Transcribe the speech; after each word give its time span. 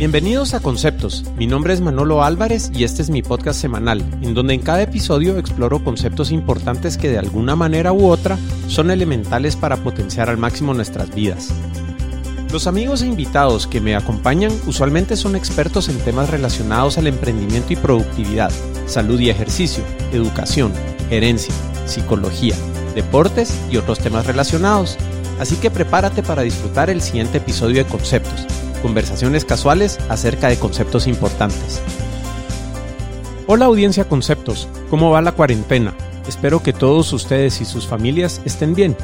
Bienvenidos 0.00 0.54
a 0.54 0.60
Conceptos. 0.60 1.26
Mi 1.36 1.46
nombre 1.46 1.74
es 1.74 1.82
Manolo 1.82 2.24
Álvarez 2.24 2.72
y 2.74 2.84
este 2.84 3.02
es 3.02 3.10
mi 3.10 3.20
podcast 3.20 3.60
semanal, 3.60 4.00
en 4.22 4.32
donde 4.32 4.54
en 4.54 4.62
cada 4.62 4.80
episodio 4.80 5.36
exploro 5.36 5.84
conceptos 5.84 6.32
importantes 6.32 6.96
que 6.96 7.10
de 7.10 7.18
alguna 7.18 7.54
manera 7.54 7.92
u 7.92 8.06
otra 8.06 8.38
son 8.66 8.90
elementales 8.90 9.56
para 9.56 9.76
potenciar 9.76 10.30
al 10.30 10.38
máximo 10.38 10.72
nuestras 10.72 11.14
vidas. 11.14 11.52
Los 12.50 12.66
amigos 12.66 13.02
e 13.02 13.08
invitados 13.08 13.66
que 13.66 13.82
me 13.82 13.94
acompañan 13.94 14.52
usualmente 14.66 15.16
son 15.16 15.36
expertos 15.36 15.90
en 15.90 15.98
temas 15.98 16.30
relacionados 16.30 16.96
al 16.96 17.06
emprendimiento 17.06 17.74
y 17.74 17.76
productividad, 17.76 18.50
salud 18.86 19.20
y 19.20 19.28
ejercicio, 19.28 19.84
educación, 20.14 20.72
gerencia, 21.10 21.52
psicología, 21.84 22.54
deportes 22.94 23.54
y 23.70 23.76
otros 23.76 23.98
temas 23.98 24.26
relacionados. 24.26 24.96
Así 25.38 25.56
que 25.56 25.70
prepárate 25.70 26.22
para 26.22 26.40
disfrutar 26.40 26.88
el 26.88 27.02
siguiente 27.02 27.36
episodio 27.36 27.84
de 27.84 27.90
Conceptos 27.90 28.46
conversaciones 28.80 29.44
casuales 29.44 29.98
acerca 30.08 30.48
de 30.48 30.58
conceptos 30.58 31.06
importantes. 31.06 31.80
Hola 33.46 33.66
audiencia 33.66 34.04
Conceptos, 34.04 34.68
¿cómo 34.90 35.10
va 35.10 35.22
la 35.22 35.32
cuarentena? 35.32 35.94
Espero 36.28 36.62
que 36.62 36.72
todos 36.72 37.12
ustedes 37.12 37.60
y 37.60 37.64
sus 37.64 37.86
familias 37.86 38.40
estén 38.44 38.74
bien. 38.74 38.96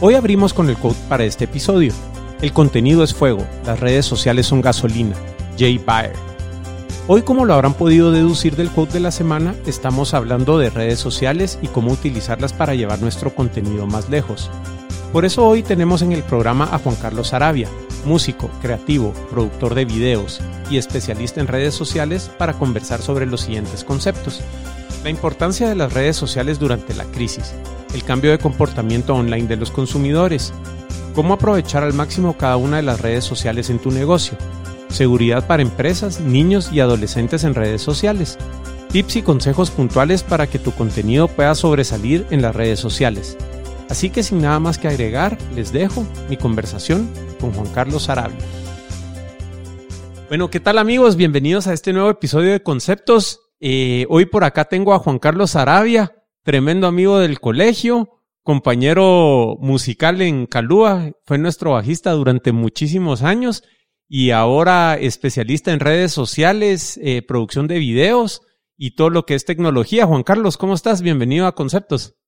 Hoy 0.00 0.14
abrimos 0.14 0.54
con 0.54 0.68
el 0.68 0.76
quote 0.76 0.98
para 1.08 1.24
este 1.24 1.44
episodio. 1.44 1.92
El 2.40 2.52
contenido 2.52 3.02
es 3.02 3.12
fuego, 3.12 3.44
las 3.66 3.80
redes 3.80 4.06
sociales 4.06 4.46
son 4.46 4.60
gasolina. 4.60 5.16
Jay 5.58 5.78
Baer. 5.78 6.14
Hoy, 7.06 7.22
como 7.22 7.44
lo 7.44 7.54
habrán 7.54 7.74
podido 7.74 8.12
deducir 8.12 8.54
del 8.54 8.70
quote 8.70 8.94
de 8.94 9.00
la 9.00 9.10
semana, 9.10 9.54
estamos 9.66 10.14
hablando 10.14 10.58
de 10.58 10.70
redes 10.70 11.00
sociales 11.00 11.58
y 11.60 11.66
cómo 11.66 11.90
utilizarlas 11.90 12.52
para 12.52 12.76
llevar 12.76 13.00
nuestro 13.00 13.34
contenido 13.34 13.86
más 13.86 14.08
lejos. 14.08 14.48
Por 15.12 15.24
eso 15.24 15.44
hoy 15.44 15.64
tenemos 15.64 16.02
en 16.02 16.12
el 16.12 16.22
programa 16.22 16.68
a 16.70 16.78
Juan 16.78 16.94
Carlos 16.94 17.32
Arabia, 17.32 17.68
músico, 18.04 18.48
creativo, 18.62 19.12
productor 19.28 19.74
de 19.74 19.84
videos 19.84 20.40
y 20.70 20.76
especialista 20.76 21.40
en 21.40 21.48
redes 21.48 21.74
sociales 21.74 22.30
para 22.38 22.52
conversar 22.52 23.02
sobre 23.02 23.26
los 23.26 23.40
siguientes 23.40 23.82
conceptos. 23.82 24.40
La 25.02 25.10
importancia 25.10 25.68
de 25.68 25.74
las 25.74 25.92
redes 25.92 26.16
sociales 26.16 26.60
durante 26.60 26.94
la 26.94 27.04
crisis, 27.06 27.54
el 27.92 28.04
cambio 28.04 28.30
de 28.30 28.38
comportamiento 28.38 29.14
online 29.16 29.48
de 29.48 29.56
los 29.56 29.72
consumidores, 29.72 30.52
cómo 31.16 31.34
aprovechar 31.34 31.82
al 31.82 31.92
máximo 31.92 32.36
cada 32.36 32.56
una 32.56 32.76
de 32.76 32.84
las 32.84 33.00
redes 33.00 33.24
sociales 33.24 33.68
en 33.68 33.80
tu 33.80 33.90
negocio, 33.90 34.38
seguridad 34.90 35.44
para 35.44 35.62
empresas, 35.62 36.20
niños 36.20 36.70
y 36.72 36.78
adolescentes 36.78 37.42
en 37.42 37.56
redes 37.56 37.82
sociales, 37.82 38.38
tips 38.92 39.16
y 39.16 39.22
consejos 39.22 39.72
puntuales 39.72 40.22
para 40.22 40.46
que 40.46 40.60
tu 40.60 40.70
contenido 40.70 41.26
pueda 41.26 41.56
sobresalir 41.56 42.28
en 42.30 42.42
las 42.42 42.54
redes 42.54 42.78
sociales. 42.78 43.36
Así 43.90 44.08
que 44.10 44.22
sin 44.22 44.40
nada 44.40 44.60
más 44.60 44.78
que 44.78 44.86
agregar, 44.86 45.36
les 45.56 45.72
dejo 45.72 46.06
mi 46.28 46.36
conversación 46.36 47.10
con 47.40 47.50
Juan 47.50 47.66
Carlos 47.74 48.08
Arabia. 48.08 48.38
Bueno, 50.28 50.48
¿qué 50.48 50.60
tal 50.60 50.78
amigos? 50.78 51.16
Bienvenidos 51.16 51.66
a 51.66 51.72
este 51.72 51.92
nuevo 51.92 52.08
episodio 52.08 52.52
de 52.52 52.62
Conceptos. 52.62 53.40
Eh, 53.58 54.06
hoy 54.08 54.26
por 54.26 54.44
acá 54.44 54.66
tengo 54.66 54.94
a 54.94 55.00
Juan 55.00 55.18
Carlos 55.18 55.56
Arabia, 55.56 56.14
tremendo 56.44 56.86
amigo 56.86 57.18
del 57.18 57.40
colegio, 57.40 58.20
compañero 58.44 59.56
musical 59.58 60.22
en 60.22 60.46
Calúa, 60.46 61.10
fue 61.24 61.38
nuestro 61.38 61.72
bajista 61.72 62.12
durante 62.12 62.52
muchísimos 62.52 63.22
años 63.22 63.64
y 64.08 64.30
ahora 64.30 64.96
especialista 65.00 65.72
en 65.72 65.80
redes 65.80 66.12
sociales, 66.12 66.96
eh, 67.02 67.22
producción 67.22 67.66
de 67.66 67.80
videos 67.80 68.42
y 68.76 68.94
todo 68.94 69.10
lo 69.10 69.26
que 69.26 69.34
es 69.34 69.44
tecnología. 69.44 70.06
Juan 70.06 70.22
Carlos, 70.22 70.56
¿cómo 70.56 70.74
estás? 70.74 71.02
Bienvenido 71.02 71.48
a 71.48 71.56
Conceptos. 71.56 72.19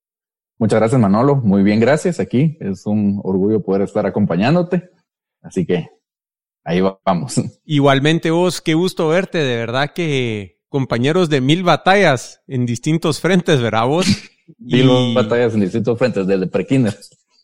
Muchas 0.59 0.79
gracias 0.79 1.01
Manolo, 1.01 1.37
muy 1.37 1.63
bien, 1.63 1.81
gracias 1.81 2.21
aquí. 2.21 2.57
Es 2.61 2.87
un 2.87 3.21
orgullo 3.25 3.63
poder 3.63 3.83
estar 3.83 4.07
acompañándote. 4.07 4.91
Así 5.41 5.67
que 5.67 5.89
ahí 6.65 6.81
vamos. 7.05 7.41
Igualmente 7.65 8.31
vos, 8.31 8.61
qué 8.61 8.75
gusto 8.75 9.09
verte, 9.09 9.39
de 9.39 9.57
verdad 9.57 9.93
que 9.95 10.61
compañeros 10.69 11.29
de 11.29 11.41
mil 11.41 11.63
batallas 11.63 12.43
en 12.47 12.65
distintos 12.65 13.21
frentes, 13.21 13.61
¿verdad 13.61 13.87
vos? 13.87 14.07
mil 14.59 15.15
batallas 15.15 15.55
en 15.55 15.61
distintos 15.61 15.99
frentes, 15.99 16.27
desde 16.27 16.47
prekinder. 16.47 16.97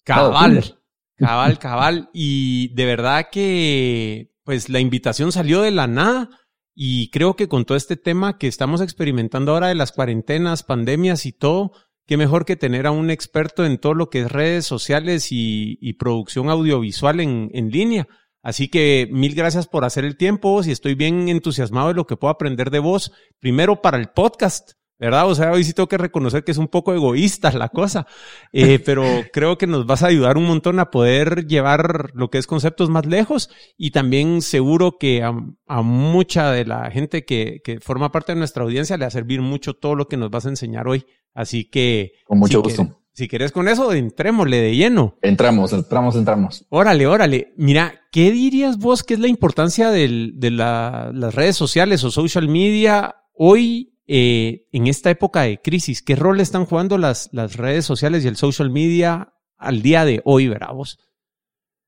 Cabal, 0.02 0.76
cabal, 1.16 1.58
cabal. 1.58 2.10
Y 2.14 2.74
de 2.74 2.86
verdad 2.86 3.26
que, 3.30 4.32
pues 4.44 4.68
la 4.70 4.80
invitación 4.80 5.30
salió 5.30 5.60
de 5.60 5.70
la 5.70 5.86
nada. 5.86 6.30
Y 6.74 7.10
creo 7.10 7.34
que 7.34 7.48
con 7.48 7.64
todo 7.64 7.76
este 7.76 7.96
tema 7.96 8.38
que 8.38 8.46
estamos 8.46 8.80
experimentando 8.80 9.52
ahora 9.52 9.66
de 9.66 9.74
las 9.74 9.92
cuarentenas, 9.92 10.62
pandemias 10.62 11.26
y 11.26 11.32
todo, 11.32 11.72
qué 12.08 12.16
mejor 12.16 12.46
que 12.46 12.56
tener 12.56 12.86
a 12.86 12.90
un 12.90 13.10
experto 13.10 13.66
en 13.66 13.78
todo 13.78 13.92
lo 13.92 14.08
que 14.08 14.22
es 14.22 14.32
redes 14.32 14.64
sociales 14.64 15.28
y, 15.30 15.92
producción 15.98 16.48
audiovisual 16.48 17.20
en, 17.20 17.50
en, 17.52 17.70
línea. 17.70 18.08
Así 18.42 18.68
que 18.68 19.08
mil 19.12 19.34
gracias 19.34 19.66
por 19.66 19.84
hacer 19.84 20.04
el 20.04 20.16
tiempo 20.16 20.62
y 20.64 20.70
estoy 20.70 20.94
bien 20.94 21.28
entusiasmado 21.28 21.88
de 21.88 21.94
lo 21.94 22.06
que 22.06 22.16
puedo 22.16 22.32
aprender 22.32 22.70
de 22.70 22.78
vos, 22.78 23.12
primero 23.40 23.82
para 23.82 23.98
el 23.98 24.08
podcast, 24.08 24.72
¿verdad? 24.98 25.28
O 25.28 25.34
sea, 25.34 25.52
hoy 25.52 25.64
sí 25.64 25.74
tengo 25.74 25.88
que 25.88 25.98
reconocer 25.98 26.44
que 26.44 26.52
es 26.52 26.58
un 26.58 26.68
poco 26.68 26.94
egoísta 26.94 27.52
la 27.52 27.68
cosa, 27.68 28.06
eh, 28.52 28.78
pero 28.84 29.04
creo 29.32 29.58
que 29.58 29.66
nos 29.66 29.84
vas 29.84 30.02
a 30.02 30.06
ayudar 30.06 30.38
un 30.38 30.46
montón 30.46 30.80
a 30.80 30.90
poder 30.90 31.46
llevar 31.46 32.12
lo 32.14 32.30
que 32.30 32.38
es 32.38 32.46
conceptos 32.46 32.88
más 32.88 33.04
lejos 33.04 33.50
y 33.76 33.90
también 33.90 34.40
seguro 34.40 34.96
que 34.98 35.22
a, 35.22 35.34
a 35.66 35.82
mucha 35.82 36.50
de 36.52 36.64
la 36.64 36.90
gente 36.90 37.26
que, 37.26 37.60
que, 37.62 37.80
forma 37.80 38.12
parte 38.12 38.32
de 38.32 38.38
nuestra 38.38 38.62
audiencia 38.62 38.96
le 38.96 39.04
va 39.04 39.08
a 39.08 39.10
servir 39.10 39.42
mucho 39.42 39.74
todo 39.74 39.94
lo 39.94 40.08
que 40.08 40.16
nos 40.16 40.30
vas 40.30 40.46
a 40.46 40.50
enseñar 40.50 40.88
hoy. 40.88 41.04
Así 41.34 41.64
que... 41.64 42.12
Con 42.24 42.38
mucho 42.38 42.62
gusto. 42.62 43.00
si 43.12 43.28
querés 43.28 43.52
con 43.52 43.68
eso, 43.68 43.92
entrémosle 43.92 44.60
de 44.60 44.76
lleno. 44.76 45.16
Entramos, 45.22 45.72
entramos, 45.72 46.16
entramos. 46.16 46.66
Órale, 46.68 47.06
órale. 47.06 47.52
Mira, 47.56 48.00
¿qué 48.10 48.30
dirías 48.30 48.78
vos 48.78 49.02
que 49.02 49.14
es 49.14 49.20
la 49.20 49.28
importancia 49.28 49.90
del, 49.90 50.34
de 50.36 50.50
la, 50.50 51.10
las 51.14 51.34
redes 51.34 51.56
sociales 51.56 52.02
o 52.04 52.10
social 52.10 52.48
media 52.48 53.16
hoy 53.34 53.94
eh, 54.06 54.66
en 54.72 54.86
esta 54.86 55.10
época 55.10 55.42
de 55.42 55.60
crisis? 55.60 56.02
¿Qué 56.02 56.16
rol 56.16 56.40
están 56.40 56.64
jugando 56.64 56.98
las, 56.98 57.28
las 57.32 57.56
redes 57.56 57.84
sociales 57.84 58.24
y 58.24 58.28
el 58.28 58.36
social 58.36 58.70
media 58.70 59.32
al 59.56 59.82
día 59.82 60.04
de 60.04 60.20
hoy, 60.24 60.52
vos? 60.72 60.98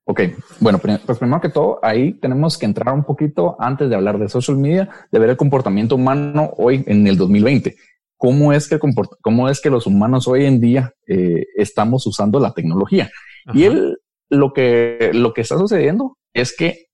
Ok, 0.05 0.23
bueno, 0.59 0.79
pues 0.79 1.19
primero 1.19 1.41
que 1.41 1.51
todo, 1.51 1.79
ahí 1.83 2.15
tenemos 2.15 2.59
que 2.59 2.67
entrar 2.67 2.93
un 2.93 3.05
poquito 3.05 3.57
antes 3.61 3.89
de 3.89 3.95
hablar 3.95 4.19
de 4.19 4.29
social 4.29 4.57
media, 4.57 4.89
de 5.13 5.19
ver 5.21 5.31
el 5.31 5.37
comportamiento 5.37 5.95
humano 5.95 6.53
hoy 6.57 6.83
en 6.89 7.07
el 7.07 7.17
2020 7.17 7.77
cómo 8.21 8.53
es 8.53 8.69
que, 8.69 8.79
cómo 9.23 9.49
es 9.49 9.63
que 9.63 9.71
los 9.71 9.87
humanos 9.87 10.29
hoy 10.29 10.45
en 10.45 10.61
día 10.61 10.93
eh, 11.07 11.47
estamos 11.57 12.07
usando 12.07 12.39
la 12.39 12.53
tecnología. 12.53 13.11
Y 13.55 13.65
él, 13.65 13.97
lo 14.29 14.53
que, 14.53 15.11
lo 15.15 15.33
que 15.33 15.41
está 15.41 15.57
sucediendo 15.57 16.19
es 16.35 16.55
que 16.55 16.89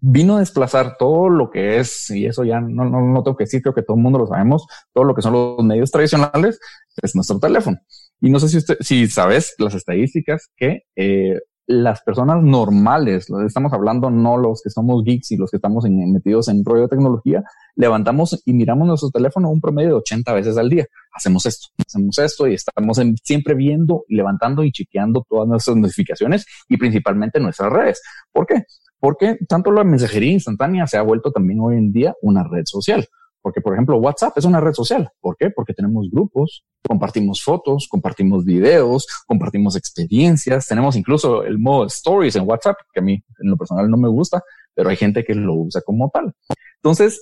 vino 0.00 0.36
a 0.36 0.40
desplazar 0.40 0.96
todo 0.98 1.28
lo 1.28 1.48
que 1.48 1.78
es, 1.78 2.10
y 2.10 2.26
eso 2.26 2.42
ya 2.42 2.60
no, 2.60 2.84
no, 2.84 3.00
no 3.02 3.22
tengo 3.22 3.36
que 3.36 3.44
decir, 3.44 3.62
creo 3.62 3.72
que 3.72 3.84
todo 3.84 3.96
el 3.96 4.02
mundo 4.02 4.18
lo 4.18 4.26
sabemos, 4.26 4.66
todo 4.92 5.04
lo 5.04 5.14
que 5.14 5.22
son 5.22 5.34
los 5.34 5.64
medios 5.64 5.92
tradicionales, 5.92 6.58
es 7.00 7.14
nuestro 7.14 7.38
teléfono. 7.38 7.78
Y 8.20 8.30
no 8.30 8.40
sé 8.40 8.48
si 8.48 8.56
usted, 8.56 8.76
si 8.80 9.06
sabes 9.06 9.54
las 9.58 9.76
estadísticas 9.76 10.50
que 10.56 10.82
eh, 10.96 11.38
las 11.66 12.02
personas 12.02 12.42
normales, 12.42 13.26
estamos 13.46 13.72
hablando 13.72 14.10
no 14.10 14.36
los 14.36 14.60
que 14.62 14.70
somos 14.70 15.02
geeks 15.02 15.32
y 15.32 15.36
los 15.36 15.50
que 15.50 15.56
estamos 15.56 15.84
metidos 15.88 16.48
en 16.48 16.64
rollo 16.64 16.82
de 16.82 16.88
tecnología, 16.88 17.42
levantamos 17.74 18.42
y 18.44 18.52
miramos 18.52 18.86
nuestro 18.86 19.10
teléfono 19.10 19.50
un 19.50 19.60
promedio 19.60 19.88
de 19.88 19.94
80 19.94 20.32
veces 20.34 20.58
al 20.58 20.68
día. 20.68 20.86
Hacemos 21.14 21.46
esto, 21.46 21.68
hacemos 21.86 22.18
esto 22.18 22.46
y 22.46 22.54
estamos 22.54 23.00
siempre 23.22 23.54
viendo, 23.54 24.04
levantando 24.08 24.62
y 24.62 24.72
chequeando 24.72 25.24
todas 25.28 25.48
nuestras 25.48 25.76
notificaciones 25.76 26.46
y 26.68 26.76
principalmente 26.76 27.40
nuestras 27.40 27.72
redes. 27.72 28.02
¿Por 28.30 28.46
qué? 28.46 28.64
Porque 28.98 29.38
tanto 29.48 29.70
la 29.70 29.84
mensajería 29.84 30.32
instantánea 30.32 30.86
se 30.86 30.98
ha 30.98 31.02
vuelto 31.02 31.30
también 31.30 31.60
hoy 31.60 31.76
en 31.76 31.92
día 31.92 32.14
una 32.20 32.44
red 32.44 32.64
social. 32.64 33.06
Porque, 33.44 33.60
por 33.60 33.74
ejemplo, 33.74 33.98
WhatsApp 33.98 34.38
es 34.38 34.46
una 34.46 34.58
red 34.58 34.72
social. 34.72 35.10
¿Por 35.20 35.36
qué? 35.36 35.50
Porque 35.50 35.74
tenemos 35.74 36.08
grupos, 36.10 36.64
compartimos 36.82 37.42
fotos, 37.42 37.86
compartimos 37.90 38.42
videos, 38.42 39.06
compartimos 39.26 39.76
experiencias. 39.76 40.66
Tenemos 40.66 40.96
incluso 40.96 41.44
el 41.44 41.58
modo 41.58 41.84
stories 41.84 42.36
en 42.36 42.48
WhatsApp, 42.48 42.78
que 42.90 43.00
a 43.00 43.02
mí 43.02 43.12
en 43.12 43.50
lo 43.50 43.58
personal 43.58 43.90
no 43.90 43.98
me 43.98 44.08
gusta, 44.08 44.42
pero 44.74 44.88
hay 44.88 44.96
gente 44.96 45.24
que 45.24 45.34
lo 45.34 45.56
usa 45.56 45.82
como 45.82 46.08
tal. 46.08 46.32
Entonces, 46.76 47.20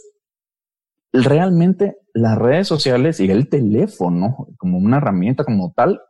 realmente 1.13 1.97
las 2.15 2.39
redes 2.39 2.69
sociales 2.69 3.19
y 3.19 3.29
el 3.29 3.49
teléfono 3.49 4.47
como 4.59 4.79
una 4.79 4.99
herramienta 4.99 5.43
como 5.43 5.73
tal, 5.73 6.01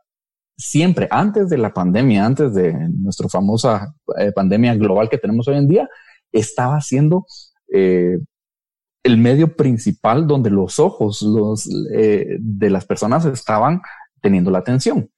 siempre 0.55 1.07
antes 1.09 1.49
de 1.49 1.57
la 1.57 1.73
pandemia, 1.73 2.23
antes 2.23 2.53
de 2.53 2.71
nuestra 2.99 3.29
famosa 3.29 3.95
eh, 4.19 4.31
pandemia 4.31 4.75
global 4.75 5.09
que 5.09 5.17
tenemos 5.17 5.47
hoy 5.47 5.57
en 5.57 5.67
día, 5.67 5.89
estaba 6.31 6.79
siendo 6.81 7.25
eh, 7.73 8.19
el 9.03 9.17
medio 9.17 9.55
principal 9.55 10.27
donde 10.27 10.49
los 10.49 10.79
ojos 10.79 11.21
los, 11.21 11.69
eh, 11.93 12.37
de 12.39 12.69
las 12.69 12.85
personas 12.85 13.25
estaban 13.25 13.81
teniendo 14.21 14.49
la 14.49 14.59
atención. 14.59 15.09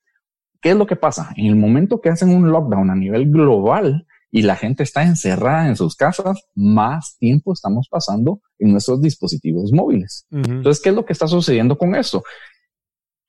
¿Qué 0.60 0.72
es 0.72 0.76
lo 0.76 0.88
que 0.88 0.96
pasa? 0.96 1.32
En 1.38 1.46
el 1.46 1.56
momento 1.56 2.02
que 2.02 2.10
hacen 2.10 2.30
un 2.30 2.50
lockdown 2.52 2.90
a 2.90 2.96
nivel 2.96 3.30
global 3.30 4.08
y 4.32 4.42
la 4.42 4.56
gente 4.56 4.82
está 4.82 5.04
encerrada 5.04 5.68
en 5.68 5.76
sus 5.76 5.96
casas, 5.96 6.42
más 6.56 7.16
tiempo 7.20 7.54
estamos 7.54 7.88
pasando 7.90 8.42
en 8.58 8.72
nuestros 8.72 9.00
dispositivos 9.02 9.72
móviles. 9.72 10.26
Entonces, 10.32 10.82
¿qué 10.82 10.90
es 10.90 10.96
lo 10.96 11.06
que 11.06 11.14
está 11.14 11.28
sucediendo 11.28 11.78
con 11.78 11.94
esto? 11.96 12.24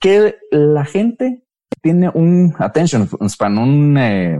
Que 0.00 0.37
la 0.50 0.85
gente 0.87 1.44
tiene 1.82 2.09
un 2.09 2.55
attention 2.59 3.09
span, 3.29 3.59
un, 3.59 3.99
eh, 3.99 4.38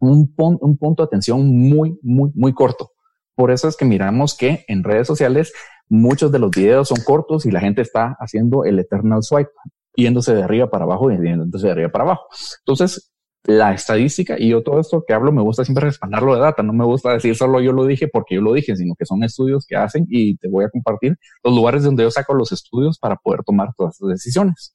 un, 0.00 0.34
un 0.36 0.76
punto 0.76 1.02
de 1.02 1.06
atención 1.06 1.46
muy, 1.46 1.98
muy, 2.02 2.32
muy 2.34 2.52
corto. 2.52 2.90
Por 3.36 3.52
eso 3.52 3.68
es 3.68 3.76
que 3.76 3.84
miramos 3.84 4.36
que 4.36 4.64
en 4.66 4.82
redes 4.82 5.06
sociales 5.06 5.52
muchos 5.88 6.32
de 6.32 6.40
los 6.40 6.50
videos 6.50 6.88
son 6.88 6.98
cortos 7.04 7.46
y 7.46 7.52
la 7.52 7.60
gente 7.60 7.82
está 7.82 8.16
haciendo 8.18 8.64
el 8.64 8.78
eternal 8.80 9.22
swipe, 9.22 9.50
yéndose 9.94 10.34
de 10.34 10.42
arriba 10.42 10.68
para 10.68 10.84
abajo 10.84 11.12
y 11.12 11.16
yéndose 11.16 11.66
de 11.66 11.72
arriba 11.72 11.90
para 11.90 12.04
abajo. 12.04 12.26
Entonces, 12.60 13.12
la 13.46 13.72
estadística 13.72 14.36
y 14.38 14.48
yo 14.48 14.62
todo 14.62 14.80
esto 14.80 15.04
que 15.06 15.14
hablo 15.14 15.30
me 15.30 15.42
gusta 15.42 15.64
siempre 15.64 15.84
respaldarlo 15.84 16.34
de 16.34 16.40
data, 16.40 16.62
no 16.62 16.72
me 16.72 16.84
gusta 16.84 17.12
decir 17.12 17.36
solo 17.36 17.60
yo 17.60 17.72
lo 17.72 17.84
dije 17.86 18.08
porque 18.08 18.34
yo 18.34 18.40
lo 18.40 18.52
dije, 18.52 18.74
sino 18.74 18.94
que 18.96 19.06
son 19.06 19.22
estudios 19.22 19.66
que 19.66 19.76
hacen 19.76 20.06
y 20.08 20.36
te 20.38 20.48
voy 20.48 20.64
a 20.64 20.68
compartir 20.68 21.16
los 21.44 21.54
lugares 21.54 21.84
donde 21.84 22.02
yo 22.02 22.10
saco 22.10 22.34
los 22.34 22.50
estudios 22.52 22.98
para 22.98 23.16
poder 23.16 23.44
tomar 23.44 23.68
todas 23.76 23.94
estas 23.94 24.08
decisiones. 24.08 24.74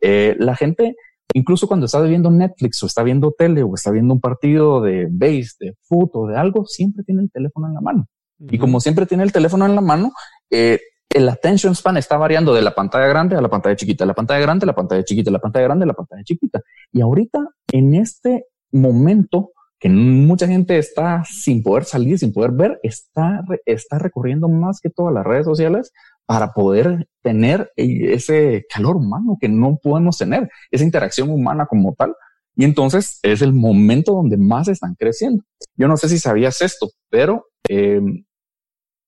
Eh, 0.00 0.36
la 0.38 0.56
gente, 0.56 0.96
incluso 1.34 1.66
cuando 1.66 1.86
está 1.86 2.00
viendo 2.00 2.30
Netflix 2.30 2.82
o 2.82 2.86
está 2.86 3.02
viendo 3.02 3.32
tele 3.36 3.62
o 3.62 3.74
está 3.74 3.90
viendo 3.90 4.14
un 4.14 4.20
partido 4.20 4.80
de 4.80 5.08
base, 5.10 5.52
de 5.60 5.74
fútbol, 5.82 6.32
de 6.32 6.38
algo, 6.38 6.64
siempre 6.66 7.04
tiene 7.04 7.22
el 7.22 7.30
teléfono 7.30 7.68
en 7.68 7.74
la 7.74 7.80
mano. 7.80 8.06
Y 8.38 8.58
como 8.58 8.80
siempre 8.80 9.06
tiene 9.06 9.22
el 9.22 9.30
teléfono 9.30 9.66
en 9.66 9.76
la 9.76 9.80
mano, 9.80 10.12
eh, 10.50 10.80
el 11.08 11.28
attention 11.28 11.74
span 11.74 11.96
está 11.96 12.16
variando 12.16 12.52
de 12.52 12.62
la 12.62 12.74
pantalla 12.74 13.06
grande 13.06 13.36
a 13.36 13.40
la 13.40 13.48
pantalla 13.48 13.76
chiquita, 13.76 14.04
la 14.04 14.14
pantalla 14.14 14.40
grande, 14.40 14.66
la 14.66 14.74
pantalla 14.74 15.04
chiquita, 15.04 15.30
la 15.30 15.38
pantalla 15.38 15.66
grande, 15.66 15.86
la 15.86 15.92
pantalla 15.92 16.24
chiquita. 16.24 16.60
Y 16.90 17.00
ahorita, 17.02 17.38
en 17.70 17.94
este 17.94 18.46
momento 18.72 19.52
que 19.82 19.88
mucha 19.88 20.46
gente 20.46 20.78
está 20.78 21.24
sin 21.24 21.60
poder 21.60 21.84
salir, 21.84 22.16
sin 22.16 22.32
poder 22.32 22.52
ver, 22.52 22.78
está, 22.84 23.42
está 23.66 23.98
recurriendo 23.98 24.48
más 24.48 24.78
que 24.80 24.90
todas 24.90 25.12
las 25.12 25.26
redes 25.26 25.44
sociales 25.44 25.92
para 26.26 26.52
poder 26.52 27.08
tener 27.22 27.72
ese 27.76 28.64
calor 28.72 28.96
humano 28.96 29.36
que 29.40 29.48
no 29.48 29.78
podemos 29.82 30.18
tener, 30.18 30.50
esa 30.70 30.84
interacción 30.84 31.30
humana 31.30 31.66
como 31.66 31.94
tal. 31.94 32.14
Y 32.54 32.64
entonces 32.64 33.18
es 33.22 33.42
el 33.42 33.52
momento 33.52 34.12
donde 34.12 34.36
más 34.36 34.68
están 34.68 34.94
creciendo. 34.94 35.44
Yo 35.76 35.88
no 35.88 35.96
sé 35.96 36.08
si 36.08 36.18
sabías 36.18 36.60
esto, 36.60 36.90
pero 37.08 37.46
eh, 37.68 38.00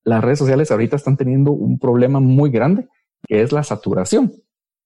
las 0.03 0.23
redes 0.23 0.39
sociales 0.39 0.71
ahorita 0.71 0.95
están 0.95 1.17
teniendo 1.17 1.51
un 1.51 1.79
problema 1.79 2.19
muy 2.19 2.49
grande, 2.49 2.87
que 3.27 3.41
es 3.41 3.51
la 3.51 3.63
saturación. 3.63 4.33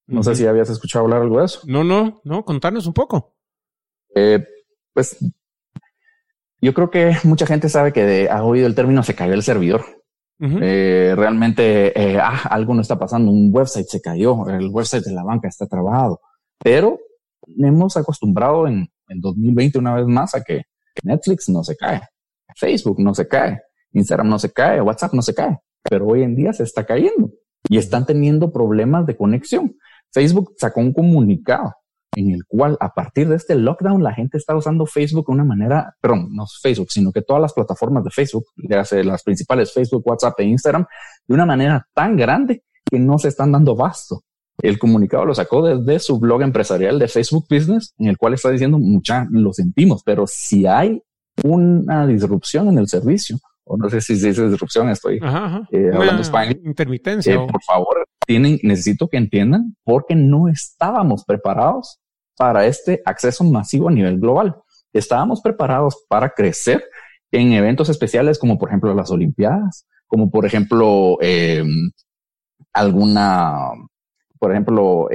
No 0.08 0.24
sé 0.24 0.36
si 0.36 0.48
habías 0.48 0.70
escuchado 0.70 1.06
hablar 1.06 1.22
algo 1.22 1.40
de 1.40 1.46
eso. 1.46 1.62
No, 1.68 1.84
no, 1.84 2.20
no, 2.24 2.44
contarnos 2.44 2.88
un 2.88 2.94
poco. 2.94 3.36
Eh, 4.16 4.44
pues 4.94 5.18
yo 6.62 6.74
creo 6.74 6.90
que 6.90 7.16
mucha 7.24 7.46
gente 7.46 7.70
sabe 7.70 7.94
que 7.94 8.28
ha 8.30 8.44
oído 8.44 8.66
el 8.66 8.75
término 8.75 9.04
se 9.04 9.16
cayó 9.16 9.34
el 9.34 9.44
servidor. 9.44 9.99
Eh, 10.41 11.13
realmente 11.18 11.91
eh, 12.00 12.18
ah, 12.18 12.44
algo 12.50 12.74
no 12.74 12.81
está 12.81 12.97
pasando, 12.97 13.30
un 13.30 13.50
website 13.53 13.88
se 13.88 14.01
cayó, 14.01 14.47
el 14.47 14.69
website 14.69 15.03
de 15.03 15.12
la 15.12 15.24
banca 15.24 15.50
está 15.50 15.68
trabado, 15.68 16.21
pero 16.57 16.97
hemos 17.57 17.97
acostumbrado 17.97 18.65
en, 18.65 18.88
en 19.09 19.19
2020 19.19 19.80
una 19.80 19.95
vez 19.95 20.06
más 20.06 20.36
a 20.36 20.44
que 20.44 20.63
Netflix 21.03 21.50
no 21.50 21.62
se 21.63 21.75
cae, 21.75 22.01
Facebook 22.56 23.01
no 23.01 23.13
se 23.13 23.27
cae, 23.27 23.62
Instagram 23.91 24.30
no 24.30 24.39
se 24.39 24.53
cae, 24.53 24.81
WhatsApp 24.81 25.13
no 25.13 25.21
se 25.21 25.33
cae, 25.33 25.59
pero 25.83 26.07
hoy 26.07 26.24
en 26.24 26.36
día 26.36 26.53
se 26.53 26.63
está 26.63 26.86
cayendo 26.86 27.31
y 27.68 27.77
están 27.77 28.06
teniendo 28.06 28.51
problemas 28.51 29.06
de 29.06 29.18
conexión. 29.18 29.75
Facebook 30.12 30.53
sacó 30.57 30.80
un 30.80 30.94
comunicado 30.94 31.74
en 32.19 32.31
el 32.31 32.45
cual 32.45 32.77
a 32.81 32.94
partir 32.94 33.30
de 33.30 33.38
este 33.38 33.56
lockdown 33.56 34.04
la 34.04 34.13
gente 34.13 34.38
está 34.38 34.56
usando 34.56 34.86
Facebook 34.86 35.27
de 35.27 35.33
una 35.33 35.45
manera, 35.45 35.95
perdón, 36.01 36.27
no 36.31 36.45
Facebook, 36.62 36.92
sino 36.92 37.12
que 37.13 37.21
todas 37.21 37.42
las 37.42 37.54
plataformas 37.54 38.04
de 38.04 38.12
Facebook, 38.12 38.45
las 38.57 39.24
principales 39.24 39.71
Facebook, 39.71 40.04
WhatsApp 40.06 40.38
e 40.39 40.44
Instagram, 40.44 40.86
de 41.25 41.33
una 41.33 41.45
manera 41.45 41.88
tan 41.94 42.18
grande 42.18 42.63
que 42.83 43.00
no 43.00 43.18
se 43.18 43.30
están 43.30 43.54
dando 43.54 43.75
basto. 43.75 44.21
El 44.62 44.77
comunicado 44.77 45.24
lo 45.24 45.33
sacó 45.33 45.66
desde 45.66 46.00
su 46.00 46.19
blog 46.19 46.42
empresarial 46.42 47.00
de 47.00 47.07
Facebook 47.07 47.45
Business, 47.50 47.94
en 47.98 48.07
el 48.07 48.18
cual 48.18 48.33
está 48.33 48.50
diciendo, 48.50 48.77
mucha, 48.77 49.25
lo 49.31 49.54
sentimos, 49.54 50.04
pero 50.04 50.25
si 50.27 50.65
hay 50.65 51.01
una 51.45 52.06
disrupción 52.06 52.68
en 52.68 52.80
el 52.80 52.88
servicio, 52.89 53.38
o 53.63 53.77
no 53.77 53.89
sé 53.89 54.01
si 54.01 54.15
dice 54.15 54.50
disrupción, 54.50 54.89
estoy 54.89 55.18
eh, 55.72 55.92
hablando 55.94 56.22
español. 56.22 56.60
Intermitencia. 56.65 57.36
Eh, 57.36 57.38
por 57.38 57.63
favor, 57.63 58.06
tienen, 58.27 58.60
necesito 58.63 59.07
que 59.07 59.15
entiendan 59.15 59.77
porque 59.86 60.15
no 60.15 60.50
estábamos 60.50 61.24
preparados 61.24 62.00
para 62.39 62.65
este 62.65 63.01
acceso 63.03 63.44
masivo 63.44 63.89
a 63.89 63.91
nivel 63.91 64.18
global. 64.18 64.56
Estábamos 64.94 65.41
preparados 65.41 66.06
para 66.07 66.30
crecer 66.30 66.81
en 67.33 67.51
eventos 67.51 67.89
especiales 67.89 68.39
como 68.39 68.57
por 68.57 68.69
ejemplo 68.69 68.95
las 68.95 69.12
Olimpiadas, 69.12 69.86
como 70.07 70.31
por 70.31 70.45
ejemplo 70.45 71.18
eh, 71.19 71.65
alguna, 72.71 73.57
por 74.39 74.51
ejemplo, 74.51 75.09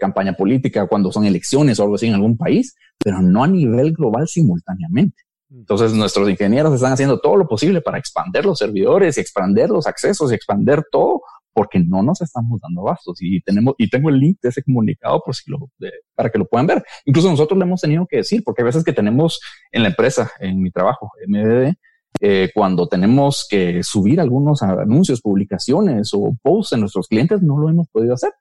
campaña 0.00 0.34
política 0.34 0.86
cuando 0.86 1.10
son 1.10 1.24
elecciones 1.24 1.80
o 1.80 1.82
algo 1.82 1.96
así 1.96 2.06
en 2.06 2.14
algún 2.14 2.36
país, 2.36 2.76
pero 2.96 3.20
no 3.20 3.42
a 3.42 3.48
nivel 3.48 3.92
global 3.92 4.28
simultáneamente. 4.28 5.20
Entonces 5.50 5.92
nuestros 5.92 6.30
ingenieros 6.30 6.72
están 6.74 6.92
haciendo 6.92 7.18
todo 7.18 7.36
lo 7.36 7.48
posible 7.48 7.80
para 7.80 7.98
expander 7.98 8.46
los 8.46 8.58
servidores 8.58 9.18
y 9.18 9.20
expander 9.20 9.68
los 9.68 9.88
accesos 9.88 10.30
y 10.30 10.36
expander 10.36 10.84
todo 10.92 11.22
porque 11.52 11.78
no 11.80 12.02
nos 12.02 12.20
estamos 12.20 12.60
dando 12.60 12.82
bastos 12.82 13.18
y 13.20 13.40
tenemos 13.42 13.74
y 13.78 13.88
tengo 13.90 14.08
el 14.08 14.18
link 14.18 14.38
de 14.42 14.48
ese 14.48 14.62
comunicado 14.62 15.22
por 15.24 15.34
si 15.34 15.50
lo 15.50 15.70
para 16.14 16.30
que 16.30 16.38
lo 16.38 16.46
puedan 16.46 16.66
ver. 16.66 16.82
Incluso 17.04 17.30
nosotros 17.30 17.58
le 17.58 17.64
hemos 17.64 17.80
tenido 17.80 18.06
que 18.06 18.18
decir 18.18 18.42
porque 18.44 18.62
a 18.62 18.64
veces 18.64 18.84
que 18.84 18.92
tenemos 18.92 19.40
en 19.70 19.82
la 19.82 19.88
empresa, 19.88 20.30
en 20.40 20.60
mi 20.62 20.70
trabajo, 20.70 21.10
MDD, 21.26 21.74
eh, 22.20 22.50
cuando 22.54 22.88
tenemos 22.88 23.46
que 23.48 23.82
subir 23.82 24.20
algunos 24.20 24.62
anuncios, 24.62 25.20
publicaciones 25.20 26.10
o 26.14 26.36
posts 26.42 26.74
en 26.74 26.80
nuestros 26.80 27.08
clientes, 27.08 27.42
no 27.42 27.58
lo 27.58 27.68
hemos 27.68 27.88
podido 27.88 28.14
hacer 28.14 28.32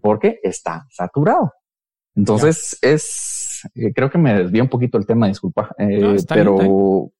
porque 0.00 0.40
está 0.42 0.86
saturado. 0.90 1.52
Entonces 2.14 2.78
es, 2.80 3.62
eh, 3.74 3.92
creo 3.94 4.10
que 4.10 4.18
me 4.18 4.34
desvía 4.34 4.62
un 4.62 4.68
poquito 4.68 4.98
el 4.98 5.06
tema, 5.06 5.28
disculpa, 5.28 5.74
eh, 5.78 6.16
pero, 6.28 7.12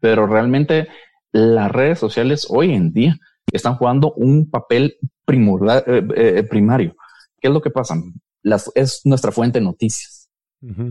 pero 0.00 0.26
realmente 0.26 0.88
las 1.32 1.70
redes 1.70 1.98
sociales 1.98 2.46
hoy 2.50 2.72
en 2.72 2.92
día 2.92 3.18
están 3.52 3.76
jugando 3.76 4.12
un 4.14 4.50
papel 4.50 4.96
primordial, 5.24 5.84
eh, 5.86 6.42
primario. 6.48 6.96
¿Qué 7.40 7.48
es 7.48 7.54
lo 7.54 7.60
que 7.60 7.70
pasa? 7.70 7.96
Las, 8.42 8.70
es 8.74 9.02
nuestra 9.04 9.32
fuente 9.32 9.58
de 9.58 9.64
noticias. 9.64 10.26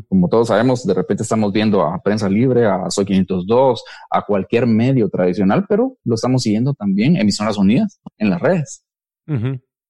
Como 0.08 0.30
todos 0.30 0.50
sabemos, 0.50 0.86
de 0.86 0.94
repente 0.94 1.24
estamos 1.24 1.52
viendo 1.52 1.82
a 1.82 2.00
Prensa 2.02 2.30
Libre, 2.30 2.66
a 2.66 2.90
Soy 2.90 3.04
502, 3.04 3.84
a 4.10 4.22
cualquier 4.22 4.68
medio 4.68 5.10
tradicional, 5.10 5.66
pero 5.68 5.98
lo 6.06 6.16
estamos 6.16 6.44
siguiendo 6.44 6.74
también 6.74 7.18
emisoras 7.18 7.58
unidas 7.58 8.00
en 8.18 8.30
las 8.30 8.42
redes. 8.42 8.86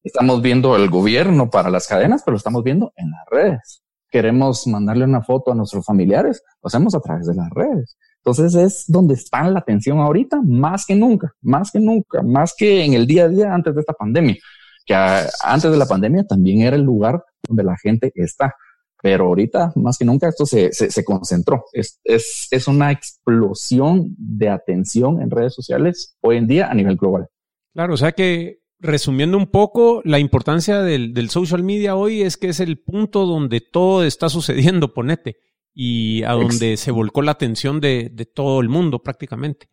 Estamos 0.04 0.42
viendo 0.42 0.76
el 0.76 0.90
gobierno 0.90 1.50
para 1.50 1.70
las 1.70 1.88
cadenas, 1.88 2.24
pero 2.24 2.34
lo 2.34 2.38
estamos 2.38 2.64
viendo 2.64 2.94
en 2.96 3.12
las 3.12 3.26
redes. 3.30 3.84
Queremos 4.10 4.66
mandarle 4.66 5.04
una 5.04 5.22
foto 5.22 5.52
a 5.52 5.56
nuestros 5.56 5.86
familiares, 5.86 6.42
lo 6.64 6.68
hacemos 6.68 6.96
a 6.96 7.02
través 7.02 7.28
de 7.28 7.36
las 7.36 7.50
redes. 7.52 7.98
Entonces 8.26 8.56
es 8.56 8.86
donde 8.88 9.14
está 9.14 9.48
la 9.50 9.60
atención 9.60 10.00
ahorita, 10.00 10.42
más 10.44 10.86
que 10.86 10.96
nunca, 10.96 11.32
más 11.42 11.72
que 11.72 11.80
nunca, 11.80 12.24
más 12.24 12.56
que 12.58 12.84
en 12.84 12.94
el 12.96 13.06
día 13.06 13.26
a 13.26 13.30
día 13.30 13.54
antes 13.54 13.76
de 13.76 13.82
esta 13.82 13.94
pandemia, 13.94 14.36
que 14.84 14.96
antes 14.96 15.72
de 15.72 15.78
la 15.78 15.86
pandemia 15.86 16.26
también 16.26 16.62
era 16.62 16.76
el 16.76 16.82
lugar 16.82 17.24
donde 17.48 17.64
la 17.64 17.78
gente 17.78 18.12
está. 18.16 18.56
Pero 19.02 19.26
ahorita, 19.26 19.74
más 19.76 20.00
que 20.00 20.06
nunca, 20.06 20.28
esto 20.28 20.48
se, 20.48 20.72
se, 20.74 20.90
se 20.90 21.06
concentró. 21.06 21.66
Es, 21.72 22.00
es, 22.04 22.48
es 22.50 22.68
una 22.68 22.92
explosión 22.92 24.16
de 24.18 24.50
atención 24.50 25.22
en 25.22 25.30
redes 25.30 25.54
sociales 25.54 26.18
hoy 26.22 26.38
en 26.38 26.48
día 26.48 26.72
a 26.72 26.74
nivel 26.74 26.96
global. 26.96 27.28
Claro, 27.76 27.94
o 27.94 27.98
sea 27.98 28.14
que 28.14 28.62
resumiendo 28.80 29.38
un 29.38 29.48
poco, 29.48 30.02
la 30.06 30.20
importancia 30.20 30.82
del, 30.82 31.30
social 31.30 31.64
media 31.64 31.96
hoy 31.96 32.22
es 32.22 32.38
que 32.38 32.50
es 32.50 32.60
el 32.60 32.80
punto 32.80 33.26
donde 33.26 33.62
todo 33.62 34.04
está 34.04 34.30
sucediendo, 34.30 34.94
ponete, 34.94 35.38
y 35.78 36.24
a 36.24 36.32
donde 36.32 36.78
se 36.78 36.90
volcó 36.90 37.22
la 37.22 37.34
atención 37.34 37.82
de, 37.82 38.10
todo 38.34 38.62
el 38.62 38.70
mundo 38.70 39.04
prácticamente. 39.04 39.68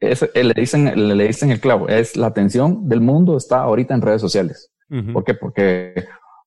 Es, 0.00 0.22
eh, 0.22 0.44
le, 0.44 0.54
dicen, 0.54 1.08
le, 1.08 1.26
dicen 1.26 1.50
el 1.50 1.60
clavo, 1.60 1.88
es 1.88 2.16
la 2.16 2.26
atención 2.26 2.88
del 2.88 3.02
mundo 3.02 3.36
está 3.36 3.60
ahorita 3.60 3.94
en 3.94 4.02
redes 4.02 4.20
sociales. 4.20 4.72
¿Por 5.12 5.24
qué? 5.24 5.34
Porque 5.34 5.94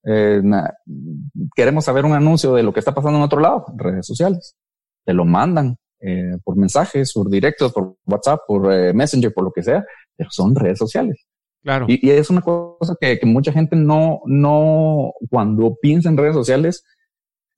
eh, 0.05 0.41
queremos 1.55 1.85
saber 1.85 2.05
un 2.05 2.13
anuncio 2.13 2.53
de 2.53 2.63
lo 2.63 2.73
que 2.73 2.79
está 2.79 2.93
pasando 2.95 3.17
en 3.19 3.23
otro 3.23 3.39
lado, 3.39 3.65
redes 3.75 4.07
sociales. 4.07 4.55
Te 5.05 5.13
lo 5.13 5.25
mandan 5.25 5.75
eh, 5.99 6.37
por 6.43 6.55
mensajes, 6.55 7.11
por 7.13 7.29
directos, 7.29 7.73
por 7.73 7.97
WhatsApp, 8.05 8.39
por 8.47 8.93
Messenger, 8.93 9.33
por 9.33 9.43
lo 9.43 9.51
que 9.51 9.61
sea, 9.61 9.85
pero 10.15 10.29
son 10.31 10.55
redes 10.55 10.79
sociales. 10.79 11.27
Claro. 11.61 11.85
Y, 11.89 12.09
es 12.09 12.29
una 12.29 12.41
cosa 12.41 12.95
que, 12.99 13.19
mucha 13.25 13.51
gente 13.51 13.75
no, 13.75 14.21
no, 14.25 15.11
cuando 15.29 15.75
piensa 15.81 16.07
en 16.07 16.17
redes 16.17 16.35
sociales, 16.35 16.85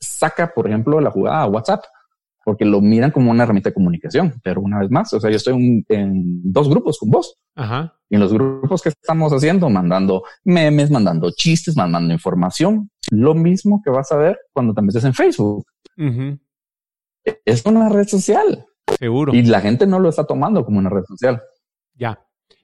saca, 0.02 0.52
por 0.54 0.68
ejemplo, 0.68 1.00
la 1.00 1.12
jugada 1.12 1.44
a 1.44 1.48
WhatsApp, 1.48 1.84
porque 2.44 2.66
lo 2.66 2.82
miran 2.82 3.12
como 3.12 3.32
una 3.32 3.44
herramienta 3.44 3.70
de 3.70 3.76
comunicación. 3.76 4.34
Pero 4.44 4.62
una 4.62 4.80
vez 4.80 4.90
más, 4.90 5.14
o 5.14 5.20
sea, 5.20 5.30
yo 5.30 5.38
estoy 5.38 5.86
en, 5.88 6.42
dos 6.52 6.70
grupos 6.70 6.98
con 6.98 7.12
vos. 7.12 7.38
Ajá. 7.56 7.96
Y 8.10 8.16
en 8.16 8.22
los 8.22 8.34
grupos 8.34 8.82
que 8.82 8.90
estamos 8.90 9.32
haciendo, 9.32 9.70
mandando 9.70 10.24
memes, 10.44 10.90
mandando 10.92 11.32
chistes, 11.32 11.78
mandando 11.78 12.14
información, 12.14 12.90
lo 13.12 13.36
mismo 13.36 13.82
que 13.84 13.92
vas 13.92 14.12
a 14.12 14.18
ver 14.18 14.40
cuando 14.52 14.74
te 14.74 14.82
metes 14.82 15.04
en 15.06 15.14
Facebook. 15.14 15.66
Es 17.46 17.66
una 17.66 17.90
red 17.90 18.08
social. 18.08 18.66
Seguro. 18.98 19.34
Y 19.34 19.44
la 19.44 19.62
gente 19.62 19.86
no 19.86 20.00
lo 20.00 20.10
está 20.10 20.26
tomando 20.26 20.66
como 20.66 20.80
una 20.80 20.90
red 20.90 21.04
social. 21.04 21.42
Ya. 21.94 22.20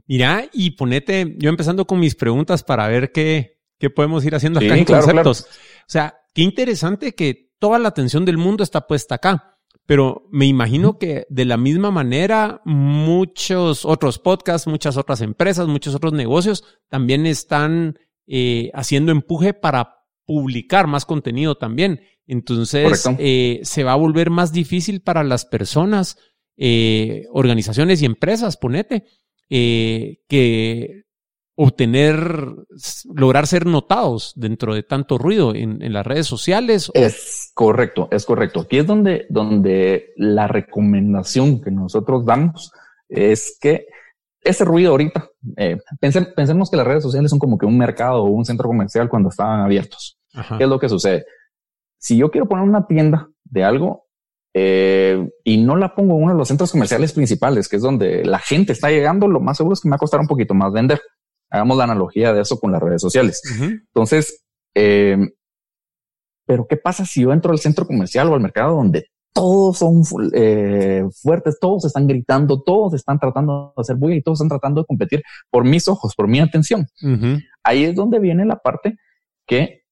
Mira, 0.07 0.45
y 0.51 0.71
ponete, 0.71 1.35
yo 1.37 1.49
empezando 1.49 1.85
con 1.85 1.99
mis 1.99 2.15
preguntas 2.15 2.63
para 2.63 2.87
ver 2.87 3.11
qué, 3.11 3.59
qué 3.77 3.89
podemos 3.89 4.25
ir 4.25 4.35
haciendo 4.35 4.59
acá 4.59 4.75
en 4.75 4.85
conceptos. 4.85 5.41
O 5.41 5.89
sea, 5.89 6.15
qué 6.37 6.43
interesante 6.43 7.15
que 7.15 7.49
toda 7.57 7.79
la 7.79 7.89
atención 7.89 8.23
del 8.23 8.37
mundo 8.37 8.63
está 8.63 8.85
puesta 8.85 9.15
acá. 9.15 9.57
Pero 9.87 10.27
me 10.31 10.45
imagino 10.45 10.99
que 10.99 11.25
de 11.31 11.45
la 11.45 11.57
misma 11.57 11.89
manera 11.89 12.61
muchos 12.63 13.85
otros 13.85 14.19
podcasts, 14.19 14.67
muchas 14.67 14.97
otras 14.97 15.21
empresas, 15.21 15.67
muchos 15.67 15.95
otros 15.95 16.13
negocios 16.13 16.63
también 16.89 17.25
están 17.25 17.97
eh, 18.27 18.69
haciendo 18.75 19.11
empuje 19.11 19.55
para 19.55 19.95
publicar 20.25 20.85
más 20.85 21.05
contenido 21.05 21.55
también. 21.55 22.01
Entonces 22.27 23.09
eh, 23.17 23.59
se 23.63 23.83
va 23.83 23.93
a 23.93 23.97
volver 23.97 24.29
más 24.29 24.51
difícil 24.51 25.01
para 25.01 25.23
las 25.23 25.43
personas, 25.45 26.19
eh, 26.55 27.25
organizaciones 27.31 27.99
y 28.03 28.05
empresas, 28.05 28.57
ponete, 28.57 29.05
que 29.49 31.06
obtener, 31.59 32.55
lograr 33.15 33.47
ser 33.47 33.65
notados 33.65 34.31
dentro 34.35 34.75
de 34.75 34.83
tanto 34.83 35.17
ruido 35.17 35.55
en, 35.55 35.91
las 35.91 36.05
redes 36.05 36.27
sociales. 36.27 36.91
Es 36.93 37.51
correcto, 37.55 38.07
es 38.11 38.25
correcto. 38.25 38.61
Aquí 38.61 38.77
es 38.77 38.85
donde, 38.85 39.25
donde 39.29 40.13
la 40.17 40.47
recomendación 40.47 41.59
que 41.59 41.71
nosotros 41.71 42.25
damos 42.25 42.71
es 43.09 43.57
que 43.59 43.87
ese 44.39 44.65
ruido 44.65 44.91
ahorita, 44.91 45.29
eh, 45.57 45.77
pensemos 45.99 46.69
que 46.69 46.77
las 46.77 46.85
redes 46.85 47.01
sociales 47.01 47.31
son 47.31 47.39
como 47.39 47.57
que 47.57 47.65
un 47.65 47.77
mercado 47.77 48.23
o 48.23 48.29
un 48.29 48.45
centro 48.45 48.67
comercial 48.67 49.09
cuando 49.09 49.29
estaban 49.29 49.61
abiertos. 49.61 50.19
¿Qué 50.57 50.63
es 50.63 50.69
lo 50.69 50.79
que 50.79 50.87
sucede? 50.87 51.25
Si 51.97 52.17
yo 52.17 52.29
quiero 52.29 52.47
poner 52.47 52.65
una 52.65 52.85
tienda 52.85 53.29
de 53.45 53.63
algo 53.63 54.05
eh, 54.53 55.27
y 55.43 55.57
no 55.57 55.75
la 55.75 55.95
pongo 55.95 56.17
en 56.17 56.23
uno 56.23 56.33
de 56.33 56.37
los 56.37 56.47
centros 56.47 56.71
comerciales 56.71 57.13
principales, 57.13 57.67
que 57.67 57.77
es 57.77 57.81
donde 57.81 58.23
la 58.23 58.37
gente 58.37 58.73
está 58.73 58.91
llegando, 58.91 59.27
lo 59.27 59.39
más 59.39 59.57
seguro 59.57 59.73
es 59.73 59.81
que 59.81 59.89
me 59.89 59.93
va 59.93 59.95
a 59.95 59.99
costar 59.99 60.19
un 60.19 60.27
poquito 60.27 60.53
más 60.53 60.71
vender. 60.71 61.01
Hagamos 61.49 61.77
la 61.77 61.85
analogía 61.85 62.33
de 62.33 62.41
eso 62.41 62.59
con 62.59 62.71
las 62.71 62.81
redes 62.81 63.01
sociales. 63.01 63.41
Entonces, 63.59 64.43
eh, 64.75 65.17
pero 66.45 66.65
¿qué 66.67 66.77
pasa 66.77 67.05
si 67.05 67.21
yo 67.21 67.33
entro 67.33 67.51
al 67.51 67.59
centro 67.59 67.85
comercial 67.85 68.29
o 68.29 68.33
al 68.33 68.41
mercado 68.41 68.75
donde 68.75 69.05
todos 69.33 69.77
son 69.77 70.01
eh, 70.33 71.03
fuertes, 71.21 71.59
todos 71.59 71.85
están 71.85 72.07
gritando, 72.07 72.63
todos 72.63 72.93
están 72.95 73.19
tratando 73.19 73.73
de 73.75 73.81
hacer 73.81 73.95
bulla 73.95 74.15
y 74.15 74.23
todos 74.23 74.37
están 74.39 74.49
tratando 74.49 74.81
de 74.81 74.85
competir 74.87 75.21
por 75.51 75.63
mis 75.63 75.87
ojos, 75.87 76.15
por 76.15 76.27
mi 76.27 76.39
atención? 76.39 76.87
Ahí 77.63 77.83
es 77.83 77.95
donde 77.95 78.19
viene 78.19 78.45
la 78.45 78.57
parte 78.57 78.97
que 79.45 79.83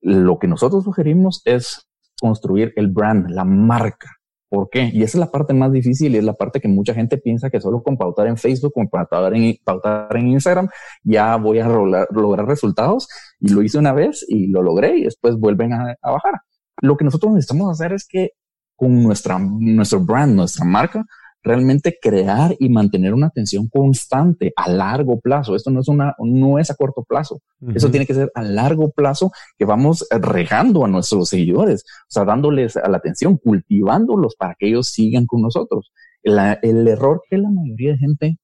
lo 0.00 0.38
que 0.38 0.48
nosotros 0.48 0.84
sugerimos 0.84 1.42
es 1.44 1.86
construir 2.20 2.72
el 2.76 2.88
brand, 2.88 3.28
la 3.30 3.44
marca. 3.44 4.10
¿Por 4.48 4.68
qué? 4.70 4.90
Y 4.92 5.02
esa 5.02 5.18
es 5.18 5.20
la 5.20 5.30
parte 5.30 5.52
más 5.54 5.72
difícil 5.72 6.14
y 6.14 6.18
es 6.18 6.24
la 6.24 6.34
parte 6.34 6.60
que 6.60 6.68
mucha 6.68 6.94
gente 6.94 7.18
piensa 7.18 7.50
que 7.50 7.60
solo 7.60 7.82
con 7.82 7.96
pautar 7.96 8.26
en 8.28 8.36
Facebook, 8.36 8.72
con 8.72 8.88
pautar 8.88 9.34
en, 9.34 10.28
Instagram, 10.28 10.68
ya 11.02 11.36
voy 11.36 11.58
a 11.58 11.68
lograr, 11.68 12.46
resultados. 12.46 13.08
Y 13.40 13.48
lo 13.48 13.62
hice 13.62 13.78
una 13.78 13.92
vez 13.92 14.24
y 14.28 14.48
lo 14.48 14.62
logré 14.62 14.98
y 14.98 15.04
después 15.04 15.36
vuelven 15.36 15.72
a, 15.72 15.96
a 16.00 16.10
bajar. 16.10 16.34
Lo 16.80 16.96
que 16.96 17.04
nosotros 17.04 17.32
necesitamos 17.32 17.70
hacer 17.72 17.92
es 17.92 18.06
que 18.08 18.30
con 18.76 19.02
nuestra, 19.02 19.38
nuestro 19.38 20.00
brand, 20.00 20.34
nuestra 20.34 20.64
marca, 20.64 21.04
realmente 21.44 21.98
crear 22.00 22.56
y 22.58 22.70
mantener 22.70 23.12
una 23.12 23.26
atención 23.26 23.68
constante 23.68 24.52
a 24.56 24.68
largo 24.70 25.20
plazo. 25.20 25.54
Esto 25.54 25.70
no 25.70 25.80
es 25.80 25.88
una, 25.88 26.14
no 26.18 26.58
es 26.58 26.70
a 26.70 26.74
corto 26.74 27.04
plazo. 27.04 27.40
Eso 27.74 27.90
tiene 27.90 28.06
que 28.06 28.14
ser 28.14 28.32
a 28.34 28.42
largo 28.42 28.90
plazo 28.90 29.30
que 29.58 29.66
vamos 29.66 30.06
regando 30.10 30.84
a 30.84 30.88
nuestros 30.88 31.28
seguidores, 31.28 31.84
o 31.84 32.10
sea, 32.10 32.24
dándoles 32.24 32.76
a 32.76 32.88
la 32.88 32.96
atención, 32.96 33.36
cultivándolos 33.36 34.34
para 34.36 34.54
que 34.58 34.68
ellos 34.68 34.88
sigan 34.88 35.26
con 35.26 35.42
nosotros. 35.42 35.92
el 36.22 36.88
error 36.88 37.20
que 37.28 37.36
la 37.36 37.50
mayoría 37.50 37.92
de 37.92 37.98
gente 37.98 38.38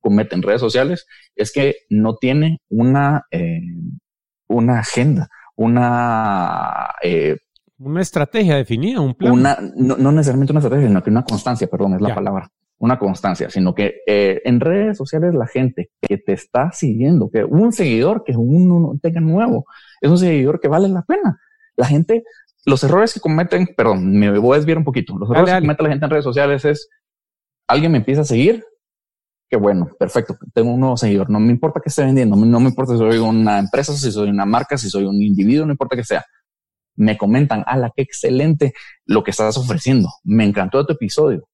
comete 0.00 0.34
en 0.34 0.42
redes 0.42 0.60
sociales 0.60 1.06
es 1.34 1.50
que 1.50 1.76
no 1.88 2.16
tiene 2.16 2.58
una, 2.68 3.24
eh, 3.30 3.60
una 4.48 4.80
agenda, 4.80 5.28
una 5.56 6.90
eh, 7.02 7.38
una 7.78 8.00
estrategia 8.00 8.56
definida, 8.56 9.00
un 9.00 9.14
plan. 9.14 9.32
Una, 9.32 9.58
no, 9.76 10.12
necesariamente 10.12 10.52
una 10.52 10.60
estrategia, 10.60 10.88
sino 10.88 11.02
que 11.02 11.10
una 11.10 11.24
constancia, 11.24 11.66
perdón, 11.68 11.94
es 11.94 12.00
la 12.00 12.14
palabra. 12.14 12.50
Una 12.80 12.98
constancia, 12.98 13.50
sino 13.50 13.74
que 13.74 14.02
eh, 14.06 14.40
en 14.44 14.60
redes 14.60 14.96
sociales 14.96 15.34
la 15.34 15.46
gente 15.48 15.90
que 16.00 16.18
te 16.18 16.32
está 16.32 16.70
siguiendo, 16.70 17.28
que 17.28 17.44
un 17.44 17.72
seguidor 17.72 18.22
que 18.24 18.36
uno 18.36 18.96
tenga 19.02 19.20
nuevo, 19.20 19.66
es 20.00 20.10
un 20.10 20.18
seguidor 20.18 20.60
que 20.60 20.68
vale 20.68 20.88
la 20.88 21.02
pena. 21.02 21.40
La 21.76 21.86
gente, 21.86 22.22
los 22.64 22.82
errores 22.84 23.14
que 23.14 23.20
cometen, 23.20 23.68
perdón, 23.76 24.12
me 24.12 24.38
voy 24.38 24.54
a 24.54 24.58
desviar 24.58 24.78
un 24.78 24.84
poquito. 24.84 25.16
Los 25.18 25.30
errores 25.30 25.54
que 25.54 25.60
comete 25.60 25.82
la 25.82 25.88
gente 25.88 26.04
en 26.04 26.10
redes 26.10 26.24
sociales 26.24 26.64
es 26.64 26.88
alguien 27.66 27.92
me 27.92 27.98
empieza 27.98 28.20
a 28.20 28.24
seguir. 28.24 28.64
Qué 29.50 29.56
bueno, 29.56 29.88
perfecto. 29.98 30.36
Tengo 30.52 30.72
un 30.72 30.80
nuevo 30.80 30.96
seguidor. 30.96 31.30
No 31.30 31.40
me 31.40 31.50
importa 31.50 31.80
que 31.80 31.88
esté 31.88 32.04
vendiendo. 32.04 32.36
No 32.36 32.60
me 32.60 32.68
importa 32.68 32.92
si 32.92 32.98
soy 32.98 33.18
una 33.18 33.58
empresa, 33.58 33.92
si 33.94 34.12
soy 34.12 34.28
una 34.28 34.44
marca, 34.44 34.76
si 34.76 34.88
soy 34.88 35.04
un 35.04 35.20
individuo, 35.20 35.64
no 35.66 35.72
importa 35.72 35.96
que 35.96 36.04
sea 36.04 36.24
me 36.98 37.16
comentan, 37.16 37.64
ala, 37.66 37.92
qué 37.94 38.02
excelente 38.02 38.74
lo 39.06 39.22
que 39.22 39.30
estás 39.30 39.56
ofreciendo. 39.56 40.08
Me 40.24 40.44
encantó 40.44 40.84
tu 40.84 40.92
episodio. 40.92 41.48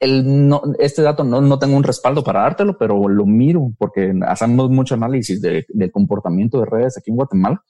El, 0.00 0.48
no, 0.48 0.62
este 0.78 1.02
dato 1.02 1.22
no, 1.22 1.40
no 1.40 1.58
tengo 1.58 1.76
un 1.76 1.84
respaldo 1.84 2.24
para 2.24 2.40
dártelo, 2.40 2.76
pero 2.76 3.08
lo 3.08 3.24
miro 3.24 3.72
porque 3.78 4.12
hacemos 4.26 4.68
mucho 4.70 4.94
análisis 4.94 5.40
de, 5.40 5.64
del 5.68 5.92
comportamiento 5.92 6.58
de 6.58 6.66
redes 6.66 6.98
aquí 6.98 7.10
en 7.10 7.16
Guatemala 7.16 7.62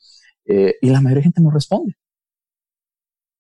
eh, 0.47 0.77
y 0.81 0.89
la 0.89 1.01
mayoría 1.01 1.19
de 1.19 1.25
gente 1.25 1.43
no 1.43 1.51
responde. 1.51 1.95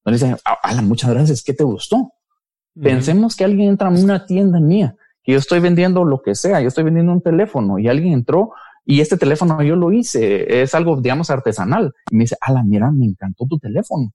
No 0.05 0.12
dice, 0.12 0.37
ala, 0.62 0.83
muchas 0.83 1.11
gracias, 1.11 1.43
¿qué 1.43 1.55
te 1.55 1.65
gustó? 1.65 2.12
Pensemos 2.75 3.37
que 3.37 3.45
alguien 3.45 3.69
entra 3.71 3.89
en 3.89 4.03
una 4.03 4.27
tienda 4.27 4.59
mía, 4.59 4.97
que 5.23 5.33
yo 5.33 5.39
estoy 5.39 5.61
vendiendo 5.61 6.05
lo 6.05 6.21
que 6.21 6.35
sea, 6.35 6.61
yo 6.61 6.69
estoy 6.69 6.85
vendiendo 6.85 7.12
un 7.12 7.23
teléfono 7.23 7.79
y 7.79 7.89
alguien 7.89 8.15
entró 8.15 8.53
y 8.85 9.01
este 9.01 9.17
teléfono 9.17 9.62
yo 9.62 9.77
lo 9.77 9.93
hice, 9.93 10.62
es 10.62 10.75
algo, 10.75 11.01
digamos, 11.01 11.31
artesanal. 11.31 11.93
Y 12.11 12.17
me 12.17 12.25
dice, 12.25 12.37
ala, 12.41 12.62
mira, 12.65 12.91
me 12.91 13.07
encantó 13.07 13.47
tu 13.47 13.59
teléfono. 13.59 14.12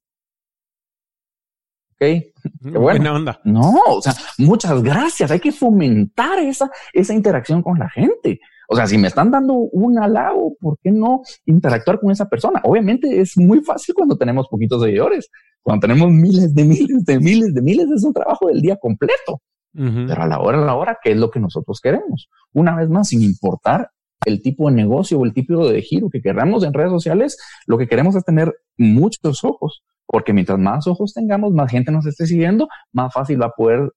Ok, 1.92 1.98
qué 2.00 2.32
bueno. 2.62 2.80
Buena 2.80 3.14
onda. 3.14 3.40
No, 3.44 3.72
o 3.88 4.02
sea, 4.02 4.14
muchas 4.38 4.82
gracias. 4.82 5.30
Hay 5.30 5.40
que 5.40 5.52
fomentar 5.52 6.38
esa, 6.38 6.70
esa 6.92 7.14
interacción 7.14 7.62
con 7.62 7.78
la 7.78 7.88
gente. 7.88 8.40
O 8.68 8.76
sea, 8.76 8.86
si 8.86 8.98
me 8.98 9.08
están 9.08 9.30
dando 9.30 9.54
un 9.54 9.98
halago, 9.98 10.54
¿por 10.60 10.78
qué 10.82 10.92
no 10.92 11.22
interactuar 11.46 11.98
con 11.98 12.10
esa 12.10 12.28
persona? 12.28 12.60
Obviamente 12.64 13.20
es 13.20 13.36
muy 13.38 13.62
fácil 13.62 13.94
cuando 13.94 14.16
tenemos 14.16 14.46
poquitos 14.48 14.82
seguidores. 14.82 15.30
Cuando 15.62 15.86
tenemos 15.86 16.10
miles 16.10 16.54
de 16.54 16.64
miles 16.64 17.04
de 17.04 17.18
miles 17.18 17.54
de 17.54 17.62
miles, 17.62 17.86
es 17.90 18.04
un 18.04 18.12
trabajo 18.12 18.46
del 18.48 18.60
día 18.60 18.76
completo. 18.76 19.40
Pero 19.72 20.22
a 20.22 20.26
la 20.26 20.40
hora, 20.40 20.60
a 20.60 20.64
la 20.64 20.74
hora, 20.74 20.98
¿qué 21.02 21.12
es 21.12 21.16
lo 21.16 21.30
que 21.30 21.38
nosotros 21.40 21.80
queremos? 21.80 22.28
Una 22.52 22.74
vez 22.74 22.88
más, 22.88 23.08
sin 23.08 23.22
importar 23.22 23.90
el 24.24 24.42
tipo 24.42 24.68
de 24.68 24.76
negocio 24.76 25.18
o 25.18 25.24
el 25.24 25.32
tipo 25.32 25.68
de 25.68 25.82
giro 25.82 26.08
que 26.10 26.20
queramos 26.20 26.64
en 26.64 26.72
redes 26.72 26.90
sociales, 26.90 27.38
lo 27.66 27.78
que 27.78 27.86
queremos 27.86 28.16
es 28.16 28.24
tener 28.24 28.54
muchos 28.76 29.44
ojos, 29.44 29.82
porque 30.06 30.32
mientras 30.32 30.58
más 30.58 30.86
ojos 30.86 31.12
tengamos, 31.14 31.52
más 31.52 31.70
gente 31.70 31.92
nos 31.92 32.06
esté 32.06 32.26
siguiendo, 32.26 32.68
más 32.92 33.12
fácil 33.12 33.40
va 33.40 33.46
a 33.46 33.52
poder, 33.56 33.92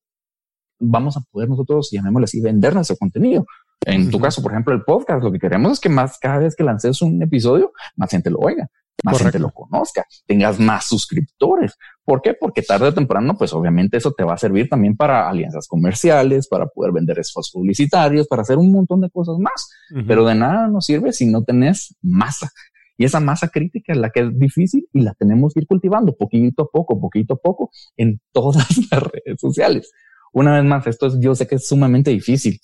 vamos 0.79 1.17
a 1.17 1.21
poder 1.31 1.49
nosotros, 1.49 1.89
llamémosle 1.91 2.25
así, 2.25 2.41
vender 2.41 2.73
nuestro 2.73 2.97
contenido. 2.97 3.45
En 3.85 4.11
tu 4.11 4.19
caso, 4.19 4.41
por 4.43 4.51
ejemplo, 4.51 4.73
el 4.73 4.83
podcast, 4.83 5.23
lo 5.23 5.31
que 5.31 5.39
queremos 5.39 5.73
es 5.73 5.79
que 5.79 5.89
más 5.89 6.19
cada 6.19 6.39
vez 6.39 6.55
que 6.55 6.63
lances 6.63 7.01
un 7.01 7.21
episodio, 7.21 7.71
más 7.95 8.11
gente 8.11 8.29
lo 8.29 8.37
oiga 8.39 8.69
más 9.03 9.17
gente 9.17 9.39
lo 9.39 9.51
conozca, 9.51 10.05
tengas 10.25 10.59
más 10.59 10.85
suscriptores. 10.85 11.73
¿Por 12.03 12.21
qué? 12.21 12.33
Porque 12.33 12.61
tarde 12.61 12.87
o 12.87 12.93
temprano, 12.93 13.35
pues 13.37 13.53
obviamente 13.53 13.97
eso 13.97 14.11
te 14.11 14.23
va 14.23 14.33
a 14.33 14.37
servir 14.37 14.69
también 14.69 14.95
para 14.95 15.29
alianzas 15.29 15.67
comerciales, 15.67 16.47
para 16.47 16.67
poder 16.67 16.91
vender 16.91 17.19
esfuerzos 17.19 17.51
publicitarios, 17.51 18.27
para 18.27 18.43
hacer 18.43 18.57
un 18.57 18.71
montón 18.71 19.01
de 19.01 19.09
cosas 19.09 19.37
más. 19.39 19.69
Pero 20.07 20.25
de 20.25 20.35
nada 20.35 20.67
nos 20.67 20.85
sirve 20.85 21.13
si 21.13 21.25
no 21.25 21.43
tenés 21.43 21.95
masa. 22.01 22.49
Y 22.97 23.05
esa 23.05 23.19
masa 23.19 23.47
crítica 23.47 23.93
es 23.93 23.99
la 23.99 24.11
que 24.11 24.21
es 24.21 24.37
difícil 24.37 24.87
y 24.93 25.01
la 25.01 25.13
tenemos 25.15 25.53
que 25.53 25.61
ir 25.61 25.67
cultivando 25.67 26.15
poquito 26.15 26.63
a 26.63 26.67
poco, 26.67 26.99
poquito 26.99 27.35
a 27.35 27.37
poco 27.37 27.71
en 27.97 28.21
todas 28.31 28.77
las 28.91 29.03
redes 29.03 29.39
sociales. 29.39 29.91
Una 30.33 30.55
vez 30.55 30.63
más, 30.63 30.87
esto 30.87 31.07
es, 31.07 31.19
yo 31.19 31.35
sé 31.35 31.47
que 31.47 31.55
es 31.55 31.67
sumamente 31.67 32.11
difícil 32.11 32.59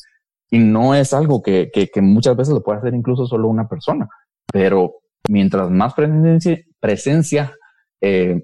y 0.50 0.60
no 0.60 0.96
es 0.96 1.14
algo 1.14 1.42
que, 1.42 1.70
que, 1.74 1.88
que 1.88 2.02
muchas 2.02 2.36
veces 2.36 2.54
lo 2.54 2.64
puede 2.64 2.80
hacer 2.80 2.94
incluso 2.94 3.26
solo 3.26 3.48
una 3.48 3.68
persona, 3.68 4.08
pero 4.52 4.96
mientras 5.30 5.70
más 5.70 5.94
presencia, 5.94 6.60
presencia 6.80 7.54
eh, 8.02 8.44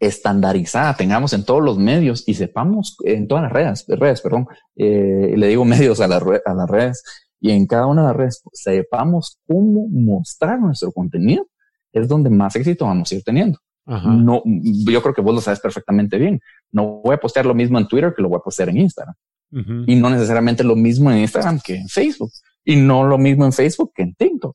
estandarizada 0.00 0.96
tengamos 0.96 1.32
en 1.32 1.44
todos 1.44 1.62
los 1.62 1.78
medios 1.78 2.22
y 2.28 2.34
sepamos 2.34 2.96
en 3.04 3.26
todas 3.26 3.44
las 3.44 3.52
redes, 3.52 3.84
redes 3.88 4.20
perdón, 4.20 4.46
eh, 4.76 5.34
le 5.36 5.46
digo 5.48 5.64
medios 5.64 6.00
a, 6.00 6.08
las 6.08 6.22
a 6.44 6.54
las 6.54 6.70
redes 6.70 7.02
y 7.40 7.50
en 7.50 7.66
cada 7.66 7.86
una 7.86 8.02
de 8.02 8.08
las 8.08 8.16
redes 8.16 8.42
sepamos 8.52 9.38
cómo 9.46 9.86
mostrar 9.88 10.60
nuestro 10.60 10.90
contenido, 10.92 11.46
es 11.92 12.08
donde 12.08 12.30
más 12.30 12.56
éxito 12.56 12.84
vamos 12.84 13.10
a 13.10 13.14
ir 13.14 13.22
teniendo. 13.22 13.58
No, 13.86 14.42
yo 14.44 15.00
creo 15.00 15.14
que 15.14 15.22
vos 15.22 15.34
lo 15.34 15.40
sabes 15.40 15.60
perfectamente 15.60 16.18
bien. 16.18 16.40
No 16.70 17.00
voy 17.02 17.14
a 17.14 17.20
postear 17.20 17.46
lo 17.46 17.54
mismo 17.54 17.78
en 17.78 17.88
Twitter 17.88 18.12
que 18.14 18.20
lo 18.20 18.28
voy 18.28 18.36
a 18.36 18.42
postear 18.42 18.68
en 18.68 18.76
Instagram. 18.76 19.14
Y 19.50 19.96
no 19.96 20.10
necesariamente 20.10 20.62
lo 20.62 20.76
mismo 20.76 21.10
en 21.10 21.18
Instagram 21.18 21.60
que 21.64 21.76
en 21.76 21.88
Facebook. 21.88 22.30
Y 22.64 22.76
no 22.76 23.06
lo 23.06 23.16
mismo 23.16 23.44
en 23.46 23.52
Facebook 23.52 23.92
que 23.94 24.02
en 24.02 24.14
TikTok 24.14 24.54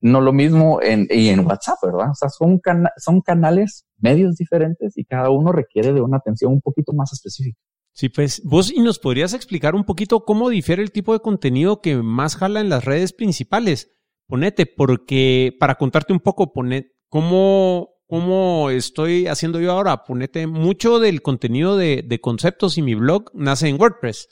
no 0.00 0.20
lo 0.20 0.32
mismo 0.32 0.80
en, 0.82 1.06
y 1.10 1.28
en 1.28 1.40
WhatsApp, 1.40 1.78
¿verdad? 1.82 2.10
O 2.10 2.14
sea, 2.14 2.28
son, 2.28 2.60
son 2.96 3.20
canales, 3.20 3.86
medios 3.98 4.36
diferentes 4.36 4.96
y 4.96 5.04
cada 5.04 5.30
uno 5.30 5.52
requiere 5.52 5.92
de 5.92 6.00
una 6.00 6.18
atención 6.18 6.52
un 6.52 6.60
poquito 6.60 6.92
más 6.92 7.12
específica. 7.12 7.58
Sí, 7.92 8.10
pues 8.10 8.42
vos 8.44 8.70
y 8.70 8.80
nos 8.80 8.98
podrías 8.98 9.32
explicar 9.32 9.74
un 9.74 9.84
poquito 9.84 10.24
cómo 10.24 10.50
difiere 10.50 10.82
el 10.82 10.92
tipo 10.92 11.14
de 11.14 11.20
contenido 11.20 11.80
que 11.80 11.96
más 11.96 12.36
jala 12.36 12.60
en 12.60 12.68
las 12.68 12.84
redes 12.84 13.12
principales. 13.12 13.90
Ponete, 14.26 14.66
porque 14.66 15.56
para 15.58 15.76
contarte 15.76 16.12
un 16.12 16.20
poco, 16.20 16.52
ponete, 16.52 16.92
cómo 17.08 17.95
cómo 18.06 18.70
estoy 18.70 19.26
haciendo 19.26 19.60
yo 19.60 19.72
ahora. 19.72 20.04
Ponete 20.04 20.46
mucho 20.46 20.98
del 20.98 21.22
contenido 21.22 21.76
de, 21.76 22.04
de 22.06 22.20
conceptos 22.20 22.78
y 22.78 22.82
mi 22.82 22.94
blog 22.94 23.30
nace 23.34 23.68
en 23.68 23.80
WordPress. 23.80 24.28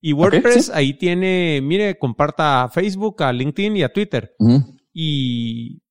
Y 0.00 0.12
WordPress 0.14 0.70
ahí 0.70 0.94
tiene, 0.94 1.60
mire, 1.62 1.98
comparta 1.98 2.64
a 2.64 2.68
Facebook, 2.68 3.22
a 3.22 3.32
LinkedIn 3.32 3.76
y 3.76 3.82
a 3.82 3.92
Twitter. 3.92 4.34
Y 4.92 5.82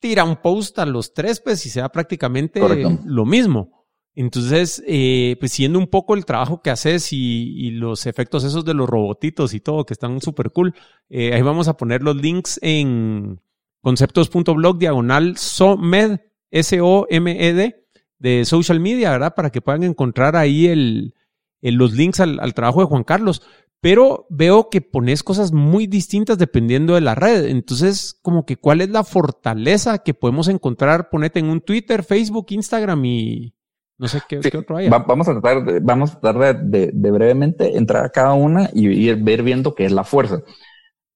tira 0.00 0.24
un 0.24 0.36
post 0.36 0.78
a 0.78 0.86
los 0.86 1.12
tres, 1.12 1.40
pues, 1.40 1.64
y 1.66 1.70
sea 1.70 1.90
prácticamente 1.90 2.60
lo 3.04 3.26
mismo. 3.26 3.82
Entonces, 4.14 4.82
eh, 4.86 5.36
pues 5.40 5.52
siendo 5.52 5.78
un 5.78 5.86
poco 5.86 6.14
el 6.14 6.26
trabajo 6.26 6.60
que 6.60 6.70
haces 6.70 7.12
y, 7.12 7.70
los 7.70 8.06
efectos 8.06 8.44
esos 8.44 8.64
de 8.64 8.74
los 8.74 8.88
robotitos 8.88 9.54
y 9.54 9.60
todo, 9.60 9.86
que 9.86 9.94
están 9.94 10.20
súper 10.20 10.50
cool, 10.50 10.74
eh, 11.08 11.32
ahí 11.34 11.42
vamos 11.42 11.68
a 11.68 11.76
poner 11.76 12.02
los 12.02 12.16
links 12.16 12.58
en 12.62 13.40
conceptos.blog 13.80 14.78
diagonal 14.78 15.36
SOMED, 15.36 16.20
S-O-M-E-D, 16.52 17.86
de 18.18 18.44
social 18.44 18.78
media, 18.78 19.10
¿verdad? 19.10 19.34
Para 19.34 19.50
que 19.50 19.60
puedan 19.60 19.82
encontrar 19.82 20.36
ahí 20.36 20.68
el, 20.68 21.14
los 21.60 21.92
links 21.92 22.20
al, 22.20 22.38
al, 22.38 22.54
trabajo 22.54 22.80
de 22.80 22.86
Juan 22.86 23.02
Carlos. 23.02 23.42
Pero 23.80 24.26
veo 24.30 24.70
que 24.70 24.80
pones 24.80 25.24
cosas 25.24 25.50
muy 25.50 25.88
distintas 25.88 26.38
dependiendo 26.38 26.94
de 26.94 27.00
la 27.00 27.16
red. 27.16 27.46
Entonces, 27.46 28.16
como 28.22 28.46
que 28.46 28.56
cuál 28.56 28.80
es 28.80 28.90
la 28.90 29.02
fortaleza 29.02 29.98
que 29.98 30.14
podemos 30.14 30.46
encontrar, 30.46 31.10
ponete 31.10 31.40
en 31.40 31.46
un 31.46 31.60
Twitter, 31.60 32.04
Facebook, 32.04 32.46
Instagram 32.50 33.04
y, 33.04 33.54
no 34.02 34.08
sé 34.08 34.20
qué, 34.28 34.40
otro 34.58 34.76
hay. 34.76 34.88
vamos 34.88 35.28
a 35.28 35.32
tratar, 35.32 35.64
de, 35.64 35.78
vamos 35.78 36.10
a 36.10 36.20
tratar 36.20 36.60
de, 36.64 36.90
brevemente 36.92 37.76
entrar 37.76 38.04
a 38.04 38.10
cada 38.10 38.32
una 38.32 38.68
y 38.72 38.88
ir 38.88 39.22
ver 39.22 39.44
viendo 39.44 39.76
qué 39.76 39.84
es 39.84 39.92
la 39.92 40.02
fuerza. 40.02 40.40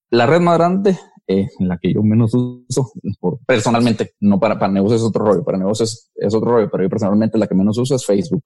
La 0.08 0.24
red 0.26 0.40
más 0.40 0.56
grande, 0.56 0.96
eh, 1.28 1.48
la 1.58 1.78
que 1.78 1.92
yo 1.92 2.02
menos 2.02 2.32
uso, 2.34 2.92
personalmente, 3.46 4.12
no 4.20 4.38
para, 4.38 4.58
para 4.58 4.72
negocios 4.72 5.00
es 5.00 5.06
otro 5.08 5.24
rollo, 5.24 5.44
para 5.44 5.58
negocios 5.58 6.10
es, 6.14 6.34
otro 6.34 6.52
rollo, 6.52 6.68
pero 6.70 6.84
yo 6.84 6.88
personalmente 6.88 7.38
la 7.38 7.46
que 7.46 7.54
menos 7.54 7.76
uso 7.78 7.96
es 7.96 8.06
Facebook. 8.06 8.42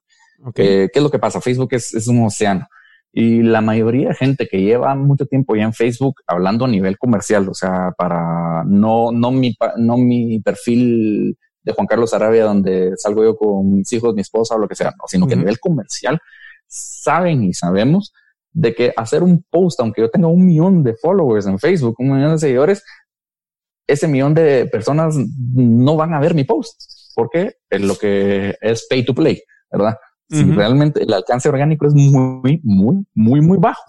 Eh, 0.57 0.89
¿Qué 0.91 0.99
es 0.99 1.03
lo 1.03 1.11
que 1.11 1.19
pasa? 1.19 1.41
Facebook 1.41 1.69
es, 1.73 1.93
es 1.95 2.09
un 2.09 2.25
océano. 2.25 2.67
Y 3.13 3.43
la 3.43 3.61
mayoría 3.61 4.09
de 4.09 4.15
gente 4.15 4.49
que 4.49 4.63
lleva 4.63 4.95
mucho 4.95 5.27
tiempo 5.27 5.57
ya 5.57 5.65
en 5.65 5.75
Facebook 5.75 6.21
hablando 6.27 6.65
a 6.65 6.69
nivel 6.69 6.97
comercial, 6.97 7.49
o 7.49 7.55
sea, 7.55 7.93
para 7.99 8.63
no, 8.65 9.11
no 9.11 9.31
mi, 9.31 9.55
no 9.77 9.97
mi 9.99 10.41
perfil 10.41 11.37
de 11.63 11.73
Juan 11.73 11.87
Carlos 11.87 12.15
Arabia, 12.15 12.45
donde 12.45 12.93
salgo 12.97 13.25
yo 13.25 13.37
con 13.37 13.73
mis 13.73 13.93
hijos, 13.93 14.15
mi 14.15 14.23
esposa 14.23 14.55
o 14.55 14.59
lo 14.59 14.69
que 14.69 14.77
sea, 14.77 14.95
sino 15.07 15.27
que 15.27 15.35
a 15.35 15.37
nivel 15.37 15.59
comercial 15.59 16.19
saben 16.67 17.43
y 17.43 17.53
sabemos 17.53 18.13
de 18.52 18.75
que 18.75 18.92
hacer 18.97 19.23
un 19.23 19.45
post, 19.49 19.80
aunque 19.80 20.02
yo 20.02 20.11
tenga 20.11 20.28
un 20.28 20.45
millón 20.45 20.83
de 20.83 20.95
followers 20.95 21.47
en 21.47 21.59
Facebook, 21.59 21.97
un 21.99 22.12
millón 22.12 22.33
de 22.33 22.38
seguidores, 22.38 22.83
ese 23.87 24.09
millón 24.09 24.35
de 24.35 24.66
personas 24.66 25.16
no 25.16 25.97
van 25.97 26.14
a 26.14 26.21
ver 26.21 26.35
mi 26.35 26.45
post, 26.45 26.80
porque 27.14 27.54
es 27.69 27.80
lo 27.80 27.97
que 27.97 28.54
es 28.61 28.87
pay 28.88 29.04
to 29.04 29.14
play, 29.14 29.42
¿verdad? 29.71 29.97
Si 30.28 30.45
realmente 30.45 31.02
el 31.02 31.12
alcance 31.12 31.49
orgánico 31.49 31.88
es 31.88 31.92
muy, 31.92 32.61
muy, 32.62 33.04
muy, 33.14 33.40
muy 33.40 33.59
bajo. 33.59 33.83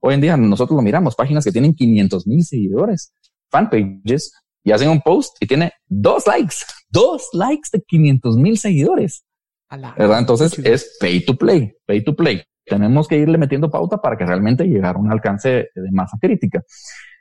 Hoy 0.00 0.14
en 0.14 0.22
día 0.22 0.36
nosotros 0.38 0.74
lo 0.74 0.82
miramos, 0.82 1.14
páginas 1.14 1.44
que 1.44 1.52
tienen 1.52 1.74
500 1.74 2.26
mil 2.26 2.42
seguidores, 2.44 3.12
fanpages, 3.50 4.32
y 4.64 4.72
hacen 4.72 4.88
un 4.88 5.00
post 5.00 5.36
y 5.40 5.46
tiene 5.46 5.72
dos 5.86 6.26
likes, 6.26 6.56
dos 6.88 7.28
likes 7.32 7.68
de 7.72 7.82
500 7.82 8.36
mil 8.36 8.58
seguidores. 8.58 9.24
¿Verdad? 9.70 10.18
Entonces 10.18 10.58
es 10.58 10.96
pay 11.00 11.24
to 11.24 11.36
play, 11.36 11.72
pay 11.86 12.04
to 12.04 12.14
play. 12.14 12.42
Tenemos 12.64 13.08
que 13.08 13.18
irle 13.18 13.38
metiendo 13.38 13.70
pauta 13.70 13.98
para 13.98 14.16
que 14.16 14.24
realmente 14.24 14.64
llegue 14.64 14.86
a 14.86 14.92
un 14.92 15.10
alcance 15.10 15.70
de 15.74 15.90
masa 15.92 16.16
crítica. 16.20 16.62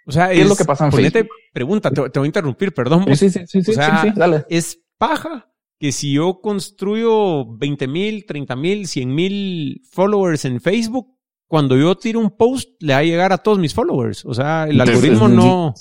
O 0.05 0.11
sea, 0.11 0.29
¿qué 0.29 0.41
es, 0.41 0.49
lo 0.49 0.55
que 0.55 0.65
pasa 0.65 0.85
en 0.85 0.91
Facebook? 0.91 1.29
Pregunta, 1.53 1.91
te, 1.91 2.01
voy 2.01 2.25
a 2.25 2.25
interrumpir, 2.25 2.73
perdón. 2.73 3.05
Sí, 3.15 3.29
sí, 3.29 3.45
sí, 3.47 3.63
sí, 3.63 3.73
sí, 3.73 3.77
dale. 4.15 4.45
Es 4.49 4.79
paja 4.97 5.47
que 5.79 5.91
si 5.91 6.13
yo 6.13 6.41
construyo 6.41 7.45
20 7.57 7.87
mil, 7.87 8.25
30 8.25 8.55
mil, 8.55 8.87
100 8.87 9.15
mil 9.15 9.81
followers 9.91 10.45
en 10.45 10.61
Facebook, 10.61 11.17
cuando 11.47 11.75
yo 11.75 11.97
tiro 11.97 12.19
un 12.19 12.29
post, 12.29 12.69
le 12.79 12.93
va 12.93 12.99
a 12.99 13.03
llegar 13.03 13.33
a 13.33 13.39
todos 13.39 13.59
mis 13.59 13.73
followers. 13.73 14.23
O 14.25 14.33
sea, 14.33 14.65
el 14.65 14.79
algoritmo 14.79 15.27
no. 15.27 15.73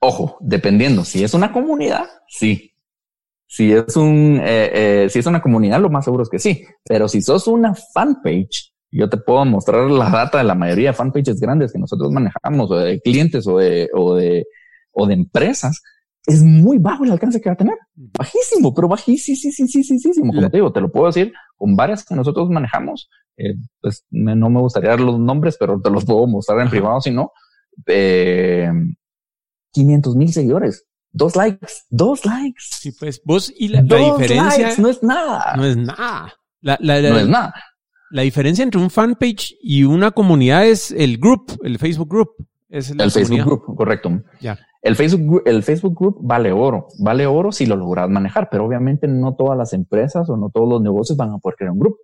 Ojo, 0.00 0.36
dependiendo. 0.40 1.04
Si 1.04 1.22
es 1.22 1.34
una 1.34 1.52
comunidad, 1.52 2.06
sí. 2.28 2.71
Si 3.52 3.70
es 3.70 3.98
un, 3.98 4.40
eh, 4.42 5.04
eh, 5.04 5.08
si 5.10 5.18
es 5.18 5.26
una 5.26 5.42
comunidad, 5.42 5.78
lo 5.78 5.90
más 5.90 6.06
seguro 6.06 6.22
es 6.22 6.30
que 6.30 6.38
sí. 6.38 6.64
Pero 6.84 7.06
si 7.06 7.20
sos 7.20 7.46
una 7.46 7.74
fanpage, 7.74 8.72
yo 8.90 9.10
te 9.10 9.18
puedo 9.18 9.44
mostrar 9.44 9.90
la 9.90 10.08
data 10.08 10.38
de 10.38 10.44
la 10.44 10.54
mayoría 10.54 10.88
de 10.88 10.94
fanpages 10.94 11.38
grandes 11.38 11.70
que 11.70 11.78
nosotros 11.78 12.10
manejamos, 12.10 12.70
o 12.70 12.76
de 12.76 12.98
clientes, 13.02 13.46
o 13.46 13.58
de, 13.58 13.90
o 13.92 14.14
de, 14.14 14.46
o 14.92 15.06
de 15.06 15.12
empresas. 15.12 15.82
Es 16.24 16.42
muy 16.42 16.78
bajo 16.78 17.04
el 17.04 17.12
alcance 17.12 17.42
que 17.42 17.50
va 17.50 17.52
a 17.52 17.58
tener. 17.58 17.76
Bajísimo, 17.94 18.72
pero 18.72 18.88
bajísimo. 18.88 19.36
Como 20.28 20.50
te 20.50 20.56
digo, 20.56 20.72
te 20.72 20.80
lo 20.80 20.90
puedo 20.90 21.08
decir 21.08 21.34
con 21.54 21.76
varias 21.76 22.06
que 22.06 22.14
nosotros 22.14 22.48
manejamos. 22.48 23.10
Eh, 23.36 23.52
pues 23.82 24.06
no 24.10 24.48
me 24.48 24.60
gustaría 24.60 24.88
dar 24.88 25.00
los 25.00 25.18
nombres, 25.18 25.58
pero 25.60 25.78
te 25.78 25.90
los 25.90 26.06
puedo 26.06 26.26
mostrar 26.26 26.58
en 26.60 26.70
privado 26.70 27.02
si 27.02 27.10
no. 27.10 27.32
Eh, 27.86 28.70
500 29.72 30.16
mil 30.16 30.32
seguidores. 30.32 30.86
Dos 31.12 31.36
likes, 31.36 31.66
dos 31.90 32.24
likes. 32.24 32.62
Sí, 32.70 32.92
pues 32.92 33.20
vos 33.24 33.52
y 33.56 33.68
la, 33.68 33.82
diferencia. 33.82 34.74
no 34.78 34.88
es 34.88 35.02
nada. 35.02 35.54
No 35.56 35.64
es 35.64 35.76
nada. 35.76 36.34
La, 36.60 36.78
no 36.80 37.18
es 37.18 37.28
nada. 37.28 37.54
La 38.10 38.22
diferencia 38.22 38.62
entre 38.62 38.80
un 38.80 38.90
fanpage 38.90 39.56
y 39.62 39.84
una 39.84 40.10
comunidad 40.10 40.66
es 40.66 40.90
el 40.90 41.18
group, 41.18 41.58
el 41.62 41.78
Facebook 41.78 42.08
group. 42.08 42.30
Es 42.68 42.90
el 42.90 43.10
Facebook 43.10 43.44
group, 43.44 43.76
correcto. 43.76 44.22
Ya. 44.40 44.58
El 44.82 44.96
Facebook, 44.96 45.42
el 45.46 45.62
Facebook 45.62 45.96
Group 45.96 46.18
vale 46.22 46.50
oro, 46.50 46.88
vale 46.98 47.24
oro 47.24 47.52
si 47.52 47.66
lo 47.66 47.76
logras 47.76 48.10
manejar, 48.10 48.48
pero 48.50 48.66
obviamente 48.66 49.06
no 49.06 49.36
todas 49.36 49.56
las 49.56 49.72
empresas 49.74 50.28
o 50.28 50.36
no 50.36 50.50
todos 50.50 50.68
los 50.68 50.82
negocios 50.82 51.16
van 51.16 51.30
a 51.30 51.38
poder 51.38 51.56
crear 51.56 51.72
un 51.72 51.78
grupo. 51.78 51.98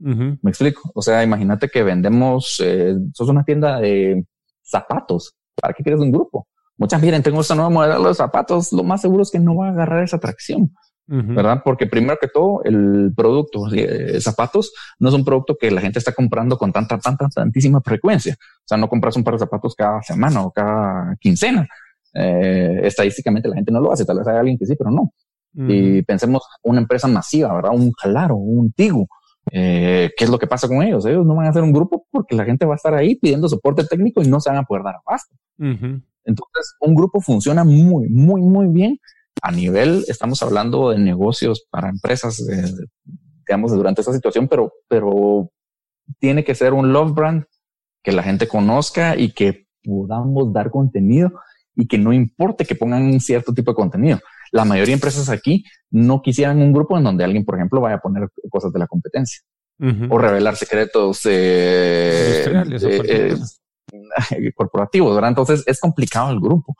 Me 0.00 0.50
explico. 0.50 0.90
O 0.94 1.00
sea, 1.00 1.22
imagínate 1.22 1.68
que 1.68 1.84
vendemos, 1.84 2.60
eh, 2.62 2.96
sos 3.14 3.28
una 3.28 3.44
tienda 3.44 3.78
de 3.78 4.26
zapatos. 4.62 5.36
¿Para 5.54 5.72
qué 5.72 5.84
quieres 5.84 6.00
un 6.00 6.10
grupo? 6.10 6.48
Muchas 6.76 7.00
miren, 7.00 7.22
tengo 7.22 7.40
esta 7.40 7.54
nueva 7.54 7.70
modelo 7.70 8.08
de 8.08 8.14
zapatos, 8.14 8.72
lo 8.72 8.82
más 8.82 9.00
seguro 9.00 9.22
es 9.22 9.30
que 9.30 9.38
no 9.38 9.56
va 9.56 9.68
a 9.68 9.70
agarrar 9.70 10.02
esa 10.02 10.16
atracción. 10.16 10.72
¿Verdad? 11.06 11.60
Porque 11.62 11.86
primero 11.86 12.16
que 12.18 12.28
todo, 12.28 12.62
el 12.64 13.12
producto 13.14 13.68
de 13.68 14.18
zapatos 14.22 14.72
no 14.98 15.10
es 15.10 15.14
un 15.14 15.22
producto 15.22 15.54
que 15.60 15.70
la 15.70 15.82
gente 15.82 15.98
está 15.98 16.12
comprando 16.12 16.56
con 16.56 16.72
tanta, 16.72 16.98
tanta, 16.98 17.28
tantísima 17.28 17.82
frecuencia. 17.82 18.34
O 18.40 18.64
sea, 18.64 18.78
no 18.78 18.88
compras 18.88 19.14
un 19.14 19.22
par 19.22 19.34
de 19.34 19.40
zapatos 19.40 19.74
cada 19.74 20.00
semana 20.02 20.42
o 20.42 20.50
cada 20.50 21.14
quincena. 21.20 21.68
Eh, 22.14 22.80
estadísticamente 22.84 23.48
la 23.48 23.56
gente 23.56 23.70
no 23.70 23.80
lo 23.80 23.92
hace, 23.92 24.06
tal 24.06 24.18
vez 24.18 24.28
hay 24.28 24.38
alguien 24.38 24.56
que 24.56 24.64
sí, 24.64 24.76
pero 24.76 24.90
no. 24.90 25.12
Y 25.56 26.02
pensemos 26.02 26.42
una 26.62 26.80
empresa 26.80 27.06
masiva, 27.06 27.54
¿verdad? 27.54 27.72
Un 27.72 27.92
Jalaro, 27.92 28.36
un 28.36 28.72
Tigo. 28.72 29.06
Eh, 29.52 30.10
¿Qué 30.16 30.24
es 30.24 30.30
lo 30.30 30.38
que 30.38 30.46
pasa 30.46 30.66
con 30.66 30.82
ellos? 30.82 31.04
Ellos 31.06 31.24
no 31.26 31.36
van 31.36 31.46
a 31.46 31.50
hacer 31.50 31.62
un 31.62 31.72
grupo 31.72 32.06
porque 32.10 32.34
la 32.34 32.44
gente 32.44 32.66
va 32.66 32.74
a 32.74 32.76
estar 32.76 32.94
ahí 32.94 33.14
pidiendo 33.16 33.48
soporte 33.48 33.84
técnico 33.84 34.22
y 34.22 34.26
no 34.26 34.40
se 34.40 34.50
van 34.50 34.58
a 34.58 34.64
poder 34.64 34.82
dar 34.82 34.96
abasto. 35.06 35.36
Entonces, 36.24 36.74
un 36.80 36.94
grupo 36.94 37.20
funciona 37.20 37.64
muy, 37.64 38.08
muy, 38.08 38.40
muy 38.40 38.68
bien. 38.68 38.98
A 39.42 39.50
nivel, 39.50 40.04
estamos 40.08 40.42
hablando 40.42 40.90
de 40.90 40.98
negocios 40.98 41.66
para 41.70 41.88
empresas, 41.88 42.42
digamos, 43.46 43.72
durante 43.72 44.00
esta 44.00 44.12
situación, 44.12 44.48
pero, 44.48 44.72
pero 44.88 45.50
tiene 46.18 46.44
que 46.44 46.54
ser 46.54 46.72
un 46.72 46.92
love 46.92 47.14
brand 47.14 47.44
que 48.02 48.12
la 48.12 48.22
gente 48.22 48.46
conozca 48.46 49.16
y 49.16 49.32
que 49.32 49.66
podamos 49.82 50.52
dar 50.52 50.70
contenido 50.70 51.32
y 51.74 51.86
que 51.86 51.98
no 51.98 52.12
importe 52.12 52.64
que 52.64 52.76
pongan 52.76 53.02
un 53.02 53.20
cierto 53.20 53.52
tipo 53.52 53.72
de 53.72 53.76
contenido. 53.76 54.20
La 54.52 54.64
mayoría 54.64 54.92
de 54.92 54.98
empresas 54.98 55.28
aquí 55.28 55.64
no 55.90 56.22
quisieran 56.22 56.58
un 56.58 56.72
grupo 56.72 56.96
en 56.96 57.04
donde 57.04 57.24
alguien, 57.24 57.44
por 57.44 57.56
ejemplo, 57.56 57.80
vaya 57.80 57.96
a 57.96 58.00
poner 58.00 58.28
cosas 58.50 58.72
de 58.72 58.78
la 58.78 58.86
competencia 58.86 59.42
o 60.08 60.18
revelar 60.18 60.54
secretos 60.54 61.22
eh, 61.24 62.44
corporativos, 64.54 65.14
¿verdad? 65.14 65.30
Entonces 65.30 65.62
es 65.66 65.80
complicado 65.80 66.30
el 66.30 66.40
grupo, 66.40 66.76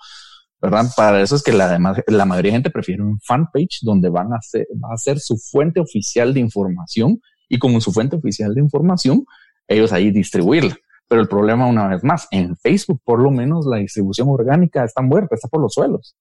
¿verdad? 0.61 0.87
Para 0.96 1.22
eso 1.22 1.37
es 1.37 1.42
que 1.42 1.53
la, 1.53 1.79
la 2.07 2.24
mayoría 2.24 2.53
de 2.53 2.57
gente 2.57 2.70
prefiere 2.70 3.03
un 3.03 3.20
fanpage 3.20 3.81
donde 3.83 4.09
van 4.09 4.33
a 4.33 4.40
ser, 4.40 4.66
va 4.83 4.94
a 4.94 4.96
ser 4.96 5.20
su 5.20 5.37
fuente 5.37 5.81
oficial 5.81 6.33
de 6.35 6.40
información 6.40 7.20
y 7.48 7.59
como 7.59 7.81
su 7.81 7.92
fuente 7.92 8.16
oficial 8.16 8.55
de 8.55 8.61
información, 8.61 9.24
ellos 9.68 9.92
ahí 9.92 10.11
distribuirla. 10.11 10.77
Pero 11.07 11.20
el 11.20 11.29
problema, 11.29 11.66
una 11.66 11.88
vez 11.88 12.03
más, 12.03 12.27
en 12.31 12.57
Facebook, 12.57 13.00
por 13.05 13.20
lo 13.20 13.31
menos 13.31 13.66
la 13.66 13.77
distribución 13.77 14.29
orgánica 14.29 14.85
está 14.85 15.03
muerta, 15.03 15.35
está 15.35 15.48
por 15.48 15.61
los 15.61 15.74
suelos. 15.74 16.16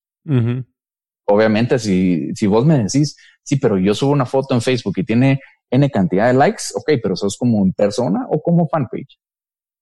Obviamente, 1.25 1.79
si, 1.79 2.33
si 2.35 2.47
vos 2.47 2.65
me 2.65 2.83
decís, 2.83 3.15
sí, 3.43 3.55
pero 3.55 3.77
yo 3.77 3.93
subo 3.93 4.11
una 4.11 4.25
foto 4.25 4.53
en 4.53 4.61
Facebook 4.61 4.95
y 4.97 5.05
tiene 5.05 5.39
N 5.71 5.89
cantidad 5.89 6.27
de 6.27 6.33
likes, 6.33 6.63
ok, 6.75 6.99
pero 7.01 7.13
eso 7.13 7.27
es 7.27 7.37
como 7.37 7.63
en 7.63 7.71
persona 7.71 8.25
o 8.29 8.41
como 8.41 8.67
fanpage 8.67 9.17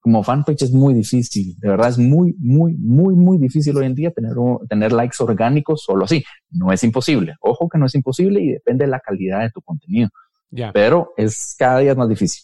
como 0.02 0.24
fanpage 0.24 0.64
es 0.64 0.72
muy 0.72 0.94
difícil, 0.94 1.56
de 1.60 1.70
verdad 1.70 1.90
es 1.90 1.98
muy, 1.98 2.36
muy, 2.40 2.76
muy, 2.78 3.16
muy 3.16 3.38
difícil 3.38 3.78
hoy 3.78 3.86
en 3.86 3.96
día 3.96 4.12
tener, 4.12 4.34
tener 4.68 4.92
likes 4.92 5.18
orgánicos 5.20 5.84
solo 5.84 6.06
así. 6.06 6.24
No 6.50 6.72
es 6.74 6.84
imposible, 6.84 7.36
ojo 7.40 7.70
que 7.70 7.78
no 7.78 7.86
es 7.86 7.96
imposible 7.96 8.42
y 8.42 8.50
depende 8.50 8.86
de 8.86 8.92
la 8.92 9.00
calidad 9.00 9.42
de 9.42 9.52
tu 9.52 9.62
contenido. 9.62 10.10
Pero 10.74 11.14
es 11.16 11.56
cada 11.58 11.80
día 11.80 11.96
más 11.96 12.10
difícil, 12.10 12.44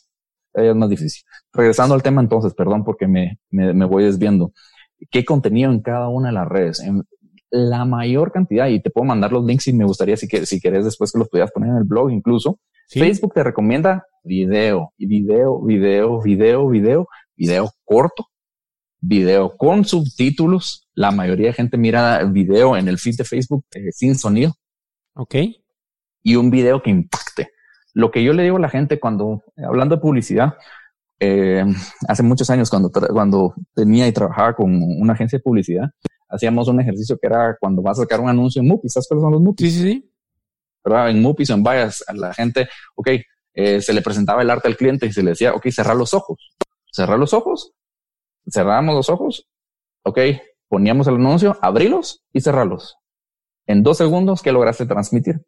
cada 0.54 0.64
día 0.64 0.72
es 0.72 0.78
más 0.78 0.90
difícil. 0.90 1.24
Regresando 1.52 1.96
al 1.96 2.04
tema 2.04 2.22
entonces, 2.22 2.54
perdón 2.54 2.84
porque 2.84 3.08
me, 3.08 3.40
me, 3.50 3.74
me 3.74 3.86
voy 3.86 4.04
desviando. 4.04 4.52
¿Qué 5.10 5.26
contenido 5.26 5.72
en 5.72 5.82
cada 5.82 6.08
una 6.10 6.30
de 6.30 6.34
las 6.34 6.48
redes? 6.48 6.82
la 7.50 7.86
mayor 7.86 8.32
cantidad, 8.32 8.68
y 8.68 8.82
te 8.82 8.90
puedo 8.90 9.06
mandar 9.06 9.32
los 9.32 9.46
links 9.46 9.64
si 9.64 9.74
me 9.74 9.86
gustaría, 9.86 10.18
si, 10.18 10.28
que, 10.28 10.46
si 10.46 10.60
querés 10.60 10.84
después 10.84 11.12
que 11.12 11.20
los 11.20 11.30
pudieras 11.30 11.52
poner 11.52 11.70
en 11.70 11.78
el 11.78 11.84
blog 11.84 12.12
incluso. 12.12 12.60
Facebook 12.90 13.34
te 13.34 13.44
recomienda 13.44 14.06
video, 14.24 14.94
y 14.98 15.08
video, 15.08 15.62
video, 15.62 16.22
video, 16.22 16.68
video, 16.68 17.08
video 17.38 17.72
corto, 17.86 18.28
video 19.00 19.56
con 19.56 19.86
subtítulos. 19.86 20.88
La 20.94 21.12
mayoría 21.12 21.48
de 21.48 21.54
gente 21.54 21.78
mira 21.78 22.24
video 22.26 22.76
en 22.76 22.88
el 22.88 22.98
feed 22.98 23.18
de 23.18 23.24
Facebook 23.24 23.66
eh, 23.74 23.92
sin 23.92 24.16
sonido. 24.16 24.54
Ok. 25.14 25.36
Y 26.24 26.36
un 26.36 26.50
video 26.50 26.82
que 26.82 26.90
impacte. 26.90 27.52
Lo 27.94 28.12
que 28.12 28.24
yo 28.24 28.34
le 28.34 28.44
digo 28.44 28.58
a 28.58 28.62
la 28.62 28.70
gente 28.70 29.00
cuando, 29.00 29.44
hablando 29.58 29.96
de 29.96 30.02
publicidad, 30.02 30.56
eh, 31.20 31.64
hace 32.08 32.22
muchos 32.22 32.50
años 32.50 32.70
cuando, 32.70 32.92
cuando 32.92 33.56
tenía 33.74 34.08
y 34.08 34.12
trabajaba 34.12 34.54
con 34.54 34.72
una 34.72 35.14
agencia 35.14 35.38
de 35.40 35.44
publicidad, 35.44 35.90
hacíamos 36.30 36.68
un 36.68 36.80
ejercicio 36.80 37.18
que 37.18 37.28
era 37.28 37.56
cuando 37.60 37.82
vas 37.82 37.98
a 37.98 38.04
sacar 38.04 38.20
un 38.20 38.30
anuncio 38.30 38.62
en 38.62 38.68
Mupis. 38.68 38.94
¿Sabes 38.94 39.08
cuáles 39.08 39.24
son 39.24 39.32
los 39.32 39.42
Mupis? 39.42 39.74
Sí, 39.74 39.80
sí, 39.80 39.92
sí. 39.92 40.12
¿Verdad? 40.84 41.10
En 41.10 41.22
Mupis 41.22 41.50
o 41.50 41.54
en 41.54 41.64
Vallas, 41.64 42.04
a 42.08 42.14
la 42.14 42.34
gente, 42.34 42.68
ok, 42.96 43.10
eh, 43.54 43.82
se 43.82 43.94
le 43.94 44.02
presentaba 44.02 44.42
el 44.42 44.50
arte 44.50 44.68
al 44.68 44.78
cliente 44.78 45.08
y 45.08 45.14
se 45.14 45.24
le 45.24 45.32
decía, 45.32 45.54
ok, 45.54 45.68
cerrar 45.70 45.96
los 45.96 46.14
ojos. 46.14 46.56
Cerrar 46.92 47.20
los 47.20 47.34
ojos. 47.34 47.74
Cerrábamos 48.52 48.96
los 48.96 49.10
ojos. 49.10 49.48
Ok, 50.04 50.20
poníamos 50.70 51.08
el 51.08 51.16
anuncio, 51.16 51.58
abrirlos 51.62 52.24
y 52.34 52.42
cerrarlos. 52.42 52.96
En 53.66 53.84
dos 53.84 53.98
segundos, 53.98 54.42
¿qué 54.42 54.52
lograste 54.52 54.86
transmitir? 54.86 55.42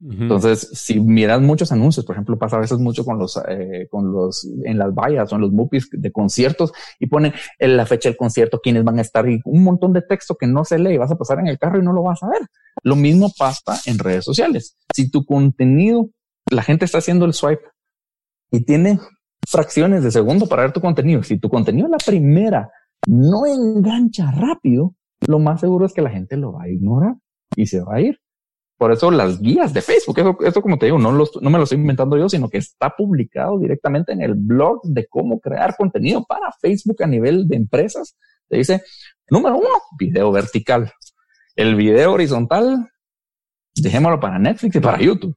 Entonces, 0.00 0.70
si 0.74 1.00
miras 1.00 1.40
muchos 1.40 1.72
anuncios, 1.72 2.06
por 2.06 2.14
ejemplo, 2.14 2.38
pasa 2.38 2.56
a 2.56 2.60
veces 2.60 2.78
mucho 2.78 3.04
con 3.04 3.18
los, 3.18 3.36
eh, 3.48 3.88
con 3.90 4.12
los, 4.12 4.46
en 4.64 4.78
las 4.78 4.94
vallas 4.94 5.32
o 5.32 5.34
en 5.34 5.40
los 5.40 5.50
movies 5.50 5.88
de 5.90 6.12
conciertos 6.12 6.72
y 7.00 7.08
ponen 7.08 7.32
en 7.58 7.76
la 7.76 7.84
fecha 7.84 8.08
del 8.08 8.16
concierto, 8.16 8.60
quiénes 8.62 8.84
van 8.84 8.98
a 8.98 9.02
estar 9.02 9.28
y 9.28 9.40
un 9.44 9.64
montón 9.64 9.92
de 9.92 10.02
texto 10.02 10.36
que 10.36 10.46
no 10.46 10.64
se 10.64 10.78
lee 10.78 10.94
y 10.94 10.98
vas 10.98 11.10
a 11.10 11.16
pasar 11.18 11.40
en 11.40 11.48
el 11.48 11.58
carro 11.58 11.80
y 11.80 11.84
no 11.84 11.92
lo 11.92 12.04
vas 12.04 12.22
a 12.22 12.28
ver. 12.28 12.42
Lo 12.84 12.94
mismo 12.94 13.32
pasa 13.36 13.80
en 13.86 13.98
redes 13.98 14.24
sociales. 14.24 14.76
Si 14.94 15.10
tu 15.10 15.24
contenido, 15.24 16.10
la 16.48 16.62
gente 16.62 16.84
está 16.84 16.98
haciendo 16.98 17.24
el 17.24 17.34
swipe 17.34 17.64
y 18.52 18.64
tiene 18.64 19.00
fracciones 19.48 20.02
de 20.02 20.10
segundo 20.10 20.46
para 20.46 20.62
ver 20.62 20.72
tu 20.72 20.80
contenido. 20.80 21.22
Si 21.22 21.38
tu 21.38 21.48
contenido 21.48 21.88
la 21.88 21.98
primera 21.98 22.70
no 23.06 23.46
engancha 23.46 24.30
rápido, 24.30 24.94
lo 25.26 25.38
más 25.38 25.60
seguro 25.60 25.86
es 25.86 25.92
que 25.92 26.02
la 26.02 26.10
gente 26.10 26.36
lo 26.36 26.52
va 26.52 26.64
a 26.64 26.68
ignorar 26.68 27.14
y 27.56 27.66
se 27.66 27.80
va 27.80 27.96
a 27.96 28.00
ir. 28.00 28.18
Por 28.76 28.92
eso 28.92 29.10
las 29.10 29.40
guías 29.40 29.72
de 29.72 29.82
Facebook, 29.82 30.16
eso, 30.44 30.62
como 30.62 30.78
te 30.78 30.86
digo, 30.86 30.98
no, 30.98 31.10
no 31.10 31.50
me 31.50 31.58
lo 31.58 31.64
estoy 31.64 31.78
inventando 31.78 32.16
yo, 32.16 32.28
sino 32.28 32.48
que 32.48 32.58
está 32.58 32.94
publicado 32.96 33.58
directamente 33.58 34.12
en 34.12 34.22
el 34.22 34.34
blog 34.34 34.82
de 34.84 35.08
cómo 35.08 35.40
crear 35.40 35.74
contenido 35.76 36.24
para 36.24 36.52
Facebook 36.60 37.02
a 37.02 37.08
nivel 37.08 37.48
de 37.48 37.56
empresas. 37.56 38.16
Te 38.48 38.58
dice, 38.58 38.82
número 39.30 39.56
uno, 39.56 39.68
video 39.98 40.30
vertical. 40.30 40.92
El 41.56 41.74
video 41.74 42.12
horizontal, 42.12 42.88
dejémoslo 43.74 44.20
para 44.20 44.38
Netflix 44.38 44.76
y 44.76 44.80
para 44.80 45.00
YouTube. 45.00 45.34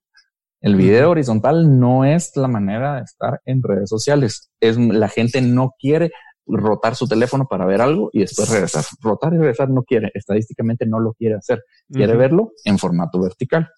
El 0.61 0.75
video 0.75 1.09
horizontal 1.09 1.79
no 1.79 2.05
es 2.05 2.37
la 2.37 2.47
manera 2.47 2.97
de 2.97 3.01
estar 3.01 3.41
en 3.45 3.63
redes 3.63 3.89
sociales. 3.89 4.51
Es 4.59 4.77
la 4.77 5.09
gente 5.09 5.41
no 5.41 5.73
quiere 5.79 6.11
rotar 6.45 6.95
su 6.95 7.07
teléfono 7.07 7.47
para 7.49 7.65
ver 7.65 7.81
algo 7.81 8.09
y 8.13 8.19
después 8.19 8.49
regresar. 8.49 8.83
Rotar 9.01 9.33
y 9.33 9.37
regresar 9.37 9.69
no 9.71 9.81
quiere, 9.83 10.11
estadísticamente 10.13 10.85
no 10.85 10.99
lo 10.99 11.13
quiere 11.13 11.35
hacer. 11.35 11.63
Quiere 11.91 12.15
verlo 12.15 12.51
en 12.63 12.77
formato 12.77 13.19
vertical. 13.19 13.69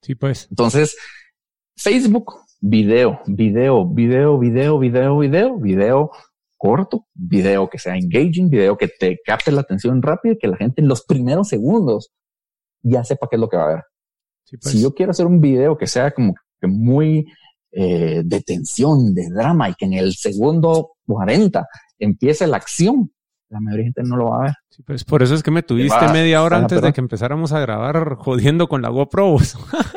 Sí, 0.00 0.14
pues. 0.14 0.46
Entonces, 0.48 0.96
Facebook, 1.76 2.32
video, 2.60 3.20
video, 3.26 3.86
video, 3.86 4.38
video, 4.38 4.78
video, 4.78 5.18
video, 5.18 5.58
video 5.58 6.10
corto, 6.56 7.06
video 7.14 7.68
que 7.70 7.78
sea 7.78 7.96
engaging, 7.96 8.50
video 8.50 8.76
que 8.76 8.88
te 8.88 9.18
capte 9.24 9.50
la 9.50 9.62
atención 9.62 10.02
rápido 10.02 10.34
y 10.34 10.38
que 10.38 10.48
la 10.48 10.58
gente 10.58 10.82
en 10.82 10.88
los 10.88 11.04
primeros 11.04 11.48
segundos 11.48 12.12
ya 12.82 13.02
sepa 13.02 13.28
qué 13.30 13.36
es 13.36 13.40
lo 13.40 13.48
que 13.48 13.56
va 13.56 13.64
a 13.64 13.74
ver. 13.74 13.84
Pues. 14.58 14.72
Si 14.72 14.82
yo 14.82 14.94
quiero 14.94 15.10
hacer 15.10 15.26
un 15.26 15.40
video 15.40 15.76
que 15.76 15.86
sea 15.86 16.10
como 16.10 16.34
que 16.60 16.66
muy 16.66 17.26
eh, 17.72 18.22
de 18.24 18.40
tensión, 18.40 19.14
de 19.14 19.28
drama 19.30 19.68
y 19.70 19.74
que 19.74 19.86
en 19.86 19.94
el 19.94 20.14
segundo 20.14 20.92
40 21.06 21.66
empiece 21.98 22.46
la 22.46 22.56
acción, 22.56 23.12
la 23.48 23.60
mayoría 23.60 23.84
de 23.84 23.92
gente 23.94 24.02
no 24.04 24.16
lo 24.16 24.30
va 24.30 24.36
a 24.36 24.42
ver. 24.42 24.54
Sí, 24.70 24.82
pues 24.82 25.04
por 25.04 25.22
eso 25.22 25.34
es 25.34 25.42
que 25.42 25.50
me 25.50 25.62
tuviste 25.62 26.08
media 26.12 26.42
hora 26.42 26.56
antes 26.56 26.80
de 26.80 26.92
que 26.92 27.00
empezáramos 27.00 27.52
a 27.52 27.60
grabar 27.60 28.16
jodiendo 28.16 28.68
con 28.68 28.82
la 28.82 28.88
GoPro. 28.88 29.36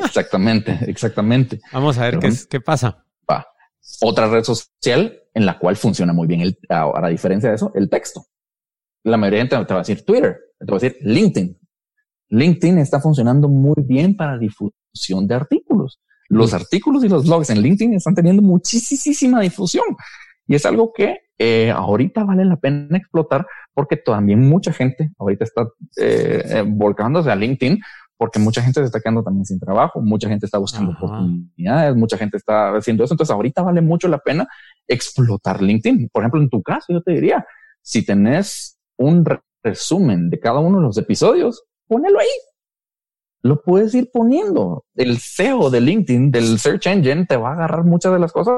exactamente, 0.04 0.78
exactamente. 0.86 1.60
Vamos 1.72 1.98
a 1.98 2.04
ver 2.04 2.18
qué, 2.18 2.32
qué 2.48 2.60
pasa. 2.60 3.04
Va. 3.30 3.46
Otra 4.00 4.28
red 4.28 4.44
social 4.44 5.20
en 5.34 5.46
la 5.46 5.58
cual 5.58 5.76
funciona 5.76 6.12
muy 6.12 6.26
bien, 6.26 6.40
el, 6.40 6.58
ahora 6.68 7.08
a 7.08 7.10
diferencia 7.10 7.50
de 7.50 7.56
eso, 7.56 7.72
el 7.74 7.90
texto. 7.90 8.26
La 9.02 9.16
mayoría 9.16 9.40
de 9.40 9.48
gente 9.48 9.66
te 9.66 9.74
va 9.74 9.80
a 9.80 9.82
decir 9.82 10.04
Twitter, 10.04 10.38
te 10.58 10.66
va 10.66 10.76
a 10.76 10.80
decir 10.80 10.96
LinkedIn. 11.02 11.58
LinkedIn 12.28 12.78
está 12.78 13.00
funcionando 13.00 13.48
muy 13.48 13.82
bien 13.84 14.16
para 14.16 14.38
difusión 14.38 15.26
de 15.26 15.34
artículos. 15.34 16.00
Los 16.28 16.54
artículos 16.54 17.04
y 17.04 17.08
los 17.08 17.26
blogs 17.26 17.50
en 17.50 17.60
LinkedIn 17.60 17.94
están 17.94 18.14
teniendo 18.14 18.42
muchísima 18.42 19.40
difusión. 19.40 19.84
Y 20.46 20.54
es 20.54 20.66
algo 20.66 20.92
que 20.92 21.18
eh, 21.38 21.70
ahorita 21.70 22.24
vale 22.24 22.44
la 22.44 22.56
pena 22.56 22.96
explotar 22.96 23.46
porque 23.72 23.96
también 23.96 24.40
mucha 24.40 24.72
gente 24.72 25.10
ahorita 25.18 25.44
está 25.44 25.62
eh, 25.96 26.42
eh, 26.46 26.64
volcándose 26.66 27.30
a 27.30 27.34
LinkedIn 27.34 27.80
porque 28.16 28.38
mucha 28.38 28.62
gente 28.62 28.80
se 28.80 28.86
está 28.86 29.00
quedando 29.00 29.24
también 29.24 29.44
sin 29.44 29.58
trabajo, 29.58 30.00
mucha 30.00 30.28
gente 30.28 30.46
está 30.46 30.58
buscando 30.58 30.92
oportunidades, 30.92 31.96
mucha 31.96 32.16
gente 32.16 32.36
está 32.36 32.76
haciendo 32.76 33.04
eso. 33.04 33.14
Entonces 33.14 33.34
ahorita 33.34 33.62
vale 33.62 33.80
mucho 33.80 34.06
la 34.06 34.18
pena 34.18 34.46
explotar 34.86 35.60
LinkedIn. 35.60 36.08
Por 36.10 36.22
ejemplo, 36.22 36.40
en 36.40 36.48
tu 36.48 36.62
caso, 36.62 36.86
yo 36.92 37.02
te 37.02 37.12
diría, 37.12 37.44
si 37.82 38.04
tenés 38.04 38.78
un 38.96 39.24
resumen 39.62 40.30
de 40.30 40.38
cada 40.38 40.60
uno 40.60 40.78
de 40.78 40.84
los 40.84 40.96
episodios, 40.96 41.64
ponelo 41.86 42.18
ahí. 42.18 42.28
Lo 43.42 43.60
puedes 43.60 43.94
ir 43.94 44.10
poniendo. 44.10 44.84
El 44.94 45.18
SEO 45.18 45.68
de 45.68 45.80
LinkedIn, 45.80 46.30
del 46.30 46.58
Search 46.58 46.86
Engine, 46.86 47.26
te 47.26 47.36
va 47.36 47.50
a 47.50 47.52
agarrar 47.52 47.84
muchas 47.84 48.12
de 48.12 48.18
las 48.18 48.32
cosas, 48.32 48.54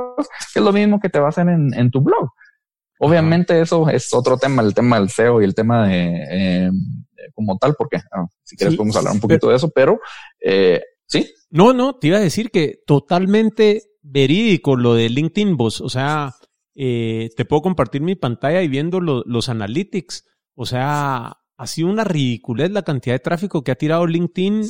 que 0.52 0.60
es 0.60 0.64
lo 0.64 0.72
mismo 0.72 1.00
que 1.00 1.08
te 1.08 1.18
va 1.18 1.26
a 1.26 1.30
hacer 1.30 1.48
en, 1.48 1.74
en 1.74 1.90
tu 1.90 2.00
blog. 2.00 2.30
Obviamente 2.98 3.60
eso 3.60 3.88
es 3.88 4.12
otro 4.14 4.38
tema, 4.38 4.62
el 4.62 4.74
tema 4.74 4.98
del 4.98 5.10
SEO 5.10 5.42
y 5.42 5.44
el 5.44 5.54
tema 5.54 5.86
de 5.86 6.24
eh, 6.30 6.70
como 7.34 7.58
tal, 7.58 7.74
porque 7.76 7.98
ah, 8.12 8.26
si 8.42 8.56
quieres 8.56 8.76
podemos 8.76 8.96
hablar 8.96 9.12
un 9.12 9.20
poquito 9.20 9.50
de 9.50 9.56
eso, 9.56 9.70
pero 9.70 10.00
eh, 10.40 10.80
sí. 11.06 11.30
No, 11.50 11.72
no, 11.72 11.96
te 11.96 12.08
iba 12.08 12.16
a 12.16 12.20
decir 12.20 12.50
que 12.50 12.80
totalmente 12.86 13.82
verídico 14.02 14.76
lo 14.76 14.94
de 14.94 15.08
LinkedIn 15.08 15.56
vos, 15.56 15.80
o 15.80 15.88
sea, 15.88 16.34
eh, 16.74 17.30
te 17.36 17.44
puedo 17.44 17.62
compartir 17.62 18.00
mi 18.00 18.14
pantalla 18.14 18.62
y 18.62 18.68
viendo 18.68 19.00
los 19.00 19.48
analytics, 19.48 20.24
o 20.54 20.64
sea, 20.64 21.36
ha 21.56 21.66
sido 21.66 21.88
una 21.88 22.04
ridiculez 22.04 22.70
la 22.70 22.82
cantidad 22.82 23.14
de 23.14 23.20
tráfico 23.20 23.62
que 23.62 23.72
ha 23.72 23.76
tirado 23.76 24.06
LinkedIn 24.06 24.62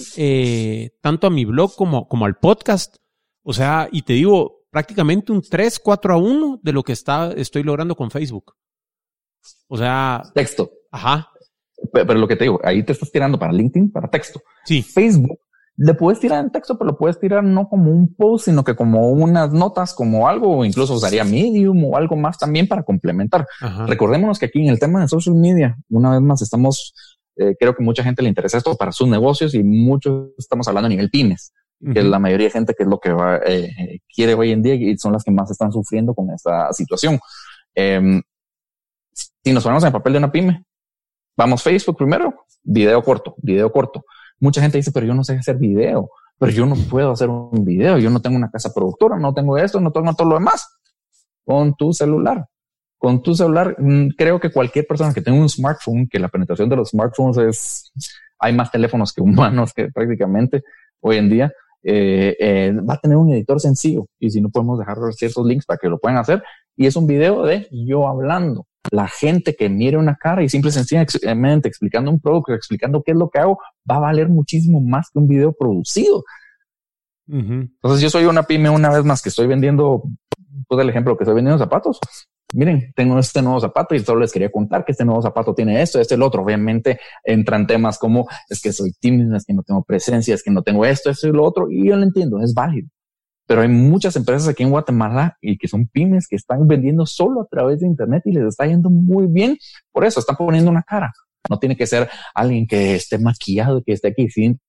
tanto 1.01 1.27
a 1.27 1.31
mi 1.31 1.45
blog 1.45 1.75
como, 1.75 2.09
como 2.09 2.27
al 2.27 2.37
podcast. 2.37 2.97
O 3.43 3.53
sea, 3.53 3.89
y 3.91 4.03
te 4.03 4.15
digo, 4.15 4.65
prácticamente 4.71 5.33
un 5.33 5.43
3, 5.43 5.79
4 5.79 6.15
a 6.15 6.17
1 6.17 6.61
de 6.63 6.73
lo 6.73 6.83
que 6.83 6.93
está, 6.93 7.33
estoy 7.33 7.63
logrando 7.63 7.95
con 7.95 8.11
Facebook. 8.11 8.55
O 9.69 9.77
sea. 9.77 10.23
Texto. 10.35 10.71
Ajá. 10.91 11.31
Pero, 11.93 12.15
lo 12.15 12.27
que 12.27 12.37
te 12.37 12.45
digo, 12.45 12.61
ahí 12.65 12.83
te 12.83 12.93
estás 12.93 13.11
tirando 13.11 13.39
para 13.39 13.53
LinkedIn, 13.53 13.91
para 13.93 14.09
texto. 14.09 14.43
Sí. 14.65 14.83
Facebook 14.83 15.41
le 15.77 15.95
puedes 15.95 16.21
tirar 16.21 16.45
en 16.45 16.51
texto, 16.51 16.79
pero 16.79 16.93
lo 16.93 16.99
puedes 16.99 17.19
tirar 17.19 17.45
no 17.45 17.69
como 17.69 17.91
un 17.91 18.15
post, 18.15 18.47
sino 18.47 18.65
que 18.65 18.75
como 18.75 19.09
unas 19.11 19.53
notas, 19.53 19.95
como 19.95 20.29
algo, 20.29 20.59
o 20.59 20.65
incluso 20.65 20.95
usaría 20.95 21.25
Medium 21.25 21.85
o 21.85 21.97
algo 21.97 22.17
más 22.17 22.39
también 22.39 22.67
para 22.67 22.83
complementar. 22.83 23.47
Recordémonos 23.87 24.39
que 24.39 24.47
aquí 24.47 24.63
en 24.63 24.69
el 24.69 24.79
tema 24.79 25.01
de 25.01 25.09
social 25.09 25.35
media, 25.35 25.77
una 25.91 26.13
vez 26.13 26.21
más 26.23 26.43
estamos, 26.43 26.95
eh, 27.37 27.55
creo 27.59 27.75
que 27.75 27.83
mucha 27.83 28.03
gente 28.03 28.23
le 28.23 28.29
interesa 28.29 28.59
esto 28.59 28.77
para 28.77 28.93
sus 28.93 29.09
negocios 29.09 29.55
y 29.55 29.63
muchos 29.63 30.31
estamos 30.39 30.67
hablando 30.69 30.87
a 30.87 30.91
nivel 30.91 31.11
pymes 31.11 31.53
que 31.93 32.03
la 32.03 32.19
mayoría 32.19 32.47
de 32.47 32.53
gente 32.53 32.75
que 32.75 32.85
es 32.85 32.89
lo 32.89 32.99
que 32.99 33.13
va, 33.13 33.37
eh, 33.39 33.71
eh, 33.79 33.99
quiere 34.09 34.35
hoy 34.35 34.53
en 34.53 34.63
día 34.63 34.75
y 34.75 34.97
son 34.97 35.13
las 35.13 35.23
que 35.23 35.31
más 35.31 35.51
están 35.51 35.73
sufriendo 35.73 36.15
con 36.15 36.31
esta 36.31 36.73
situación. 36.73 37.19
Eh, 37.75 38.23
si 39.13 39.53
nos 39.53 39.63
ponemos 39.63 39.83
en 39.83 39.89
el 39.89 39.93
papel 39.93 40.15
de 40.15 40.19
una 40.19 40.33
pyme, 40.33 40.65
vamos 41.37 41.63
Facebook 41.63 41.97
primero, 41.97 42.47
video 42.63 43.03
corto, 43.03 43.35
video 43.39 43.71
corto. 43.71 44.05
Mucha 44.41 44.61
gente 44.61 44.79
dice, 44.79 44.93
pero 44.93 45.07
yo 45.07 45.15
no 45.15 45.25
sé 45.25 45.35
hacer 45.37 45.57
video, 45.57 46.11
pero 46.39 46.53
yo 46.53 46.67
no 46.67 46.75
puedo 46.75 47.13
hacer 47.13 47.29
un 47.29 47.65
video, 47.65 47.99
yo 47.99 48.11
no 48.11 48.21
tengo 48.21 48.37
una 48.37 48.51
casa 48.51 48.73
productora, 48.75 49.19
no 49.19 49.33
tengo 49.33 49.57
esto, 49.59 49.81
no 49.81 49.91
tengo 49.91 50.15
todo 50.15 50.29
lo 50.29 50.35
demás. 50.37 50.69
Con 51.45 51.75
tu 51.75 51.93
celular. 51.93 52.47
Con 52.99 53.23
tu 53.23 53.35
celular, 53.35 53.77
mm, 53.79 54.09
creo 54.17 54.41
que 54.41 54.51
cualquier 54.51 54.87
persona 54.87 55.15
que 55.15 55.21
tenga 55.21 55.39
un 55.39 55.49
smartphone, 55.49 56.09
que 56.09 56.19
la 56.19 56.29
penetración 56.29 56.69
de 56.69 56.77
los 56.77 56.91
smartphones 56.91 57.39
es, 57.39 57.93
hay 58.39 58.53
más 58.53 58.71
teléfonos 58.71 59.13
que 59.13 59.21
humanos 59.23 59.73
que 59.73 59.89
prácticamente 59.93 60.63
hoy 61.01 61.17
en 61.17 61.29
día, 61.29 61.53
eh, 61.83 62.37
eh, 62.41 62.73
va 62.73 62.95
a 62.95 62.99
tener 62.99 63.17
un 63.17 63.31
editor 63.33 63.61
sencillo 63.61 64.09
y 64.19 64.31
si 64.31 64.41
no 64.41 64.49
podemos 64.49 64.79
dejar 64.79 64.99
ciertos 65.13 65.47
links 65.47 65.67
para 65.67 65.79
que 65.79 65.89
lo 65.89 65.99
puedan 65.99 66.19
hacer 66.19 66.43
y 66.75 66.87
es 66.87 66.97
un 66.97 67.07
video 67.07 67.45
de 67.45 67.69
yo 67.71 68.09
hablando. 68.09 68.67
La 68.91 69.09
gente 69.09 69.55
que 69.57 69.69
mire 69.69 69.97
una 69.97 70.17
cara 70.17 70.43
y 70.43 70.49
simple 70.49 70.71
y 70.71 70.73
sencillamente 70.73 71.69
explicando 71.69 72.11
un 72.11 72.21
producto, 72.21 72.55
explicando 72.55 73.03
qué 73.03 73.13
es 73.13 73.17
lo 73.17 73.29
que 73.31 73.39
hago, 73.39 73.59
va 73.91 73.97
a 73.97 74.01
valer 74.01 74.29
muchísimo 74.29 74.81
más 74.81 75.11
que 75.11 75.19
un 75.19 75.29
video 75.29 75.53
producido. 75.53 76.25
Entonces 77.29 78.01
yo 78.01 78.11
soy 78.11 78.25
una 78.27 78.45
pyme 78.45 78.71
una 78.71 78.91
vez 78.91 79.05
más 79.05 79.21
que 79.21 79.31
estoy 79.31 79.47
vendiendo, 79.47 80.05
pues 80.69 80.81
el 80.81 80.89
ejemplo 80.89 81.17
que 81.17 81.25
estoy 81.25 81.35
vendiendo 81.35 81.59
zapatos. 81.59 81.99
miren, 82.55 82.93
tengo 82.95 83.19
este 83.19 83.43
nuevo 83.43 83.61
zapato 83.61 83.95
y 83.95 84.01
solo 84.01 84.21
les 84.21 84.33
quería 84.33 84.51
contar 84.51 84.85
que 84.85 84.93
este 84.93 85.05
nuevo 85.05 85.21
zapato 85.21 85.53
tiene 85.55 85.83
esto, 85.83 86.01
este, 86.01 86.15
el 86.15 86.23
otro. 86.23 86.43
Obviamente 86.43 87.01
entran 87.25 87.67
temas 87.67 87.99
como 87.99 88.29
es 88.49 88.61
que 88.61 88.73
soy 88.73 88.93
tímido, 89.01 89.37
es 89.37 89.45
que 89.45 89.55
no 89.55 89.63
tengo 89.63 89.83
presencia, 89.83 90.35
es 90.35 90.43
que 90.43 90.51
no 90.51 90.63
tengo 90.63 90.85
esto, 90.85 91.11
esto 91.11 91.29
y 91.29 91.33
lo 91.33 91.45
otro. 91.45 91.69
Y 91.71 91.89
yo 91.89 91.97
lo 91.97 92.05
entiendo, 92.05 92.41
es 92.41 92.55
válido. 92.55 92.89
Pero 93.47 93.63
hay 93.63 93.69
muchas 93.69 94.17
empresas 94.17 94.49
aquí 94.49 94.63
en 94.63 94.71
Guatemala 94.71 95.37
y 95.41 95.57
que 95.57 95.69
son 95.69 95.87
pymes 95.87 96.27
que 96.29 96.37
están 96.37 96.67
vendiendo 96.67 97.07
solo 97.07 97.43
a 97.43 97.47
través 97.47 97.81
de 97.81 97.87
Internet 97.87 98.23
y 98.27 98.33
les 98.33 98.45
está 98.45 98.67
yendo 98.67 98.91
muy 98.91 99.27
bien. 99.27 99.57
Por 99.93 100.05
eso 100.05 100.21
están 100.21 100.37
poniendo 100.37 100.71
una 100.71 100.83
cara. 100.83 101.13
No 101.49 101.59
tiene 101.59 101.77
que 101.77 101.87
ser 101.87 102.09
alguien 102.35 102.67
que 102.67 102.97
esté 102.97 103.19
maquillado, 103.19 103.83
que 103.85 103.93
esté 103.93 104.09
aquí. 104.09 104.29
sin 104.29 104.61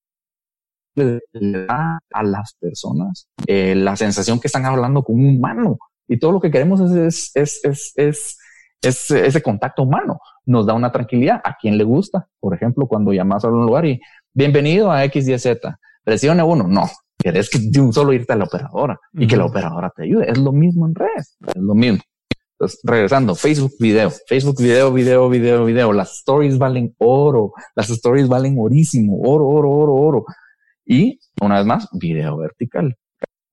le 0.96 1.22
da 1.66 2.00
a 2.12 2.24
las 2.24 2.56
personas 2.60 3.28
eh, 3.46 3.76
la 3.76 3.96
sensación 3.96 4.40
que 4.40 4.48
están 4.48 4.66
hablando 4.66 5.04
con 5.04 5.16
un 5.16 5.38
humano 5.38 5.78
y 6.08 6.18
todo 6.18 6.32
lo 6.32 6.40
que 6.40 6.50
queremos 6.50 6.82
es, 6.82 7.32
es, 7.36 7.64
es, 7.64 7.94
es, 7.96 8.38
es 8.82 9.12
ese 9.12 9.42
contacto 9.42 9.84
humano. 9.84 10.20
Nos 10.46 10.66
da 10.66 10.74
una 10.74 10.92
tranquilidad. 10.92 11.42
A 11.44 11.58
quien 11.58 11.78
le 11.78 11.84
gusta, 11.84 12.28
por 12.40 12.56
ejemplo, 12.56 12.88
cuando 12.88 13.12
llamas 13.12 13.44
a 13.44 13.50
un 13.50 13.66
lugar 13.66 13.86
y 13.86 14.00
bienvenido 14.34 14.90
a 14.92 15.04
XYZ, 15.04 15.48
presione 16.04 16.44
uno. 16.44 16.68
No, 16.68 16.90
querés 17.28 17.50
que 17.50 17.60
de 17.60 17.82
un 17.82 17.92
solo 17.92 18.14
irte 18.14 18.32
a 18.34 18.38
la 18.38 18.46
operadora 18.46 18.98
y 19.14 19.28
que 19.28 19.36
la 19.36 19.46
operadora 19.46 19.92
te 19.94 20.04
ayude. 20.04 20.32
Es 20.32 20.38
lo 20.38 20.54
mismo 20.54 20.88
en 20.88 20.96
redes, 20.96 21.38
es 21.46 21.62
lo 21.62 21.76
mismo. 21.76 22.00
Entonces, 22.54 22.80
regresando, 22.84 23.36
Facebook 23.36 23.74
video, 23.80 24.10
Facebook 24.28 24.58
video, 24.60 24.94
video, 24.94 25.30
video, 25.30 25.66
video. 25.66 25.94
Las 25.94 26.14
stories 26.20 26.58
valen 26.58 26.96
oro, 26.98 27.52
las 27.76 27.90
stories 27.90 28.28
valen 28.28 28.56
orísimo, 28.58 29.20
oro, 29.22 29.46
oro, 29.46 29.70
oro, 29.70 29.94
oro. 29.94 30.26
Y 30.86 31.20
una 31.42 31.58
vez 31.58 31.66
más, 31.66 31.90
video 31.92 32.38
vertical. 32.38 32.96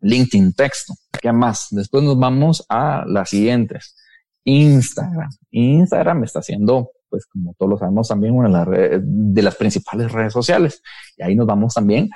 LinkedIn 0.01 0.53
texto. 0.53 0.95
¿Qué 1.21 1.33
más? 1.33 1.67
Después 1.71 2.05
nos 2.05 2.19
vamos 2.19 2.65
a 2.69 3.05
las 3.07 3.31
siguientes. 3.31 3.97
Instagram. 4.45 5.31
Instagram 5.51 6.25
está 6.25 6.43
siendo, 6.43 6.91
pues 7.09 7.27
como 7.27 7.55
todos 7.59 7.71
lo 7.71 7.79
sabemos, 7.79 8.07
también 8.07 8.35
una 8.35 8.65
de 8.65 9.43
las, 9.43 9.57
principales 9.57 10.13
redes 10.13 10.33
sociales. 10.33 10.81
Y 11.17 11.25
ahí 11.25 11.35
nos 11.35 11.47
vamos 11.47 11.75
también 11.75 12.09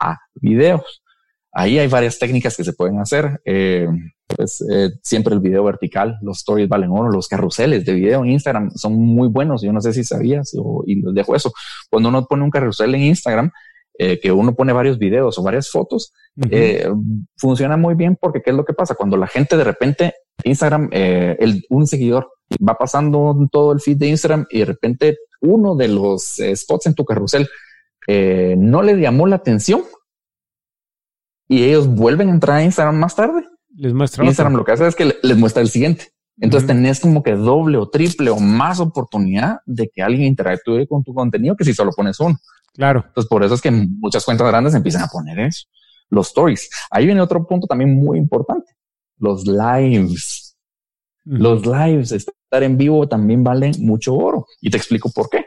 a 0.00 0.18
videos. 0.34 1.03
Ahí 1.54 1.78
hay 1.78 1.86
varias 1.86 2.18
técnicas 2.18 2.56
que 2.56 2.64
se 2.64 2.72
pueden 2.72 2.98
hacer. 2.98 3.40
Eh, 3.44 3.88
pues 4.26 4.64
eh, 4.70 4.90
siempre 5.02 5.34
el 5.34 5.40
video 5.40 5.62
vertical, 5.64 6.18
los 6.22 6.38
stories 6.38 6.68
valen 6.68 6.90
oro, 6.90 7.10
los 7.10 7.28
carruseles 7.28 7.84
de 7.84 7.92
video 7.92 8.24
en 8.24 8.32
Instagram 8.32 8.70
son 8.72 8.94
muy 8.94 9.28
buenos. 9.28 9.62
Yo 9.62 9.72
no 9.72 9.80
sé 9.80 9.92
si 9.92 10.02
sabías 10.04 10.52
o, 10.58 10.82
y 10.86 10.96
les 11.02 11.14
dejo 11.14 11.36
eso. 11.36 11.52
Cuando 11.90 12.08
uno 12.08 12.26
pone 12.26 12.42
un 12.42 12.50
carrusel 12.50 12.94
en 12.94 13.02
Instagram, 13.02 13.50
eh, 13.96 14.18
que 14.18 14.32
uno 14.32 14.56
pone 14.56 14.72
varios 14.72 14.98
videos 14.98 15.38
o 15.38 15.42
varias 15.44 15.70
fotos, 15.70 16.12
eh, 16.50 16.88
funciona 17.36 17.76
muy 17.76 17.94
bien 17.94 18.18
porque 18.20 18.42
¿qué 18.42 18.50
es 18.50 18.56
lo 18.56 18.64
que 18.64 18.72
pasa? 18.72 18.96
Cuando 18.96 19.16
la 19.16 19.28
gente 19.28 19.56
de 19.56 19.62
repente, 19.62 20.14
Instagram, 20.42 20.88
eh, 20.90 21.36
el, 21.38 21.64
un 21.70 21.86
seguidor 21.86 22.28
va 22.66 22.74
pasando 22.74 23.36
todo 23.52 23.72
el 23.72 23.80
feed 23.80 23.98
de 23.98 24.08
Instagram 24.08 24.46
y 24.50 24.58
de 24.58 24.64
repente 24.64 25.18
uno 25.42 25.76
de 25.76 25.86
los 25.86 26.40
spots 26.54 26.86
en 26.86 26.94
tu 26.94 27.04
carrusel 27.04 27.48
no 28.08 28.82
le 28.82 28.96
llamó 28.96 29.26
la 29.26 29.36
atención 29.36 29.82
y 31.48 31.64
ellos 31.64 31.86
vuelven 31.86 32.28
a 32.28 32.32
entrar 32.32 32.58
a 32.58 32.64
Instagram 32.64 32.96
más 32.96 33.14
tarde. 33.14 33.44
Les 33.76 33.92
muestra 33.92 34.24
Instagram 34.24 34.54
lo 34.54 34.64
que 34.64 34.72
hace 34.72 34.86
es 34.86 34.94
que 34.94 35.16
les 35.22 35.36
muestra 35.36 35.62
el 35.62 35.68
siguiente. 35.68 36.08
Entonces 36.38 36.66
tenés 36.66 37.00
como 37.00 37.22
que 37.22 37.32
doble 37.32 37.78
o 37.78 37.88
triple 37.88 38.30
o 38.30 38.38
más 38.40 38.80
oportunidad 38.80 39.58
de 39.66 39.88
que 39.92 40.02
alguien 40.02 40.26
interactúe 40.26 40.86
con 40.88 41.04
tu 41.04 41.14
contenido 41.14 41.56
que 41.56 41.64
si 41.64 41.74
solo 41.74 41.92
pones 41.92 42.18
uno. 42.18 42.36
Claro. 42.72 43.04
Entonces, 43.06 43.28
por 43.28 43.44
eso 43.44 43.54
es 43.54 43.60
que 43.60 43.70
muchas 43.70 44.24
cuentas 44.24 44.48
grandes 44.48 44.74
empiezan 44.74 45.02
a 45.02 45.06
poner 45.06 45.38
eso. 45.38 45.66
Los 46.10 46.28
stories. 46.28 46.68
Ahí 46.90 47.06
viene 47.06 47.20
otro 47.20 47.46
punto 47.46 47.66
también 47.66 47.94
muy 47.94 48.18
importante. 48.18 48.72
Los 49.18 49.46
lives. 49.46 50.56
Los 51.24 51.64
lives, 51.64 52.12
estar 52.12 52.62
en 52.62 52.76
vivo 52.76 53.08
también 53.08 53.42
valen 53.42 53.72
mucho 53.78 54.14
oro. 54.14 54.46
Y 54.60 54.70
te 54.70 54.76
explico 54.76 55.10
por 55.10 55.30
qué. 55.30 55.46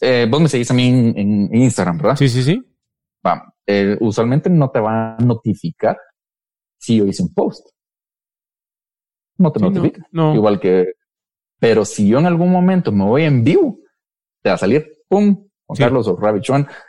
Eh, 0.00 0.26
vos 0.28 0.40
me 0.40 0.48
seguís 0.48 0.70
a 0.70 0.74
mí 0.74 0.88
en, 0.88 1.54
Instagram, 1.54 1.98
¿verdad? 1.98 2.16
Sí, 2.16 2.28
sí, 2.28 2.42
sí. 2.42 2.62
Va. 3.24 3.53
Eh, 3.66 3.96
usualmente 4.00 4.50
no 4.50 4.70
te 4.70 4.80
va 4.80 5.16
a 5.16 5.18
notificar 5.18 5.96
si 6.78 6.98
yo 6.98 7.06
hice 7.06 7.22
un 7.22 7.32
post. 7.32 7.66
No 9.38 9.50
te 9.50 9.60
notifica. 9.60 10.06
No, 10.12 10.34
Igual 10.34 10.60
que, 10.60 10.92
pero 11.58 11.84
si 11.84 12.08
yo 12.08 12.18
en 12.18 12.26
algún 12.26 12.50
momento 12.50 12.92
me 12.92 13.04
voy 13.04 13.24
en 13.24 13.42
vivo, 13.42 13.78
te 14.42 14.50
va 14.50 14.54
a 14.54 14.58
salir, 14.58 14.86
pum, 15.08 15.48
Juan 15.66 15.78
Carlos 15.78 16.06
o 16.08 16.16
Rabbit 16.16 16.44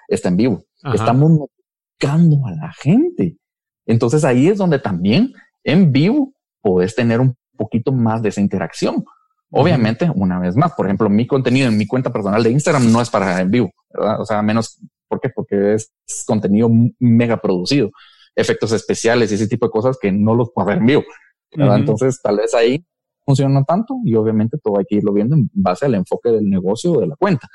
está 0.08 0.30
en 0.30 0.38
vivo. 0.38 0.64
Estamos 0.94 1.32
notificando 1.32 2.46
a 2.46 2.52
la 2.52 2.74
gente. 2.74 3.38
Entonces 3.86 4.24
ahí 4.24 4.48
es 4.48 4.58
donde 4.58 4.80
también 4.80 5.34
en 5.64 5.92
vivo 5.92 6.34
puedes 6.62 6.96
tener 6.96 7.22
un 7.22 7.36
poquito 7.58 7.92
más 7.92 8.22
de 8.22 8.30
esa 8.30 8.42
interacción. 8.42 9.06
Obviamente, 9.52 10.12
una 10.14 10.40
vez 10.40 10.56
más, 10.56 10.74
por 10.74 10.86
ejemplo, 10.86 11.10
mi 11.10 11.26
contenido 11.26 11.70
en 11.70 11.78
mi 11.78 11.88
cuenta 11.88 12.12
personal 12.12 12.44
de 12.44 12.52
Instagram 12.52 12.92
no 12.92 13.02
es 13.02 13.10
para 13.10 13.40
en 13.40 13.50
vivo, 13.50 13.72
¿verdad? 13.90 14.20
O 14.20 14.26
sea, 14.26 14.42
menos, 14.42 14.82
¿por 15.16 15.22
qué? 15.22 15.30
Porque 15.34 15.76
es 15.76 15.92
contenido 16.28 16.70
mega 17.00 17.38
producido, 17.38 17.90
efectos 18.36 18.74
especiales 18.74 19.32
y 19.32 19.36
ese 19.36 19.48
tipo 19.48 19.66
de 19.66 19.72
cosas 19.72 19.98
que 20.02 20.12
no 20.12 20.36
los 20.36 20.52
puedo 20.54 20.68
ver 20.68 20.80
en 20.80 20.86
vivo. 20.86 21.04
Entonces, 21.52 22.22
tal 22.22 22.38
vez 22.38 22.54
ahí 22.54 22.86
funciona 23.26 23.64
tanto 23.64 23.96
y 24.04 24.14
obviamente 24.16 24.58
todo 24.62 24.78
hay 24.78 24.86
que 24.86 24.96
irlo 24.96 25.14
viendo 25.14 25.36
en 25.36 25.50
base 25.54 25.86
al 25.86 25.96
enfoque 25.96 26.30
del 26.30 26.50
negocio 26.50 26.92
o 26.92 27.00
de 27.00 27.08
la 27.08 27.16
cuenta. 27.16 27.48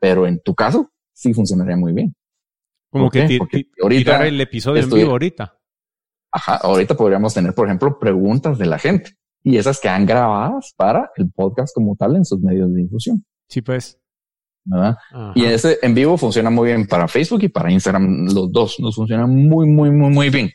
Pero 0.00 0.26
en 0.26 0.40
tu 0.40 0.54
caso, 0.54 0.90
sí 1.12 1.32
funcionaría 1.32 1.76
muy 1.76 1.92
bien. 1.92 2.14
Como 2.90 3.10
que 3.10 3.38
ahorita 3.80 4.12
tirar 4.12 4.26
el 4.26 4.40
episodio 4.40 4.82
en 4.82 4.90
vivo 4.90 5.12
ahorita. 5.12 5.56
Ajá, 6.32 6.56
ahorita 6.56 6.96
podríamos 6.96 7.32
tener, 7.32 7.54
por 7.54 7.66
ejemplo, 7.66 7.96
preguntas 7.98 8.58
de 8.58 8.66
la 8.66 8.78
gente 8.78 9.12
y 9.44 9.56
esas 9.56 9.80
que 9.80 9.88
han 9.88 10.04
grabadas 10.04 10.74
para 10.76 11.10
el 11.16 11.30
podcast 11.30 11.72
como 11.74 11.94
tal 11.96 12.16
en 12.16 12.24
sus 12.24 12.40
medios 12.40 12.72
de 12.72 12.82
difusión. 12.82 13.24
Sí, 13.48 13.62
pues. 13.62 14.00
¿Verdad? 14.64 14.96
Y 15.34 15.44
ese 15.44 15.78
en 15.82 15.94
vivo 15.94 16.16
funciona 16.16 16.50
muy 16.50 16.68
bien 16.68 16.86
para 16.86 17.08
Facebook 17.08 17.42
y 17.42 17.48
para 17.48 17.70
Instagram. 17.70 18.26
Los 18.26 18.50
dos 18.50 18.80
nos 18.80 18.94
funcionan 18.94 19.30
muy, 19.30 19.68
muy, 19.68 19.90
muy, 19.90 20.10
muy 20.10 20.30
bien. 20.30 20.50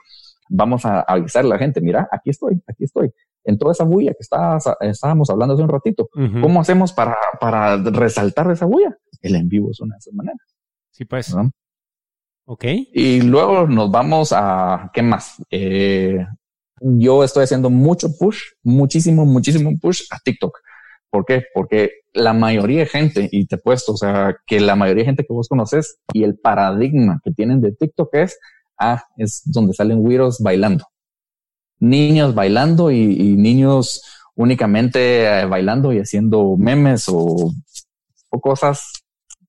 Vamos 0.50 0.86
a 0.86 1.02
avisar 1.02 1.46
a 1.46 1.48
la 1.48 1.58
gente, 1.58 1.80
mira, 1.80 2.08
aquí 2.12 2.32
estoy, 2.32 2.62
aquí 2.68 2.86
estoy 2.86 3.12
en 3.44 3.58
toda 3.58 3.72
esa 3.72 3.84
bulla 3.84 4.14
que 4.14 4.26
estábamos 4.88 5.30
hablando 5.30 5.54
hace 5.54 5.64
un 5.64 5.70
ratito. 5.70 6.10
¿Cómo 6.42 6.62
hacemos 6.62 6.94
para, 6.94 7.18
para 7.40 7.78
resaltar 7.78 8.50
esa 8.52 8.66
bulla? 8.66 8.98
El 9.22 9.36
en 9.36 9.48
vivo 9.48 9.72
es 9.72 9.80
una 9.80 9.96
de 9.96 10.00
esas 10.00 10.14
maneras. 10.14 10.40
Sí, 10.92 11.06
pues. 11.06 11.36
Ok. 12.46 12.66
Y 12.94 13.22
luego 13.22 13.68
nos 13.68 13.92
vamos 13.92 14.34
a, 14.36 14.90
¿qué 14.94 15.02
más? 15.02 15.36
Eh, 15.52 16.26
yo 16.82 17.24
estoy 17.24 17.44
haciendo 17.44 17.70
mucho 17.70 18.10
push, 18.18 18.42
muchísimo, 18.64 19.26
muchísimo 19.26 19.72
push 19.80 20.04
a 20.12 20.18
TikTok. 20.20 20.58
¿Por 21.12 21.26
qué? 21.26 21.44
Porque 21.54 21.92
la 22.14 22.34
mayoría 22.34 22.80
de 22.82 22.86
gente, 22.86 23.30
y 23.32 23.48
te 23.48 23.56
he 23.56 23.60
puesto, 23.60 23.94
o 23.94 23.98
sea, 23.98 24.36
que 24.46 24.60
la 24.60 24.76
mayoría 24.76 25.02
de 25.02 25.08
gente 25.08 25.24
que 25.24 25.34
vos 25.34 25.48
conoces 25.48 26.00
y 26.14 26.24
el 26.24 26.38
paradigma 26.38 27.20
que 27.24 27.32
tienen 27.32 27.62
de 27.62 27.72
TikTok 27.72 28.14
es, 28.16 28.38
ah, 28.80 29.04
es 29.18 29.42
donde 29.46 29.74
salen 29.74 30.00
güiros 30.00 30.40
bailando 30.40 30.86
niños 31.80 32.36
bailando 32.36 32.92
y, 32.92 33.36
niños 33.38 34.04
únicamente 34.36 35.26
eh, 35.26 35.46
bailando 35.46 35.94
y 35.94 36.00
haciendo 36.00 36.56
memes 36.58 37.06
o, 37.08 37.52
cosas 38.42 38.94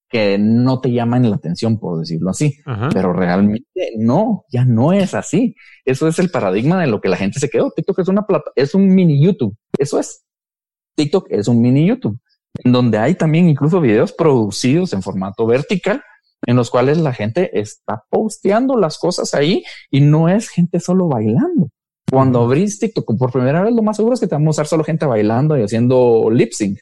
que 0.09 0.39
no 0.39 0.81
te 0.81 0.91
llaman 0.91 1.29
la 1.29 1.37
atención, 1.37 1.79
por 1.79 2.01
decirlo 2.01 2.31
así. 2.31 2.57
Pero 2.93 3.13
realmente 3.13 3.93
no, 3.97 4.45
ya 4.51 4.65
no 4.65 4.93
es 4.93 5.15
así. 5.15 5.55
Eso 5.85 6.09
es 6.09 6.19
el 6.19 6.31
paradigma 6.31 6.81
de 6.81 6.89
lo 6.89 7.01
que 7.01 7.09
la 7.09 7.17
gente 7.17 7.39
se 7.39 7.49
quedó. 7.49 7.71
TikTok 7.71 8.01
es 8.01 8.09
una 8.09 8.27
plata, 8.27 8.51
es 8.57 8.75
un 8.75 8.93
mini 8.93 9.23
YouTube. 9.23 9.57
Eso 9.79 10.01
es. 10.01 10.25
TikTok 10.97 11.27
es 11.31 11.49
un 11.49 11.61
mini 11.61 11.87
YouTube, 11.87 12.19
en 12.65 12.73
donde 12.73 12.99
hay 12.99 13.15
también 13.15 13.49
incluso 13.49 13.81
videos 13.81 14.13
producidos 14.13 14.93
en 14.93 15.03
formato 15.03 15.47
vertical, 15.47 16.03
en 16.47 16.57
los 16.57 16.71
cuales 16.71 16.99
la 16.99 17.13
gente 17.13 17.59
está 17.59 18.05
posteando 18.09 18.77
las 18.77 18.99
cosas 18.99 19.35
ahí 19.35 19.63
y 19.91 20.01
no 20.01 20.29
es 20.29 20.49
gente 20.49 20.81
solo 20.81 21.09
bailando. 21.09 21.69
Cuando 22.11 22.43
abrís 22.43 22.79
TikTok 22.79 23.17
por 23.19 23.31
primera 23.31 23.63
vez, 23.63 23.73
lo 23.73 23.83
más 23.83 23.97
seguro 23.97 24.15
es 24.15 24.21
que 24.21 24.27
te 24.27 24.35
vamos 24.35 24.59
a 24.59 24.63
usar 24.63 24.67
solo 24.67 24.85
gente 24.85 25.07
bailando 25.07 25.57
y 25.57 25.63
haciendo 25.63 26.29
lip 26.31 26.53
sync. 26.53 26.79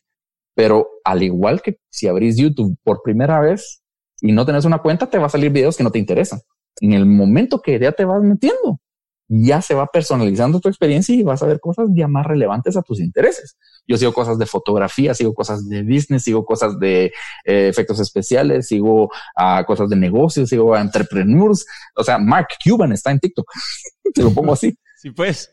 Pero 0.55 0.89
al 1.05 1.23
igual 1.23 1.61
que 1.61 1.79
si 1.91 2.09
abrís 2.09 2.37
YouTube 2.37 2.77
por 2.83 3.03
primera 3.03 3.41
vez 3.41 3.83
y 4.21 4.33
no 4.33 4.47
tenés 4.47 4.65
una 4.65 4.79
cuenta, 4.79 5.09
te 5.09 5.19
va 5.19 5.27
a 5.27 5.31
salir 5.31 5.51
videos 5.51 5.77
que 5.77 5.85
no 5.85 5.91
te 5.91 5.99
interesan. 5.99 6.41
En 6.81 6.93
el 6.93 7.05
momento 7.05 7.61
que 7.61 7.79
ya 7.79 7.93
te 7.93 8.05
vas 8.05 8.23
metiendo, 8.23 8.81
ya 9.29 9.61
se 9.61 9.75
va 9.75 9.87
personalizando 9.87 10.59
tu 10.59 10.69
experiencia 10.69 11.15
y 11.15 11.23
vas 11.23 11.43
a 11.43 11.47
ver 11.47 11.61
cosas 11.61 11.89
ya 11.95 12.09
más 12.09 12.27
relevantes 12.27 12.77
a 12.77 12.83
tus 12.83 12.99
intereses. 13.01 13.57
Yo 13.87 13.97
sigo 13.99 14.13
cosas 14.13 14.39
de 14.39 14.47
fotografía, 14.47 15.15
sigo 15.15 15.35
cosas 15.35 15.69
de 15.69 15.83
business, 15.83 16.25
sigo 16.25 16.45
cosas 16.45 16.79
de 16.79 17.13
eh, 17.45 17.69
efectos 17.69 18.01
especiales, 18.01 18.67
sigo 18.67 19.11
a 19.37 19.65
cosas 19.65 19.91
de 19.91 19.97
negocios, 19.97 20.49
sigo 20.49 20.75
a 20.75 20.81
entrepreneurs. 20.81 21.67
O 21.95 22.03
sea, 22.03 22.19
Mark 22.19 22.49
Cuban 22.65 22.93
está 22.93 23.11
en 23.11 23.21
TikTok. 23.21 23.47
Te 24.15 24.23
lo 24.23 24.33
pongo 24.33 24.53
así. 24.53 24.77
Sí, 25.01 25.13
pues. 25.13 25.53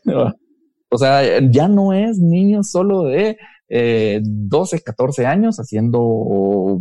O 0.88 0.98
sea, 0.98 1.38
ya 1.38 1.68
no 1.68 1.92
es 1.92 2.18
niño 2.18 2.64
solo 2.64 3.04
de 3.04 3.38
eh, 3.68 4.20
12, 4.24 4.80
14 4.80 5.24
años 5.24 5.60
haciendo 5.60 6.80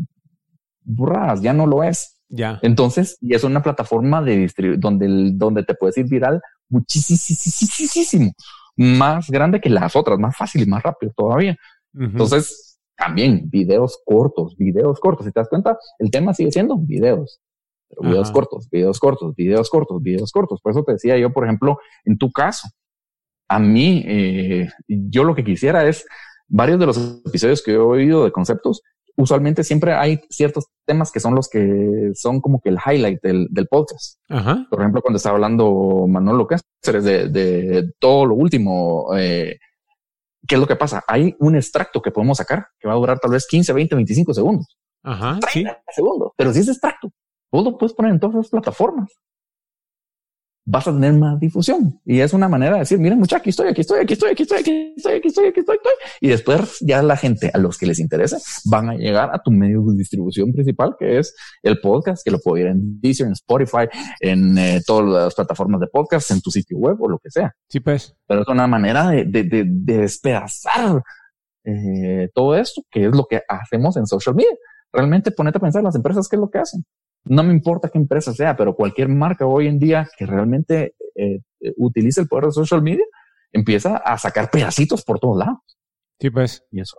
burradas, 0.81 1.41
ya 1.43 1.53
no 1.53 1.67
lo 1.67 1.83
es. 1.83 2.21
Ya. 2.27 2.57
Entonces, 2.63 3.19
y 3.21 3.35
es 3.35 3.43
una 3.43 3.61
plataforma 3.61 4.23
de 4.23 4.51
donde, 4.79 5.29
donde 5.33 5.63
te 5.63 5.75
puedes 5.75 5.95
ir 5.99 6.07
viral 6.09 6.41
muchísimo, 6.75 8.31
más 8.75 9.29
grande 9.29 9.61
que 9.61 9.69
las 9.69 9.95
otras, 9.95 10.19
más 10.19 10.35
fácil 10.35 10.63
y 10.63 10.65
más 10.65 10.83
rápido 10.83 11.13
todavía. 11.15 11.55
Entonces, 11.93 12.77
también 12.97 13.49
videos 13.49 13.99
cortos, 14.05 14.55
videos 14.57 14.99
cortos. 14.99 15.25
Si 15.25 15.31
te 15.31 15.39
das 15.39 15.49
cuenta, 15.49 15.77
el 15.99 16.11
tema 16.11 16.33
sigue 16.33 16.51
siendo 16.51 16.77
videos. 16.77 17.39
videos 18.01 18.31
cortos, 18.31 18.69
videos 18.69 18.99
cortos, 18.99 19.35
videos 19.35 19.69
cortos, 19.69 20.01
videos 20.01 20.31
cortos. 20.31 20.61
Por 20.61 20.71
eso 20.71 20.83
te 20.83 20.93
decía 20.93 21.17
yo, 21.17 21.31
por 21.31 21.45
ejemplo, 21.45 21.77
en 22.03 22.17
tu 22.17 22.31
caso, 22.31 22.67
a 23.47 23.59
mí, 23.59 24.03
eh, 24.07 24.67
yo 24.87 25.23
lo 25.23 25.35
que 25.35 25.43
quisiera 25.43 25.87
es 25.87 26.05
varios 26.47 26.79
de 26.79 26.85
los 26.85 27.21
episodios 27.25 27.61
que 27.61 27.73
he 27.73 27.77
oído 27.77 28.25
de 28.25 28.31
conceptos, 28.31 28.81
usualmente 29.17 29.63
siempre 29.63 29.93
hay 29.93 30.21
ciertos 30.29 30.65
temas 30.85 31.11
que 31.11 31.19
son 31.19 31.35
los 31.35 31.47
que 31.49 32.11
son 32.13 32.41
como 32.41 32.59
que 32.59 32.69
el 32.69 32.77
highlight 32.85 33.21
del, 33.21 33.47
del 33.49 33.67
podcast. 33.67 34.19
Por 34.27 34.79
ejemplo, 34.79 35.01
cuando 35.01 35.17
estaba 35.17 35.35
hablando 35.35 36.05
Manolo 36.07 36.47
Cáceres 36.47 37.03
de, 37.03 37.29
de 37.29 37.91
todo 37.99 38.25
lo 38.25 38.35
último, 38.35 39.15
eh, 39.15 39.57
¿qué 40.47 40.55
es 40.55 40.61
lo 40.61 40.67
que 40.67 40.75
pasa? 40.75 41.03
Hay 41.07 41.35
un 41.39 41.55
extracto 41.55 42.01
que 42.01 42.11
podemos 42.11 42.37
sacar 42.37 42.67
que 42.79 42.87
va 42.87 42.93
a 42.93 42.97
durar 42.97 43.19
tal 43.19 43.31
vez 43.31 43.47
15, 43.47 43.73
20, 43.73 43.95
25 43.95 44.33
segundos. 44.33 44.77
Ajá, 45.03 45.39
sí. 45.51 45.63
segundos. 45.93 46.31
Pero 46.35 46.51
si 46.51 46.59
es 46.59 46.67
extracto, 46.67 47.09
vos 47.51 47.63
lo 47.63 47.77
puedes 47.77 47.93
poner 47.93 48.11
en 48.11 48.19
todas 48.19 48.35
las 48.35 48.49
plataformas 48.49 49.09
vas 50.65 50.87
a 50.87 50.91
tener 50.91 51.13
más 51.13 51.39
difusión. 51.39 51.99
Y 52.03 52.19
es 52.19 52.33
una 52.33 52.49
manera 52.49 52.73
de 52.73 52.79
decir, 52.79 52.97
miren 52.99 53.19
muchachos, 53.19 53.41
aquí 53.41 53.49
estoy, 53.51 53.69
aquí 53.69 53.81
estoy, 53.81 53.99
aquí 53.99 54.13
estoy, 54.13 54.31
aquí 54.31 54.41
estoy, 54.41 54.57
aquí 54.57 54.93
estoy, 54.97 55.13
aquí 55.13 55.27
estoy, 55.27 55.47
aquí 55.47 55.59
estoy, 55.59 55.77
Y 56.21 56.27
después 56.29 56.77
ya 56.81 57.03
la 57.03 57.15
gente 57.15 57.51
a 57.53 57.59
los 57.59 57.77
que 57.77 57.85
les 57.85 57.99
interese 57.99 58.37
van 58.65 58.89
a 58.89 58.95
llegar 58.95 59.29
a 59.33 59.41
tu 59.41 59.51
medio 59.51 59.83
de 59.83 59.95
distribución 59.95 60.51
principal, 60.51 60.95
que 60.97 61.19
es 61.19 61.35
el 61.61 61.79
podcast, 61.79 62.23
que 62.25 62.31
lo 62.31 62.39
puedo 62.39 62.57
ir 62.57 62.67
en 62.67 62.99
Deezer, 62.99 63.27
en 63.27 63.33
Spotify, 63.33 63.87
en 64.19 64.57
eh, 64.57 64.81
todas 64.85 65.05
las 65.05 65.35
plataformas 65.35 65.79
de 65.81 65.87
podcast, 65.87 66.31
en 66.31 66.41
tu 66.41 66.49
sitio 66.49 66.77
web 66.77 66.99
o 66.99 67.09
lo 67.09 67.19
que 67.19 67.29
sea. 67.29 67.53
Sí, 67.69 67.79
pues. 67.79 68.15
Pero 68.27 68.41
es 68.41 68.47
una 68.47 68.65
manera 68.65 69.09
de, 69.09 69.25
de, 69.25 69.43
de, 69.43 69.65
despedazar 69.67 71.03
eh, 71.63 72.29
todo 72.33 72.55
esto, 72.55 72.81
que 72.89 73.05
es 73.05 73.15
lo 73.15 73.25
que 73.29 73.41
hacemos 73.47 73.97
en 73.97 74.07
social 74.07 74.35
media. 74.35 74.55
Realmente 74.91 75.31
ponete 75.31 75.57
a 75.59 75.61
pensar 75.61 75.83
las 75.83 75.95
empresas 75.95 76.27
qué 76.27 76.37
es 76.37 76.39
lo 76.39 76.49
que 76.49 76.59
hacen 76.59 76.83
no 77.25 77.43
me 77.43 77.53
importa 77.53 77.89
qué 77.89 77.97
empresa 77.97 78.33
sea, 78.33 78.55
pero 78.55 78.75
cualquier 78.75 79.09
marca 79.09 79.45
hoy 79.45 79.67
en 79.67 79.79
día 79.79 80.07
que 80.17 80.25
realmente 80.25 80.95
eh, 81.15 81.41
utilice 81.77 82.21
el 82.21 82.27
poder 82.27 82.45
de 82.45 82.51
social 82.51 82.81
media 82.81 83.05
empieza 83.51 83.97
a 83.97 84.17
sacar 84.17 84.51
pedacitos 84.51 85.03
por 85.03 85.19
todos 85.19 85.37
lados. 85.37 85.59
Sí, 86.19 86.29
pues. 86.29 86.63
Y 86.71 86.81
eso. 86.81 86.97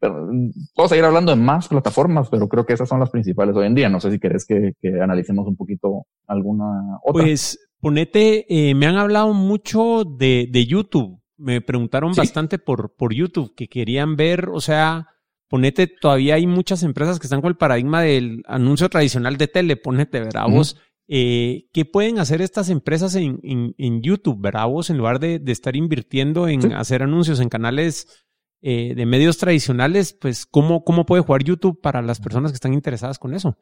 Pero, 0.00 0.28
puedo 0.74 0.88
seguir 0.88 1.04
hablando 1.04 1.32
de 1.32 1.40
más 1.40 1.68
plataformas, 1.68 2.28
pero 2.28 2.48
creo 2.48 2.64
que 2.64 2.72
esas 2.72 2.88
son 2.88 3.00
las 3.00 3.10
principales 3.10 3.54
hoy 3.56 3.66
en 3.66 3.74
día. 3.74 3.88
No 3.88 4.00
sé 4.00 4.12
si 4.12 4.18
querés 4.18 4.46
que, 4.46 4.74
analicemos 5.00 5.46
un 5.46 5.56
poquito 5.56 6.06
alguna 6.26 6.98
otra. 7.02 7.24
Pues 7.24 7.58
ponete, 7.80 8.46
eh, 8.48 8.74
me 8.74 8.86
han 8.86 8.96
hablado 8.96 9.34
mucho 9.34 10.04
de, 10.04 10.66
YouTube. 10.66 11.20
Me 11.36 11.60
preguntaron 11.60 12.12
bastante 12.14 12.58
por, 12.58 12.94
por 12.96 13.12
YouTube, 13.12 13.54
que 13.54 13.68
querían 13.68 14.16
ver, 14.16 14.48
o 14.48 14.60
sea, 14.60 15.08
ponete, 15.48 15.86
todavía 15.86 16.34
hay 16.34 16.46
muchas 16.46 16.82
empresas 16.82 17.18
que 17.18 17.26
están 17.26 17.40
con 17.40 17.48
el 17.50 17.56
paradigma 17.56 18.02
del 18.02 18.42
anuncio 18.46 18.88
tradicional 18.88 19.36
de 19.36 19.48
tele, 19.48 19.76
ponete, 19.76 20.20
¿verdad? 20.20 20.46
Vos, 20.48 20.76
eh, 21.08 21.68
¿qué 21.72 21.84
pueden 21.84 22.18
hacer 22.18 22.42
estas 22.42 22.68
empresas 22.68 23.14
en, 23.14 23.40
en, 23.42 24.02
YouTube, 24.02 24.40
¿verdad? 24.40 24.66
Vos, 24.68 24.90
en 24.90 24.98
lugar 24.98 25.18
de, 25.20 25.42
estar 25.46 25.74
invirtiendo 25.74 26.48
en 26.48 26.72
hacer 26.74 27.02
anuncios 27.02 27.40
en 27.40 27.48
canales 27.48 28.26
eh, 28.60 28.94
de 28.94 29.06
medios 29.06 29.38
tradicionales, 29.38 30.12
pues, 30.12 30.44
¿cómo, 30.44 30.84
¿cómo 30.84 31.06
puede 31.06 31.22
jugar 31.22 31.44
YouTube 31.44 31.80
para 31.80 32.02
las 32.02 32.20
personas 32.20 32.52
que 32.52 32.56
están 32.56 32.74
interesadas 32.74 33.18
con 33.18 33.34
eso? 33.34 33.56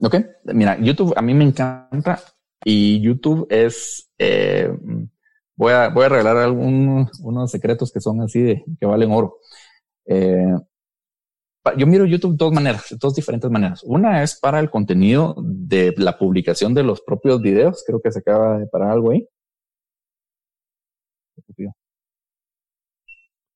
Ok, 0.00 0.16
mira, 0.54 0.78
YouTube 0.80 1.12
a 1.16 1.22
mí 1.22 1.34
me 1.34 1.44
encanta 1.44 2.20
y 2.64 3.00
YouTube 3.00 3.46
es, 3.50 4.10
eh, 4.18 4.70
voy, 5.56 5.72
a, 5.72 5.88
voy 5.88 6.04
a 6.04 6.08
revelar 6.08 6.36
algunos 6.36 7.20
unos 7.20 7.50
secretos 7.50 7.92
que 7.92 8.00
son 8.00 8.20
así 8.22 8.40
de 8.40 8.64
que 8.78 8.86
valen 8.86 9.10
oro. 9.10 9.38
Eh, 10.06 10.54
yo 11.76 11.86
miro 11.86 12.04
YouTube 12.06 12.32
de 12.32 12.36
dos 12.38 12.52
maneras, 12.52 12.86
de 12.90 12.96
dos 12.98 13.14
diferentes 13.14 13.50
maneras. 13.50 13.82
Una 13.84 14.22
es 14.22 14.38
para 14.38 14.60
el 14.60 14.70
contenido 14.70 15.34
de 15.42 15.94
la 15.96 16.18
publicación 16.18 16.74
de 16.74 16.82
los 16.82 17.00
propios 17.00 17.40
videos. 17.42 17.84
Creo 17.86 18.00
que 18.00 18.12
se 18.12 18.20
acaba 18.20 18.58
de 18.58 18.66
parar 18.66 18.90
algo 18.90 19.10
ahí. 19.10 19.28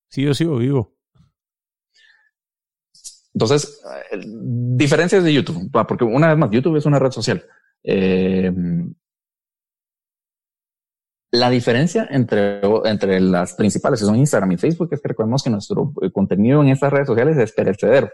Sí, 0.09 0.23
yo 0.23 0.35
sigo 0.35 0.57
vivo. 0.59 0.95
Entonces, 3.35 3.83
eh, 4.11 4.21
diferencias 4.27 5.25
de 5.25 5.33
YouTube, 5.33 5.71
porque 5.89 6.05
una 6.05 6.29
vez 6.29 6.39
más, 6.39 6.51
YouTube 6.51 6.77
es 6.77 6.87
una 6.87 6.99
red 6.99 7.11
social. 7.11 7.43
Eh, 7.83 8.53
la 11.33 11.49
diferencia 11.49 12.07
entre, 12.11 12.61
entre 12.85 13.19
las 13.19 13.55
principales, 13.55 14.01
que 14.01 14.07
son 14.07 14.17
Instagram 14.17 14.53
y 14.53 14.59
Facebook, 14.59 14.91
es 14.93 15.01
que 15.01 15.09
recordemos 15.09 15.43
que 15.43 15.49
nuestro 15.49 15.95
eh, 16.03 16.11
contenido 16.13 16.63
en 16.63 16.69
estas 16.69 16.93
redes 16.93 17.07
sociales 17.07 17.39
es 17.39 17.53
perecedero. 17.53 18.11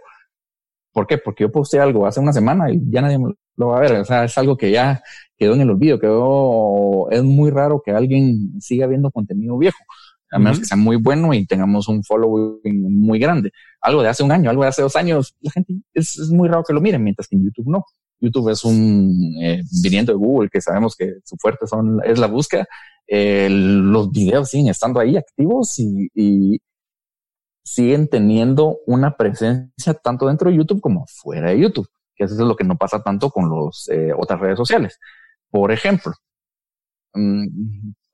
¿Por 0.92 1.07
qué? 1.07 1.18
Porque 1.18 1.42
yo 1.42 1.50
posté 1.50 1.81
algo 1.81 2.07
hace 2.07 2.20
una 2.20 2.33
semana 2.33 2.70
y 2.70 2.81
ya 2.88 3.02
nadie 3.02 3.18
lo 3.57 3.68
va 3.68 3.78
a 3.78 3.81
ver. 3.81 3.92
O 3.94 4.04
sea, 4.04 4.24
es 4.24 4.38
algo 4.38 4.57
que 4.57 4.70
ya 4.70 5.02
quedó 5.37 5.54
en 5.54 5.62
el 5.62 5.70
olvido, 5.70 5.98
quedó, 5.98 7.11
es 7.11 7.24
muy 7.24 7.50
raro 7.50 7.83
que 7.85 7.90
alguien 7.90 8.61
siga 8.61 8.87
viendo 8.87 9.11
contenido 9.11 9.59
viejo, 9.59 9.78
a 10.31 10.38
menos 10.38 10.61
que 10.61 10.66
sea 10.66 10.76
muy 10.76 10.96
bueno 10.96 11.35
y 11.35 11.44
tengamos 11.44 11.88
un 11.88 12.04
following 12.04 13.02
muy 13.02 13.18
grande. 13.18 13.50
Algo 13.81 14.02
de 14.02 14.11
hace 14.11 14.22
un 14.22 14.31
año, 14.31 14.48
algo 14.48 14.62
de 14.62 14.68
hace 14.68 14.83
dos 14.83 14.94
años, 14.94 15.35
la 15.40 15.50
gente 15.50 15.74
es, 15.92 16.18
es 16.18 16.31
muy 16.31 16.48
raro 16.48 16.62
que 16.62 16.72
lo 16.72 16.81
miren, 16.81 17.02
mientras 17.02 17.26
que 17.26 17.35
en 17.35 17.44
YouTube 17.44 17.68
no. 17.68 17.85
YouTube 18.20 18.50
es 18.50 18.64
un 18.64 19.35
eh, 19.42 19.62
viniendo 19.83 20.12
de 20.12 20.18
Google, 20.18 20.50
que 20.50 20.61
sabemos 20.61 20.94
que 20.96 21.14
su 21.24 21.37
fuerte 21.37 21.66
son, 21.66 22.00
es 22.04 22.18
la 22.18 22.26
búsqueda. 22.26 22.66
Los 23.09 24.11
videos 24.11 24.51
siguen 24.51 24.68
estando 24.68 25.01
ahí 25.01 25.16
activos 25.16 25.79
y, 25.79 26.61
siguen 27.64 28.09
teniendo 28.09 28.79
una 28.87 29.14
presencia 29.14 29.92
tanto 29.92 30.27
dentro 30.27 30.51
de 30.51 30.57
YouTube 30.57 30.81
como 30.81 31.05
fuera 31.07 31.51
de 31.51 31.61
YouTube, 31.61 31.87
que 32.16 32.25
eso 32.25 32.35
es 32.35 32.40
lo 32.40 32.57
que 32.57 32.64
no 32.64 32.79
pasa 32.79 33.03
tanto 33.03 33.29
con 33.29 33.51
las 33.51 33.87
eh, 33.92 34.11
otras 34.16 34.40
redes 34.40 34.57
sociales. 34.57 34.99
Por 35.51 35.71
ejemplo, 35.71 36.14
mm, 37.12 37.47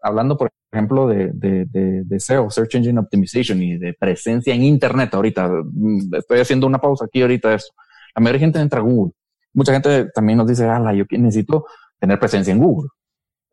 hablando, 0.02 0.36
por 0.36 0.50
ejemplo, 0.72 1.06
de, 1.06 2.04
SEO, 2.18 2.50
Search 2.50 2.74
Engine 2.74 2.98
Optimization 2.98 3.62
y 3.62 3.78
de 3.78 3.94
presencia 3.94 4.52
en 4.52 4.64
Internet 4.64 5.14
ahorita, 5.14 5.48
mm, 5.48 6.14
estoy 6.16 6.40
haciendo 6.40 6.66
una 6.66 6.78
pausa 6.80 7.04
aquí 7.04 7.22
ahorita 7.22 7.54
esto. 7.54 7.72
La 8.16 8.22
mayoría 8.22 8.40
de 8.40 8.46
gente 8.46 8.60
entra 8.60 8.80
a 8.80 8.82
Google 8.82 9.12
mucha 9.54 9.72
gente 9.72 10.10
también 10.14 10.36
nos 10.36 10.48
dice, 10.48 10.68
ah, 10.68 10.92
yo 10.92 11.04
necesito 11.10 11.64
tener 11.98 12.18
presencia 12.18 12.52
en 12.52 12.58
Google, 12.58 12.90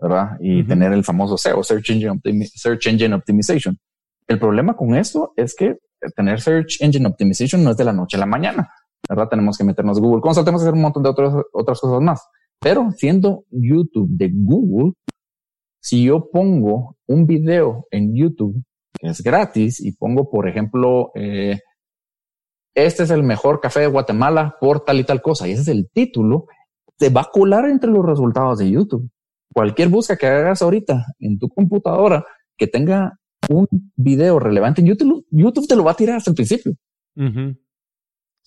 ¿verdad? 0.02 0.38
Y 0.40 0.64
tener 0.64 0.92
el 0.94 1.04
famoso 1.04 1.38
SEO, 1.38 1.64
Search 1.64 1.92
Engine, 1.92 2.20
Search 2.56 2.88
Engine 2.88 3.14
Optimization. 3.14 3.78
El 4.28 4.40
problema 4.40 4.76
con 4.76 4.96
esto 4.96 5.34
es 5.36 5.54
que 5.56 5.78
tener 6.16 6.42
Search 6.42 6.82
Engine 6.82 7.08
Optimization 7.08 7.64
no 7.64 7.72
es 7.72 7.78
de 7.78 7.84
la 7.84 7.94
noche 7.94 8.18
a 8.18 8.22
la 8.22 8.26
mañana, 8.26 8.70
¿verdad? 9.08 9.30
Tenemos 9.30 9.58
que 9.58 9.64
meternos 9.64 10.00
Google 10.00 10.22
Consult, 10.22 10.46
tenemos 10.46 10.64
que 10.64 10.68
hacer 10.68 10.74
un 10.74 10.82
montón 10.82 11.04
de 11.04 11.10
otras, 11.10 11.34
otras 11.54 11.80
cosas 11.80 12.02
más. 12.02 12.28
Pero 12.60 12.92
siendo 12.98 13.46
YouTube 13.52 14.10
de 14.10 14.32
Google, 14.34 14.94
si 15.80 16.06
yo 16.06 16.30
pongo 16.32 16.98
un 17.08 17.26
video 17.26 17.86
en 17.92 18.16
YouTube 18.16 18.64
que 19.00 19.08
es 19.08 19.22
gratis 19.22 19.80
y 19.80 19.94
pongo, 19.94 20.30
por 20.30 20.48
ejemplo, 20.48 21.12
eh, 21.16 21.60
este 22.76 23.04
es 23.04 23.12
el 23.12 23.24
mejor 23.24 23.60
café 23.60 23.82
de 23.82 23.88
Guatemala 23.88 24.56
por 24.60 24.84
tal 24.84 25.00
y 25.00 25.04
tal 25.04 25.22
cosa, 25.22 25.48
y 25.48 25.52
ese 25.52 25.62
es 25.62 25.68
el 25.68 25.90
título, 25.92 26.46
te 26.98 27.10
va 27.10 27.22
a 27.22 27.30
colar 27.32 27.66
entre 27.66 27.92
los 27.92 28.06
resultados 28.06 28.60
de 28.60 28.72
YouTube. 28.72 29.10
Cualquier 29.54 29.90
búsqueda 29.90 30.18
que 30.18 30.28
hagas 30.28 30.62
ahorita 30.62 31.06
en 31.20 31.38
tu 31.38 31.50
computadora 31.50 32.26
que 32.58 32.68
tenga 32.68 33.20
un 33.50 33.68
video 33.96 34.40
relevante 34.40 34.82
en 34.82 34.88
YouTube, 34.88 35.26
YouTube 35.30 35.68
te 35.68 35.76
lo 35.76 35.84
va 35.84 35.92
a 35.92 35.96
tirar 35.96 36.18
hasta 36.18 36.32
el 36.32 36.36
principio. 36.36 36.74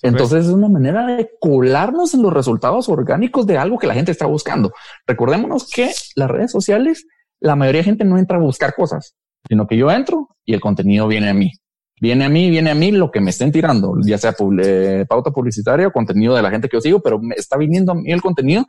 Entonces 0.03 0.47
es 0.47 0.53
una 0.53 0.69
manera 0.69 1.07
de 1.07 1.31
colarnos 1.41 2.15
en 2.15 2.23
los 2.23 2.33
resultados 2.33 2.89
orgánicos 2.89 3.47
de 3.47 3.59
algo 3.59 3.79
que 3.79 3.87
la 3.87 3.95
gente 3.95 4.13
está 4.13 4.27
buscando. 4.27 4.73
Recordémonos 5.07 5.71
que 5.71 5.91
las 6.17 6.31
redes 6.31 6.51
sociales, 6.51 7.07
la 7.41 7.57
mayoría 7.57 7.81
de 7.81 7.85
gente 7.85 8.05
no 8.05 8.19
entra 8.19 8.37
a 8.37 8.41
buscar 8.41 8.75
cosas, 8.75 9.17
sino 9.49 9.67
que 9.67 9.77
yo 9.77 9.91
entro 9.91 10.29
y 10.45 10.55
el 10.55 10.61
contenido 10.61 11.07
viene 11.09 11.31
a 11.31 11.35
mí. 11.35 11.53
Viene 12.01 12.25
a 12.25 12.29
mí, 12.29 12.51
viene 12.51 12.71
a 12.71 12.75
mí 12.75 12.91
lo 12.93 13.11
que 13.11 13.21
me 13.21 13.31
estén 13.31 13.53
tirando, 13.53 13.95
ya 14.05 14.19
sea 14.19 14.35
eh, 14.63 15.07
pauta 15.09 15.31
publicitaria 15.31 15.87
o 15.87 15.93
contenido 15.93 16.35
de 16.35 16.43
la 16.43 16.51
gente 16.51 16.69
que 16.69 16.77
yo 16.77 16.81
sigo, 16.81 17.01
pero 17.01 17.21
me 17.21 17.35
está 17.37 17.57
viniendo 17.57 17.93
a 17.93 17.95
mí 17.95 18.11
el 18.11 18.21
contenido, 18.21 18.67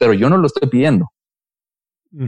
pero 0.00 0.14
yo 0.14 0.30
no 0.30 0.38
lo 0.38 0.46
estoy 0.46 0.68
pidiendo. 0.68 1.12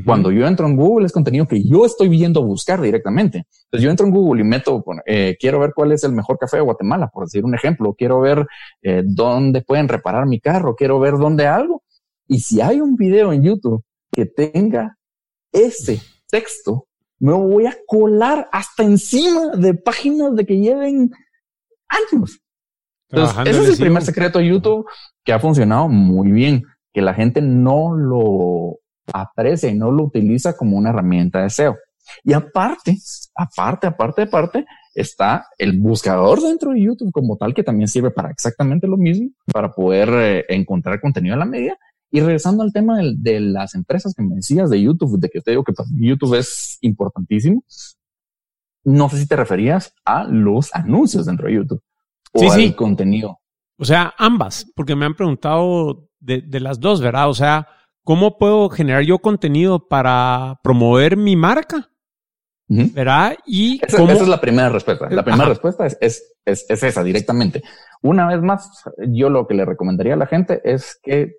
Cuando 0.04 0.30
yo 0.30 0.46
entro 0.46 0.66
en 0.66 0.76
Google 0.76 1.04
es 1.04 1.12
contenido 1.12 1.46
que 1.46 1.62
yo 1.62 1.84
estoy 1.84 2.08
viendo 2.08 2.42
buscar 2.42 2.80
directamente. 2.80 3.46
Entonces 3.64 3.84
yo 3.84 3.90
entro 3.90 4.06
en 4.06 4.12
Google 4.12 4.40
y 4.40 4.44
meto, 4.44 4.82
eh, 5.04 5.36
quiero 5.38 5.60
ver 5.60 5.72
cuál 5.74 5.92
es 5.92 6.04
el 6.04 6.12
mejor 6.12 6.38
café 6.38 6.56
de 6.56 6.62
Guatemala, 6.62 7.10
por 7.12 7.24
decir 7.24 7.44
un 7.44 7.54
ejemplo. 7.54 7.94
Quiero 7.94 8.20
ver 8.20 8.46
eh, 8.80 9.02
dónde 9.04 9.60
pueden 9.60 9.88
reparar 9.88 10.26
mi 10.26 10.40
carro. 10.40 10.74
Quiero 10.74 10.98
ver 11.00 11.18
dónde 11.18 11.46
algo. 11.46 11.82
Y 12.26 12.40
si 12.40 12.62
hay 12.62 12.80
un 12.80 12.96
video 12.96 13.32
en 13.32 13.42
YouTube 13.42 13.84
que 14.10 14.24
tenga 14.24 14.96
ese 15.52 16.00
texto, 16.28 16.86
me 17.18 17.32
voy 17.32 17.66
a 17.66 17.76
colar 17.86 18.48
hasta 18.52 18.84
encima 18.84 19.50
de 19.54 19.74
páginas 19.74 20.34
de 20.34 20.46
que 20.46 20.58
lleven 20.58 21.10
años. 21.88 22.40
Entonces, 23.10 23.36
ese 23.46 23.62
es 23.64 23.68
el 23.68 23.78
primer 23.78 24.02
secreto 24.02 24.38
de 24.38 24.48
YouTube 24.48 24.86
que 25.22 25.32
ha 25.34 25.38
funcionado 25.38 25.88
muy 25.88 26.32
bien, 26.32 26.64
que 26.92 27.02
la 27.02 27.12
gente 27.12 27.42
no 27.42 27.94
lo 27.94 28.78
aprecia 29.12 29.70
y 29.70 29.74
no 29.74 29.90
lo 29.90 30.04
utiliza 30.04 30.56
como 30.56 30.76
una 30.76 30.90
herramienta 30.90 31.42
de 31.42 31.50
SEO. 31.50 31.76
Y 32.22 32.32
aparte, 32.32 32.96
aparte, 33.34 33.86
aparte, 33.86 34.22
aparte, 34.22 34.66
está 34.94 35.46
el 35.58 35.78
buscador 35.78 36.40
dentro 36.40 36.72
de 36.72 36.82
YouTube 36.82 37.12
como 37.12 37.36
tal, 37.36 37.54
que 37.54 37.62
también 37.62 37.88
sirve 37.88 38.10
para 38.10 38.30
exactamente 38.30 38.86
lo 38.86 38.96
mismo, 38.96 39.30
para 39.52 39.72
poder 39.72 40.08
eh, 40.12 40.44
encontrar 40.48 41.00
contenido 41.00 41.34
a 41.34 41.38
la 41.38 41.46
media. 41.46 41.76
Y 42.10 42.20
regresando 42.20 42.62
al 42.62 42.72
tema 42.72 43.00
de, 43.16 43.40
las 43.40 43.74
empresas 43.74 44.14
que 44.14 44.22
me 44.22 44.36
decías 44.36 44.70
de 44.70 44.80
YouTube, 44.80 45.18
de 45.18 45.28
que 45.28 45.40
te 45.40 45.50
digo 45.50 45.64
que 45.64 45.72
para 45.72 45.88
YouTube 45.92 46.34
es 46.34 46.78
importantísimo. 46.82 47.64
No 48.84 49.08
sé 49.08 49.18
si 49.18 49.26
te 49.26 49.34
referías 49.34 49.92
a 50.04 50.22
los 50.24 50.72
anuncios 50.74 51.26
dentro 51.26 51.48
de 51.48 51.54
YouTube 51.54 51.82
o 52.32 52.38
sí, 52.38 52.46
al 52.46 52.52
sí. 52.52 52.72
contenido. 52.74 53.40
O 53.78 53.84
sea, 53.84 54.14
ambas, 54.16 54.70
porque 54.76 54.94
me 54.94 55.06
han 55.06 55.16
preguntado 55.16 56.08
de, 56.20 56.42
de 56.42 56.60
las 56.60 56.78
dos, 56.78 57.00
¿verdad? 57.00 57.28
O 57.28 57.34
sea, 57.34 57.66
¿cómo 58.04 58.38
puedo 58.38 58.68
generar 58.68 59.02
yo 59.02 59.18
contenido 59.18 59.88
para 59.88 60.60
promover 60.62 61.16
mi 61.16 61.34
marca? 61.34 61.90
¿Verdad? 62.66 63.36
Y 63.44 63.80
esa, 63.84 64.02
esa, 64.02 64.22
es 64.22 64.28
la 64.28 64.40
primera 64.40 64.68
respuesta. 64.70 65.08
La 65.10 65.22
primera 65.22 65.44
Ajá. 65.44 65.52
respuesta 65.52 65.86
es, 65.86 65.98
es, 66.00 66.34
es, 66.44 66.64
es, 66.68 66.82
esa 66.82 67.04
directamente. 67.04 67.62
Una 68.02 68.26
vez 68.26 68.40
más, 68.40 68.84
yo 69.08 69.28
lo 69.28 69.46
que 69.46 69.54
le 69.54 69.64
recomendaría 69.64 70.14
a 70.14 70.18
la 70.18 70.26
gente 70.26 70.60
es 70.64 70.98
que 71.02 71.36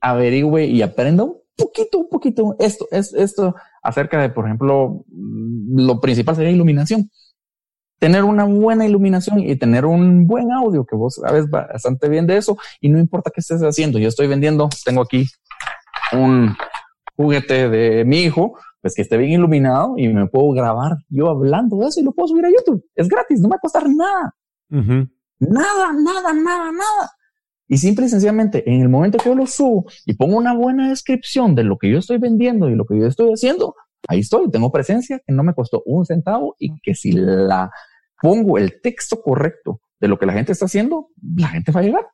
averigüe 0.00 0.64
y 0.64 0.82
aprenda 0.82 1.24
un 1.24 1.36
poquito, 1.56 1.98
un 1.98 2.08
poquito 2.08 2.56
esto, 2.58 2.86
es, 2.90 3.14
esto 3.14 3.54
acerca 3.82 4.20
de, 4.20 4.30
por 4.30 4.46
ejemplo, 4.46 5.04
lo 5.10 6.00
principal 6.00 6.34
sería 6.34 6.50
iluminación. 6.50 7.08
Tener 8.00 8.24
una 8.24 8.44
buena 8.44 8.86
iluminación 8.86 9.40
y 9.40 9.56
tener 9.56 9.84
un 9.84 10.26
buen 10.26 10.52
audio, 10.52 10.84
que 10.84 10.94
vos 10.94 11.16
sabes 11.16 11.48
bastante 11.50 12.08
bien 12.08 12.26
de 12.26 12.36
eso, 12.36 12.56
y 12.80 12.88
no 12.88 12.98
importa 12.98 13.30
qué 13.32 13.40
estés 13.40 13.60
haciendo. 13.62 13.98
Yo 13.98 14.08
estoy 14.08 14.26
vendiendo, 14.28 14.68
tengo 14.84 15.02
aquí 15.02 15.26
un 16.12 16.56
juguete 17.16 17.68
de 17.68 18.04
mi 18.04 18.22
hijo, 18.22 18.58
pues 18.80 18.94
que 18.94 19.02
esté 19.02 19.16
bien 19.16 19.32
iluminado 19.32 19.94
y 19.96 20.08
me 20.08 20.26
puedo 20.28 20.50
grabar 20.52 20.92
yo 21.08 21.28
hablando 21.28 21.78
de 21.78 21.88
eso 21.88 22.00
y 22.00 22.04
lo 22.04 22.12
puedo 22.12 22.28
subir 22.28 22.46
a 22.46 22.50
YouTube. 22.50 22.84
Es 22.94 23.08
gratis, 23.08 23.40
no 23.40 23.48
me 23.48 23.52
va 23.52 23.56
a 23.56 23.60
costar 23.60 23.88
nada. 23.88 24.34
Uh 24.70 24.76
-huh. 24.76 25.10
Nada, 25.40 25.92
nada, 25.92 26.32
nada, 26.32 26.72
nada. 26.72 27.10
Y 27.68 27.76
simple 27.76 28.06
y 28.06 28.08
sencillamente, 28.08 28.68
en 28.68 28.80
el 28.80 28.88
momento 28.88 29.18
que 29.18 29.28
yo 29.28 29.34
lo 29.34 29.46
subo 29.46 29.84
y 30.06 30.14
pongo 30.14 30.36
una 30.38 30.54
buena 30.54 30.88
descripción 30.88 31.54
de 31.54 31.64
lo 31.64 31.76
que 31.76 31.90
yo 31.90 31.98
estoy 31.98 32.18
vendiendo 32.18 32.70
y 32.70 32.74
lo 32.74 32.86
que 32.86 32.98
yo 32.98 33.06
estoy 33.06 33.30
haciendo, 33.30 33.74
ahí 34.08 34.20
estoy, 34.20 34.50
tengo 34.50 34.72
presencia 34.72 35.20
que 35.24 35.32
no 35.34 35.42
me 35.42 35.54
costó 35.54 35.82
un 35.84 36.06
centavo 36.06 36.56
y 36.58 36.80
que 36.80 36.94
si 36.94 37.12
la 37.12 37.70
pongo 38.22 38.56
el 38.58 38.80
texto 38.80 39.20
correcto 39.20 39.80
de 40.00 40.08
lo 40.08 40.18
que 40.18 40.26
la 40.26 40.32
gente 40.32 40.52
está 40.52 40.64
haciendo, 40.64 41.08
la 41.36 41.48
gente 41.48 41.70
va 41.70 41.80
a 41.80 41.82
llegar. 41.82 42.06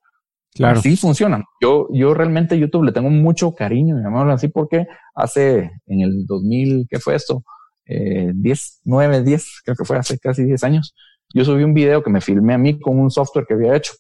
Claro. 0.55 0.79
Así 0.79 0.97
funcionan. 0.97 1.45
Yo, 1.61 1.89
yo 1.93 2.15
realmente 2.15 2.59
YouTube 2.59 2.85
le 2.85 2.93
tengo 2.93 3.11
mucho 3.11 3.55
cariño, 3.55 3.97
llamarlo 3.97 4.33
así, 4.33 4.49
porque 4.49 4.87
hace 5.15 5.73
en 5.87 6.01
el 6.01 6.27
2000, 6.27 6.87
¿qué 6.89 7.01
fue 7.01 7.17
esto? 7.17 7.43
Eh, 7.87 8.31
10, 8.33 8.81
9, 8.85 9.23
10, 9.23 9.63
creo 9.65 9.77
que 9.77 9.85
fue 9.85 9.99
hace 9.99 10.19
casi 10.19 10.45
10 10.45 10.63
años. 10.63 10.95
Yo 11.35 11.45
subí 11.45 11.65
un 11.65 11.75
video 11.75 12.03
que 12.05 12.11
me 12.11 12.21
filmé 12.21 12.55
a 12.55 12.59
mí 12.59 12.79
con 12.79 13.01
un 13.01 13.11
software 13.11 13.47
que 13.47 13.55
había 13.55 13.75
hecho. 13.75 13.95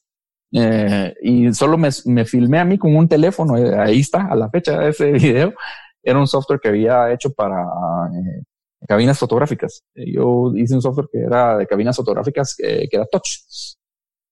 Eh, 0.53 1.13
y 1.23 1.53
solo 1.53 1.77
me, 1.77 1.89
me, 2.05 2.25
filmé 2.25 2.61
a 2.61 2.65
mí 2.65 2.79
con 2.79 2.95
un 2.95 3.09
teléfono. 3.09 3.57
Eh, 3.57 3.77
ahí 3.77 4.01
está, 4.01 4.27
a 4.27 4.37
la 4.37 4.49
fecha 4.49 4.79
de 4.79 4.91
ese 4.91 5.11
video. 5.13 5.55
Era 6.01 6.21
un 6.21 6.29
software 6.29 6.61
que 6.61 6.69
había 6.69 7.13
hecho 7.13 7.33
para 7.33 7.63
eh, 7.63 8.43
cabinas 8.87 9.19
fotográficas. 9.19 9.83
Yo 9.95 10.53
hice 10.55 10.77
un 10.77 10.83
software 10.83 11.09
que 11.11 11.19
era 11.19 11.59
de 11.59 11.67
cabinas 11.67 11.97
fotográficas 11.97 12.55
que 12.57 12.89
era 12.93 13.07
touch 13.07 13.41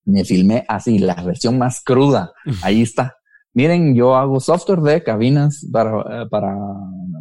me 0.05 0.25
filmé 0.25 0.65
así, 0.69 0.99
la 0.99 1.15
versión 1.15 1.59
más 1.59 1.83
cruda. 1.85 2.33
Ahí 2.63 2.83
está. 2.83 3.17
Miren, 3.55 3.95
yo 3.95 4.17
hago 4.17 4.41
software 4.41 4.81
de 4.81 5.03
cabinas 5.03 5.67
para, 5.71 6.27
para, 6.29 6.57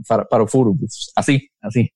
para, 0.08 0.26
para 0.26 0.48
Furubus. 0.48 1.12
Así, 1.16 1.50
así. 1.62 1.92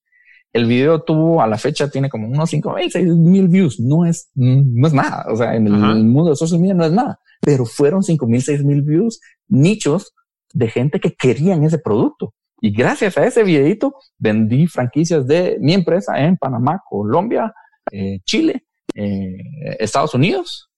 El 0.52 0.66
video 0.66 1.02
tuvo 1.02 1.42
a 1.42 1.46
la 1.46 1.58
fecha, 1.58 1.90
tiene 1.90 2.08
como 2.08 2.28
unos 2.28 2.50
5 2.50 2.74
mil, 2.74 2.90
6 2.90 3.06
mil 3.06 3.48
views. 3.48 3.80
No 3.80 4.04
es, 4.04 4.30
no 4.34 4.86
es 4.86 4.92
nada. 4.92 5.24
O 5.30 5.36
sea, 5.36 5.54
en 5.54 5.66
el, 5.66 5.74
el, 5.74 6.04
mundo 6.04 6.30
de 6.30 6.36
social 6.36 6.60
media 6.60 6.74
no 6.74 6.84
es 6.84 6.92
nada. 6.92 7.18
Pero 7.40 7.64
fueron 7.64 8.02
5 8.02 8.26
mil, 8.26 8.42
6 8.42 8.64
mil 8.64 8.82
views, 8.82 9.20
nichos 9.48 10.12
de 10.52 10.68
gente 10.68 11.00
que 11.00 11.14
querían 11.14 11.64
ese 11.64 11.78
producto. 11.78 12.34
Y 12.60 12.72
gracias 12.72 13.16
a 13.18 13.26
ese 13.26 13.42
videito 13.42 13.94
vendí 14.18 14.66
franquicias 14.66 15.26
de 15.26 15.58
mi 15.60 15.74
empresa 15.74 16.18
en 16.18 16.36
Panamá, 16.36 16.82
Colombia, 16.88 17.52
eh, 17.90 18.20
Chile, 18.24 18.64
eh, 18.94 19.36
Estados 19.78 20.14
Unidos 20.14 20.70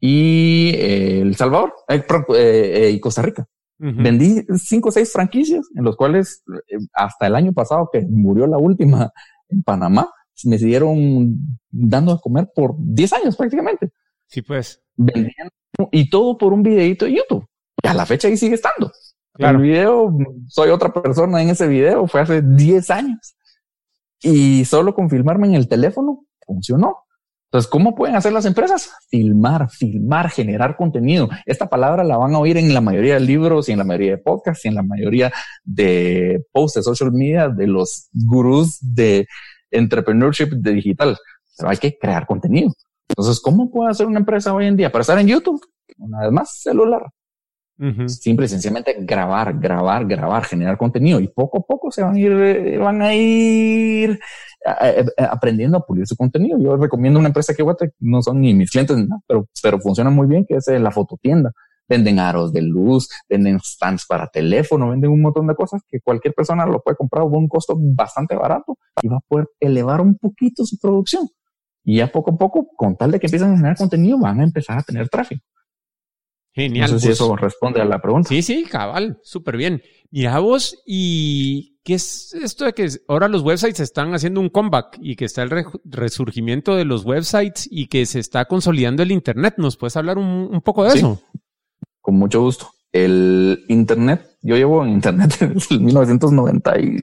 y 0.00 0.72
eh, 0.74 1.20
El 1.20 1.36
Salvador 1.36 1.74
eh, 1.88 2.90
y 2.92 3.00
Costa 3.00 3.22
Rica. 3.22 3.46
Uh 3.78 3.86
-huh. 3.86 4.02
Vendí 4.02 4.44
cinco 4.58 4.88
o 4.88 4.92
seis 4.92 5.12
franquicias 5.12 5.66
en 5.74 5.84
los 5.84 5.96
cuales 5.96 6.42
eh, 6.68 6.78
hasta 6.94 7.26
el 7.26 7.34
año 7.34 7.52
pasado 7.52 7.88
que 7.92 8.02
murió 8.08 8.46
la 8.46 8.58
última 8.58 9.12
en 9.48 9.62
Panamá, 9.62 10.08
me 10.44 10.58
siguieron 10.58 11.36
dando 11.70 12.12
a 12.12 12.20
comer 12.20 12.48
por 12.54 12.74
10 12.78 13.12
años 13.14 13.36
prácticamente. 13.36 13.90
Sí, 14.26 14.42
pues. 14.42 14.82
Vendían 14.96 15.48
y 15.92 16.10
todo 16.10 16.36
por 16.36 16.52
un 16.52 16.62
videito 16.62 17.04
de 17.04 17.16
YouTube. 17.16 17.46
Y 17.82 17.88
a 17.88 17.94
la 17.94 18.06
fecha 18.06 18.28
ahí 18.28 18.36
sigue 18.36 18.54
estando. 18.54 18.90
Claro. 19.32 19.58
El 19.58 19.64
video, 19.64 20.16
soy 20.48 20.70
otra 20.70 20.92
persona 20.92 21.42
en 21.42 21.50
ese 21.50 21.66
video, 21.66 22.06
fue 22.06 22.20
hace 22.20 22.42
10 22.42 22.90
años. 22.90 23.34
Y 24.22 24.64
solo 24.64 24.94
con 24.94 25.08
filmarme 25.08 25.46
en 25.48 25.54
el 25.54 25.68
teléfono 25.68 26.26
funcionó. 26.46 27.04
Entonces, 27.50 27.68
¿cómo 27.68 27.96
pueden 27.96 28.14
hacer 28.14 28.32
las 28.32 28.46
empresas? 28.46 28.92
Filmar, 29.08 29.68
filmar, 29.70 30.30
generar 30.30 30.76
contenido. 30.76 31.28
Esta 31.46 31.68
palabra 31.68 32.04
la 32.04 32.16
van 32.16 32.32
a 32.32 32.38
oír 32.38 32.56
en 32.56 32.72
la 32.72 32.80
mayoría 32.80 33.14
de 33.14 33.20
libros 33.20 33.68
y 33.68 33.72
en 33.72 33.78
la 33.78 33.84
mayoría 33.84 34.12
de 34.12 34.18
podcasts 34.18 34.64
y 34.64 34.68
en 34.68 34.76
la 34.76 34.84
mayoría 34.84 35.32
de 35.64 36.44
posts 36.52 36.76
de 36.76 36.82
social 36.84 37.10
media 37.10 37.48
de 37.48 37.66
los 37.66 38.08
gurús 38.12 38.78
de 38.80 39.26
entrepreneurship 39.72 40.50
de 40.50 40.72
digital. 40.74 41.18
Pero 41.56 41.70
hay 41.70 41.78
que 41.78 41.98
crear 41.98 42.24
contenido. 42.24 42.72
Entonces, 43.08 43.40
¿cómo 43.40 43.68
puede 43.68 43.90
hacer 43.90 44.06
una 44.06 44.20
empresa 44.20 44.54
hoy 44.54 44.66
en 44.66 44.76
día 44.76 44.92
para 44.92 45.00
estar 45.02 45.18
en 45.18 45.26
YouTube? 45.26 45.60
Una 45.98 46.20
vez 46.20 46.30
más, 46.30 46.60
celular. 46.62 47.02
Uh 47.80 47.86
-huh. 47.86 48.08
Simple 48.08 48.44
y 48.44 48.48
sencillamente 48.50 48.94
grabar, 49.00 49.58
grabar, 49.58 50.06
grabar, 50.06 50.44
generar 50.44 50.76
contenido 50.76 51.18
y 51.18 51.28
poco 51.28 51.58
a 51.58 51.60
poco 51.62 51.90
se 51.90 52.02
van 52.02 52.14
a 52.14 52.18
ir, 52.18 52.78
van 52.78 53.00
a 53.00 53.14
ir 53.14 54.20
aprendiendo 55.16 55.78
a 55.78 55.86
pulir 55.86 56.06
su 56.06 56.14
contenido. 56.14 56.58
Yo 56.60 56.76
recomiendo 56.76 57.18
una 57.18 57.28
empresa 57.28 57.54
que 57.54 57.64
no 58.00 58.20
son 58.20 58.42
ni 58.42 58.52
mis 58.52 58.70
clientes, 58.70 58.98
pero, 59.26 59.48
pero 59.62 59.80
funciona 59.80 60.10
muy 60.10 60.26
bien, 60.26 60.44
que 60.46 60.56
es 60.56 60.66
la 60.68 60.90
fototienda. 60.90 61.52
Venden 61.88 62.18
aros 62.18 62.52
de 62.52 62.60
luz, 62.60 63.08
venden 63.26 63.58
stands 63.60 64.04
para 64.06 64.26
teléfono, 64.26 64.90
venden 64.90 65.10
un 65.10 65.22
montón 65.22 65.46
de 65.46 65.54
cosas 65.54 65.80
que 65.88 66.00
cualquier 66.00 66.34
persona 66.34 66.66
lo 66.66 66.82
puede 66.82 66.98
comprar 66.98 67.22
a 67.22 67.24
un 67.24 67.48
costo 67.48 67.74
bastante 67.78 68.36
barato 68.36 68.76
y 69.00 69.08
va 69.08 69.16
a 69.16 69.20
poder 69.26 69.48
elevar 69.58 70.02
un 70.02 70.16
poquito 70.16 70.66
su 70.66 70.76
producción. 70.78 71.26
Y 71.82 71.96
ya 71.96 72.12
poco 72.12 72.34
a 72.34 72.36
poco, 72.36 72.68
con 72.76 72.94
tal 72.94 73.10
de 73.10 73.18
que 73.18 73.26
empiezan 73.26 73.54
a 73.54 73.56
generar 73.56 73.76
contenido, 73.78 74.18
van 74.18 74.38
a 74.40 74.44
empezar 74.44 74.78
a 74.78 74.82
tener 74.82 75.08
tráfico. 75.08 75.42
Genial. 76.60 76.92
No 76.92 76.98
sé 76.98 77.06
si 77.06 77.12
eso 77.12 77.36
responde 77.36 77.80
a 77.80 77.84
la 77.84 78.00
pregunta. 78.00 78.28
Sí, 78.28 78.42
sí, 78.42 78.64
cabal, 78.64 79.18
súper 79.22 79.56
bien. 79.56 79.82
Mira 80.10 80.38
vos, 80.40 80.76
¿y 80.84 81.78
qué 81.84 81.94
es 81.94 82.34
esto 82.34 82.64
de 82.64 82.72
que 82.72 82.88
ahora 83.08 83.28
los 83.28 83.42
websites 83.42 83.80
están 83.80 84.12
haciendo 84.14 84.40
un 84.40 84.48
comeback 84.48 84.98
y 85.00 85.16
que 85.16 85.24
está 85.24 85.42
el 85.42 85.50
re 85.50 85.64
resurgimiento 85.84 86.74
de 86.74 86.84
los 86.84 87.04
websites 87.04 87.68
y 87.70 87.86
que 87.86 88.04
se 88.06 88.18
está 88.18 88.44
consolidando 88.44 89.02
el 89.02 89.12
Internet? 89.12 89.54
¿Nos 89.56 89.76
puedes 89.76 89.96
hablar 89.96 90.18
un, 90.18 90.48
un 90.52 90.60
poco 90.60 90.84
de 90.84 90.90
sí, 90.90 90.98
eso? 90.98 91.22
Con 92.00 92.16
mucho 92.16 92.40
gusto. 92.42 92.70
El 92.92 93.64
Internet, 93.68 94.36
yo 94.42 94.56
llevo 94.56 94.84
en 94.84 94.90
Internet 94.90 95.38
desde 95.40 95.78
1997. 95.78 97.02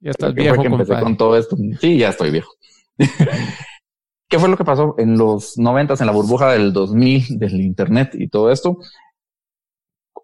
Ya 0.00 0.10
estás 0.10 0.34
viejo, 0.34 0.60
que 0.60 0.66
empecé 0.66 0.78
compadre. 0.84 1.02
con 1.04 1.16
todo 1.16 1.36
esto. 1.36 1.56
Sí, 1.80 1.98
ya 1.98 2.08
estoy 2.08 2.30
viejo. 2.30 2.52
¿Qué 4.32 4.38
fue 4.38 4.48
lo 4.48 4.56
que 4.56 4.64
pasó 4.64 4.94
en 4.96 5.18
los 5.18 5.58
noventas, 5.58 6.00
en 6.00 6.06
la 6.06 6.12
burbuja 6.14 6.50
del 6.52 6.72
2000 6.72 7.38
del 7.38 7.60
Internet 7.60 8.12
y 8.14 8.28
todo 8.28 8.50
esto? 8.50 8.78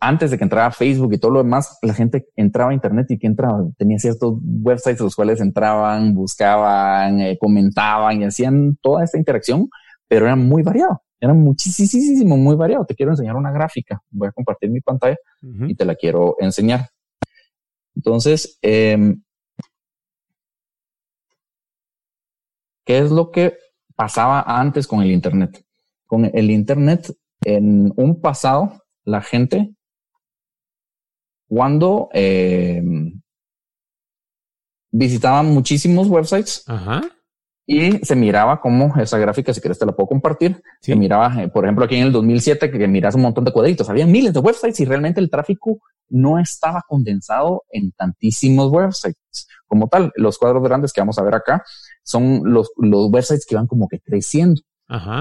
Antes 0.01 0.31
de 0.31 0.39
que 0.39 0.45
entrara 0.45 0.71
Facebook 0.71 1.13
y 1.13 1.19
todo 1.19 1.31
lo 1.31 1.43
demás, 1.43 1.79
la 1.83 1.93
gente 1.93 2.27
entraba 2.35 2.71
a 2.71 2.75
Internet 2.75 3.11
y 3.11 3.19
que 3.19 3.27
entraba, 3.27 3.67
tenía 3.77 3.99
ciertos 3.99 4.39
websites 4.43 5.01
los 5.01 5.15
cuales 5.15 5.43
entraban, 5.43 6.15
buscaban, 6.15 7.21
eh, 7.21 7.37
comentaban 7.39 8.23
y 8.23 8.25
hacían 8.25 8.79
toda 8.81 9.05
esta 9.05 9.19
interacción, 9.19 9.69
pero 10.09 10.25
era 10.25 10.37
muy 10.37 10.63
variado, 10.63 11.03
era 11.21 11.35
muchísimo, 11.35 12.39
muy 12.39 12.57
variado. 12.57 12.87
Te 12.87 12.95
quiero 12.95 13.13
enseñar 13.13 13.37
una 13.37 13.53
gráfica, 13.53 14.01
voy 14.09 14.29
a 14.29 14.33
compartir 14.33 14.71
mi 14.71 14.81
pantalla 14.81 15.19
uh 15.43 15.47
-huh. 15.49 15.71
y 15.71 15.75
te 15.75 15.85
la 15.85 15.95
quiero 15.95 16.35
enseñar. 16.41 16.89
Entonces, 17.95 18.59
eh, 18.63 19.17
¿qué 22.87 23.01
es 23.01 23.11
lo 23.11 23.31
que 23.31 23.68
pasaba 23.99 24.45
antes 24.47 24.87
con 24.87 25.03
el 25.03 25.11
Internet. 25.11 25.65
Con 26.07 26.31
el 26.33 26.53
Internet, 26.53 27.13
en 27.43 27.93
un 27.97 28.21
pasado, 28.21 28.85
la 29.05 29.21
gente, 29.21 29.75
cuando 31.49 32.09
eh, 32.13 32.81
visitaba 34.93 35.43
muchísimos 35.43 36.07
websites 36.07 36.63
Ajá. 36.69 37.03
y 37.67 37.99
se 38.05 38.15
miraba 38.15 38.61
como 38.61 38.97
esa 39.01 39.19
gráfica, 39.19 39.53
si 39.53 39.61
quieres 39.61 39.81
te 39.81 39.87
la 39.87 39.97
puedo 39.97 40.07
compartir, 40.07 40.63
sí. 40.81 40.93
se 40.93 40.97
miraba, 40.97 41.43
eh, 41.43 41.49
por 41.49 41.65
ejemplo, 41.65 41.85
aquí 41.85 41.97
en 41.97 42.07
el 42.07 42.13
2007, 42.13 42.71
que, 42.71 42.79
que 42.79 42.87
miras 42.87 43.17
un 43.17 43.23
montón 43.23 43.45
de 43.45 43.53
cuadritos, 43.53 43.91
había 43.91 44.07
miles 44.07 44.33
de 44.33 44.39
websites 44.39 44.79
y 44.79 44.85
realmente 44.85 45.21
el 45.21 45.29
tráfico 45.29 45.81
no 46.09 46.39
estaba 46.39 46.83
condensado 46.87 47.65
en 47.71 47.91
tantísimos 47.91 48.71
websites. 48.71 49.49
Como 49.69 49.89
tal. 49.89 50.11
Los 50.17 50.39
cuadros 50.39 50.63
grandes 50.63 50.93
que 50.93 51.01
vamos 51.01 51.19
a 51.19 51.23
ver 51.23 51.35
acá 51.35 51.63
son 52.03 52.43
los, 52.45 52.71
los 52.77 53.11
websites 53.11 53.47
que 53.47 53.55
van 53.55 53.67
como 53.67 53.87
que 53.89 54.01
creciendo. 54.01 54.61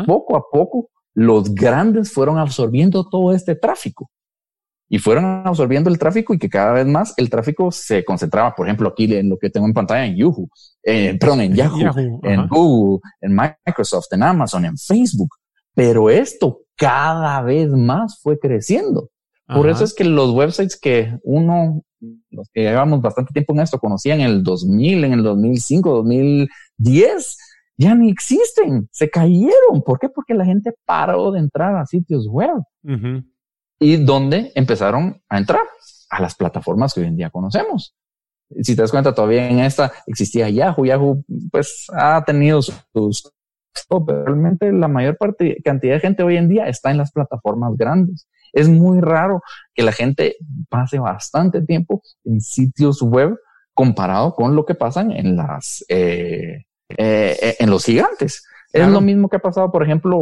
Poco 0.05 0.37
a 0.37 0.49
poco, 0.49 0.89
los 1.13 1.53
grandes 1.53 2.11
fueron 2.11 2.37
absorbiendo 2.37 3.07
todo 3.09 3.33
este 3.33 3.55
tráfico 3.55 4.09
y 4.89 4.99
fueron 4.99 5.25
absorbiendo 5.45 5.89
el 5.89 5.99
tráfico 5.99 6.33
y 6.33 6.39
que 6.39 6.49
cada 6.49 6.71
vez 6.71 6.85
más 6.85 7.13
el 7.17 7.29
tráfico 7.29 7.71
se 7.71 8.05
concentraba, 8.05 8.55
por 8.55 8.67
ejemplo, 8.67 8.89
aquí 8.89 9.13
en 9.13 9.29
lo 9.29 9.37
que 9.37 9.49
tengo 9.49 9.67
en 9.67 9.73
pantalla 9.73 10.05
en 10.05 10.15
Yahoo, 10.15 10.49
eh, 10.83 11.17
perdón, 11.19 11.41
en 11.41 11.55
Yahoo, 11.55 12.21
en 12.23 12.47
Google, 12.47 12.99
en 13.19 13.35
Microsoft, 13.35 14.05
en 14.11 14.23
Amazon, 14.23 14.65
en 14.65 14.77
Facebook. 14.77 15.35
Pero 15.73 16.09
esto 16.09 16.61
cada 16.75 17.41
vez 17.41 17.69
más 17.69 18.19
fue 18.21 18.39
creciendo. 18.39 19.09
Por 19.47 19.69
eso 19.69 19.85
es 19.85 19.93
que 19.93 20.03
los 20.03 20.31
websites 20.31 20.77
que 20.77 21.17
uno, 21.23 21.81
los 22.29 22.49
que 22.53 22.61
llevamos 22.61 23.01
bastante 23.01 23.33
tiempo 23.33 23.53
en 23.53 23.61
esto, 23.61 23.79
conocían 23.79 24.21
en 24.21 24.27
el 24.27 24.43
2000, 24.43 25.03
en 25.03 25.13
el 25.13 25.23
2005, 25.23 25.89
2010, 25.89 27.37
ya 27.77 27.95
ni 27.95 28.09
existen, 28.09 28.87
se 28.91 29.09
cayeron. 29.09 29.83
¿Por 29.85 29.99
qué? 29.99 30.09
Porque 30.09 30.33
la 30.33 30.45
gente 30.45 30.73
paró 30.85 31.31
de 31.31 31.39
entrar 31.39 31.75
a 31.75 31.85
sitios 31.85 32.27
web. 32.27 32.61
Y 33.79 33.97
donde 33.97 34.51
empezaron 34.55 35.21
a 35.29 35.37
entrar 35.37 35.61
a 36.09 36.21
las 36.21 36.35
plataformas 36.35 36.93
que 36.93 37.01
hoy 37.01 37.07
en 37.07 37.17
día 37.17 37.29
conocemos. 37.29 37.95
Si 38.61 38.75
te 38.75 38.81
das 38.81 38.91
cuenta, 38.91 39.13
todavía 39.13 39.49
en 39.49 39.59
esta 39.59 39.91
existía 40.07 40.49
Yahoo. 40.49 40.85
Yahoo, 40.85 41.23
pues, 41.51 41.87
ha 41.93 42.23
tenido 42.23 42.61
sus 42.61 43.31
realmente 44.07 44.71
la 44.71 44.87
mayor 44.87 45.17
parte, 45.17 45.57
cantidad 45.63 45.95
de 45.95 45.99
gente 45.99 46.23
hoy 46.23 46.37
en 46.37 46.49
día 46.49 46.67
está 46.67 46.91
en 46.91 46.97
las 46.97 47.11
plataformas 47.11 47.75
grandes. 47.77 48.27
Es 48.53 48.69
muy 48.69 49.01
raro 49.01 49.41
que 49.73 49.83
la 49.83 49.91
gente 49.91 50.35
pase 50.69 50.99
bastante 50.99 51.61
tiempo 51.61 52.01
en 52.23 52.41
sitios 52.41 53.01
web 53.01 53.37
comparado 53.73 54.33
con 54.33 54.55
lo 54.55 54.65
que 54.65 54.75
pasan 54.75 55.11
en 55.11 55.35
las 55.35 55.85
eh, 55.89 56.65
eh, 56.89 57.55
en 57.59 57.69
los 57.69 57.85
gigantes. 57.85 58.43
Es 58.73 58.87
lo 58.87 59.01
mismo 59.01 59.29
que 59.29 59.37
ha 59.37 59.39
pasado, 59.39 59.71
por 59.71 59.81
ejemplo, 59.81 60.19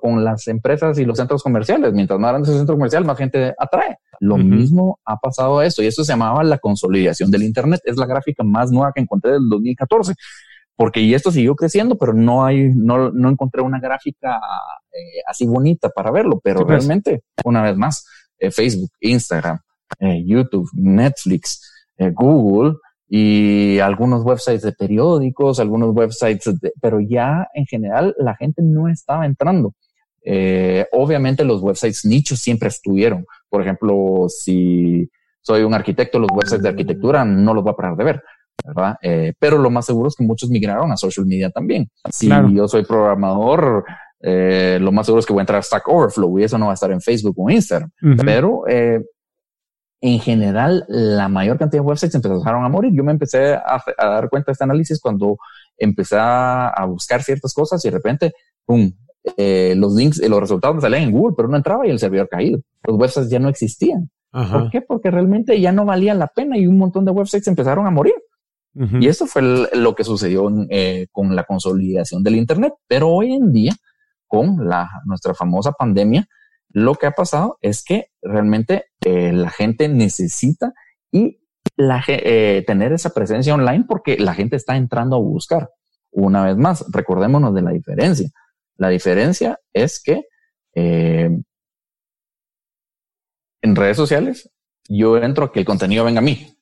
con 0.00 0.24
las 0.24 0.46
empresas 0.46 0.98
y 0.98 1.04
los 1.04 1.18
centros 1.18 1.42
comerciales. 1.42 1.92
Mientras 1.92 2.18
más 2.18 2.30
grande 2.30 2.46
es 2.46 2.52
el 2.52 2.58
centro 2.60 2.76
comercial, 2.76 3.04
más 3.04 3.18
gente 3.18 3.52
atrae. 3.58 3.98
Lo 4.20 4.38
mismo 4.38 5.00
ha 5.04 5.16
pasado 5.16 5.58
a 5.58 5.66
esto 5.66 5.82
y 5.82 5.86
eso 5.86 6.04
se 6.04 6.12
llamaba 6.12 6.44
la 6.44 6.58
consolidación 6.58 7.30
del 7.30 7.42
Internet. 7.42 7.80
Es 7.84 7.96
la 7.96 8.06
gráfica 8.06 8.44
más 8.44 8.70
nueva 8.70 8.92
que 8.94 9.00
encontré 9.00 9.32
del 9.32 9.48
2014 9.50 10.14
porque 10.80 11.02
y 11.02 11.12
esto 11.12 11.30
siguió 11.30 11.54
creciendo, 11.56 11.98
pero 11.98 12.14
no 12.14 12.42
hay, 12.42 12.70
no, 12.74 13.10
no 13.10 13.28
encontré 13.28 13.60
una 13.60 13.78
gráfica 13.78 14.40
eh, 14.90 15.20
así 15.28 15.44
bonita 15.44 15.90
para 15.90 16.10
verlo, 16.10 16.40
pero 16.42 16.60
pues. 16.60 16.68
realmente, 16.68 17.24
una 17.44 17.62
vez 17.62 17.76
más, 17.76 18.06
eh, 18.38 18.50
Facebook, 18.50 18.90
Instagram, 19.00 19.58
eh, 19.98 20.24
YouTube, 20.24 20.70
Netflix, 20.72 21.70
Google 22.14 22.76
y 23.06 23.78
algunos 23.78 24.24
websites 24.24 24.62
de 24.62 24.72
periódicos, 24.72 25.60
algunos 25.60 25.94
websites, 25.94 26.50
pero 26.80 26.98
ya 26.98 27.46
en 27.52 27.66
general 27.66 28.14
la 28.16 28.34
gente 28.36 28.62
no 28.62 28.88
estaba 28.88 29.26
entrando. 29.26 29.74
obviamente 30.92 31.44
los 31.44 31.60
websites 31.60 32.06
nichos 32.06 32.38
siempre 32.38 32.70
estuvieron. 32.70 33.26
Por 33.50 33.60
ejemplo, 33.60 34.28
si 34.30 35.10
soy 35.42 35.62
un 35.62 35.74
arquitecto, 35.74 36.18
los 36.18 36.30
websites 36.32 36.62
de 36.62 36.70
arquitectura 36.70 37.26
no 37.26 37.52
los 37.52 37.62
voy 37.62 37.74
a 37.74 37.76
parar 37.76 37.96
de 37.96 38.04
ver 38.04 38.22
¿verdad? 38.64 38.96
Eh, 39.02 39.32
pero 39.38 39.58
lo 39.58 39.70
más 39.70 39.86
seguro 39.86 40.08
es 40.08 40.14
que 40.14 40.24
muchos 40.24 40.50
migraron 40.50 40.92
a 40.92 40.96
social 40.96 41.26
media 41.26 41.50
también. 41.50 41.90
Si 42.10 42.28
yo 42.28 42.68
soy 42.68 42.84
programador, 42.84 43.84
eh, 44.20 44.78
lo 44.80 44.92
más 44.92 45.06
seguro 45.06 45.20
es 45.20 45.26
que 45.26 45.32
voy 45.32 45.40
a 45.40 45.42
entrar 45.42 45.58
a 45.58 45.62
Stack 45.62 45.88
Overflow 45.88 46.38
y 46.38 46.44
eso 46.44 46.58
no 46.58 46.66
va 46.66 46.72
a 46.72 46.74
estar 46.74 46.90
en 46.90 47.00
Facebook 47.00 47.34
o 47.38 47.50
Instagram. 47.50 47.90
Pero 48.24 48.68
eh, 48.68 49.02
en 50.00 50.18
general, 50.20 50.84
la 50.88 51.28
mayor 51.28 51.58
cantidad 51.58 51.82
de 51.82 51.88
websites 51.88 52.14
empezaron 52.14 52.64
a 52.64 52.68
morir. 52.68 52.92
Yo 52.94 53.04
me 53.04 53.12
empecé 53.12 53.54
a, 53.54 53.82
dar 53.98 54.28
cuenta 54.28 54.50
de 54.50 54.52
este 54.52 54.64
análisis 54.64 55.00
cuando 55.00 55.36
empecé 55.76 56.16
a 56.18 56.84
buscar 56.86 57.22
ciertas 57.22 57.52
cosas 57.54 57.84
y 57.84 57.88
de 57.88 57.96
repente, 57.96 58.32
¡pum! 58.64 58.92
los 59.76 59.94
links, 59.94 60.18
los 60.26 60.40
resultados 60.40 60.80
salían 60.80 61.02
en 61.02 61.12
Google, 61.12 61.34
pero 61.36 61.48
no 61.48 61.56
entraba 61.56 61.86
y 61.86 61.90
el 61.90 61.98
servidor 61.98 62.28
caído. 62.28 62.60
Los 62.84 62.96
websites 62.96 63.30
ya 63.30 63.38
no 63.38 63.48
existían. 63.48 64.10
¿Por 64.32 64.70
qué? 64.70 64.80
Porque 64.80 65.10
realmente 65.10 65.60
ya 65.60 65.72
no 65.72 65.84
valían 65.84 66.18
la 66.18 66.28
pena 66.28 66.56
y 66.56 66.66
un 66.66 66.78
montón 66.78 67.04
de 67.04 67.10
websites 67.10 67.48
empezaron 67.48 67.86
a 67.86 67.90
morir. 67.90 68.14
Y 68.72 69.08
eso 69.08 69.26
fue 69.26 69.42
lo 69.42 69.94
que 69.94 70.04
sucedió 70.04 70.48
eh, 70.70 71.08
con 71.10 71.34
la 71.34 71.44
consolidación 71.44 72.22
del 72.22 72.36
Internet. 72.36 72.72
Pero 72.86 73.08
hoy 73.08 73.32
en 73.32 73.52
día, 73.52 73.74
con 74.26 74.68
la, 74.68 74.88
nuestra 75.06 75.34
famosa 75.34 75.72
pandemia, 75.72 76.26
lo 76.68 76.94
que 76.94 77.06
ha 77.06 77.10
pasado 77.10 77.58
es 77.60 77.82
que 77.82 78.06
realmente 78.22 78.86
eh, 79.04 79.32
la 79.32 79.50
gente 79.50 79.88
necesita 79.88 80.72
y 81.10 81.40
la, 81.76 82.02
eh, 82.06 82.62
tener 82.64 82.92
esa 82.92 83.10
presencia 83.10 83.54
online 83.54 83.84
porque 83.88 84.18
la 84.18 84.34
gente 84.34 84.56
está 84.56 84.76
entrando 84.76 85.16
a 85.16 85.20
buscar. 85.20 85.70
Una 86.12 86.44
vez 86.44 86.56
más, 86.56 86.84
recordémonos 86.92 87.54
de 87.54 87.62
la 87.62 87.72
diferencia. 87.72 88.30
La 88.76 88.88
diferencia 88.88 89.58
es 89.72 90.00
que 90.02 90.26
en 90.74 91.44
redes 93.62 93.96
sociales 93.96 94.50
yo 94.88 95.18
entro 95.18 95.46
a 95.46 95.52
que 95.52 95.58
el 95.58 95.66
contenido 95.66 96.04
venga 96.04 96.20
a 96.20 96.22
mí. 96.22 96.59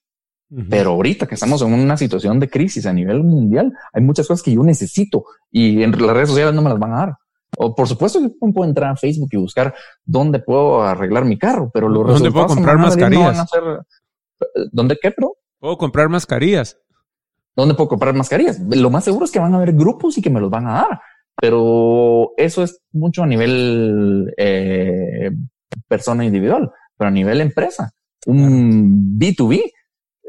Pero 0.71 0.93
ahorita 0.93 1.27
que 1.27 1.35
estamos 1.35 1.61
en 1.61 1.75
una 1.75 1.97
situación 1.99 2.41
de 2.41 2.49
crisis 2.49 2.87
a 2.87 2.93
nivel 2.93 3.23
mundial, 3.23 3.73
hay 3.93 4.03
muchas 4.03 4.27
cosas 4.27 4.43
que 4.43 4.55
yo 4.55 4.63
necesito 4.63 5.25
y 5.51 5.83
en 5.83 5.91
las 5.91 6.15
redes 6.15 6.31
sociales 6.31 6.55
no 6.55 6.63
me 6.63 6.71
las 6.71 6.79
van 6.79 6.93
a 6.95 6.97
dar. 6.97 7.17
O 7.59 7.75
por 7.75 7.87
supuesto 7.87 8.21
que 8.21 8.31
puedo 8.53 8.67
entrar 8.67 8.93
a 8.93 8.97
Facebook 8.97 9.29
y 9.33 9.37
buscar 9.37 9.75
dónde 10.05 10.39
puedo 10.39 10.83
arreglar 10.83 11.27
mi 11.27 11.39
carro, 11.39 11.71
pero 11.73 11.89
los 11.89 12.07
¿Dónde 12.07 12.31
puedo 12.31 12.47
comprar 12.47 12.79
mascarillas? 12.79 13.47
¿Dónde 14.73 14.97
qué, 15.01 15.11
pero? 15.11 15.37
Puedo 15.59 15.77
comprar 15.77 16.09
mascarillas. 16.09 16.79
¿Dónde 17.55 17.75
puedo 17.75 17.89
comprar 17.89 18.15
mascarillas? 18.15 18.59
Lo 18.61 18.89
más 18.89 19.05
seguro 19.05 19.25
es 19.25 19.31
que 19.31 19.41
van 19.41 19.53
a 19.53 19.57
haber 19.59 19.73
grupos 19.73 20.17
y 20.17 20.23
que 20.23 20.31
me 20.31 20.41
los 20.41 20.51
van 20.51 20.67
a 20.67 20.73
dar, 20.75 21.01
pero 21.37 22.31
eso 22.37 22.63
es 22.63 22.81
mucho 22.93 23.23
a 23.23 23.27
nivel 23.27 24.33
eh, 24.37 25.31
persona 25.89 26.25
individual, 26.25 26.71
pero 26.97 27.09
a 27.09 27.11
nivel 27.11 27.41
empresa, 27.41 27.93
un 28.27 29.19
B2B 29.19 29.73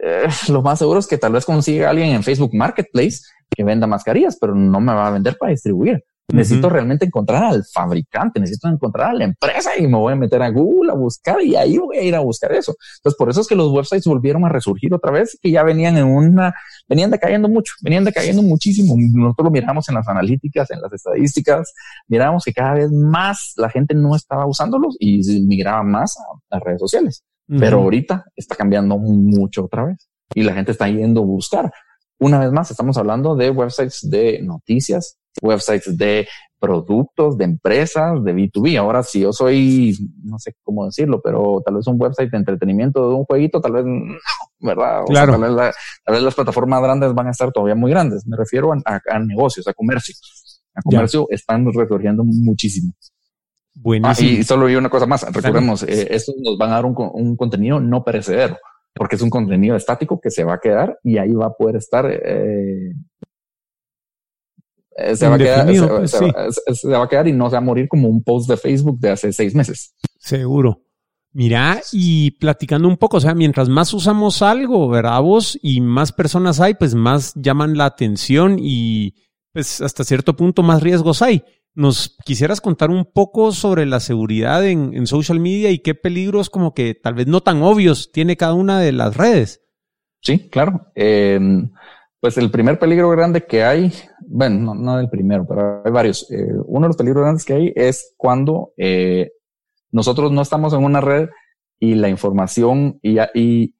eh, 0.02 0.28
lo 0.50 0.62
más 0.62 0.80
seguro 0.80 1.00
es 1.00 1.08
que 1.08 1.18
tal 1.18 1.34
vez 1.34 1.46
consiga 1.46 1.90
alguien 1.90 2.10
en 2.10 2.24
Facebook 2.24 2.52
Marketplace 2.54 3.20
que 3.50 3.64
venda 3.64 3.88
mascarillas, 3.88 4.38
pero 4.40 4.56
no 4.56 4.80
me 4.80 4.94
va 4.94 5.08
a 5.08 5.12
vender 5.12 5.38
para 5.38 5.52
distribuir. 5.52 6.04
Necesito 6.32 6.70
realmente 6.70 7.06
encontrar 7.06 7.44
al 7.44 7.64
fabricante, 7.66 8.40
necesito 8.40 8.68
encontrar 8.68 9.10
a 9.10 9.14
la 9.14 9.24
empresa 9.24 9.72
y 9.78 9.88
me 9.88 9.98
voy 9.98 10.14
a 10.14 10.16
meter 10.16 10.44
a 10.44 10.50
Google 10.50 10.92
a 10.92 10.96
buscar 10.96 11.42
y 11.42 11.56
ahí 11.56 11.80
voy 11.80 11.98
a 11.98 12.04
ir 12.04 12.14
a 12.14 12.20
buscar 12.20 12.52
eso. 12.52 12.76
Entonces, 12.98 13.18
por 13.18 13.32
eso 13.32 13.42
es 13.42 13.48
que 13.48 13.56
los 13.56 13.72
websites 13.72 14.06
volvieron 14.06 14.46
a 14.46 14.50
resurgir 14.50 14.94
otra 14.94 15.12
vez, 15.12 15.40
que 15.42 15.50
ya 15.50 15.64
venían 15.64 15.98
en 15.98 16.06
una, 16.06 16.54
venían 16.88 17.10
decayendo 17.10 17.50
mucho, 17.50 17.74
venían 17.82 18.04
decayendo 18.04 18.44
muchísimo. 18.44 18.96
Nosotros 18.96 19.46
lo 19.46 19.50
miramos 19.52 19.90
en 19.90 19.96
las 19.96 20.08
analíticas, 20.08 20.70
en 20.70 20.82
las 20.82 20.94
estadísticas, 20.94 21.74
miramos 22.08 22.44
que 22.44 22.54
cada 22.54 22.76
vez 22.76 22.92
más 22.92 23.54
la 23.58 23.70
gente 23.70 23.96
no 23.96 24.16
estaba 24.16 24.46
usándolos 24.46 24.98
y 25.00 25.42
migraba 25.42 25.82
más 25.82 26.16
a 26.20 26.56
las 26.56 26.64
redes 26.64 26.80
sociales. 26.80 27.24
Pero 27.58 27.80
ahorita 27.80 28.26
está 28.36 28.56
cambiando 28.56 28.98
mucho 28.98 29.66
otra 29.66 29.86
vez 29.86 30.08
y 30.36 30.44
la 30.44 30.54
gente 30.54 30.72
está 30.72 30.88
yendo 30.88 31.22
a 31.22 31.26
buscar. 31.26 31.72
Una 32.20 32.40
vez 32.40 32.52
más, 32.52 32.70
estamos 32.70 32.98
hablando 32.98 33.36
de 33.36 33.50
websites 33.50 34.08
de 34.10 34.42
noticias, 34.44 35.18
websites 35.42 35.98
de 35.98 36.28
productos, 36.60 37.38
de 37.38 37.46
empresas, 37.46 38.24
de 38.24 38.36
B2B. 38.36 38.78
Ahora, 38.78 39.02
si 39.02 39.22
yo 39.22 39.32
soy, 39.32 39.98
no 40.24 40.38
sé 40.38 40.54
cómo 40.64 40.86
decirlo, 40.86 41.22
pero 41.24 41.62
tal 41.66 41.76
vez 41.76 41.88
un 41.88 42.00
website 42.00 42.30
de 42.30 42.38
entretenimiento 42.38 43.10
de 43.10 43.16
un 43.16 43.24
jueguito, 43.24 43.62
tal 43.62 43.72
vez 43.72 43.86
no, 43.86 44.16
¿verdad? 44.60 45.04
claro. 45.08 45.40
tal, 45.40 45.74
vez 46.14 46.22
las 46.22 46.36
plataformas 46.36 46.84
grandes 46.84 47.14
van 47.14 47.28
a 47.28 47.32
estar 47.32 47.52
todavía 47.52 47.76
muy 47.76 47.90
grandes. 47.90 48.28
Me 48.28 48.36
refiero 48.36 48.72
a, 48.74 49.20
negocios, 49.20 49.68
a 49.68 49.74
comercio. 49.74 50.14
A 50.76 50.82
comercio 50.82 51.26
están 51.30 51.66
resurgiendo 51.74 52.24
muchísimo. 52.24 52.94
Buenísimo. 53.82 54.30
Ah, 54.30 54.40
y 54.40 54.44
solo 54.44 54.66
hay 54.66 54.76
una 54.76 54.90
cosa 54.90 55.06
más. 55.06 55.24
Recordemos, 55.32 55.84
eh, 55.84 56.08
estos 56.12 56.36
nos 56.38 56.58
van 56.58 56.72
a 56.72 56.76
dar 56.76 56.86
un, 56.86 57.36
contenido 57.38 57.80
no 57.80 58.04
perecedero, 58.04 58.58
porque 58.94 59.16
es 59.16 59.22
un 59.22 59.30
contenido 59.30 59.78
estático 59.78 60.20
que 60.20 60.30
se 60.30 60.44
va 60.44 60.56
a 60.56 60.60
quedar 60.60 61.00
y 61.02 61.18
ahí 61.18 61.32
va 61.32 61.48
a 61.48 61.54
poder 61.54 61.78
estar. 61.78 62.06
Eh, 62.12 62.92
eh, 64.98 65.16
se, 65.16 65.30
va 65.30 65.36
a 65.36 65.38
quedar, 65.38 65.66
pues, 65.66 66.12
se, 66.12 66.90
va 66.90 67.04
a 67.04 67.08
quedar 67.08 67.28
y 67.30 67.32
no 67.32 67.50
se 67.50 67.54
va 67.54 67.60
a 67.60 67.62
morir 67.62 67.88
como 67.88 68.10
un 68.10 68.22
post 68.22 68.50
de 68.50 68.58
Facebook 68.58 69.00
de 69.00 69.12
hace 69.12 69.32
seis 69.32 69.56
meses. 69.56 69.94
Seguro. 70.18 70.82
Mira, 71.32 71.80
y 71.94 72.32
platicando 72.32 72.88
un 72.88 72.98
poco, 72.98 73.18
o 73.18 73.22
sea, 73.22 73.34
mientras 73.34 73.70
más 73.70 73.94
usamos 73.94 74.42
algo, 74.42 74.90
¿verdad? 74.90 75.22
Vos 75.22 75.58
y 75.62 75.80
más 75.80 76.12
personas 76.12 76.60
hay, 76.60 76.74
pues 76.74 76.96
más 76.96 77.34
llaman 77.36 77.78
la 77.78 77.86
atención 77.86 78.58
y 78.60 79.14
pues 79.54 79.80
hasta 79.80 80.04
cierto 80.04 80.36
punto 80.36 80.64
más 80.64 80.84
riesgos 80.84 81.22
hay. 81.22 81.46
¿Nos 81.80 82.18
quisieras 82.26 82.60
contar 82.60 82.90
un 82.90 83.06
poco 83.06 83.54
sobre 83.54 83.86
la 83.86 84.02
seguridad 84.02 84.68
en, 84.68 85.08
social 85.08 85.40
media 85.40 85.72
y 85.72 85.80
qué 85.80 85.96
peligros 85.96 86.50
como 86.50 86.74
que 86.74 86.94
tal 86.94 87.14
vez 87.14 87.26
no 87.28 87.40
tan 87.40 87.62
obvios 87.62 88.12
tiene 88.12 88.36
cada 88.36 88.54
una 88.54 88.82
de 88.82 88.92
las 88.92 89.16
redes? 89.16 89.62
Sí, 90.20 90.50
claro. 90.50 90.92
Em, 90.94 91.72
pues 92.20 92.38
el 92.38 92.52
primer 92.52 92.80
peligro 92.80 93.10
grande 93.12 93.46
que 93.46 93.64
hay, 93.64 93.94
bueno, 94.28 94.76
no, 94.76 95.00
el 95.00 95.10
primero, 95.10 95.46
pero 95.48 95.82
hay 95.86 95.92
varios. 95.94 96.30
Eh, 96.30 96.52
uno 96.66 96.82
de 96.82 96.90
los 96.90 96.98
peligros 96.98 97.24
grandes 97.24 97.46
que 97.46 97.54
hay 97.54 97.74
es 97.74 98.14
cuando 98.18 98.74
eh, 98.76 99.32
nosotros 99.90 100.34
no 100.34 100.42
estamos 100.42 100.74
en 100.74 100.84
una 100.84 101.00
red 101.00 101.30
y 101.80 101.96
la 101.96 102.10
información 102.10 103.00
y, 103.02 103.20
y 103.34 103.74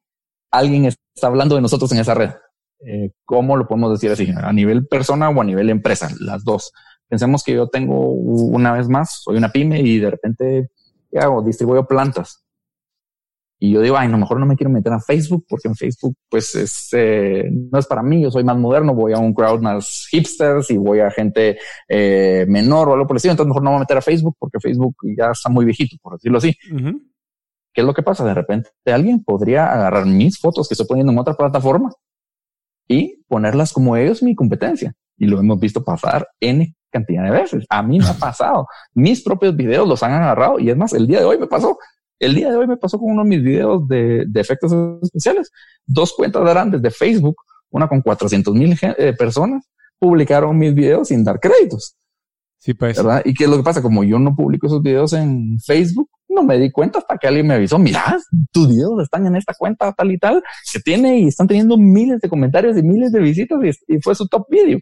alguien 0.50 0.86
está 0.86 1.26
hablando 1.26 1.54
de 1.54 1.60
nosotros 1.60 1.92
en 1.92 1.98
esa 1.98 2.14
red. 2.14 2.30
eh, 2.86 3.10
¿cómo 3.26 3.58
lo 3.58 3.68
podemos 3.68 3.92
decir 3.92 4.10
así? 4.10 4.32
¿A 4.34 4.54
nivel 4.54 4.86
persona 4.86 5.28
o 5.28 5.38
a 5.38 5.44
nivel 5.44 5.68
empresa? 5.68 6.08
Las 6.18 6.44
dos. 6.44 6.72
Pensemos 7.10 7.42
que 7.42 7.54
yo 7.54 7.66
tengo 7.66 8.12
una 8.12 8.72
vez 8.72 8.88
más, 8.88 9.20
soy 9.24 9.36
una 9.36 9.50
pyme 9.50 9.80
y 9.80 9.98
de 9.98 10.10
repente, 10.10 10.70
¿qué 11.10 11.18
hago? 11.18 11.42
Distribuyo 11.42 11.84
plantas. 11.84 12.44
Y 13.62 13.72
yo 13.72 13.82
digo, 13.82 13.98
ay, 13.98 14.08
no, 14.08 14.16
mejor 14.16 14.38
no 14.38 14.46
me 14.46 14.56
quiero 14.56 14.70
meter 14.70 14.92
a 14.92 15.00
Facebook 15.00 15.44
porque 15.48 15.66
en 15.68 15.74
Facebook, 15.74 16.16
pues, 16.30 16.54
es, 16.54 16.88
eh, 16.92 17.50
no 17.50 17.78
es 17.80 17.86
para 17.86 18.02
mí. 18.02 18.22
Yo 18.22 18.30
soy 18.30 18.44
más 18.44 18.56
moderno, 18.56 18.94
voy 18.94 19.12
a 19.12 19.18
un 19.18 19.34
crowd 19.34 19.60
más 19.60 20.06
hipsters 20.10 20.70
y 20.70 20.78
voy 20.78 21.00
a 21.00 21.10
gente 21.10 21.58
eh, 21.88 22.46
menor 22.48 22.88
o 22.88 22.92
algo 22.94 23.06
por 23.06 23.14
el 23.14 23.18
estilo. 23.18 23.32
Entonces, 23.32 23.48
mejor 23.48 23.62
no 23.64 23.70
me 23.70 23.74
voy 23.74 23.80
a 23.80 23.84
meter 23.84 23.98
a 23.98 24.02
Facebook 24.02 24.36
porque 24.38 24.60
Facebook 24.60 24.94
ya 25.18 25.32
está 25.32 25.50
muy 25.50 25.64
viejito, 25.64 25.96
por 26.00 26.14
decirlo 26.14 26.38
así. 26.38 26.56
¿Qué 27.72 27.80
es 27.82 27.86
lo 27.86 27.92
que 27.92 28.02
pasa? 28.02 28.24
De 28.24 28.34
repente 28.34 28.70
alguien 28.86 29.22
podría 29.22 29.66
agarrar 29.66 30.06
mis 30.06 30.38
fotos 30.38 30.68
que 30.68 30.74
estoy 30.74 30.86
poniendo 30.86 31.12
en 31.12 31.18
otra 31.18 31.34
plataforma 31.34 31.90
y 32.88 33.22
ponerlas 33.28 33.72
como 33.72 33.96
ellos 33.96 34.22
mi 34.22 34.34
competencia. 34.34 34.94
Y 35.18 35.26
lo 35.26 35.38
hemos 35.38 35.60
visto 35.60 35.84
pasar 35.84 36.26
en 36.40 36.74
cantidad 36.90 37.24
de 37.24 37.30
veces. 37.30 37.64
A 37.68 37.82
mí 37.82 37.98
me 37.98 38.08
ha 38.08 38.14
pasado. 38.18 38.66
Mis 38.94 39.22
propios 39.22 39.56
videos 39.56 39.88
los 39.88 40.02
han 40.02 40.12
agarrado 40.12 40.58
y 40.58 40.70
es 40.70 40.76
más, 40.76 40.92
el 40.92 41.06
día 41.06 41.20
de 41.20 41.24
hoy 41.24 41.38
me 41.38 41.46
pasó. 41.46 41.78
El 42.18 42.34
día 42.34 42.50
de 42.50 42.56
hoy 42.56 42.66
me 42.66 42.76
pasó 42.76 42.98
con 42.98 43.12
uno 43.12 43.22
de 43.22 43.28
mis 43.28 43.42
videos 43.42 43.88
de, 43.88 44.26
efectos 44.34 44.72
especiales. 45.02 45.50
Dos 45.86 46.12
cuentas 46.14 46.42
grandes 46.42 46.82
de 46.82 46.90
Facebook, 46.90 47.36
una 47.70 47.88
con 47.88 48.02
400 48.02 48.54
mil 48.54 48.76
eh, 48.82 49.14
personas, 49.18 49.70
publicaron 49.98 50.58
mis 50.58 50.74
videos 50.74 51.08
sin 51.08 51.24
dar 51.24 51.40
créditos. 51.40 51.96
Sí, 52.58 52.74
pues. 52.74 52.98
¿Verdad? 52.98 53.22
¿Y 53.24 53.32
qué 53.32 53.44
es 53.44 53.50
lo 53.50 53.56
que 53.56 53.62
pasa? 53.62 53.80
Como 53.80 54.04
yo 54.04 54.18
no 54.18 54.36
publico 54.36 54.66
esos 54.66 54.82
videos 54.82 55.14
en 55.14 55.58
Facebook, 55.64 56.10
no 56.30 56.42
me 56.42 56.58
di 56.58 56.70
cuenta 56.70 56.98
hasta 56.98 57.18
que 57.18 57.26
alguien 57.26 57.46
me 57.46 57.54
avisó, 57.54 57.78
mira, 57.78 58.18
tus 58.52 58.68
videos 58.68 59.02
están 59.02 59.26
en 59.26 59.36
esta 59.36 59.52
cuenta 59.58 59.92
tal 59.92 60.12
y 60.12 60.18
tal 60.18 60.42
que 60.72 60.80
tiene 60.80 61.20
y 61.20 61.28
están 61.28 61.46
teniendo 61.46 61.76
miles 61.76 62.20
de 62.20 62.28
comentarios 62.28 62.76
y 62.78 62.82
miles 62.82 63.12
de 63.12 63.20
visitas 63.20 63.58
y, 63.88 64.00
fue 64.00 64.14
su 64.14 64.26
top 64.28 64.46
video. 64.48 64.78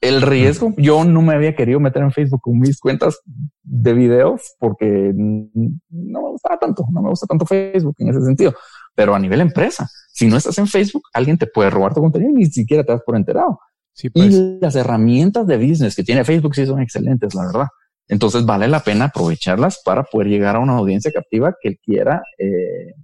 El 0.00 0.22
riesgo, 0.22 0.72
yo 0.76 1.04
no 1.04 1.22
me 1.22 1.34
había 1.34 1.56
querido 1.56 1.80
meter 1.80 2.02
en 2.02 2.12
Facebook 2.12 2.40
con 2.42 2.58
mis 2.58 2.78
cuentas 2.78 3.20
de 3.62 3.92
videos 3.94 4.54
porque 4.60 5.12
no 5.14 6.22
me 6.22 6.30
gustaba 6.30 6.56
tanto, 6.58 6.84
no 6.92 7.02
me 7.02 7.08
gusta 7.08 7.26
tanto 7.26 7.44
Facebook 7.44 7.96
en 7.98 8.10
ese 8.10 8.22
sentido. 8.22 8.54
Pero 8.94 9.14
a 9.14 9.18
nivel 9.18 9.40
empresa, 9.40 9.88
si 10.12 10.28
no 10.28 10.36
estás 10.36 10.56
en 10.58 10.68
Facebook, 10.68 11.02
alguien 11.12 11.36
te 11.36 11.48
puede 11.48 11.70
robar 11.70 11.94
tu 11.94 12.00
contenido 12.00 12.30
y 12.30 12.34
ni 12.34 12.46
siquiera 12.46 12.84
te 12.84 12.92
das 12.92 13.02
por 13.04 13.16
enterado. 13.16 13.58
Y 14.00 14.10
pues. 14.10 14.34
las 14.60 14.76
herramientas 14.76 15.46
de 15.48 15.56
business 15.56 15.96
que 15.96 16.04
tiene 16.04 16.24
Facebook 16.24 16.54
sí 16.54 16.64
son 16.64 16.80
excelentes, 16.80 17.34
la 17.34 17.46
verdad. 17.46 17.66
Entonces 18.06 18.46
vale 18.46 18.68
la 18.68 18.80
pena 18.80 19.06
aprovecharlas 19.06 19.82
para 19.84 20.04
poder 20.04 20.28
llegar 20.28 20.56
a 20.56 20.60
una 20.60 20.76
audiencia 20.76 21.10
captiva 21.12 21.54
que 21.60 21.76
quiera 21.76 22.22
eh, 22.38 22.94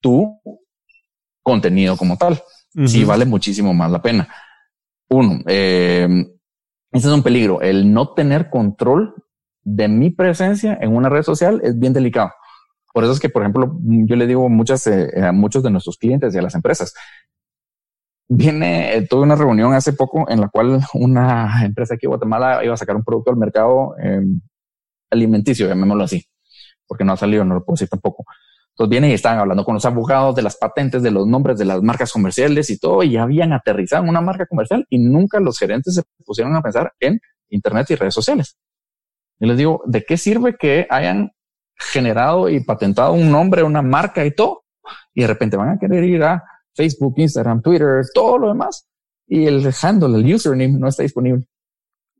tu 0.00 0.40
contenido 1.42 1.96
como 1.96 2.16
tal. 2.16 2.40
Sí 2.86 3.04
vale 3.04 3.24
muchísimo 3.24 3.74
más 3.74 3.90
la 3.90 4.02
pena. 4.02 4.28
Uno, 5.10 5.40
eh, 5.46 6.08
ese 6.92 7.08
es 7.08 7.14
un 7.14 7.22
peligro. 7.22 7.60
El 7.60 7.92
no 7.92 8.14
tener 8.14 8.50
control 8.50 9.14
de 9.62 9.88
mi 9.88 10.10
presencia 10.10 10.78
en 10.80 10.94
una 10.94 11.08
red 11.08 11.22
social 11.22 11.60
es 11.64 11.78
bien 11.78 11.92
delicado. 11.92 12.30
Por 12.92 13.02
eso 13.02 13.12
es 13.12 13.20
que, 13.20 13.28
por 13.28 13.42
ejemplo, 13.42 13.76
yo 13.82 14.14
le 14.14 14.26
digo 14.26 14.48
muchas, 14.48 14.86
eh, 14.86 15.10
a 15.20 15.32
muchos 15.32 15.62
de 15.62 15.70
nuestros 15.70 15.98
clientes 15.98 16.34
y 16.34 16.38
a 16.38 16.42
las 16.42 16.54
empresas, 16.54 16.94
viene, 18.28 18.96
eh, 18.96 19.08
una 19.12 19.34
reunión 19.34 19.74
hace 19.74 19.92
poco 19.92 20.28
en 20.30 20.40
la 20.40 20.48
cual 20.48 20.80
una 20.94 21.48
empresa 21.64 21.94
aquí 21.94 22.06
en 22.06 22.10
Guatemala 22.10 22.64
iba 22.64 22.74
a 22.74 22.76
sacar 22.76 22.96
un 22.96 23.04
producto 23.04 23.30
al 23.30 23.36
mercado 23.36 23.96
em, 23.98 24.40
alimenticio, 25.10 25.66
llamémoslo 25.68 26.04
así, 26.04 26.24
porque 26.86 27.04
no 27.04 27.12
ha 27.12 27.16
salido, 27.16 27.44
no 27.44 27.54
lo 27.54 27.64
puedo 27.64 27.74
decir 27.74 27.88
tampoco. 27.88 28.24
Entonces 28.74 28.90
vienen 28.90 29.10
y 29.10 29.14
están 29.14 29.38
hablando 29.38 29.64
con 29.64 29.74
los 29.74 29.84
abogados 29.84 30.34
de 30.34 30.42
las 30.42 30.56
patentes, 30.56 31.00
de 31.00 31.12
los 31.12 31.28
nombres 31.28 31.56
de 31.58 31.64
las 31.64 31.80
marcas 31.80 32.12
comerciales 32.12 32.70
y 32.70 32.78
todo, 32.78 33.04
y 33.04 33.16
habían 33.16 33.52
aterrizado 33.52 34.02
en 34.02 34.08
una 34.08 34.20
marca 34.20 34.46
comercial 34.46 34.84
y 34.90 34.98
nunca 34.98 35.38
los 35.38 35.56
gerentes 35.60 35.94
se 35.94 36.02
pusieron 36.24 36.56
a 36.56 36.60
pensar 36.62 36.92
en 36.98 37.20
Internet 37.50 37.88
y 37.90 37.94
redes 37.94 38.14
sociales. 38.14 38.58
Y 39.38 39.46
les 39.46 39.56
digo, 39.56 39.80
¿de 39.86 40.02
qué 40.02 40.16
sirve 40.16 40.56
que 40.56 40.88
hayan 40.90 41.30
generado 41.76 42.48
y 42.48 42.64
patentado 42.64 43.12
un 43.12 43.30
nombre, 43.30 43.62
una 43.62 43.80
marca 43.80 44.26
y 44.26 44.34
todo? 44.34 44.64
Y 45.14 45.20
de 45.20 45.28
repente 45.28 45.56
van 45.56 45.68
a 45.68 45.78
querer 45.78 46.02
ir 46.02 46.24
a 46.24 46.42
Facebook, 46.74 47.14
Instagram, 47.16 47.62
Twitter, 47.62 48.02
todo 48.12 48.38
lo 48.38 48.48
demás. 48.48 48.88
Y 49.28 49.46
el 49.46 49.72
handle, 49.80 50.18
el 50.18 50.34
username 50.34 50.78
no 50.78 50.88
está 50.88 51.04
disponible. 51.04 51.46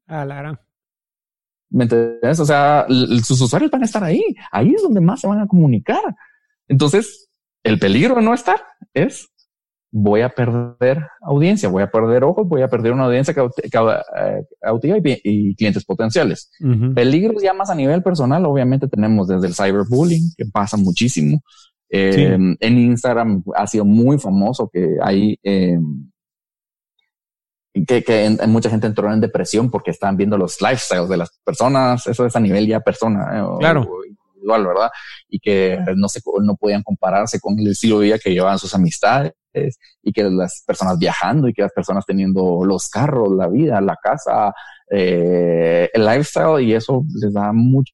Ah, 0.07 0.25
la 0.25 0.37
gran. 0.37 0.61
¿Me 1.71 1.83
entiendes? 1.83 2.39
O 2.39 2.45
sea, 2.45 2.87
sus 3.25 3.41
usuarios 3.41 3.73
van 3.73 3.83
a 3.83 3.87
estar 3.87 4.05
ahí. 4.05 4.23
Ahí 4.53 4.73
es 4.73 4.83
donde 4.83 5.01
más 5.01 5.21
se 5.21 5.27
van 5.27 5.41
a 5.41 5.49
comunicar. 5.49 6.01
Entonces, 6.69 7.29
el 7.63 7.79
peligro 7.79 8.15
de 8.15 8.23
no 8.23 8.35
estar 8.35 8.63
es 8.93 9.29
voy 9.97 10.23
a 10.23 10.29
perder 10.29 11.07
audiencia, 11.21 11.69
voy 11.69 11.85
a 11.85 11.91
perder 11.91 12.25
ojos, 12.25 12.49
voy 12.49 12.63
a 12.63 12.69
perder 12.69 12.93
una 12.93 13.05
audiencia 13.05 13.33
cautiva 13.33 14.05
y, 14.99 15.21
y, 15.23 15.55
clientes 15.55 15.85
potenciales. 15.85 16.51
Peligros 16.95 17.43
ya 17.43 17.55
más 17.55 17.71
a 17.71 17.77
nivel 17.77 18.03
personal, 18.03 18.45
obviamente 18.45 18.89
tenemos 18.89 19.29
desde 19.29 19.47
el 19.47 19.55
cyberbullying, 19.55 20.33
que 20.37 20.47
pasa 20.47 20.77
muchísimo, 20.77 21.41
eh, 21.97 22.37
en 22.59 22.79
Instagram 22.79 23.45
ha 23.55 23.69
sido 23.69 23.85
muy 23.85 24.19
famoso 24.19 24.69
que 24.69 24.97
hay 25.01 25.39
eh, 25.45 25.79
que, 27.87 28.37
mucha 28.49 28.69
gente 28.69 28.89
entró 28.89 29.13
en 29.13 29.21
depresión 29.21 29.71
porque 29.71 29.93
estaban 29.93 30.17
viendo 30.17 30.37
los 30.37 30.61
lifestyles 30.61 31.09
de 31.09 31.17
las 31.17 31.31
personas. 31.45 32.05
Eso 32.09 32.27
es 32.27 32.35
a 32.35 32.41
nivel 32.41 32.67
ya 32.67 32.81
persona. 32.81 33.39
Eh, 33.39 33.47
claro. 33.61 33.89
Individual, 34.45 34.67
¿verdad? 34.67 34.91
Y 35.29 35.39
que 35.39 35.79
no 35.97 36.09
se, 36.09 36.21
no 36.43 36.57
podían 36.57 36.83
compararse 36.83 37.41
con 37.41 37.59
el 37.59 37.69
estilo 37.69 37.99
de 37.99 38.07
vida 38.07 38.19
que 38.19 38.31
llevaban 38.31 38.59
sus 38.59 38.75
amistades 38.75 39.33
y 40.03 40.13
que 40.13 40.25
las 40.25 40.65
personas 40.67 40.99
viajando 40.99 41.49
y 41.49 41.53
que 41.53 41.63
las 41.63 41.73
personas 41.73 42.05
teniendo 42.05 42.65
los 42.65 42.89
carros, 42.89 43.29
la 43.37 43.49
vida, 43.49 43.81
la 43.81 43.97
casa, 44.03 44.53
el 44.89 46.05
lifestyle 46.05 46.61
y 46.61 46.75
eso 46.75 47.05
les 47.21 47.33
da 47.33 47.53
mucho 47.53 47.93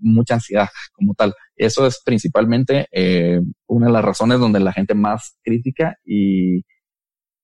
mucha 0.00 0.34
ansiedad 0.34 0.68
como 0.92 1.14
tal. 1.14 1.34
Eso 1.56 1.86
es 1.86 2.00
principalmente 2.04 2.86
eh, 2.92 3.40
una 3.66 3.86
de 3.86 3.92
las 3.92 4.04
razones 4.04 4.40
donde 4.40 4.60
la 4.60 4.72
gente 4.72 4.94
más 4.94 5.36
crítica 5.42 5.96
y, 6.04 6.64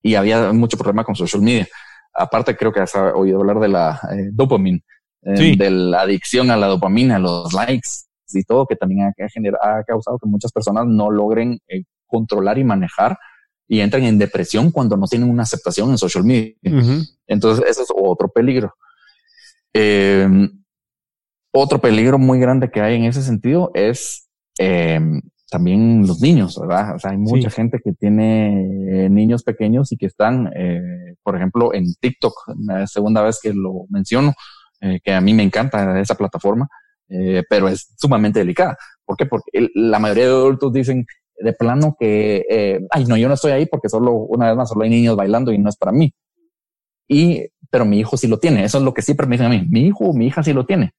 y 0.01 0.15
había 0.15 0.51
mucho 0.51 0.77
problema 0.77 1.03
con 1.03 1.15
social 1.15 1.41
media. 1.41 1.67
Aparte, 2.13 2.55
creo 2.55 2.71
que 2.71 2.79
has 2.79 2.95
oído 2.95 3.39
hablar 3.39 3.59
de 3.59 3.67
la 3.67 3.99
eh, 4.11 4.29
dopamina, 4.31 4.79
eh, 5.23 5.55
de 5.57 5.69
la 5.69 6.01
adicción 6.01 6.49
a 6.49 6.57
la 6.57 6.67
dopamina, 6.67 7.17
a 7.17 7.19
los 7.19 7.53
likes 7.53 7.89
y 8.33 8.43
todo, 8.43 8.65
que 8.65 8.75
también 8.75 9.01
ha, 9.01 9.09
ha 9.09 9.83
causado 9.83 10.17
que 10.17 10.27
muchas 10.27 10.51
personas 10.51 10.85
no 10.87 11.11
logren 11.11 11.59
controlar 12.05 12.57
y 12.57 12.63
manejar 12.63 13.17
y 13.67 13.79
entran 13.79 14.03
en 14.03 14.17
depresión 14.17 14.71
cuando 14.71 14.95
no 14.97 15.07
tienen 15.07 15.29
una 15.29 15.43
aceptación 15.43 15.89
en 15.89 15.97
social 15.97 16.23
media. 16.23 16.53
Entonces, 17.27 17.65
eso 17.67 17.83
es 17.83 17.89
otro 17.95 18.29
peligro. 18.29 18.73
Eh, 19.73 20.27
otro 21.57 21.79
peligro 21.79 22.17
muy 22.19 22.37
grande 22.37 22.69
que 22.69 22.81
hay 22.81 22.95
en 22.95 23.05
ese 23.05 23.21
sentido 23.21 23.71
es 23.73 24.27
eh, 24.59 24.99
también 25.49 26.05
los 26.05 26.19
niños, 26.19 26.59
¿verdad? 26.59 26.95
O 26.95 26.99
sea, 26.99 27.11
hay 27.11 27.17
mucha 27.17 27.49
gente 27.49 27.79
que 27.81 27.93
tiene 27.93 29.05
eh, 29.05 29.09
niños 29.09 29.41
pequeños 29.43 29.89
y 29.93 29.97
que 29.97 30.07
están, 30.07 30.51
eh, 30.53 31.15
por 31.23 31.37
ejemplo, 31.37 31.73
en 31.73 31.85
TikTok, 31.93 32.33
la 32.57 32.85
segunda 32.87 33.21
vez 33.21 33.39
que 33.41 33.53
lo 33.53 33.85
menciono, 33.89 34.33
que 35.03 35.13
a 35.13 35.21
mí 35.21 35.33
me 35.33 35.41
encanta 35.41 35.99
esa 35.99 36.13
plataforma, 36.15 36.67
pero 37.49 37.67
es 37.67 37.93
sumamente 37.97 38.39
delicada. 38.39 38.77
¿Por 39.05 39.15
qué? 39.17 39.25
Porque 39.25 39.69
la 39.75 39.99
mayoría 39.99 40.25
de 40.25 40.31
adultos 40.31 40.73
dicen 40.73 41.05
de 41.37 41.53
plano 41.53 41.95
que, 41.99 42.79
ay, 42.91 43.05
no, 43.05 43.17
yo 43.17 43.27
no 43.27 43.33
estoy 43.33 43.51
ahí 43.51 43.65
porque 43.65 43.89
solo, 43.89 44.13
una 44.13 44.47
vez 44.47 44.55
más, 44.55 44.69
solo 44.69 44.83
hay 44.83 44.89
niños 44.89 45.15
bailando 45.15 45.51
y 45.51 45.57
no 45.57 45.69
es 45.69 45.75
para 45.77 45.91
mí. 45.91 46.13
Y, 47.07 47.47
pero 47.69 47.85
mi 47.85 47.99
hijo 47.99 48.17
sí 48.17 48.27
lo 48.27 48.39
tiene. 48.39 48.63
Eso 48.63 48.77
es 48.77 48.83
lo 48.83 48.93
que 48.93 49.01
siempre 49.01 49.27
me 49.27 49.35
dicen 49.35 49.47
a 49.47 49.49
mí. 49.49 49.65
Mi 49.69 49.81
hijo 49.81 50.13
mi 50.13 50.27
hija 50.27 50.43
sí 50.43 50.53
lo 50.53 50.65
tiene 50.65 50.93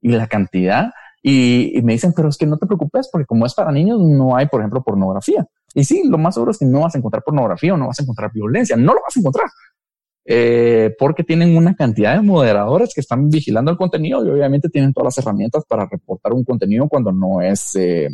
y 0.00 0.10
la 0.10 0.26
cantidad. 0.26 0.90
Y, 1.22 1.80
me 1.82 1.92
dicen, 1.92 2.12
pero 2.14 2.28
es 2.28 2.36
que 2.36 2.46
no 2.46 2.56
te 2.56 2.66
preocupes 2.66 3.08
porque 3.12 3.26
como 3.26 3.44
es 3.44 3.54
para 3.54 3.70
niños, 3.72 4.00
no 4.00 4.36
hay, 4.36 4.46
por 4.46 4.60
ejemplo, 4.60 4.82
pornografía. 4.82 5.46
Y 5.74 5.84
sí, 5.84 6.04
lo 6.08 6.18
más 6.18 6.34
seguro 6.34 6.50
es 6.50 6.58
que 6.58 6.64
no 6.64 6.80
vas 6.80 6.94
a 6.94 6.98
encontrar 6.98 7.22
pornografía 7.22 7.74
o 7.74 7.76
no 7.76 7.88
vas 7.88 8.00
a 8.00 8.02
encontrar 8.02 8.32
violencia. 8.32 8.76
No 8.76 8.94
lo 8.94 9.00
vas 9.02 9.16
a 9.16 9.20
encontrar. 9.20 9.46
Eh, 10.32 10.94
porque 10.96 11.24
tienen 11.24 11.56
una 11.56 11.74
cantidad 11.74 12.14
de 12.14 12.22
moderadores 12.22 12.94
que 12.94 13.00
están 13.00 13.28
vigilando 13.30 13.72
el 13.72 13.76
contenido 13.76 14.24
y 14.24 14.30
obviamente 14.30 14.68
tienen 14.68 14.92
todas 14.92 15.06
las 15.06 15.18
herramientas 15.18 15.64
para 15.68 15.88
reportar 15.90 16.32
un 16.32 16.44
contenido 16.44 16.86
cuando 16.86 17.10
no 17.10 17.40
es, 17.40 17.74
eh, 17.74 18.08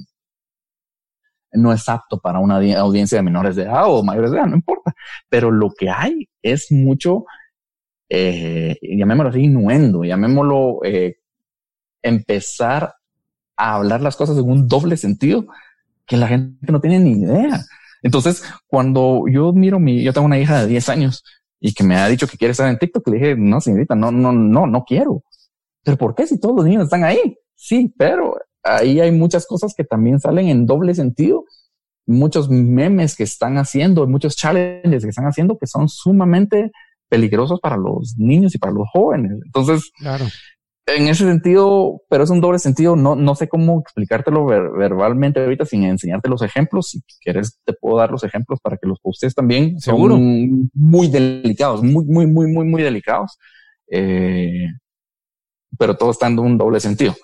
no 1.53 1.75
es 1.75 1.87
apto 1.91 2.19
para 2.19 2.39
una 2.39 2.57
audiencia 2.79 3.19
de 3.19 3.23
menores 3.23 3.55
de 3.55 3.65
edad 3.65 3.83
o 3.89 4.03
mayores 4.03 4.31
de 4.31 4.39
edad, 4.39 4.47
no 4.47 4.57
importa. 4.57 4.95
Pero 5.29 5.51
lo 5.51 5.71
que 5.77 5.91
hay 5.91 6.27
es 6.41 6.73
mucho, 6.73 7.27
eh, 8.09 8.79
llamémoslo 8.81 9.29
así, 9.29 9.41
innuendo, 9.41 10.03
llamémoslo 10.03 10.81
empezar 12.01 12.95
a 13.59 13.75
hablar 13.75 14.01
las 14.01 14.17
cosas 14.17 14.39
en 14.39 14.49
un 14.49 14.67
doble 14.67 14.97
sentido 14.97 15.49
que 16.07 16.17
la 16.17 16.29
gente 16.29 16.73
no 16.73 16.81
tiene 16.81 16.99
ni 16.99 17.11
idea. 17.11 17.61
Entonces, 18.03 18.43
cuando 18.67 19.25
yo 19.31 19.53
miro 19.53 19.79
mi, 19.79 20.03
yo 20.03 20.15
tengo 20.15 20.25
una 20.25 20.39
hija 20.39 20.63
de 20.63 20.67
10 20.67 20.89
años 20.89 21.23
y 21.61 21.73
que 21.73 21.85
me 21.85 21.97
ha 21.97 22.09
dicho 22.09 22.27
que 22.27 22.37
quiere 22.37 22.53
estar 22.53 22.69
en 22.69 22.79
TikTok, 22.79 23.09
le 23.09 23.17
dije, 23.17 23.37
no, 23.37 23.61
señorita, 23.61 23.95
no, 23.95 24.11
no, 24.11 24.33
no, 24.33 24.67
no 24.67 24.85
quiero. 24.85 25.23
Pero 25.83 25.97
¿por 25.97 26.15
qué 26.15 26.27
si 26.27 26.39
todos 26.39 26.57
los 26.57 26.65
niños 26.65 26.85
están 26.85 27.05
ahí? 27.05 27.39
Sí, 27.55 27.93
pero 27.97 28.37
ahí 28.63 29.01
hay 29.01 29.13
muchas 29.13 29.47
cosas 29.47 29.75
que 29.77 29.85
también 29.85 30.21
salen 30.21 30.49
en 30.49 30.67
doble 30.67 30.95
sentido 30.95 31.45
muchos 32.07 32.49
memes 32.49 33.17
que 33.17 33.25
están 33.25 33.59
haciendo, 33.59 34.07
muchos 34.07 34.37
challenges 34.37 35.03
que 35.03 35.11
están 35.11 35.27
haciendo 35.27 35.59
que 35.59 35.67
son 35.67 35.89
sumamente 35.89 36.71
peligrosos 37.09 37.61
para 37.61 37.77
los 37.77 38.15
niños 38.17 38.55
y 38.55 38.59
para 38.59 38.73
los 38.73 38.89
jóvenes. 38.93 39.33
Entonces, 39.45 39.91
claro. 39.99 40.27
En 40.87 41.09
ese 41.09 41.25
sentido, 41.25 42.03
pero 42.09 42.25
es 42.25 42.31
un 42.31 42.41
doble 42.41 42.61
sentido, 42.61 42.95
no, 42.95 43.17
no 43.17 43.35
sé 43.35 43.49
cómo 43.49 43.81
explicártelo 43.81 44.47
verbalmente 44.47 45.41
ahorita 45.41 45.65
sin 45.65 45.83
enseñarte 45.83 46.29
los 46.29 46.43
ejemplos. 46.43 46.91
Si 46.91 47.03
quieres, 47.21 47.59
te 47.65 47.73
puedo 47.73 47.99
dar 47.99 48.11
los 48.11 48.23
ejemplos 48.23 48.61
para 48.61 48.77
que 48.77 48.87
los 48.87 49.01
postes 49.01 49.35
también. 49.35 49.81
Seguro. 49.81 50.15
Son 50.15 50.71
muy 50.75 51.09
delicados, 51.09 51.83
muy, 51.83 52.05
muy, 52.05 52.27
muy, 52.27 52.53
muy, 52.53 52.67
muy 52.67 52.83
delicados. 52.83 53.37
Eh, 53.91 54.67
pero 55.77 55.97
todo 55.97 56.13
está 56.13 56.29
en 56.29 56.39
un 56.39 56.57
doble 56.57 56.79
sentido. 56.79 57.15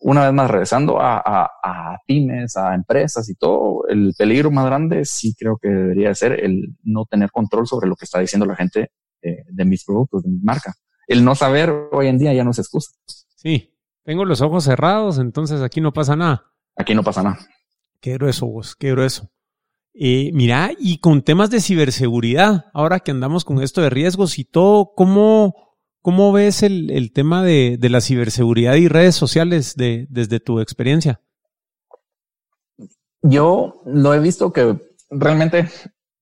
Una 0.00 0.24
vez 0.24 0.32
más, 0.32 0.48
regresando 0.48 1.00
a, 1.00 1.18
a, 1.18 1.98
pymes, 2.06 2.56
a 2.56 2.72
empresas 2.72 3.28
y 3.28 3.34
todo, 3.34 3.86
el 3.88 4.14
peligro 4.16 4.52
más 4.52 4.64
grande 4.66 5.04
sí 5.04 5.34
creo 5.36 5.58
que 5.60 5.68
debería 5.68 6.14
ser 6.14 6.44
el 6.44 6.76
no 6.84 7.04
tener 7.04 7.32
control 7.32 7.66
sobre 7.66 7.88
lo 7.88 7.96
que 7.96 8.04
está 8.04 8.20
diciendo 8.20 8.46
la 8.46 8.54
gente 8.54 8.92
eh, 9.22 9.44
de 9.48 9.64
mis 9.64 9.84
productos, 9.84 10.22
de 10.22 10.30
mi 10.30 10.38
marca. 10.40 10.72
El 11.08 11.24
no 11.24 11.34
saber 11.34 11.74
hoy 11.90 12.06
en 12.06 12.18
día 12.18 12.32
ya 12.32 12.44
no 12.44 12.52
se 12.52 12.60
excusa. 12.60 12.92
Sí, 13.34 13.74
tengo 14.04 14.24
los 14.24 14.40
ojos 14.40 14.62
cerrados, 14.62 15.18
entonces 15.18 15.60
aquí 15.62 15.80
no 15.80 15.92
pasa 15.92 16.14
nada. 16.14 16.44
Aquí 16.76 16.94
no 16.94 17.02
pasa 17.02 17.24
nada. 17.24 17.38
Qué 18.00 18.12
grueso 18.12 18.46
vos, 18.46 18.76
qué 18.76 18.92
grueso. 18.92 19.28
Eh, 19.94 20.30
mira, 20.32 20.70
y 20.78 20.98
con 20.98 21.22
temas 21.22 21.50
de 21.50 21.60
ciberseguridad, 21.60 22.66
ahora 22.72 23.00
que 23.00 23.10
andamos 23.10 23.44
con 23.44 23.60
esto 23.60 23.82
de 23.82 23.90
riesgos 23.90 24.38
y 24.38 24.44
todo, 24.44 24.92
¿cómo, 24.94 25.68
¿Cómo 26.02 26.32
ves 26.32 26.62
el, 26.62 27.12
tema 27.12 27.44
de, 27.44 27.78
la 27.82 28.00
ciberseguridad 28.00 28.76
y 28.76 28.88
redes 28.88 29.14
sociales 29.14 29.74
desde 29.76 30.40
tu 30.40 30.60
experiencia? 30.60 31.20
Yo 33.20 33.82
lo 33.84 34.14
he 34.14 34.20
visto 34.20 34.52
que 34.52 34.78
realmente 35.10 35.68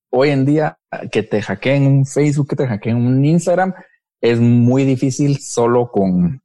hoy 0.09 0.31
en 0.31 0.45
día 0.45 0.77
que 1.11 1.23
te 1.23 1.41
hackeen 1.41 1.85
un 1.85 2.05
Facebook, 2.05 2.49
que 2.49 2.55
te 2.55 2.67
hackeen 2.67 2.97
un 2.97 3.23
Instagram, 3.23 3.73
es 4.21 4.39
muy 4.39 4.83
difícil 4.83 5.39
solo 5.39 5.89
con 5.91 6.41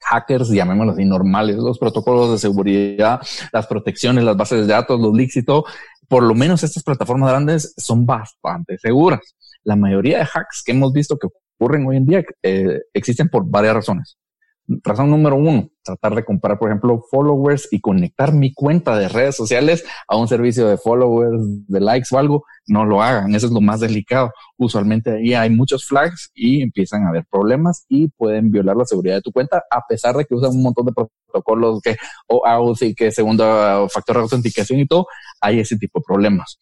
hackers, 0.00 0.48
llamémoslo 0.48 0.92
así, 0.92 1.04
normales, 1.04 1.56
los 1.56 1.78
protocolos 1.78 2.32
de 2.32 2.38
seguridad, 2.38 3.20
las 3.52 3.66
protecciones, 3.66 4.24
las 4.24 4.36
bases 4.36 4.66
de 4.66 4.72
datos, 4.72 5.00
los 5.00 5.14
leaks 5.14 5.36
y 5.36 5.44
todo. 5.44 5.64
Por 6.08 6.22
lo 6.22 6.34
menos 6.34 6.62
estas 6.62 6.82
plataformas 6.82 7.30
grandes 7.30 7.74
son 7.76 8.04
bastante 8.04 8.78
seguras. 8.78 9.20
La 9.62 9.76
mayoría 9.76 10.18
de 10.18 10.24
hacks 10.24 10.62
que 10.64 10.72
hemos 10.72 10.92
visto 10.92 11.16
que 11.18 11.28
ocurren 11.56 11.86
hoy 11.86 11.96
en 11.96 12.06
día 12.06 12.24
eh, 12.42 12.80
existen 12.92 13.28
por 13.28 13.44
varias 13.46 13.74
razones. 13.74 14.18
Razón 14.84 15.10
número 15.10 15.34
uno, 15.34 15.68
tratar 15.82 16.14
de 16.14 16.24
comprar, 16.24 16.56
por 16.56 16.68
ejemplo, 16.68 17.02
followers 17.10 17.66
y 17.72 17.80
conectar 17.80 18.32
mi 18.32 18.54
cuenta 18.54 18.96
de 18.96 19.08
redes 19.08 19.34
sociales 19.34 19.84
a 20.06 20.16
un 20.16 20.28
servicio 20.28 20.68
de 20.68 20.76
followers, 20.76 21.42
de 21.66 21.80
likes 21.80 22.08
o 22.12 22.18
algo. 22.18 22.44
No 22.68 22.84
lo 22.84 23.02
hagan, 23.02 23.34
eso 23.34 23.46
es 23.46 23.52
lo 23.52 23.60
más 23.60 23.80
delicado. 23.80 24.30
Usualmente 24.56 25.10
ahí 25.10 25.34
hay 25.34 25.50
muchos 25.50 25.86
flags 25.86 26.30
y 26.34 26.62
empiezan 26.62 27.04
a 27.04 27.08
haber 27.08 27.24
problemas 27.28 27.84
y 27.88 28.08
pueden 28.10 28.52
violar 28.52 28.76
la 28.76 28.84
seguridad 28.84 29.16
de 29.16 29.22
tu 29.22 29.32
cuenta 29.32 29.64
a 29.70 29.80
pesar 29.88 30.14
de 30.16 30.24
que 30.24 30.36
usan 30.36 30.52
un 30.52 30.62
montón 30.62 30.86
de 30.86 30.92
protocolos 30.92 31.80
que 31.82 31.96
o 32.28 32.74
y 32.80 32.94
que 32.94 33.10
segundo 33.10 33.88
factor 33.88 34.16
de 34.16 34.22
autenticación 34.22 34.78
y 34.78 34.86
todo, 34.86 35.06
hay 35.40 35.58
ese 35.58 35.76
tipo 35.78 35.98
de 35.98 36.04
problemas. 36.06 36.58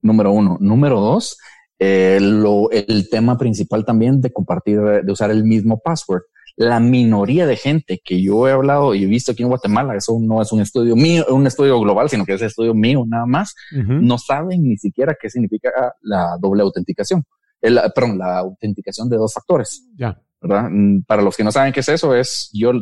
Número 0.00 0.32
uno. 0.32 0.56
Número 0.58 1.00
dos, 1.00 1.36
eh, 1.78 2.18
el 2.18 3.08
tema 3.10 3.36
principal 3.36 3.84
también 3.84 4.22
de 4.22 4.32
compartir, 4.32 4.80
de 4.80 5.12
usar 5.12 5.30
el 5.30 5.44
mismo 5.44 5.80
password. 5.80 6.22
La 6.60 6.78
minoría 6.78 7.46
de 7.46 7.56
gente 7.56 8.02
que 8.04 8.20
yo 8.20 8.46
he 8.46 8.52
hablado 8.52 8.94
y 8.94 9.04
he 9.04 9.06
visto 9.06 9.32
aquí 9.32 9.42
en 9.42 9.48
Guatemala, 9.48 9.96
eso 9.96 10.18
no 10.20 10.42
es 10.42 10.52
un 10.52 10.60
estudio 10.60 10.94
mío, 10.94 11.24
un 11.30 11.46
estudio 11.46 11.80
global, 11.80 12.10
sino 12.10 12.26
que 12.26 12.34
es 12.34 12.42
estudio 12.42 12.74
mío 12.74 13.02
nada 13.08 13.24
más, 13.24 13.54
no 13.72 14.18
saben 14.18 14.62
ni 14.64 14.76
siquiera 14.76 15.16
qué 15.18 15.30
significa 15.30 15.70
la 16.02 16.36
doble 16.38 16.62
autenticación. 16.62 17.24
El, 17.62 17.80
perdón, 17.94 18.18
la 18.18 18.40
autenticación 18.40 19.08
de 19.08 19.16
dos 19.16 19.32
factores. 19.32 19.86
Ya. 19.96 20.20
¿verdad? 20.40 20.68
Mm, 20.70 21.04
para 21.06 21.22
los 21.22 21.34
que 21.34 21.44
no 21.44 21.50
saben 21.50 21.72
qué 21.72 21.80
es 21.80 21.88
eso, 21.88 22.14
es 22.14 22.50
yo 22.52 22.72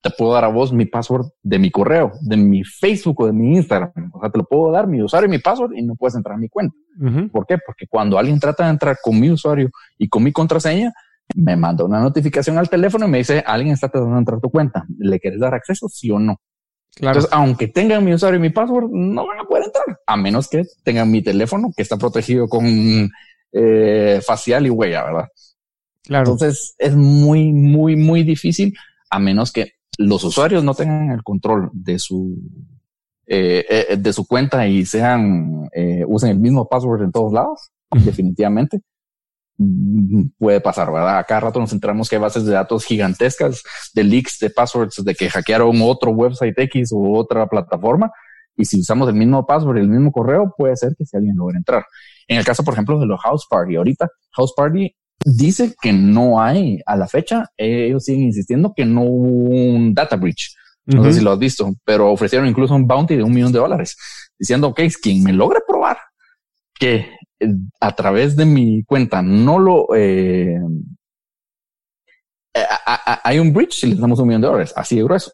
te 0.00 0.10
puedo 0.10 0.32
dar 0.32 0.44
a 0.44 0.48
vos 0.48 0.72
mi 0.72 0.86
password 0.86 1.26
de 1.42 1.58
mi 1.58 1.70
correo, 1.70 2.12
de 2.20 2.36
mi 2.36 2.64
Facebook 2.64 3.22
o 3.22 3.26
de 3.26 3.32
mi 3.32 3.56
Instagram. 3.56 4.10
O 4.12 4.20
sea, 4.20 4.30
te 4.30 4.38
lo 4.38 4.44
puedo 4.44 4.70
dar 4.70 4.86
mi 4.86 5.02
usuario 5.02 5.28
y 5.28 5.30
mi 5.30 5.38
password 5.38 5.72
y 5.74 5.82
no 5.82 5.94
puedes 5.96 6.14
entrar 6.14 6.36
a 6.36 6.38
mi 6.38 6.48
cuenta. 6.48 6.76
¿Por 7.32 7.46
qué? 7.46 7.56
Porque 7.64 7.86
cuando 7.88 8.18
alguien 8.18 8.38
trata 8.38 8.64
de 8.64 8.70
entrar 8.70 8.98
con 9.02 9.18
mi 9.18 9.30
usuario 9.30 9.70
y 9.98 10.08
con 10.08 10.22
mi 10.22 10.32
contraseña, 10.32 10.92
me 11.34 11.56
manda 11.56 11.84
una 11.84 12.00
notificación 12.00 12.58
al 12.58 12.68
teléfono 12.68 13.06
y 13.06 13.10
me 13.10 13.18
dice, 13.18 13.42
alguien 13.46 13.74
está 13.74 13.88
tratando 13.88 14.14
de 14.14 14.18
entrar 14.20 14.38
a 14.38 14.40
tu 14.40 14.50
cuenta. 14.50 14.84
¿Le 14.98 15.18
quieres 15.20 15.40
dar 15.40 15.54
acceso? 15.54 15.88
Sí 15.88 16.10
o 16.10 16.18
no. 16.18 16.40
Claro. 16.94 17.18
Entonces, 17.18 17.32
aunque 17.32 17.68
tengan 17.68 18.04
mi 18.04 18.12
usuario 18.12 18.38
y 18.38 18.42
mi 18.42 18.50
password, 18.50 18.90
no 18.90 19.26
van 19.26 19.40
a 19.40 19.44
poder 19.44 19.64
entrar, 19.64 19.98
a 20.06 20.16
menos 20.16 20.48
que 20.48 20.64
tengan 20.84 21.10
mi 21.10 21.22
teléfono 21.22 21.72
que 21.74 21.82
está 21.82 21.96
protegido 21.96 22.48
con 22.48 22.64
eh, 23.52 24.20
facial 24.24 24.66
y 24.66 24.70
huella, 24.70 25.04
¿verdad? 25.04 25.28
Claro. 26.02 26.32
Entonces 26.32 26.74
es 26.78 26.94
muy, 26.94 27.52
muy, 27.52 27.96
muy 27.96 28.24
difícil 28.24 28.74
a 29.08 29.18
menos 29.18 29.52
que 29.52 29.72
los 29.98 30.24
usuarios 30.24 30.64
no 30.64 30.74
tengan 30.74 31.10
el 31.10 31.22
control 31.22 31.70
de 31.72 31.98
su 31.98 32.38
eh, 33.26 33.64
eh, 33.68 33.96
de 33.96 34.12
su 34.12 34.26
cuenta 34.26 34.66
y 34.66 34.84
sean 34.84 35.68
eh, 35.72 36.04
usen 36.06 36.30
el 36.30 36.40
mismo 36.40 36.68
password 36.68 37.02
en 37.02 37.12
todos 37.12 37.32
lados, 37.32 37.70
definitivamente 38.04 38.80
puede 40.38 40.60
pasar, 40.60 40.92
¿verdad? 40.92 41.18
A 41.18 41.24
cada 41.24 41.40
rato 41.40 41.60
nos 41.60 41.72
enteramos 41.72 42.08
que 42.08 42.16
hay 42.16 42.22
bases 42.22 42.44
de 42.44 42.52
datos 42.52 42.84
gigantescas 42.84 43.62
de 43.94 44.04
leaks 44.04 44.38
de 44.38 44.50
passwords 44.50 45.04
de 45.04 45.14
que 45.14 45.28
hackearon 45.30 45.80
otro 45.82 46.10
website 46.10 46.58
X 46.58 46.92
u 46.92 47.16
otra 47.16 47.46
plataforma. 47.46 48.10
Y 48.56 48.64
si 48.64 48.80
usamos 48.80 49.08
el 49.08 49.14
mismo 49.14 49.46
password 49.46 49.78
y 49.78 49.80
el 49.80 49.88
mismo 49.88 50.12
correo, 50.12 50.54
puede 50.56 50.76
ser 50.76 50.94
que 50.96 51.04
si 51.04 51.16
alguien 51.16 51.36
logre 51.36 51.56
entrar. 51.56 51.84
En 52.28 52.38
el 52.38 52.44
caso, 52.44 52.62
por 52.62 52.74
ejemplo, 52.74 52.98
de 52.98 53.06
los 53.06 53.20
House 53.20 53.46
Party, 53.48 53.76
ahorita 53.76 54.08
House 54.32 54.52
Party 54.56 54.94
dice 55.24 55.74
que 55.80 55.92
no 55.92 56.40
hay 56.40 56.80
a 56.84 56.96
la 56.96 57.08
fecha. 57.08 57.46
Ellos 57.56 58.04
siguen 58.04 58.24
insistiendo 58.24 58.72
que 58.74 58.84
no 58.84 59.02
hubo 59.02 59.48
un 59.48 59.94
data 59.94 60.16
breach. 60.16 60.54
No 60.84 61.04
sé 61.04 61.12
si 61.12 61.20
lo 61.20 61.30
has 61.30 61.38
visto, 61.38 61.72
pero 61.84 62.10
ofrecieron 62.10 62.48
incluso 62.48 62.74
un 62.74 62.86
bounty 62.86 63.16
de 63.16 63.22
un 63.22 63.32
millón 63.32 63.52
de 63.52 63.60
dólares 63.60 63.96
diciendo, 64.36 64.68
ok, 64.68 64.80
quien 65.00 65.22
me 65.22 65.32
logre 65.32 65.60
probar 65.66 65.96
que 66.74 67.06
a 67.80 67.94
través 67.94 68.36
de 68.36 68.44
mi 68.44 68.84
cuenta 68.84 69.22
no 69.22 69.58
lo 69.58 69.94
eh, 69.94 70.58
hay 72.54 73.38
un 73.38 73.52
breach 73.52 73.84
y 73.84 73.88
les 73.88 73.98
damos 73.98 74.18
un 74.18 74.28
millón 74.28 74.42
de 74.42 74.48
dólares, 74.48 74.72
así 74.76 74.96
de 74.96 75.04
grueso. 75.04 75.32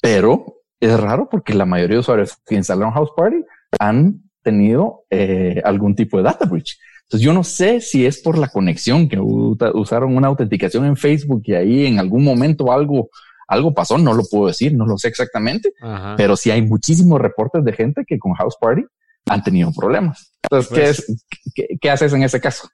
Pero 0.00 0.62
es 0.80 0.98
raro 0.98 1.28
porque 1.30 1.54
la 1.54 1.66
mayoría 1.66 1.96
de 1.96 2.00
usuarios 2.00 2.36
que 2.44 2.56
instalaron 2.56 2.92
House 2.92 3.10
Party 3.16 3.44
han 3.78 4.22
tenido 4.42 5.04
eh, 5.10 5.62
algún 5.64 5.94
tipo 5.94 6.16
de 6.18 6.24
data 6.24 6.44
breach. 6.44 6.78
Entonces 7.04 7.24
yo 7.24 7.32
no 7.32 7.44
sé 7.44 7.80
si 7.80 8.06
es 8.06 8.20
por 8.20 8.38
la 8.38 8.48
conexión 8.48 9.08
que 9.08 9.18
usaron 9.18 10.16
una 10.16 10.28
autenticación 10.28 10.86
en 10.86 10.96
Facebook 10.96 11.42
y 11.44 11.54
ahí 11.54 11.86
en 11.86 11.98
algún 11.98 12.24
momento 12.24 12.72
algo, 12.72 13.10
algo 13.46 13.74
pasó, 13.74 13.98
no 13.98 14.14
lo 14.14 14.22
puedo 14.24 14.46
decir, 14.46 14.74
no 14.74 14.86
lo 14.86 14.96
sé 14.96 15.08
exactamente, 15.08 15.72
pero 16.16 16.36
sí 16.36 16.50
hay 16.50 16.62
muchísimos 16.62 17.20
reportes 17.20 17.62
de 17.62 17.72
gente 17.72 18.04
que 18.06 18.18
con 18.18 18.32
House 18.32 18.56
Party 18.58 18.84
han 19.26 19.42
tenido 19.42 19.72
problemas. 19.72 20.32
Entonces, 20.42 20.70
¿qué, 20.70 20.82
pues 20.82 21.08
es, 21.08 21.78
qué, 21.80 21.90
haces 21.90 22.12
en 22.12 22.22
ese 22.22 22.40
caso? 22.40 22.68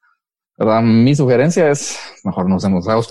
¿verdad? 0.58 0.82
Mi 0.82 1.14
sugerencia 1.14 1.70
es 1.70 1.98
mejor 2.24 2.48
no 2.48 2.56
usemos 2.56 2.86
House. 2.86 3.08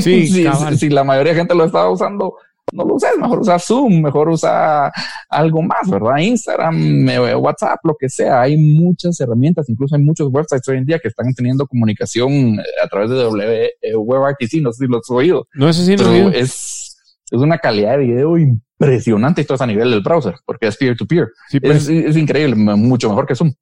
Sí, 0.00 0.26
si, 0.28 0.48
si, 0.78 0.88
la 0.88 1.04
mayoría 1.04 1.32
de 1.32 1.40
gente 1.40 1.54
lo 1.54 1.64
estaba 1.64 1.90
usando, 1.90 2.34
no 2.72 2.84
lo 2.84 2.94
uses, 2.94 3.10
mejor 3.20 3.40
usa 3.40 3.58
Zoom, 3.58 4.00
mejor 4.00 4.28
usa 4.30 4.90
algo 5.28 5.60
más, 5.60 5.90
¿verdad? 5.90 6.18
Instagram, 6.18 7.06
WhatsApp, 7.38 7.80
lo 7.84 7.96
que 7.98 8.08
sea. 8.08 8.42
Hay 8.42 8.56
muchas 8.56 9.20
herramientas, 9.20 9.68
incluso 9.68 9.94
hay 9.96 10.02
muchos 10.02 10.28
websites 10.30 10.66
hoy 10.68 10.78
en 10.78 10.86
día 10.86 10.98
que 10.98 11.08
están 11.08 11.34
teniendo 11.34 11.66
comunicación 11.66 12.32
eh, 12.32 12.62
a 12.82 12.88
través 12.88 13.10
de 13.10 13.16
w, 13.16 13.70
eh, 13.82 13.96
WebRTC, 13.96 14.62
no 14.62 14.72
sé 14.72 14.86
si 14.86 14.90
lo 14.90 14.98
has 14.98 15.10
oído. 15.10 15.46
No, 15.52 15.68
eso 15.68 15.84
sí, 15.84 15.96
no 15.96 16.30
es, 16.30 16.96
es 17.30 17.40
una 17.40 17.58
calidad 17.58 17.98
de 17.98 18.06
video 18.06 18.38
impresionante 18.38 18.69
y 18.80 19.44
todo 19.44 19.54
es 19.54 19.60
a 19.60 19.66
nivel 19.66 19.90
del 19.90 20.00
browser, 20.00 20.34
porque 20.44 20.66
es 20.68 20.76
peer-to-peer. 20.76 21.28
Pues. 21.60 21.88
es, 21.88 22.16
increíble, 22.16 22.54
mucho 22.56 23.08
mejor 23.08 23.26
que 23.26 23.34
Zoom. 23.34 23.52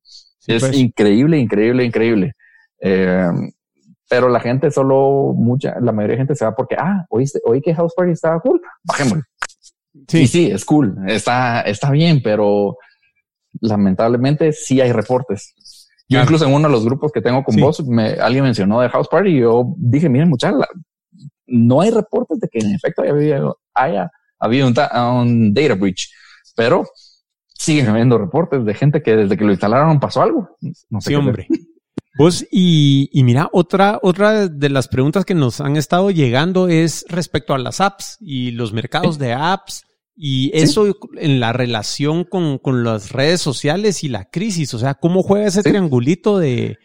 es 0.47 0.63
pues. 0.63 0.77
increíble, 0.77 1.39
increíble, 1.39 1.85
increíble. 1.85 2.33
Eh, 2.81 3.29
pero 4.09 4.29
la 4.29 4.41
gente 4.41 4.71
solo, 4.71 5.35
mucha, 5.37 5.79
la 5.81 5.93
mayoría 5.93 6.15
de 6.15 6.21
gente 6.21 6.35
se 6.35 6.45
va 6.45 6.55
porque, 6.55 6.77
ah, 6.79 7.05
oíste, 7.11 7.41
oí 7.45 7.61
que 7.61 7.75
House 7.75 7.93
Party 7.95 8.13
estaba 8.13 8.41
cool, 8.41 8.61
bajémoslo. 8.85 9.23
Sí. 10.07 10.21
Y 10.21 10.27
sí, 10.29 10.51
es 10.51 10.65
cool, 10.65 10.97
está, 11.09 11.63
está 11.63 11.91
bien, 11.91 12.23
pero 12.23 12.77
lamentablemente 13.61 14.53
sí 14.53 14.81
hay 14.81 14.93
reportes. 14.93 15.55
Yo 16.09 16.23
incluso 16.23 16.47
en 16.47 16.55
uno 16.55 16.69
de 16.69 16.73
los 16.73 16.85
grupos 16.87 17.13
que 17.13 17.21
tengo 17.21 17.45
con 17.45 17.57
vos, 17.57 17.85
me, 17.87 18.13
alguien 18.13 18.45
mencionó 18.45 18.81
de 18.81 18.89
House 18.89 19.09
Party 19.09 19.29
y 19.31 19.41
yo 19.41 19.75
dije, 19.77 20.09
miren 20.09 20.31
muchachos, 20.31 20.65
no 21.47 21.81
hay 21.83 21.91
reportes 21.91 22.41
de 22.41 22.49
que 22.49 22.61
en 22.61 22.75
efecto 22.75 23.03
haya 23.03 23.11
habido, 23.11 23.59
habido 24.39 24.67
un, 24.67 25.55
data 25.55 25.75
breach, 25.75 26.09
pero 26.57 26.87
siguen 27.55 27.89
habiendo 27.89 28.19
reportes 28.19 28.65
de 28.65 28.75
gente 28.75 29.03
que 29.03 29.17
desde 29.17 29.37
que 29.37 29.45
lo 29.45 29.51
instalaron 29.51 30.01
pasó 30.01 30.23
algo. 30.23 30.57
No 30.89 31.01
sé 31.01 31.11
sí, 31.11 31.15
hombre. 31.15 31.49
Vos, 32.19 32.45
y, 32.51 33.09
y, 33.13 33.23
mira, 33.23 33.49
otra, 33.53 34.01
otra 34.03 34.49
de 34.49 34.69
las 34.71 34.89
preguntas 34.89 35.25
que 35.25 35.35
nos 35.35 35.61
han 35.61 35.77
estado 35.77 36.11
llegando 36.11 36.69
es 36.69 37.05
respecto 37.09 37.55
a 37.55 37.59
las 37.59 37.81
apps 37.81 38.17
y 38.21 38.51
los 38.51 38.73
mercados 38.73 39.19
de 39.19 39.35
apps 39.35 39.85
Y 40.17 40.51
eso 40.53 40.87
en 41.17 41.39
la 41.39 41.53
relación 41.53 42.25
con, 42.25 42.59
con, 42.59 42.83
las 42.83 43.13
redes 43.13 43.41
sociales 43.41 44.03
y 44.03 44.09
la 44.09 44.25
crisis, 44.25 44.75
o 44.75 44.81
sea, 44.81 44.95
¿cómo 44.95 45.23
juega 45.23 45.47
ese 45.47 45.63
triangulito 45.63 46.39
de, 46.39 46.77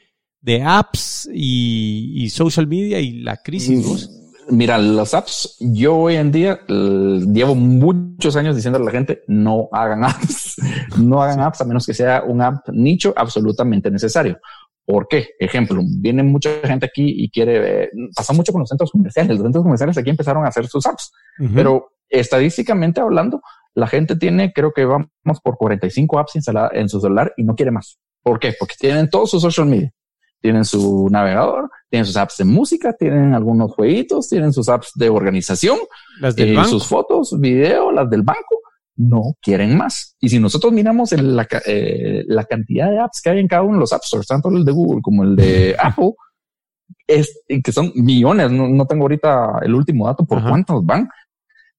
de 0.42 0.62
apps 0.62 1.28
y, 1.34 2.12
y, 2.16 2.30
social 2.30 2.68
media 2.68 3.00
y 3.00 3.22
la 3.22 3.38
crisis? 3.38 3.84
¿vos? 3.84 4.23
Mira, 4.50 4.78
las 4.78 5.14
apps, 5.14 5.58
yo 5.60 5.96
hoy 5.96 6.16
en 6.16 6.32
día 6.32 6.60
llevo 6.68 7.56
muchos 7.56 8.36
años 8.36 8.56
diciendo 8.56 8.80
a 8.80 8.84
la 8.84 8.92
gente, 8.92 9.24
no 9.28 9.70
hagan 9.72 10.04
apps, 10.06 10.56
no 10.98 11.22
hagan 11.22 11.40
apps 11.40 11.62
a 11.62 11.66
menos 11.66 11.86
que 11.86 11.94
sea 11.94 12.24
un 12.24 12.42
app 12.42 12.68
nicho 12.70 13.14
absolutamente 13.16 13.90
necesario. 13.90 14.38
¿Por 14.86 15.08
qué? 15.08 15.30
Ejemplo, 15.40 15.82
viene 15.86 16.24
mucha 16.24 16.50
gente 16.64 16.86
aquí 16.86 17.24
y 17.24 17.30
quiere, 17.30 17.90
pasa 18.16 18.34
mucho 18.34 18.52
con 18.52 18.62
los 18.62 18.70
centros 18.70 18.92
comerciales. 18.92 19.38
Los 19.38 19.44
centros 19.44 19.64
comerciales 19.64 19.98
aquí 19.98 20.10
empezaron 20.10 20.46
a 20.46 20.50
hacer 20.50 20.68
sus 20.68 20.86
apps, 20.86 21.12
pero 21.54 21.94
estadísticamente 22.10 23.00
hablando, 23.00 23.42
la 23.76 23.88
gente 23.88 24.18
tiene, 24.18 24.52
creo 24.52 24.74
que 24.74 24.84
vamos 24.86 25.40
por 25.42 25.58
45 25.58 26.20
apps 26.20 26.36
instaladas 26.36 26.72
en 26.74 26.90
su 26.90 27.00
celular 27.00 27.34
y 27.38 27.44
no 27.44 27.56
quiere 27.56 27.72
más. 27.72 27.98
¿Por 28.22 28.40
qué? 28.40 28.54
Porque 28.60 28.76
tienen 28.78 29.10
todos 29.10 29.32
sus 29.32 29.42
social 29.42 29.68
media 29.68 29.94
tienen 30.44 30.66
su 30.66 31.08
navegador, 31.10 31.72
tienen 31.94 32.08
sus 32.08 32.18
apps 32.18 32.38
de 32.38 32.46
música, 32.46 32.94
tienen 32.94 33.36
algunos 33.36 33.72
jueguitos, 33.74 34.28
tienen 34.28 34.52
sus 34.52 34.68
apps 34.68 34.94
de 34.96 35.10
organización, 35.10 35.78
las 36.20 36.36
eh, 36.40 36.56
sus 36.68 36.88
fotos, 36.88 37.40
video, 37.40 37.92
las 37.92 38.10
del 38.10 38.24
banco. 38.24 38.62
No 38.96 39.36
quieren 39.40 39.78
más. 39.78 40.16
Y 40.20 40.30
si 40.30 40.40
nosotros 40.40 40.74
miramos 40.74 41.12
la, 41.12 41.48
eh, 41.68 42.24
la 42.26 42.46
cantidad 42.46 42.90
de 42.90 42.98
apps 42.98 43.22
que 43.22 43.30
hay 43.30 43.38
en 43.38 43.48
cada 43.48 43.62
uno 43.62 43.74
de 43.74 43.82
los 43.82 43.94
App 43.94 44.02
Stores, 44.02 44.26
tanto 44.26 44.50
el 44.50 44.66
de 44.66 44.72
Google 44.72 45.02
como 45.04 45.22
el 45.22 45.36
de 45.36 45.76
Apple, 45.80 46.14
es, 47.06 47.44
que 47.64 47.72
son 47.72 47.92
millones, 47.94 48.50
no, 48.50 48.88
tengo 48.88 49.04
ahorita 49.04 49.60
el 49.62 49.76
último 49.76 50.08
dato 50.08 50.26
por 50.26 50.42
cuántos 50.42 50.84
van, 50.84 51.08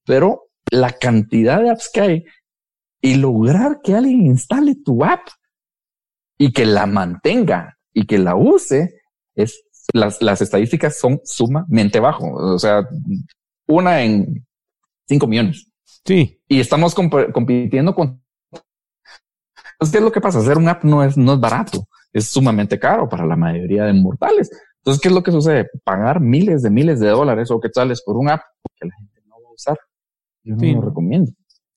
pero 0.04 0.42
la 0.70 0.92
cantidad 0.92 1.60
de 1.60 1.70
apps 1.70 1.90
que 1.92 2.00
hay 2.00 2.24
y 3.00 3.16
lograr 3.16 3.80
que 3.82 3.96
alguien 3.96 4.26
instale 4.26 4.76
tu 4.76 5.04
app 5.04 5.26
y 6.38 6.52
que 6.52 6.66
la 6.66 6.86
mantenga 6.86 7.78
y 7.92 8.06
que 8.06 8.18
la 8.18 8.36
use, 8.36 9.00
es 9.34 9.63
las, 9.92 10.20
las 10.22 10.40
estadísticas 10.40 10.98
son 10.98 11.20
sumamente 11.24 12.00
bajo. 12.00 12.32
O 12.32 12.58
sea, 12.58 12.86
una 13.66 14.02
en 14.02 14.46
cinco 15.06 15.26
millones. 15.26 15.68
Sí. 16.04 16.40
Y 16.48 16.60
estamos 16.60 16.94
compitiendo 16.94 17.94
con. 17.94 18.22
Entonces, 19.72 19.92
¿qué 19.92 19.98
es 19.98 20.04
lo 20.04 20.12
que 20.12 20.20
pasa? 20.20 20.38
Hacer 20.38 20.58
un 20.58 20.68
app 20.68 20.84
no 20.84 21.02
es, 21.02 21.16
no 21.16 21.34
es 21.34 21.40
barato, 21.40 21.86
es 22.12 22.28
sumamente 22.28 22.78
caro 22.78 23.08
para 23.08 23.26
la 23.26 23.36
mayoría 23.36 23.84
de 23.84 23.92
mortales. 23.92 24.50
Entonces, 24.78 25.00
¿qué 25.00 25.08
es 25.08 25.14
lo 25.14 25.22
que 25.22 25.32
sucede? 25.32 25.68
Pagar 25.82 26.20
miles 26.20 26.62
de 26.62 26.70
miles 26.70 27.00
de 27.00 27.08
dólares 27.08 27.50
o 27.50 27.60
quetzales 27.60 28.02
por 28.02 28.16
un 28.16 28.30
app 28.30 28.42
que 28.78 28.86
la 28.86 28.94
gente 28.96 29.20
no 29.26 29.36
va 29.42 29.48
a 29.48 29.52
usar. 29.52 29.78
Yo 30.42 30.56
no 30.56 30.80
lo 30.80 30.88
recomiendo. 30.88 31.32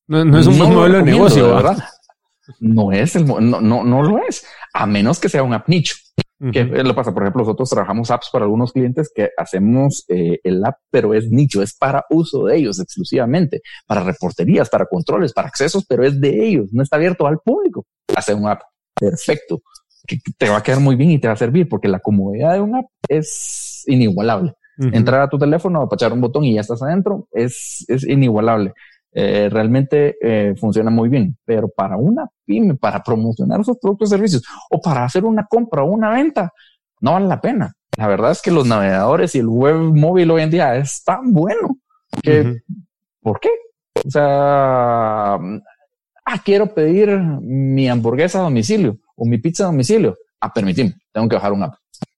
No, 0.08 0.38
es 0.38 0.48
un 0.48 0.58
modelo 0.58 0.98
de 0.98 1.04
negocio, 1.04 1.56
¿verdad? 1.56 1.78
No 2.60 2.92
es 2.92 3.16
el, 3.16 3.26
no, 3.26 3.40
no, 3.40 3.84
no 3.84 4.04
lo 4.04 4.20
es, 4.20 4.46
a 4.74 4.86
menos 4.86 5.20
que 5.20 5.28
sea 5.28 5.44
un 5.44 5.54
app 5.54 5.68
nicho. 5.68 5.96
¿Qué 6.52 6.66
lo 6.66 6.94
pasa? 6.94 7.14
Por 7.14 7.24
ejemplo, 7.24 7.42
nosotros 7.42 7.70
trabajamos 7.70 8.12
apps 8.12 8.30
para 8.32 8.46
algunos 8.46 8.72
clientes 8.72 9.12
que 9.14 9.32
hacemos 9.38 10.06
eh, 10.08 10.40
el 10.44 10.64
app, 10.64 10.76
pero 10.92 11.16
es 11.16 11.30
nicho, 11.30 11.64
es 11.64 11.76
para 11.76 12.06
uso 12.12 12.46
de 12.46 12.58
ellos 12.58 12.80
exclusivamente, 12.80 13.62
para 13.88 14.04
reporterías, 14.04 14.70
para 14.70 14.86
controles, 14.86 15.34
para 15.34 15.48
accesos, 15.48 15.86
pero 15.88 16.06
es 16.06 16.22
de 16.22 16.48
ellos, 16.48 16.70
no 16.72 16.84
está 16.84 16.98
abierto 16.98 17.26
al 17.26 17.40
público. 17.40 17.88
Hacer 18.16 18.36
un 18.36 18.48
app 18.48 18.62
perfecto, 18.94 19.62
que 20.08 20.18
te 20.38 20.50
va 20.50 20.58
a 20.58 20.64
quedar 20.64 20.80
muy 20.80 20.96
bien 20.96 21.10
y 21.12 21.20
te 21.20 21.28
va 21.28 21.34
a 21.34 21.38
servir, 21.38 21.68
porque 21.68 21.88
la 21.88 22.00
comodidad 22.00 22.54
de 22.54 22.62
un 22.62 22.76
app 22.76 22.86
es 23.10 23.84
inigualable. 23.88 24.54
Entrar 24.80 25.22
a 25.22 25.28
tu 25.28 25.40
teléfono, 25.40 25.82
apachar 25.82 26.14
un 26.14 26.22
botón 26.22 26.44
y 26.44 26.54
ya 26.54 26.62
estás 26.62 26.84
adentro, 26.84 27.28
es, 27.32 27.84
es 27.88 28.04
inigualable. 28.08 28.74
Eh, 29.14 29.50
realmente 29.50 30.18
eh, 30.22 30.56
funciona 30.56 30.92
muy 30.92 31.10
bien, 31.10 31.38
pero 31.44 31.70
para 31.70 31.98
una 31.98 32.28
pyme, 32.46 32.76
para 32.76 33.02
promocionar 33.02 33.64
sus 33.64 33.78
propios 33.80 34.10
servicios 34.10 34.44
o 34.70 34.80
para 34.80 35.06
hacer 35.06 35.26
una 35.26 35.46
compra 35.48 35.84
o 35.84 35.88
una 35.88 36.12
venta, 36.12 36.52
no 37.02 37.14
vale 37.14 37.28
la 37.28 37.42
pena. 37.42 37.74
La 37.98 38.08
verdad 38.08 38.32
es 38.32 38.42
que 38.42 38.52
los 38.52 38.68
navegadores 38.68 39.34
y 39.34 39.40
el 39.40 39.48
web 39.48 39.76
móvil 39.76 40.30
hoy 40.30 40.44
en 40.44 40.52
día 40.52 40.76
es 40.76 41.04
tan 41.04 41.32
bueno 41.32 41.80
que, 42.22 42.58
¿por 43.22 43.40
qué? 43.40 43.50
O 44.06 44.10
sea, 44.10 45.34
ah, 45.34 46.44
quiero 46.44 46.74
pedir 46.74 47.10
mi 47.42 47.90
hamburguesa 47.90 48.40
a 48.40 48.44
domicilio 48.44 48.98
o 49.16 49.26
mi 49.26 49.40
pizza 49.40 49.64
a 49.64 49.68
domicilio. 49.68 50.16
Ah, 50.40 50.54
permíteme, 50.54 50.94
tengo 51.12 51.28
que 51.28 51.36
bajar 51.36 51.54
un 51.54 51.64
app. 51.64 51.74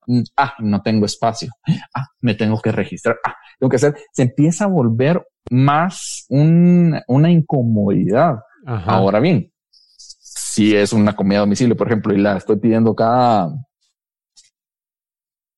Mm, 0.08 0.22
ah, 0.38 0.54
no 0.60 0.82
tengo 0.82 1.06
espacio. 1.06 1.50
Ah, 1.94 2.08
me 2.22 2.34
tengo 2.34 2.60
que 2.60 2.72
registrar. 2.72 3.18
Ah, 3.26 3.36
tengo 3.60 3.70
que 3.70 3.78
hacer. 3.78 3.96
Se 4.12 4.24
empieza 4.24 4.66
a 4.66 4.68
volver 4.68 5.26
más 5.50 6.26
una 6.30 7.32
incomodidad. 7.32 8.40
Ahora 8.66 9.20
bien, 9.20 9.52
si 9.98 10.76
es 10.76 10.94
una 10.94 11.16
comida 11.16 11.38
a 11.40 11.42
domicilio, 11.42 11.76
por 11.76 11.88
ejemplo, 11.88 12.14
y 12.14 12.18
la 12.18 12.38
estoy 12.38 12.58
pidiendo 12.58 12.96
cada 12.96 13.50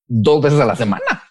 dos 0.07 0.41
veces 0.41 0.59
a 0.59 0.65
la 0.65 0.75
semana, 0.75 1.23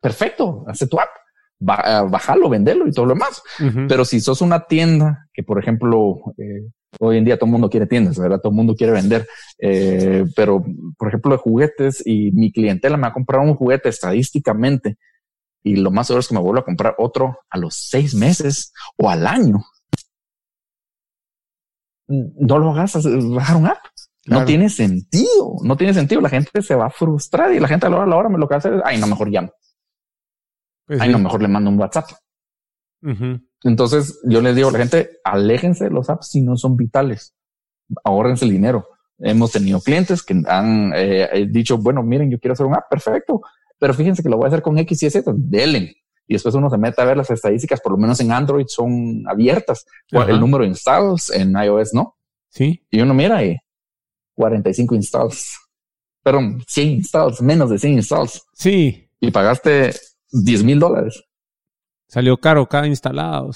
perfecto, 0.00 0.64
hace 0.66 0.86
tu 0.86 0.98
app, 0.98 1.10
bájalo, 1.58 2.48
vendelo 2.48 2.86
y 2.86 2.92
todo 2.92 3.06
lo 3.06 3.14
demás. 3.14 3.42
Pero 3.88 4.04
si 4.04 4.20
sos 4.20 4.40
una 4.40 4.66
tienda 4.66 5.28
que, 5.32 5.42
por 5.42 5.58
ejemplo, 5.58 6.16
eh, 6.38 6.68
hoy 7.00 7.18
en 7.18 7.24
día 7.24 7.36
todo 7.36 7.46
el 7.46 7.52
mundo 7.52 7.70
quiere 7.70 7.86
tiendas, 7.86 8.18
¿verdad? 8.18 8.40
Todo 8.40 8.50
el 8.50 8.56
mundo 8.56 8.74
quiere 8.74 8.92
vender. 8.92 9.26
Eh, 9.58 10.24
pero, 10.36 10.62
por 10.98 11.08
ejemplo, 11.08 11.32
de 11.32 11.38
juguetes 11.38 12.02
y 12.06 12.30
mi 12.32 12.52
clientela 12.52 12.96
me 12.96 13.06
ha 13.06 13.12
comprado 13.12 13.44
un 13.44 13.54
juguete 13.54 13.88
estadísticamente 13.88 14.98
y 15.64 15.76
lo 15.76 15.90
más 15.90 16.06
seguro 16.06 16.20
es 16.20 16.28
que 16.28 16.34
me 16.34 16.42
vuelva 16.42 16.60
a 16.60 16.64
comprar 16.64 16.94
otro 16.98 17.38
a 17.48 17.56
los 17.56 17.74
seis 17.74 18.14
meses 18.14 18.72
o 18.98 19.08
al 19.08 19.26
año. 19.26 19.64
No 22.06 22.58
lo 22.58 22.70
hagas, 22.70 23.02
bajar 23.30 23.56
un 23.56 23.66
app. 23.66 23.78
No 24.26 24.44
tiene 24.44 24.68
sentido, 24.68 25.56
no 25.62 25.76
tiene 25.76 25.94
sentido. 25.94 26.20
La 26.20 26.28
gente 26.28 26.60
se 26.60 26.74
va 26.74 26.86
a 26.86 26.90
frustrar 26.90 27.52
y 27.54 27.60
la 27.60 27.68
gente 27.68 27.86
a 27.86 27.90
la 27.90 27.96
hora, 27.96 28.04
a 28.04 28.08
la 28.08 28.16
hora 28.16 28.28
me 28.28 28.38
lo 28.38 28.46
que 28.46 28.54
hacer 28.54 28.74
es, 28.74 28.82
ay, 28.84 28.98
no, 28.98 29.06
mejor 29.06 29.30
llamo. 29.30 29.52
Pues 30.86 31.00
ay, 31.00 31.10
no, 31.10 31.18
mejor 31.18 31.40
le 31.40 31.48
mando 31.48 31.70
un 31.70 31.78
WhatsApp. 31.78 32.10
Entonces 33.62 34.20
yo 34.24 34.42
les 34.42 34.54
digo 34.54 34.68
a 34.68 34.72
la 34.72 34.78
gente, 34.78 35.18
aléjense 35.24 35.84
de 35.84 35.90
los 35.90 36.10
apps 36.10 36.28
si 36.28 36.42
no 36.42 36.58
son 36.58 36.76
vitales. 36.76 37.34
Ahórrense 38.04 38.44
el 38.44 38.50
dinero. 38.50 38.86
Hemos 39.18 39.52
tenido 39.52 39.80
clientes 39.80 40.22
que 40.22 40.42
han 40.46 40.92
eh, 40.94 41.46
dicho, 41.48 41.78
bueno, 41.78 42.02
miren, 42.02 42.30
yo 42.30 42.38
quiero 42.38 42.52
hacer 42.52 42.66
un 42.66 42.74
app, 42.74 42.90
perfecto 42.90 43.40
pero 43.78 43.94
fíjense 43.94 44.22
que 44.22 44.28
lo 44.28 44.36
voy 44.36 44.46
a 44.46 44.48
hacer 44.48 44.62
con 44.62 44.78
X 44.78 45.02
y 45.02 45.10
Z, 45.10 45.32
delen. 45.34 45.92
Y 46.26 46.34
después 46.34 46.54
uno 46.54 46.70
se 46.70 46.78
mete 46.78 47.02
a 47.02 47.04
ver 47.04 47.16
las 47.16 47.30
estadísticas, 47.30 47.80
por 47.80 47.92
lo 47.92 47.98
menos 47.98 48.18
en 48.20 48.32
Android 48.32 48.66
son 48.66 49.24
abiertas. 49.28 49.84
El 50.10 50.40
número 50.40 50.64
de 50.64 50.70
installs 50.70 51.30
en 51.30 51.52
iOS 51.52 51.92
no. 51.92 52.16
Sí. 52.48 52.82
Y 52.90 53.00
uno 53.00 53.12
mira 53.12 53.44
y 53.44 53.56
45 54.34 54.94
installs. 54.94 55.58
Perdón, 56.22 56.62
100 56.66 56.88
installs, 56.88 57.42
menos 57.42 57.68
de 57.68 57.78
100 57.78 57.92
installs. 57.94 58.42
Sí. 58.54 59.10
Y 59.20 59.30
pagaste 59.30 59.94
10 60.30 60.64
mil 60.64 60.78
dólares. 60.78 61.22
Salió 62.08 62.38
caro 62.38 62.66
cada 62.66 62.86
instalado. 62.86 63.50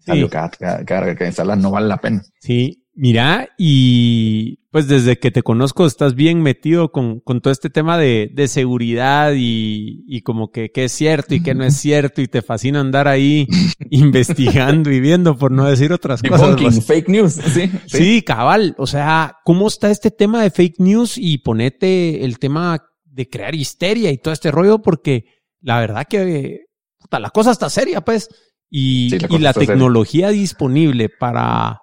Salió 0.00 0.28
cada, 0.28 0.50
cada, 0.50 0.84
cada, 0.84 1.26
instalado, 1.26 1.60
no 1.60 1.70
vale 1.70 1.86
la 1.86 1.98
pena. 1.98 2.22
Sí, 2.40 2.81
Mira, 2.94 3.48
y 3.56 4.58
pues 4.70 4.86
desde 4.86 5.18
que 5.18 5.30
te 5.30 5.42
conozco 5.42 5.86
estás 5.86 6.14
bien 6.14 6.42
metido 6.42 6.92
con, 6.92 7.20
con 7.20 7.40
todo 7.40 7.50
este 7.50 7.70
tema 7.70 7.96
de, 7.96 8.30
de 8.34 8.48
seguridad 8.48 9.32
y, 9.34 10.04
y, 10.06 10.20
como 10.20 10.50
que, 10.50 10.70
que 10.70 10.84
es 10.84 10.92
cierto 10.92 11.34
y 11.34 11.42
que 11.42 11.54
no 11.54 11.64
es 11.64 11.74
cierto 11.74 12.20
y 12.20 12.28
te 12.28 12.42
fascina 12.42 12.80
andar 12.80 13.08
ahí 13.08 13.46
investigando 13.90 14.90
y 14.90 15.00
viendo, 15.00 15.38
por 15.38 15.52
no 15.52 15.64
decir 15.64 15.90
otras 15.92 16.22
cosas. 16.22 16.84
Fake 16.84 17.08
news, 17.08 17.32
¿sí? 17.32 17.70
sí. 17.86 18.22
cabal. 18.22 18.74
O 18.76 18.86
sea, 18.86 19.36
¿cómo 19.44 19.68
está 19.68 19.90
este 19.90 20.10
tema 20.10 20.42
de 20.42 20.50
fake 20.50 20.78
news 20.78 21.16
y 21.16 21.38
ponete 21.38 22.24
el 22.24 22.38
tema 22.38 22.84
de 23.04 23.28
crear 23.28 23.54
histeria 23.54 24.10
y 24.10 24.18
todo 24.18 24.34
este 24.34 24.50
rollo? 24.50 24.82
Porque 24.82 25.24
la 25.62 25.80
verdad 25.80 26.06
que 26.06 26.66
la 27.10 27.30
cosa 27.30 27.52
está 27.52 27.70
seria, 27.70 28.02
pues. 28.02 28.28
Y, 28.68 29.14
y 29.14 29.38
la 29.38 29.52
tecnología 29.52 30.30
disponible 30.30 31.08
para 31.10 31.82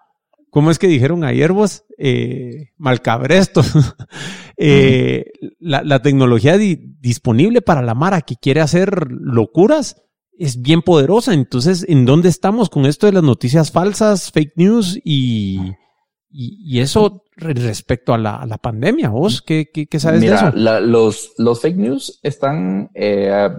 ¿Cómo 0.52 0.72
es 0.72 0.80
que 0.80 0.88
dijeron 0.88 1.24
ayer 1.24 1.52
vos? 1.52 1.86
Eh, 1.98 2.70
malcabrestos. 2.78 3.72
eh, 4.58 5.26
la, 5.60 6.02
tecnología 6.02 6.58
disponible 6.58 7.62
para 7.62 7.82
la 7.82 7.94
Mara 7.94 8.22
que 8.22 8.36
quiere 8.36 8.62
hacer 8.62 9.12
locuras 9.12 10.02
es 10.38 10.62
bien 10.62 10.82
poderosa. 10.82 11.34
Entonces, 11.34 11.86
¿en 11.88 12.06
dónde 12.06 12.30
estamos 12.30 12.70
con 12.70 12.86
esto 12.86 13.06
de 13.06 13.14
las 13.14 13.24
noticias 13.24 13.72
falsas, 13.72 14.32
fake 14.32 14.54
news 14.56 15.00
y, 15.04 15.60
y, 16.30 16.80
eso 16.80 17.24
respecto 17.36 18.14
a 18.14 18.18
la, 18.18 18.46
la, 18.48 18.58
pandemia? 18.58 19.10
¿Vos 19.10 19.42
qué, 19.42 19.70
qué, 19.72 19.88
qué 19.88 20.00
sabes 20.00 20.22
de 20.22 20.34
eso? 20.34 20.52
los, 20.56 21.34
los 21.38 21.62
fake 21.62 21.78
news 21.78 22.20
están 22.24 22.90
eh, 22.96 23.50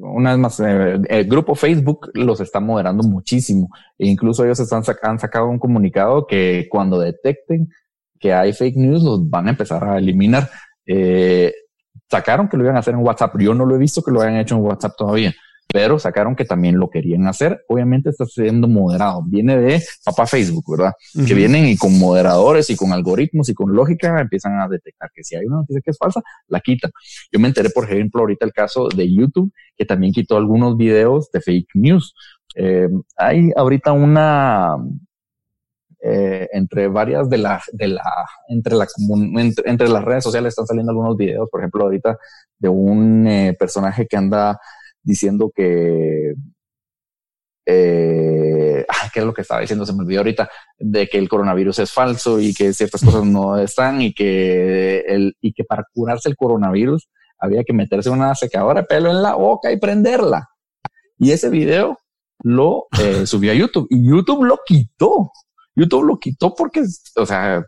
una 0.00 0.30
vez 0.30 0.38
más, 0.38 0.60
eh, 0.60 0.98
el 1.08 1.24
grupo 1.26 1.54
Facebook 1.54 2.10
los 2.14 2.40
está 2.40 2.60
moderando 2.60 3.02
muchísimo. 3.02 3.68
E 3.98 4.06
incluso 4.06 4.44
ellos 4.44 4.60
están 4.60 4.82
han 5.02 5.18
sacado 5.18 5.48
un 5.48 5.58
comunicado 5.58 6.26
que 6.26 6.66
cuando 6.70 6.98
detecten 6.98 7.68
que 8.18 8.32
hay 8.32 8.52
fake 8.52 8.76
news, 8.76 9.02
los 9.02 9.28
van 9.28 9.48
a 9.48 9.50
empezar 9.50 9.84
a 9.84 9.98
eliminar. 9.98 10.48
Eh, 10.86 11.52
sacaron 12.10 12.48
que 12.48 12.56
lo 12.56 12.64
iban 12.64 12.76
a 12.76 12.80
hacer 12.80 12.94
en 12.94 13.00
WhatsApp. 13.00 13.38
Yo 13.38 13.54
no 13.54 13.64
lo 13.64 13.74
he 13.74 13.78
visto 13.78 14.02
que 14.02 14.10
lo 14.10 14.20
hayan 14.20 14.38
hecho 14.38 14.56
en 14.56 14.62
WhatsApp 14.62 14.94
todavía. 14.96 15.34
Pero 15.72 15.98
sacaron 15.98 16.34
que 16.34 16.44
también 16.44 16.78
lo 16.78 16.88
querían 16.88 17.26
hacer. 17.26 17.64
Obviamente 17.68 18.10
está 18.10 18.24
siendo 18.24 18.68
moderado. 18.68 19.22
Viene 19.26 19.56
de 19.58 19.82
papá 20.04 20.26
Facebook, 20.26 20.64
¿verdad? 20.76 20.92
Que 21.26 21.34
vienen 21.34 21.66
y 21.66 21.76
con 21.76 21.98
moderadores 21.98 22.70
y 22.70 22.76
con 22.76 22.92
algoritmos 22.92 23.48
y 23.50 23.54
con 23.54 23.74
lógica 23.74 24.18
empiezan 24.20 24.58
a 24.60 24.68
detectar 24.68 25.10
que 25.14 25.22
si 25.22 25.36
hay 25.36 25.44
una 25.44 25.58
noticia 25.58 25.82
que 25.84 25.90
es 25.90 25.98
falsa, 25.98 26.22
la 26.46 26.60
quitan. 26.60 26.90
Yo 27.30 27.38
me 27.38 27.48
enteré, 27.48 27.68
por 27.70 27.84
ejemplo, 27.84 28.22
ahorita 28.22 28.46
el 28.46 28.52
caso 28.52 28.88
de 28.88 29.12
YouTube, 29.12 29.52
que 29.76 29.84
también 29.84 30.12
quitó 30.12 30.36
algunos 30.38 30.76
videos 30.76 31.30
de 31.32 31.40
fake 31.40 31.70
news. 31.74 32.14
Eh, 32.54 32.88
hay 33.16 33.50
ahorita 33.54 33.92
una, 33.92 34.74
eh, 36.00 36.48
entre 36.52 36.88
varias 36.88 37.28
de 37.28 37.38
la, 37.38 37.60
de 37.72 37.88
la, 37.88 38.04
entre 38.48 38.74
la, 38.74 38.86
entre, 39.36 39.70
entre, 39.70 39.88
las 39.88 40.04
redes 40.04 40.24
sociales 40.24 40.52
están 40.52 40.66
saliendo 40.66 40.92
algunos 40.92 41.16
videos, 41.16 41.48
por 41.50 41.60
ejemplo, 41.60 41.82
ahorita 41.82 42.16
de 42.58 42.68
un 42.68 43.26
eh, 43.26 43.56
personaje 43.58 44.06
que 44.06 44.16
anda 44.16 44.58
diciendo 45.08 45.50
que, 45.54 46.34
eh, 47.66 48.84
¿qué 49.12 49.20
es 49.20 49.26
lo 49.26 49.32
que 49.32 49.40
estaba 49.40 49.62
diciendo? 49.62 49.86
Se 49.86 49.94
me 49.94 50.00
olvidó 50.00 50.20
ahorita, 50.20 50.50
de 50.78 51.08
que 51.08 51.16
el 51.16 51.30
coronavirus 51.30 51.78
es 51.78 51.92
falso 51.92 52.38
y 52.38 52.52
que 52.52 52.74
ciertas 52.74 53.02
cosas 53.02 53.24
no 53.24 53.58
están 53.58 54.02
y 54.02 54.12
que 54.12 55.00
el, 55.00 55.34
y 55.40 55.54
que 55.54 55.64
para 55.64 55.84
curarse 55.94 56.28
el 56.28 56.36
coronavirus 56.36 57.08
había 57.38 57.64
que 57.64 57.72
meterse 57.72 58.10
una 58.10 58.34
secadora 58.34 58.82
de 58.82 58.86
pelo 58.86 59.10
en 59.10 59.22
la 59.22 59.34
boca 59.34 59.72
y 59.72 59.78
prenderla. 59.78 60.46
Y 61.16 61.30
ese 61.30 61.48
video 61.48 61.98
lo 62.42 62.86
eh, 63.00 63.26
subió 63.26 63.52
a 63.52 63.54
YouTube 63.54 63.86
y 63.88 64.06
YouTube 64.06 64.44
lo 64.44 64.58
quitó. 64.66 65.32
YouTube 65.74 66.04
lo 66.04 66.18
quitó 66.18 66.54
porque, 66.54 66.82
o 67.16 67.26
sea, 67.26 67.64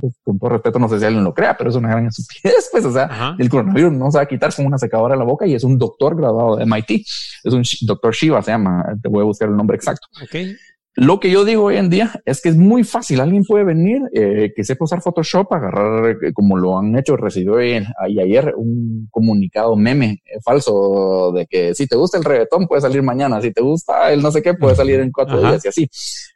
pues, 0.00 0.14
con 0.22 0.38
todo 0.38 0.50
respeto, 0.50 0.78
no 0.78 0.88
sé 0.88 0.98
si 0.98 1.04
alguien 1.04 1.24
lo 1.24 1.34
crea, 1.34 1.56
pero 1.56 1.70
es 1.70 1.76
una 1.76 1.90
gran 1.90 2.06
estupidez, 2.06 2.68
pues, 2.70 2.84
o 2.84 2.92
sea, 2.92 3.36
el 3.38 3.48
coronavirus 3.48 3.92
no 3.92 4.10
se 4.10 4.18
va 4.18 4.24
a 4.24 4.28
quitar 4.28 4.54
con 4.54 4.66
una 4.66 4.78
secadora 4.78 5.14
en 5.14 5.20
la 5.20 5.24
boca 5.24 5.46
y 5.46 5.54
es 5.54 5.64
un 5.64 5.78
doctor 5.78 6.16
graduado 6.16 6.56
de 6.56 6.66
MIT. 6.66 7.06
Es 7.44 7.52
un 7.52 7.62
doctor 7.82 8.14
Shiva, 8.14 8.42
se 8.42 8.52
llama, 8.52 8.84
te 9.02 9.08
voy 9.08 9.22
a 9.22 9.24
buscar 9.24 9.48
el 9.48 9.56
nombre 9.56 9.76
exacto. 9.76 10.06
Okay. 10.24 10.54
Lo 10.96 11.18
que 11.18 11.28
yo 11.28 11.44
digo 11.44 11.64
hoy 11.64 11.76
en 11.76 11.90
día 11.90 12.12
es 12.24 12.40
que 12.40 12.50
es 12.50 12.56
muy 12.56 12.84
fácil. 12.84 13.20
Alguien 13.20 13.42
puede 13.44 13.64
venir 13.64 14.02
eh, 14.12 14.52
que 14.54 14.62
sepa 14.62 14.84
usar 14.84 15.02
Photoshop, 15.02 15.52
agarrar, 15.52 16.16
eh, 16.22 16.32
como 16.32 16.56
lo 16.56 16.78
han 16.78 16.96
hecho, 16.96 17.16
recibió 17.16 17.56
ahí 17.56 18.20
ayer 18.20 18.54
un 18.56 19.08
comunicado 19.10 19.74
meme 19.74 20.22
eh, 20.24 20.38
falso 20.44 21.32
de 21.34 21.46
que 21.46 21.74
si 21.74 21.88
te 21.88 21.96
gusta 21.96 22.18
el 22.18 22.24
reggaetón 22.24 22.68
puede 22.68 22.82
salir 22.82 23.02
mañana, 23.02 23.40
si 23.40 23.52
te 23.52 23.60
gusta 23.60 24.12
el 24.12 24.22
no 24.22 24.30
sé 24.30 24.40
qué 24.40 24.54
puede 24.54 24.76
salir 24.76 25.00
en 25.00 25.10
cuatro 25.10 25.40
días 25.40 25.64
y 25.64 25.68
así. 25.68 25.88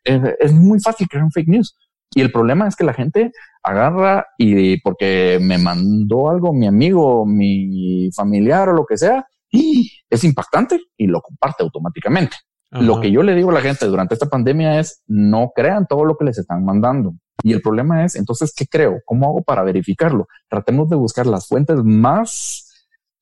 es 0.05 0.53
muy 0.53 0.81
fácil 0.81 1.07
crear 1.09 1.25
un 1.25 1.31
fake 1.31 1.49
news. 1.49 1.77
Y 2.15 2.21
el 2.21 2.33
problema 2.33 2.67
es 2.67 2.77
que 2.77 2.85
la 2.85 2.95
gente 2.95 3.33
agarra 3.63 4.27
y 4.39 4.81
porque 4.81 5.39
me 5.41 5.59
mandó 5.59 6.31
algo 6.31 6.53
mi 6.53 6.67
amigo, 6.67 7.27
mi 7.27 8.11
familiar 8.15 8.71
o 8.71 8.73
lo 8.73 8.87
que 8.87 8.97
sea, 8.97 9.27
y 9.51 9.91
es 10.11 10.25
impactante 10.25 10.81
y 10.97 11.07
lo 11.07 11.21
comparte 11.21 11.63
automáticamente. 11.63 12.37
Lo 12.71 13.01
que 13.01 13.11
yo 13.11 13.23
le 13.23 13.35
digo 13.35 13.51
a 13.51 13.55
la 13.55 13.63
gente 13.63 13.87
durante 13.87 14.15
esta 14.15 14.29
pandemia 14.29 14.79
es 14.79 15.03
no 15.07 15.53
crean 15.55 15.87
todo 15.89 16.05
lo 16.05 16.17
que 16.17 16.27
les 16.27 16.39
están 16.39 16.65
mandando. 16.65 17.15
Y 17.43 17.53
el 17.53 17.63
problema 17.63 18.05
es, 18.05 18.15
entonces, 18.17 18.53
¿qué 18.55 18.67
creo? 18.67 18.99
¿Cómo 19.07 19.27
hago 19.27 19.43
para 19.43 19.63
verificarlo? 19.63 20.27
Tratemos 20.49 20.89
de 20.91 20.97
buscar 20.97 21.27
las 21.27 21.47
fuentes 21.47 21.83
más 21.83 22.69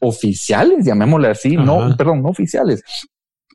oficiales, 0.01 0.84
llamémosle 0.84 1.28
así, 1.28 1.57
no, 1.57 1.95
perdón, 1.97 2.22
no 2.22 2.30
oficiales, 2.30 2.82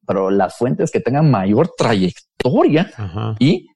pero 0.05 0.29
las 0.31 0.55
fuentes 0.57 0.91
que 0.91 0.99
tengan 0.99 1.29
mayor 1.29 1.71
trayectoria 1.77 2.91
y 3.39 3.67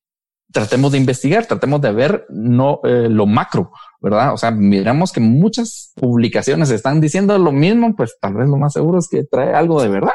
tratemos 0.55 0.93
de 0.93 0.97
investigar, 0.99 1.45
tratemos 1.45 1.81
de 1.81 1.91
ver 1.91 2.25
no 2.29 2.79
eh, 2.85 3.09
lo 3.09 3.25
macro, 3.25 3.73
¿verdad? 3.99 4.31
O 4.31 4.37
sea, 4.37 4.51
miramos 4.51 5.11
que 5.11 5.19
muchas 5.19 5.91
publicaciones 5.95 6.71
están 6.71 7.01
diciendo 7.01 7.37
lo 7.37 7.51
mismo, 7.51 7.93
pues 7.93 8.15
tal 8.21 8.35
vez 8.35 8.47
lo 8.47 8.55
más 8.55 8.71
seguro 8.71 8.99
es 8.99 9.09
que 9.09 9.25
trae 9.25 9.53
algo 9.53 9.81
de 9.81 9.89
verdad, 9.89 10.13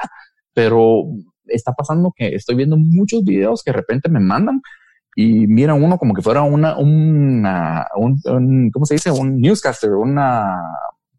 pero 0.54 1.02
está 1.44 1.72
pasando 1.72 2.14
que 2.16 2.28
estoy 2.28 2.56
viendo 2.56 2.78
muchos 2.78 3.22
videos 3.22 3.62
que 3.62 3.70
de 3.70 3.76
repente 3.76 4.08
me 4.08 4.18
mandan 4.18 4.62
y 5.14 5.46
miran 5.46 5.82
uno 5.82 5.98
como 5.98 6.14
que 6.14 6.22
fuera 6.22 6.40
una, 6.40 6.78
una, 6.78 7.86
un, 7.94 8.70
¿cómo 8.72 8.86
se 8.86 8.94
dice? 8.94 9.10
Un 9.10 9.42
newscaster, 9.42 9.90
una 9.90 10.58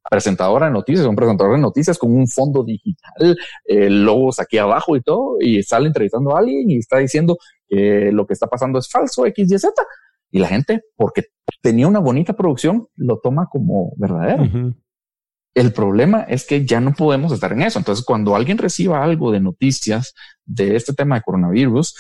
presentadora 0.10 0.66
de 0.66 0.72
noticias, 0.72 1.06
un 1.06 1.16
presentador 1.16 1.58
de 1.58 1.62
noticias 1.62 2.00
con 2.00 2.12
un 2.12 2.28
fondo 2.28 2.64
digital, 2.64 3.38
eh, 3.66 3.88
logos 3.88 4.40
aquí 4.40 4.58
abajo 4.58 4.96
y 4.96 5.02
todo, 5.02 5.36
y 5.40 5.62
sale 5.62 5.86
entrevistando 5.86 6.36
a 6.36 6.40
alguien 6.40 6.72
y 6.72 6.78
está 6.78 6.98
diciendo 6.98 7.38
que 7.72 8.12
lo 8.12 8.28
que 8.28 8.34
está 8.34 8.48
pasando 8.48 8.78
es 8.78 8.90
falso, 8.90 9.26
X, 9.26 9.50
Y, 9.50 9.58
Z. 9.58 9.74
Y 10.32 10.40
la 10.40 10.48
gente, 10.48 10.82
porque 10.96 11.26
tenía 11.62 11.88
una 11.88 12.00
bonita 12.00 12.34
producción, 12.34 12.88
lo 12.96 13.20
toma 13.20 13.48
como 13.50 13.94
verdadero. 13.96 14.74
El 15.54 15.74
problema 15.74 16.22
es 16.22 16.46
que 16.46 16.66
ya 16.66 16.80
no 16.80 16.94
podemos 16.94 17.32
estar 17.32 17.52
en 17.54 17.62
eso. 17.64 17.80
Entonces, 17.80 18.06
cuando 18.06 18.36
alguien 18.36 18.58
reciba 18.58 19.04
algo 19.04 19.32
de 19.32 19.40
noticias 19.40 20.14
de 20.46 20.76
este 20.76 20.94
tema 20.94 21.16
de 21.16 21.22
coronavirus, 21.22 21.96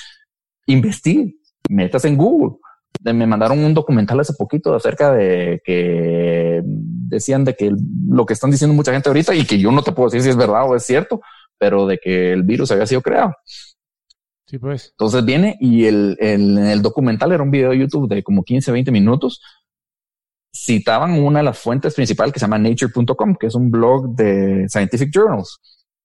investigue, 0.67 1.35
metas 1.69 2.05
en 2.05 2.17
Google. 2.17 2.57
Me 3.01 3.25
mandaron 3.25 3.63
un 3.63 3.73
documental 3.73 4.19
hace 4.19 4.33
poquito 4.33 4.75
acerca 4.75 5.11
de 5.13 5.61
que 5.63 6.61
decían 6.63 7.43
de 7.43 7.55
que 7.55 7.73
lo 8.07 8.25
que 8.25 8.33
están 8.33 8.51
diciendo 8.51 8.75
mucha 8.75 8.93
gente 8.93 9.09
ahorita 9.09 9.33
y 9.33 9.45
que 9.45 9.57
yo 9.57 9.71
no 9.71 9.81
te 9.81 9.91
puedo 9.91 10.09
decir 10.09 10.21
si 10.21 10.29
es 10.29 10.37
verdad 10.37 10.69
o 10.69 10.75
es 10.75 10.83
cierto, 10.83 11.21
pero 11.57 11.87
de 11.87 11.97
que 11.97 12.33
el 12.33 12.43
virus 12.43 12.71
había 12.71 12.85
sido 12.85 13.01
creado. 13.01 13.33
Sí, 14.51 14.59
pues. 14.59 14.89
Entonces 14.91 15.23
viene 15.23 15.55
y 15.61 15.85
el, 15.85 16.17
el, 16.19 16.57
el 16.57 16.81
documental 16.81 17.31
era 17.31 17.41
un 17.41 17.51
video 17.51 17.69
de 17.69 17.79
YouTube 17.79 18.09
de 18.09 18.21
como 18.21 18.43
15, 18.43 18.73
20 18.73 18.91
minutos 18.91 19.41
citaban 20.53 21.23
una 21.23 21.39
de 21.39 21.45
las 21.45 21.57
fuentes 21.57 21.95
principales 21.95 22.33
que 22.33 22.39
se 22.41 22.43
llama 22.47 22.59
nature.com, 22.59 23.35
que 23.39 23.47
es 23.47 23.55
un 23.55 23.71
blog 23.71 24.13
de 24.13 24.67
scientific 24.67 25.09
journals. 25.09 25.57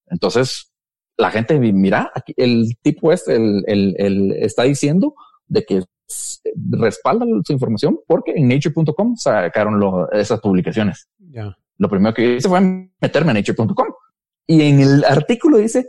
Entonces, 0.06 0.72
la 1.16 1.32
gente 1.32 1.58
mira, 1.58 2.12
aquí 2.14 2.34
el 2.36 2.76
tipo 2.82 3.12
es 3.12 3.26
el, 3.26 3.64
el, 3.66 3.96
el, 3.98 4.32
está 4.34 4.62
diciendo 4.62 5.16
de 5.48 5.64
que 5.64 5.82
respalda 6.70 7.26
su 7.44 7.52
información 7.52 7.98
porque 8.06 8.30
en 8.36 8.46
nature.com 8.46 9.16
sacaron 9.16 10.06
esas 10.12 10.38
publicaciones. 10.38 11.08
Lo 11.78 11.88
primero 11.88 12.14
que 12.14 12.36
hice 12.36 12.48
fue 12.48 12.60
meterme 13.00 13.32
a 13.32 13.34
nature.com 13.34 13.88
y 14.46 14.62
en 14.62 14.78
el 14.78 15.02
artículo 15.02 15.58
dice, 15.58 15.88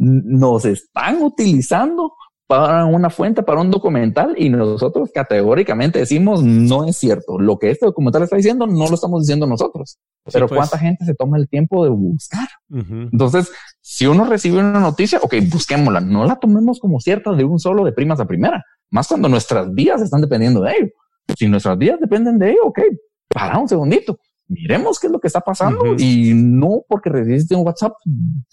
nos 0.00 0.64
están 0.64 1.22
utilizando 1.22 2.14
para 2.46 2.86
una 2.86 3.10
fuente, 3.10 3.44
para 3.44 3.60
un 3.60 3.70
documental 3.70 4.34
y 4.36 4.48
nosotros 4.48 5.10
categóricamente 5.14 6.00
decimos 6.00 6.42
no 6.42 6.84
es 6.84 6.96
cierto. 6.96 7.38
Lo 7.38 7.58
que 7.58 7.70
este 7.70 7.86
documental 7.86 8.24
está 8.24 8.34
diciendo 8.34 8.66
no 8.66 8.88
lo 8.88 8.94
estamos 8.94 9.22
diciendo 9.22 9.46
nosotros. 9.46 9.98
Pero 10.32 10.48
pues. 10.48 10.58
cuánta 10.58 10.78
gente 10.78 11.04
se 11.04 11.14
toma 11.14 11.36
el 11.36 11.48
tiempo 11.48 11.84
de 11.84 11.90
buscar. 11.90 12.48
Entonces, 12.70 13.52
si 13.80 14.06
uno 14.06 14.24
recibe 14.24 14.58
una 14.58 14.80
noticia, 14.80 15.20
ok, 15.22 15.34
busquémosla. 15.50 16.00
No 16.00 16.24
la 16.24 16.36
tomemos 16.36 16.80
como 16.80 16.98
cierta 16.98 17.32
de 17.32 17.44
un 17.44 17.60
solo 17.60 17.84
de 17.84 17.92
primas 17.92 18.18
a 18.20 18.26
primera. 18.26 18.64
Más 18.90 19.06
cuando 19.06 19.28
nuestras 19.28 19.72
vidas 19.72 20.02
están 20.02 20.22
dependiendo 20.22 20.62
de 20.62 20.72
ello. 20.72 20.88
Si 21.36 21.46
nuestras 21.46 21.78
vidas 21.78 22.00
dependen 22.00 22.38
de 22.38 22.50
ello, 22.50 22.64
ok, 22.64 22.80
para 23.28 23.58
un 23.58 23.68
segundito. 23.68 24.18
Miremos 24.50 24.98
qué 24.98 25.06
es 25.06 25.12
lo 25.12 25.20
que 25.20 25.28
está 25.28 25.40
pasando 25.40 25.94
y 25.96 26.32
no 26.34 26.82
porque 26.88 27.08
recibiste 27.08 27.54
un 27.54 27.64
WhatsApp 27.64 27.92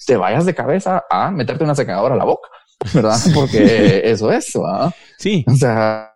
te 0.05 0.15
vayas 0.15 0.45
de 0.45 0.53
cabeza 0.53 1.03
a 1.09 1.31
meterte 1.31 1.63
una 1.63 1.73
secadora 1.73 2.13
a 2.13 2.17
la 2.17 2.25
boca. 2.25 2.47
¿verdad? 2.93 3.17
Porque 3.33 4.01
eso 4.03 4.31
es, 4.31 4.51
¿verdad? 4.53 4.93
Sí. 5.17 5.43
O 5.47 5.55
sea, 5.55 6.13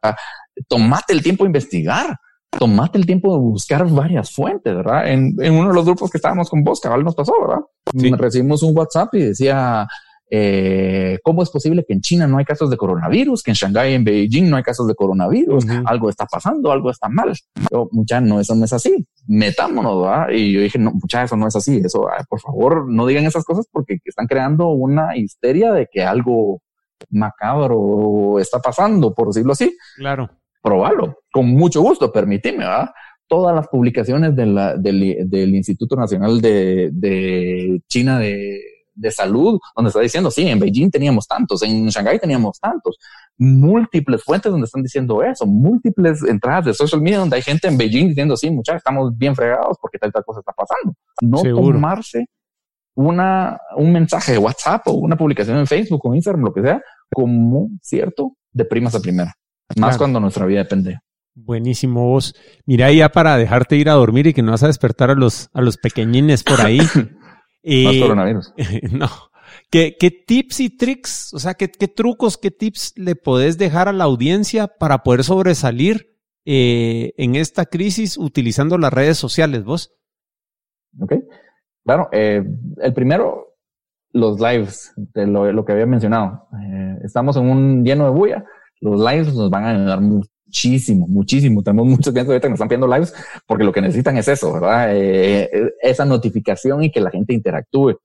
tomate 0.67 1.13
el 1.13 1.23
tiempo 1.23 1.43
de 1.43 1.49
investigar, 1.49 2.17
tomate 2.51 2.97
el 2.97 3.05
tiempo 3.05 3.33
de 3.33 3.39
buscar 3.39 3.87
varias 3.89 4.31
fuentes, 4.31 4.75
¿verdad? 4.75 5.07
En, 5.09 5.35
en 5.39 5.53
uno 5.53 5.69
de 5.69 5.75
los 5.75 5.85
grupos 5.85 6.11
que 6.11 6.17
estábamos 6.17 6.49
con 6.49 6.63
vos, 6.63 6.79
cabal 6.79 7.03
nos 7.03 7.15
pasó, 7.15 7.33
¿verdad? 7.41 7.63
Sí. 7.97 8.11
Recibimos 8.11 8.63
un 8.63 8.77
WhatsApp 8.77 9.13
y 9.15 9.23
decía, 9.23 9.87
eh, 10.33 11.19
¿cómo 11.23 11.43
es 11.43 11.49
posible 11.49 11.83
que 11.85 11.91
en 11.91 11.99
China 11.99 12.25
no 12.25 12.37
hay 12.37 12.45
casos 12.45 12.69
de 12.69 12.77
coronavirus, 12.77 13.43
que 13.43 13.51
en 13.51 13.55
Shanghái, 13.55 13.95
en 13.95 14.05
Beijing 14.05 14.49
no 14.49 14.55
hay 14.55 14.63
casos 14.63 14.87
de 14.87 14.95
coronavirus? 14.95 15.65
Algo 15.83 16.09
está 16.09 16.25
pasando, 16.25 16.71
algo 16.71 16.89
está 16.89 17.09
mal. 17.09 17.33
Yo, 17.69 17.89
mucha, 17.91 18.21
no, 18.21 18.39
eso 18.39 18.55
no 18.55 18.63
es 18.63 18.71
así. 18.71 19.05
Metámonos, 19.27 20.01
¿verdad? 20.01 20.29
Y 20.29 20.53
yo 20.53 20.61
dije, 20.61 20.79
no, 20.79 20.93
mucha, 20.93 21.23
eso 21.23 21.35
no 21.35 21.49
es 21.49 21.55
así. 21.57 21.81
Eso, 21.83 22.07
por 22.29 22.39
favor, 22.39 22.89
no 22.89 23.05
digan 23.05 23.25
esas 23.25 23.43
cosas 23.43 23.67
porque 23.69 23.97
están 24.05 24.25
creando 24.25 24.69
una 24.69 25.17
histeria 25.17 25.73
de 25.73 25.89
que 25.91 26.01
algo 26.01 26.61
macabro 27.09 28.39
está 28.39 28.59
pasando, 28.59 29.13
por 29.13 29.27
decirlo 29.27 29.51
así. 29.51 29.75
Claro. 29.97 30.29
Probalo, 30.63 31.17
con 31.29 31.47
mucho 31.49 31.81
gusto, 31.81 32.09
permíteme, 32.09 32.59
¿verdad? 32.59 32.91
Todas 33.27 33.53
las 33.53 33.67
publicaciones 33.67 34.33
de 34.33 34.45
la, 34.45 34.77
del, 34.77 35.29
del 35.29 35.55
Instituto 35.55 35.97
Nacional 35.97 36.39
de, 36.39 36.89
de 36.93 37.81
China 37.89 38.17
de 38.17 38.70
de 38.93 39.11
salud, 39.11 39.59
donde 39.75 39.89
está 39.89 40.01
diciendo, 40.01 40.29
sí, 40.31 40.47
en 40.47 40.59
Beijing 40.59 40.89
teníamos 40.89 41.27
tantos, 41.27 41.63
en 41.63 41.87
Shanghái 41.87 42.19
teníamos 42.19 42.59
tantos, 42.59 42.97
múltiples 43.37 44.23
fuentes 44.23 44.51
donde 44.51 44.65
están 44.65 44.83
diciendo 44.83 45.23
eso, 45.23 45.45
múltiples 45.45 46.23
entradas 46.23 46.65
de 46.65 46.73
social 46.73 47.01
media 47.01 47.19
donde 47.19 47.37
hay 47.37 47.41
gente 47.41 47.67
en 47.67 47.77
Beijing 47.77 48.09
diciendo, 48.09 48.35
sí, 48.37 48.49
muchachos, 48.51 48.79
estamos 48.79 49.17
bien 49.17 49.35
fregados 49.35 49.77
porque 49.81 49.97
tal, 49.97 50.11
tal 50.11 50.23
cosa 50.23 50.39
está 50.41 50.51
pasando. 50.51 50.93
No 51.21 51.41
tomarse 51.41 52.25
una, 52.95 53.57
un 53.77 53.91
mensaje 53.91 54.33
de 54.33 54.37
WhatsApp 54.37 54.87
o 54.87 54.93
una 54.93 55.17
publicación 55.17 55.57
en 55.57 55.67
Facebook 55.67 56.01
o 56.03 56.13
Instagram, 56.13 56.43
lo 56.43 56.53
que 56.53 56.61
sea, 56.61 56.81
como 57.13 57.69
cierto 57.81 58.33
de 58.51 58.65
primas 58.65 58.95
a 58.95 58.99
primera. 58.99 59.33
Más 59.77 59.97
cuando 59.97 60.19
nuestra 60.19 60.45
vida 60.45 60.59
depende. 60.59 60.99
Buenísimo 61.33 62.07
vos. 62.09 62.35
Mira, 62.65 62.91
ya 62.91 63.09
para 63.09 63.37
dejarte 63.37 63.77
ir 63.77 63.89
a 63.89 63.93
dormir 63.93 64.27
y 64.27 64.33
que 64.33 64.41
no 64.41 64.51
vas 64.51 64.63
a 64.63 64.67
despertar 64.67 65.09
a 65.11 65.15
los, 65.15 65.49
a 65.53 65.61
los 65.61 65.77
pequeñines 65.77 66.43
por 66.43 66.59
ahí. 66.61 66.79
Más 67.63 67.97
coronavirus. 67.97 68.53
no. 68.91 69.07
¿Qué, 69.69 69.95
¿Qué, 69.99 70.11
tips 70.11 70.59
y 70.59 70.69
tricks, 70.77 71.33
o 71.33 71.39
sea, 71.39 71.53
qué, 71.53 71.69
qué, 71.69 71.87
trucos, 71.87 72.37
qué 72.37 72.51
tips 72.51 72.93
le 72.97 73.15
podés 73.15 73.57
dejar 73.57 73.87
a 73.87 73.93
la 73.93 74.05
audiencia 74.05 74.67
para 74.67 75.03
poder 75.03 75.23
sobresalir 75.23 76.11
eh, 76.45 77.13
en 77.17 77.35
esta 77.35 77.65
crisis 77.65 78.17
utilizando 78.17 78.77
las 78.77 78.91
redes 78.91 79.17
sociales, 79.17 79.63
vos? 79.63 79.93
Ok, 80.99 81.13
claro. 81.85 82.09
Eh, 82.11 82.43
el 82.81 82.93
primero, 82.93 83.55
los 84.11 84.39
lives, 84.39 84.93
de 84.95 85.27
lo, 85.27 85.51
lo 85.51 85.63
que 85.63 85.73
había 85.73 85.85
mencionado. 85.85 86.47
Eh, 86.61 86.97
estamos 87.03 87.37
en 87.37 87.49
un 87.49 87.83
lleno 87.83 88.05
de 88.05 88.11
bulla. 88.11 88.45
Los 88.79 88.99
lives 88.99 89.33
nos 89.33 89.49
van 89.49 89.65
a 89.65 89.69
ayudar 89.69 90.01
muchísimo, 90.51 91.07
muchísimo. 91.07 91.63
Tenemos 91.63 91.87
muchos 91.87 92.11
clientes 92.11 92.29
ahorita 92.29 92.47
que 92.47 92.49
nos 92.49 92.57
están 92.57 92.67
pidiendo 92.67 92.87
lives 92.87 93.13
porque 93.47 93.63
lo 93.63 93.71
que 93.71 93.81
necesitan 93.81 94.17
es 94.17 94.27
eso, 94.27 94.51
¿verdad? 94.51 94.89
Eh, 94.93 95.49
esa 95.81 96.03
notificación 96.03 96.83
y 96.83 96.91
que 96.91 96.99
la 96.99 97.09
gente 97.09 97.33
interactúe. 97.33 97.97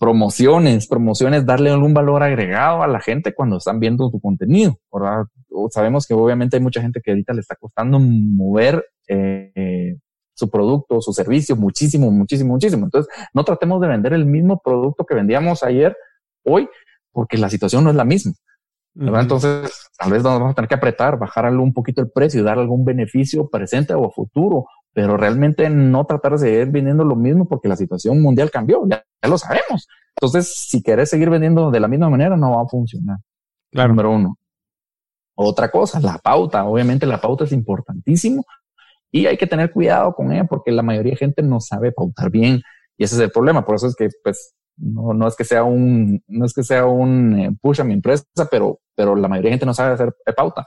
Promociones, 0.00 0.88
promociones, 0.88 1.46
darle 1.46 1.70
algún 1.70 1.94
valor 1.94 2.22
agregado 2.22 2.82
a 2.82 2.88
la 2.88 3.00
gente 3.00 3.34
cuando 3.34 3.58
están 3.58 3.78
viendo 3.78 4.10
tu 4.10 4.20
contenido, 4.20 4.78
¿verdad? 4.92 5.24
Sabemos 5.70 6.06
que 6.06 6.14
obviamente 6.14 6.56
hay 6.56 6.62
mucha 6.62 6.80
gente 6.80 7.00
que 7.02 7.10
ahorita 7.10 7.32
le 7.34 7.40
está 7.40 7.54
costando 7.54 8.00
mover 8.00 8.84
eh, 9.06 9.96
su 10.34 10.50
producto, 10.50 11.00
su 11.00 11.12
servicio, 11.12 11.56
muchísimo, 11.56 12.10
muchísimo, 12.10 12.54
muchísimo. 12.54 12.86
Entonces, 12.86 13.14
no 13.34 13.44
tratemos 13.44 13.80
de 13.80 13.88
vender 13.88 14.14
el 14.14 14.26
mismo 14.26 14.60
producto 14.64 15.04
que 15.04 15.14
vendíamos 15.14 15.62
ayer, 15.62 15.96
hoy, 16.42 16.68
porque 17.12 17.38
la 17.38 17.48
situación 17.48 17.84
no 17.84 17.90
es 17.90 17.96
la 17.96 18.04
misma. 18.04 18.32
Entonces, 18.96 19.90
tal 19.98 20.12
vez 20.12 20.22
nos 20.22 20.38
vamos 20.38 20.52
a 20.52 20.54
tener 20.54 20.68
que 20.68 20.74
apretar, 20.76 21.18
bajar 21.18 21.52
un 21.52 21.72
poquito 21.72 22.00
el 22.00 22.10
precio 22.10 22.40
y 22.40 22.44
dar 22.44 22.58
algún 22.58 22.84
beneficio 22.84 23.48
presente 23.48 23.92
o 23.94 24.10
futuro, 24.10 24.66
pero 24.92 25.16
realmente 25.16 25.68
no 25.68 26.04
tratar 26.04 26.32
de 26.32 26.38
seguir 26.38 26.66
vendiendo 26.70 27.04
lo 27.04 27.16
mismo 27.16 27.46
porque 27.46 27.68
la 27.68 27.76
situación 27.76 28.22
mundial 28.22 28.50
cambió, 28.50 28.86
ya, 28.88 29.04
lo 29.28 29.36
sabemos. 29.36 29.88
Entonces, 30.16 30.54
si 30.68 30.82
querés 30.82 31.10
seguir 31.10 31.28
vendiendo 31.28 31.72
de 31.72 31.80
la 31.80 31.88
misma 31.88 32.08
manera, 32.08 32.36
no 32.36 32.56
va 32.56 32.62
a 32.62 32.68
funcionar. 32.68 33.18
Claro. 33.72 33.88
Número 33.88 34.12
uno. 34.12 34.38
Otra 35.34 35.68
cosa, 35.70 35.98
la 35.98 36.18
pauta. 36.18 36.64
Obviamente 36.64 37.06
la 37.06 37.20
pauta 37.20 37.42
es 37.42 37.52
importantísimo 37.52 38.44
y 39.10 39.26
hay 39.26 39.36
que 39.36 39.48
tener 39.48 39.72
cuidado 39.72 40.14
con 40.14 40.30
ella 40.32 40.44
porque 40.44 40.70
la 40.70 40.82
mayoría 40.82 41.12
de 41.12 41.18
gente 41.18 41.42
no 41.42 41.58
sabe 41.60 41.90
pautar 41.90 42.30
bien 42.30 42.60
y 42.96 43.04
ese 43.04 43.16
es 43.16 43.20
el 43.20 43.32
problema. 43.32 43.64
Por 43.64 43.74
eso 43.74 43.88
es 43.88 43.96
que, 43.96 44.08
pues, 44.22 44.54
no, 44.76 45.14
no 45.14 45.28
es 45.28 45.36
que 45.36 45.44
sea 45.44 45.64
un, 45.64 46.22
no 46.26 46.44
es 46.44 46.52
que 46.52 46.62
sea 46.62 46.86
un 46.86 47.38
eh, 47.38 47.56
push 47.60 47.80
a 47.80 47.84
mi 47.84 47.94
empresa, 47.94 48.24
pero, 48.50 48.80
pero 48.94 49.14
la 49.14 49.28
mayoría 49.28 49.48
de 49.48 49.54
gente 49.54 49.66
no 49.66 49.74
sabe 49.74 49.94
hacer 49.94 50.14
pauta. 50.36 50.64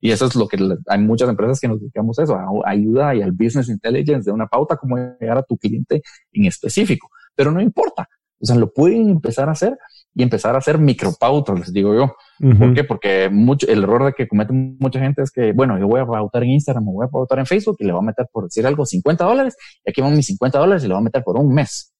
Y 0.00 0.10
eso 0.10 0.26
es 0.26 0.34
lo 0.34 0.48
que 0.48 0.56
hay 0.86 0.98
muchas 0.98 1.28
empresas 1.28 1.60
que 1.60 1.68
nos 1.68 1.80
dedicamos 1.80 2.18
a 2.18 2.22
eso, 2.22 2.34
a 2.34 2.48
ayuda 2.64 3.14
y 3.14 3.22
al 3.22 3.32
business 3.32 3.68
intelligence 3.68 4.30
de 4.30 4.32
una 4.32 4.46
pauta, 4.46 4.76
cómo 4.76 4.96
llegar 4.96 5.36
a 5.36 5.42
tu 5.42 5.58
cliente 5.58 6.02
en 6.32 6.46
específico. 6.46 7.08
Pero 7.34 7.52
no 7.52 7.60
importa. 7.60 8.08
O 8.42 8.46
sea, 8.46 8.56
lo 8.56 8.72
pueden 8.72 9.10
empezar 9.10 9.50
a 9.50 9.52
hacer 9.52 9.76
y 10.14 10.22
empezar 10.22 10.54
a 10.54 10.58
hacer 10.58 10.78
micropautas, 10.78 11.58
les 11.58 11.72
digo 11.72 11.94
yo. 11.94 12.14
¿Por 12.58 12.72
qué? 12.72 12.84
Porque 12.84 13.28
mucho, 13.30 13.68
el 13.68 13.82
error 13.82 14.06
de 14.06 14.12
que 14.14 14.26
comete 14.26 14.54
mucha 14.54 14.98
gente 14.98 15.22
es 15.22 15.30
que, 15.30 15.52
bueno, 15.52 15.78
yo 15.78 15.86
voy 15.86 16.00
a 16.00 16.06
pautar 16.06 16.44
en 16.44 16.50
Instagram, 16.50 16.86
me 16.86 16.92
voy 16.92 17.06
a 17.06 17.10
pautar 17.10 17.38
en 17.38 17.44
Facebook 17.44 17.76
y 17.80 17.84
le 17.84 17.92
voy 17.92 18.00
a 18.00 18.06
meter 18.06 18.26
por 18.32 18.44
decir 18.44 18.66
algo 18.66 18.86
50 18.86 19.24
dólares 19.24 19.56
y 19.84 19.90
aquí 19.90 20.00
van 20.00 20.16
mis 20.16 20.26
50 20.26 20.58
dólares 20.58 20.82
y 20.84 20.88
le 20.88 20.94
voy 20.94 21.02
a 21.02 21.04
meter 21.04 21.22
por 21.22 21.36
un 21.36 21.52
mes. 21.52 21.92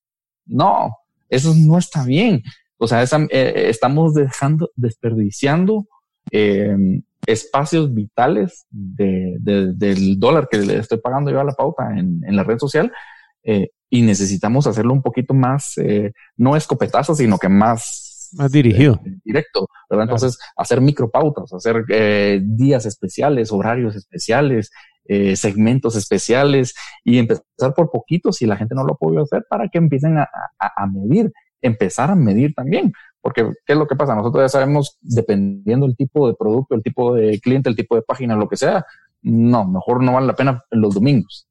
No, 0.47 0.91
eso 1.31 1.55
no 1.57 1.79
está 1.79 2.05
bien. 2.05 2.43
O 2.77 2.87
sea, 2.87 3.03
eh, 3.03 3.65
estamos 3.69 4.15
dejando, 4.15 4.71
desperdiciando 4.77 5.87
eh, 6.31 6.77
espacios 7.27 7.93
vitales 7.93 8.67
de, 8.71 9.37
del 9.41 10.19
dólar 10.19 10.49
que 10.51 10.59
le 10.59 10.79
estoy 10.79 10.99
pagando 10.99 11.31
yo 11.31 11.41
a 11.41 11.45
la 11.45 11.53
pauta 11.53 11.99
en, 11.99 12.21
la 12.35 12.45
red 12.45 12.59
social 12.59 12.93
eh, 13.43 13.71
y 13.89 14.03
necesitamos 14.03 14.67
hacerlo 14.67 14.93
un 14.93 15.03
poquito 15.03 15.35
más, 15.35 15.77
eh, 15.79 16.13
no 16.37 16.57
escopetazo, 16.57 17.15
sino 17.15 17.39
que 17.39 17.49
más 17.49 18.10
más 18.33 18.53
dirigido. 18.53 19.01
Eh, 19.05 19.19
directo, 19.25 19.69
¿verdad? 19.89 20.05
Entonces, 20.05 20.39
hacer 20.57 20.81
micropautas, 20.81 21.53
hacer 21.53 21.85
eh, 21.89 22.41
días 22.43 22.87
especiales, 22.87 23.53
horarios 23.53 23.97
especiales, 23.97 24.71
eh, 25.07 25.35
segmentos 25.35 25.97
especiales 25.97 26.75
y 27.03 27.19
empezar 27.19 27.75
por 27.75 27.91
poquitos 27.91 28.37
si 28.37 28.47
la 28.47 28.57
gente 28.57 28.75
no 28.75 28.85
lo 28.85 28.97
puede 28.97 29.21
hacer 29.21 29.45
para 29.49 29.69
que 29.69 29.79
empiecen 29.79 30.19
a, 30.19 30.29
a, 30.59 30.87
medir, 30.87 31.33
empezar 31.61 32.11
a 32.11 32.15
medir 32.15 32.55
también. 32.55 32.93
Porque, 33.21 33.43
¿qué 33.67 33.73
es 33.73 33.79
lo 33.79 33.87
que 33.87 33.97
pasa? 33.97 34.15
Nosotros 34.15 34.45
ya 34.45 34.49
sabemos, 34.49 34.99
dependiendo 35.01 35.87
del 35.87 35.97
tipo 35.97 36.29
de 36.29 36.35
producto, 36.35 36.75
el 36.75 36.83
tipo 36.83 37.15
de 37.15 37.41
cliente, 37.41 37.69
el 37.69 37.77
tipo 37.77 37.97
de 37.97 38.03
página, 38.03 38.37
lo 38.37 38.49
que 38.49 38.57
sea, 38.57 38.87
no, 39.23 39.67
mejor 39.67 40.03
no 40.03 40.13
vale 40.13 40.27
la 40.27 40.37
pena 40.37 40.63
los 40.71 40.95
domingos. 40.95 41.49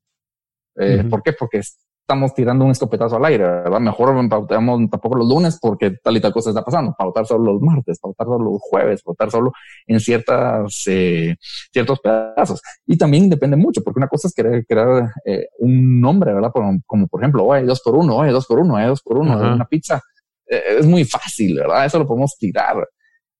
Eh, 0.78 1.04
¿Por 1.10 1.22
qué? 1.22 1.34
Porque 1.34 1.62
estamos 2.10 2.34
tirando 2.34 2.66
un 2.66 2.72
escopetazo 2.72 3.18
al 3.18 3.26
aire, 3.26 3.44
¿verdad? 3.44 3.80
Mejor 3.80 4.28
pautamos 4.28 4.90
tampoco 4.90 5.16
los 5.16 5.30
lunes 5.30 5.60
porque 5.62 5.92
tal 6.04 6.18
y 6.18 6.20
tal 6.20 6.34
cosa 6.34 6.50
está 6.50 6.66
pasando. 6.66 6.96
Pautar 6.98 7.28
solo 7.28 7.54
los 7.54 7.62
martes, 7.62 8.00
pautar 8.00 8.26
solo 8.26 8.46
los 8.46 8.62
jueves, 8.62 9.04
pautar 9.04 9.30
solo 9.30 9.54
en 9.86 10.00
ciertas, 10.00 10.84
eh, 10.88 11.36
ciertos 11.72 12.00
pedazos. 12.00 12.64
Y 12.88 12.98
también 12.98 13.30
depende 13.30 13.56
mucho, 13.58 13.84
porque 13.84 14.00
una 14.00 14.08
cosa 14.08 14.28
es 14.28 14.34
querer 14.34 14.66
crear 14.66 15.12
eh, 15.24 15.50
un 15.60 16.02
nombre, 16.02 16.34
¿verdad? 16.34 16.50
Como, 16.52 16.80
como, 16.88 17.08
por 17.08 17.22
ejemplo, 17.22 17.46
oye, 17.46 17.64
dos 17.64 17.80
por 17.82 17.94
uno, 17.96 18.18
oye, 18.18 18.32
dos 18.32 18.48
por 18.48 18.58
uno, 18.58 18.74
oye, 18.74 18.88
dos 18.88 19.04
por 19.04 19.20
uno, 19.20 19.38
una 19.38 19.66
pizza. 19.66 20.02
Eh, 20.48 20.80
es 20.80 20.88
muy 20.88 21.06
fácil, 21.06 21.58
¿verdad? 21.58 21.86
Eso 21.86 22.00
lo 22.00 22.08
podemos 22.08 22.36
tirar. 22.40 22.90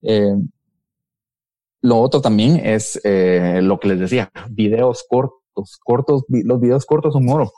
Eh, 0.04 0.36
lo 1.82 1.98
otro 1.98 2.22
también 2.22 2.58
es 2.64 3.02
lo 3.04 3.80
que 3.80 3.88
les 3.88 4.00
decía, 4.00 4.32
videos 4.52 5.04
cortos, 5.10 5.80
cortos, 5.84 6.26
los 6.28 6.60
videos 6.60 6.86
cortos 6.86 7.14
son 7.14 7.28
oro 7.30 7.52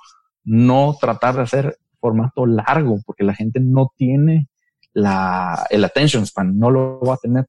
no 0.44 0.96
tratar 1.00 1.36
de 1.36 1.42
hacer 1.44 1.78
formato 2.00 2.46
largo, 2.46 3.00
porque 3.06 3.24
la 3.24 3.36
gente 3.36 3.60
no 3.60 3.92
tiene 3.96 4.50
la, 4.94 5.66
el 5.70 5.84
attention 5.84 6.26
span, 6.26 6.58
no 6.58 6.70
lo 6.70 7.00
va 7.02 7.16
a 7.16 7.18
tener. 7.18 7.48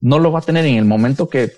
No 0.00 0.18
lo 0.18 0.32
va 0.32 0.40
a 0.40 0.42
tener 0.42 0.64
en 0.66 0.76
el 0.76 0.84
momento 0.84 1.28
que, 1.28 1.50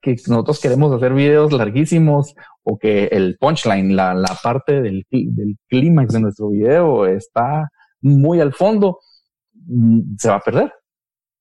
que 0.00 0.16
nosotros 0.26 0.60
queremos 0.60 0.94
hacer 0.94 1.14
videos 1.14 1.52
larguísimos 1.52 2.34
o 2.62 2.78
que 2.78 3.06
el 3.06 3.36
punchline, 3.38 3.96
la, 3.96 4.14
la 4.14 4.36
parte 4.42 4.82
del, 4.82 5.06
del 5.10 5.56
clímax 5.68 6.12
de 6.12 6.20
nuestro 6.20 6.50
video 6.50 7.06
está 7.06 7.68
muy 8.00 8.40
al 8.40 8.52
fondo, 8.52 8.98
mm, 9.54 10.16
se 10.18 10.28
va 10.28 10.36
a 10.36 10.40
perder. 10.40 10.72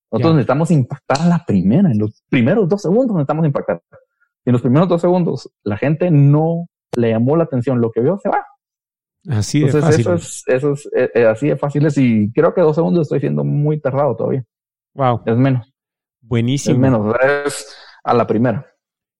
Nosotros 0.09 0.35
necesitamos 0.35 0.71
impactar 0.71 1.21
a 1.21 1.27
la 1.27 1.43
primera, 1.45 1.91
en 1.91 1.99
los 1.99 2.23
primeros 2.29 2.69
dos 2.69 2.81
segundos 2.81 3.15
necesitamos 3.15 3.45
impactar. 3.45 3.81
En 4.45 4.53
los 4.53 4.61
primeros 4.61 4.87
dos 4.87 5.01
segundos 5.01 5.51
la 5.63 5.77
gente 5.77 6.09
no 6.09 6.67
le 6.95 7.09
llamó 7.09 7.35
la 7.35 7.43
atención, 7.43 7.81
lo 7.81 7.91
que 7.91 8.01
vio 8.01 8.17
se 8.17 8.29
va. 8.29 8.45
Así 9.27 9.59
de 9.59 9.71
fácil. 9.71 10.01
Eso 10.01 10.13
es, 10.13 10.43
eso 10.47 10.71
es 10.73 10.89
eh, 10.95 11.09
eh, 11.13 11.25
así 11.25 11.47
de 11.47 11.57
fácil. 11.57 11.87
Y 11.95 12.31
creo 12.31 12.53
que 12.53 12.61
dos 12.61 12.75
segundos 12.75 13.03
estoy 13.03 13.19
siendo 13.19 13.43
muy 13.43 13.79
tardado 13.79 14.15
todavía. 14.15 14.45
Wow. 14.93 15.21
Es 15.25 15.37
menos. 15.37 15.73
Buenísimo. 16.21 16.75
Es 16.75 16.79
menos. 16.79 17.15
Es 17.45 17.75
a 18.03 18.13
la 18.13 18.25
primera. 18.25 18.65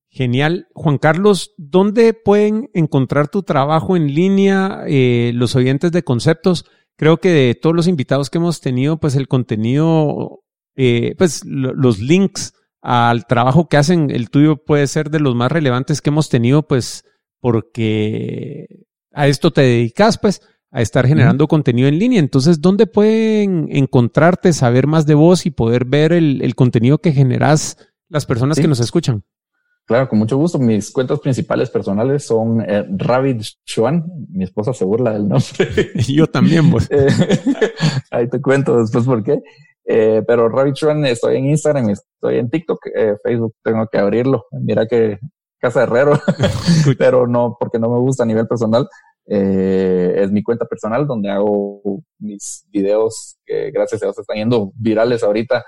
Genial. 0.09 0.67
Juan 0.73 0.97
Carlos, 0.97 1.53
¿dónde 1.57 2.13
pueden 2.13 2.69
encontrar 2.73 3.27
tu 3.27 3.43
trabajo 3.43 3.95
en 3.97 4.13
línea 4.13 4.83
eh, 4.87 5.31
los 5.35 5.55
oyentes 5.55 5.91
de 5.91 6.03
conceptos? 6.03 6.65
Creo 6.95 7.17
que 7.17 7.29
de 7.29 7.55
todos 7.55 7.75
los 7.75 7.87
invitados 7.87 8.29
que 8.29 8.37
hemos 8.37 8.61
tenido, 8.61 8.97
pues 8.97 9.15
el 9.15 9.27
contenido, 9.27 10.43
eh, 10.75 11.13
pues 11.17 11.43
los 11.45 11.99
links 11.99 12.53
al 12.81 13.27
trabajo 13.27 13.67
que 13.67 13.77
hacen, 13.77 14.09
el 14.09 14.29
tuyo 14.29 14.63
puede 14.63 14.87
ser 14.87 15.11
de 15.11 15.19
los 15.19 15.35
más 15.35 15.51
relevantes 15.51 16.01
que 16.01 16.09
hemos 16.09 16.29
tenido, 16.29 16.63
pues 16.63 17.03
porque 17.39 18.86
a 19.17 19.27
esto 19.27 19.51
te 19.51 19.61
dedicas, 19.61 20.19
pues, 20.19 20.41
a 20.71 20.81
estar 20.81 21.07
generando 21.07 21.47
contenido 21.47 21.87
en 21.87 21.97
línea. 21.97 22.19
Entonces, 22.19 22.61
¿dónde 22.61 22.85
pueden 22.85 23.67
encontrarte, 23.71 24.53
saber 24.53 24.85
más 24.85 25.07
de 25.07 25.15
vos 25.15 25.47
y 25.47 25.49
poder 25.49 25.85
ver 25.85 26.13
el, 26.13 26.53
contenido 26.55 26.99
que 26.99 27.11
generas 27.11 27.77
las 28.09 28.27
personas 28.27 28.59
que 28.59 28.67
nos 28.67 28.79
escuchan? 28.79 29.23
Claro, 29.85 30.07
con 30.07 30.19
mucho 30.19 30.37
gusto. 30.37 30.59
Mis 30.59 30.91
cuentas 30.91 31.19
principales 31.19 31.71
personales 31.71 32.25
son 32.25 32.61
eh, 32.61 32.85
Ravid 32.95 33.41
Chuan. 33.65 34.05
Mi 34.29 34.43
esposa 34.43 34.71
se 34.73 34.85
burla 34.85 35.13
del 35.13 35.27
nombre. 35.27 35.91
Yo 36.07 36.27
también, 36.27 36.69
pues. 36.69 36.87
Eh, 36.91 37.07
ahí 38.11 38.29
te 38.29 38.39
cuento 38.39 38.77
después 38.77 39.05
por 39.05 39.23
qué. 39.23 39.41
Eh, 39.83 40.21
pero 40.27 40.47
Ravid 40.47 40.73
Chuan, 40.73 41.05
estoy 41.05 41.37
en 41.37 41.45
Instagram, 41.45 41.89
estoy 41.89 42.37
en 42.37 42.49
TikTok, 42.49 42.79
eh, 42.93 43.15
Facebook, 43.23 43.55
tengo 43.63 43.87
que 43.87 43.97
abrirlo. 43.97 44.45
Mira 44.51 44.85
que 44.85 45.17
casa 45.59 45.79
de 45.79 45.85
herrero, 45.85 46.19
pero 46.97 47.27
no, 47.27 47.57
porque 47.59 47.79
no 47.79 47.89
me 47.89 47.99
gusta 47.99 48.23
a 48.23 48.25
nivel 48.25 48.47
personal. 48.47 48.87
Eh, 49.29 50.23
es 50.23 50.31
mi 50.31 50.41
cuenta 50.41 50.65
personal 50.65 51.05
donde 51.05 51.29
hago 51.29 51.81
mis 52.17 52.65
videos 52.71 53.37
que 53.45 53.71
gracias 53.71 54.01
a 54.01 54.05
Dios 54.05 54.17
están 54.17 54.37
yendo 54.37 54.71
virales 54.75 55.21
ahorita 55.21 55.65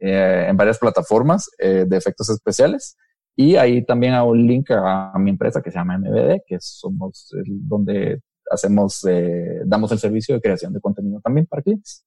eh, 0.00 0.46
en 0.48 0.56
varias 0.56 0.78
plataformas 0.78 1.48
eh, 1.58 1.84
de 1.86 1.96
efectos 1.96 2.28
especiales. 2.30 2.96
Y 3.36 3.56
ahí 3.56 3.84
también 3.84 4.14
hago 4.14 4.30
un 4.30 4.46
link 4.46 4.70
a, 4.70 5.12
mi 5.18 5.30
empresa 5.30 5.62
que 5.62 5.70
se 5.70 5.78
llama 5.78 5.98
MBD, 5.98 6.40
que 6.46 6.56
somos 6.58 7.30
donde 7.46 8.22
hacemos, 8.50 9.06
damos 9.66 9.92
el 9.92 9.98
servicio 9.98 10.34
de 10.34 10.40
creación 10.40 10.72
de 10.72 10.80
contenido 10.80 11.20
también 11.22 11.46
para 11.46 11.62
clientes. 11.62 12.06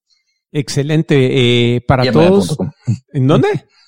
Excelente. 0.50 1.80
para 1.86 2.10
todos. 2.10 2.58
¿En 3.12 3.28
dónde? 3.28 3.48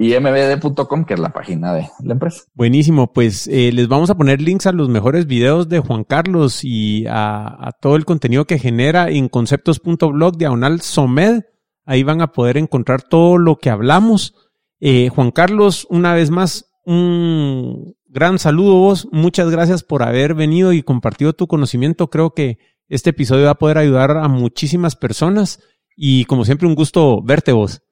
y 0.00 0.14
mbd.com, 0.14 1.04
que 1.04 1.14
es 1.14 1.20
la 1.20 1.30
página 1.30 1.74
de 1.74 1.90
la 2.04 2.12
empresa. 2.12 2.44
Buenísimo, 2.54 3.12
pues 3.12 3.48
eh, 3.48 3.72
les 3.72 3.88
vamos 3.88 4.10
a 4.10 4.16
poner 4.16 4.40
links 4.40 4.66
a 4.66 4.72
los 4.72 4.88
mejores 4.88 5.26
videos 5.26 5.68
de 5.68 5.80
Juan 5.80 6.04
Carlos 6.04 6.60
y 6.62 7.04
a, 7.08 7.72
todo 7.80 7.96
el 7.96 8.04
contenido 8.04 8.44
que 8.44 8.60
genera 8.60 9.10
en 9.10 9.28
conceptos.blog 9.28 10.36
diagonal 10.36 10.80
somed. 10.82 11.42
Ahí 11.84 12.04
van 12.04 12.20
a 12.22 12.28
poder 12.30 12.58
encontrar 12.58 13.02
todo 13.02 13.38
lo 13.38 13.56
que 13.56 13.70
hablamos. 13.70 14.34
Eh, 14.78 15.08
Juan 15.08 15.32
Carlos, 15.32 15.84
una 15.90 16.14
vez 16.14 16.30
más, 16.30 16.70
un 16.84 17.96
gran 18.06 18.38
saludo 18.38 18.76
vos. 18.76 19.08
Muchas 19.10 19.50
gracias 19.50 19.82
por 19.82 20.04
haber 20.04 20.34
venido 20.34 20.72
y 20.72 20.84
compartido 20.84 21.32
tu 21.32 21.48
conocimiento. 21.48 22.08
Creo 22.08 22.34
que 22.34 22.58
este 22.88 23.10
episodio 23.10 23.46
va 23.46 23.52
a 23.52 23.58
poder 23.58 23.78
ayudar 23.78 24.12
a 24.12 24.28
muchísimas 24.28 24.94
personas 24.94 25.60
y 25.96 26.24
como 26.26 26.44
siempre 26.44 26.68
un 26.68 26.76
gusto 26.76 27.20
verte 27.20 27.50
vos. 27.50 27.82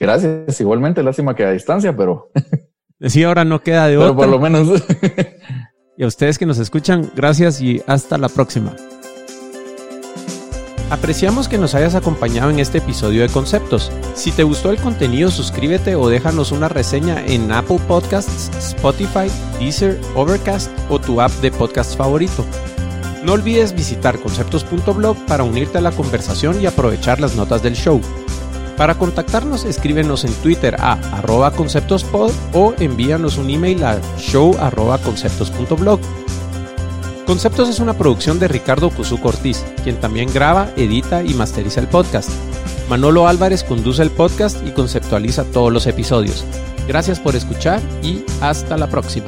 Gracias, 0.00 0.60
igualmente, 0.60 1.02
lástima 1.02 1.34
que 1.34 1.44
a 1.44 1.52
distancia, 1.52 1.96
pero... 1.96 2.30
Sí, 3.00 3.22
ahora 3.22 3.44
no 3.44 3.60
queda 3.60 3.88
de 3.88 3.98
otra. 3.98 4.08
Pero 4.08 4.16
por 4.16 4.28
lo 4.28 4.38
menos... 4.38 4.82
y 5.98 6.04
a 6.04 6.06
ustedes 6.06 6.38
que 6.38 6.46
nos 6.46 6.58
escuchan, 6.58 7.10
gracias 7.14 7.60
y 7.60 7.82
hasta 7.86 8.16
la 8.16 8.28
próxima. 8.28 8.74
Apreciamos 10.90 11.48
que 11.48 11.58
nos 11.58 11.74
hayas 11.74 11.94
acompañado 11.94 12.50
en 12.50 12.60
este 12.60 12.78
episodio 12.78 13.22
de 13.22 13.28
Conceptos. 13.28 13.90
Si 14.14 14.30
te 14.30 14.44
gustó 14.44 14.70
el 14.70 14.76
contenido, 14.76 15.30
suscríbete 15.30 15.96
o 15.96 16.08
déjanos 16.08 16.52
una 16.52 16.68
reseña 16.68 17.24
en 17.26 17.50
Apple 17.50 17.80
Podcasts, 17.88 18.50
Spotify, 18.56 19.28
Deezer, 19.58 19.98
Overcast 20.14 20.70
o 20.88 21.00
tu 21.00 21.20
app 21.20 21.32
de 21.40 21.50
podcast 21.50 21.96
favorito. 21.96 22.44
No 23.24 23.32
olvides 23.32 23.74
visitar 23.74 24.18
conceptos.blog 24.18 25.16
para 25.26 25.42
unirte 25.42 25.78
a 25.78 25.80
la 25.80 25.92
conversación 25.92 26.60
y 26.60 26.66
aprovechar 26.66 27.18
las 27.18 27.34
notas 27.34 27.62
del 27.62 27.74
show. 27.74 28.00
Para 28.76 28.96
contactarnos, 28.96 29.64
escríbenos 29.64 30.24
en 30.24 30.32
Twitter 30.34 30.76
a 30.80 30.94
arroba 31.16 31.52
conceptospod 31.52 32.32
o 32.52 32.74
envíanos 32.78 33.38
un 33.38 33.50
email 33.50 33.84
a 33.84 34.00
show 34.18 34.56
arroba. 34.58 34.98
Conceptos 37.26 37.68
es 37.68 37.78
una 37.78 37.94
producción 37.94 38.38
de 38.38 38.48
Ricardo 38.48 38.90
Cuzuco 38.90 39.28
Ortiz, 39.28 39.64
quien 39.82 39.96
también 40.00 40.32
graba, 40.32 40.70
edita 40.76 41.22
y 41.22 41.34
masteriza 41.34 41.80
el 41.80 41.88
podcast. 41.88 42.30
Manolo 42.90 43.28
Álvarez 43.28 43.64
conduce 43.64 44.02
el 44.02 44.10
podcast 44.10 44.66
y 44.66 44.72
conceptualiza 44.72 45.44
todos 45.44 45.72
los 45.72 45.86
episodios. 45.86 46.44
Gracias 46.86 47.20
por 47.20 47.34
escuchar 47.34 47.80
y 48.02 48.24
hasta 48.40 48.76
la 48.76 48.88
próxima. 48.88 49.26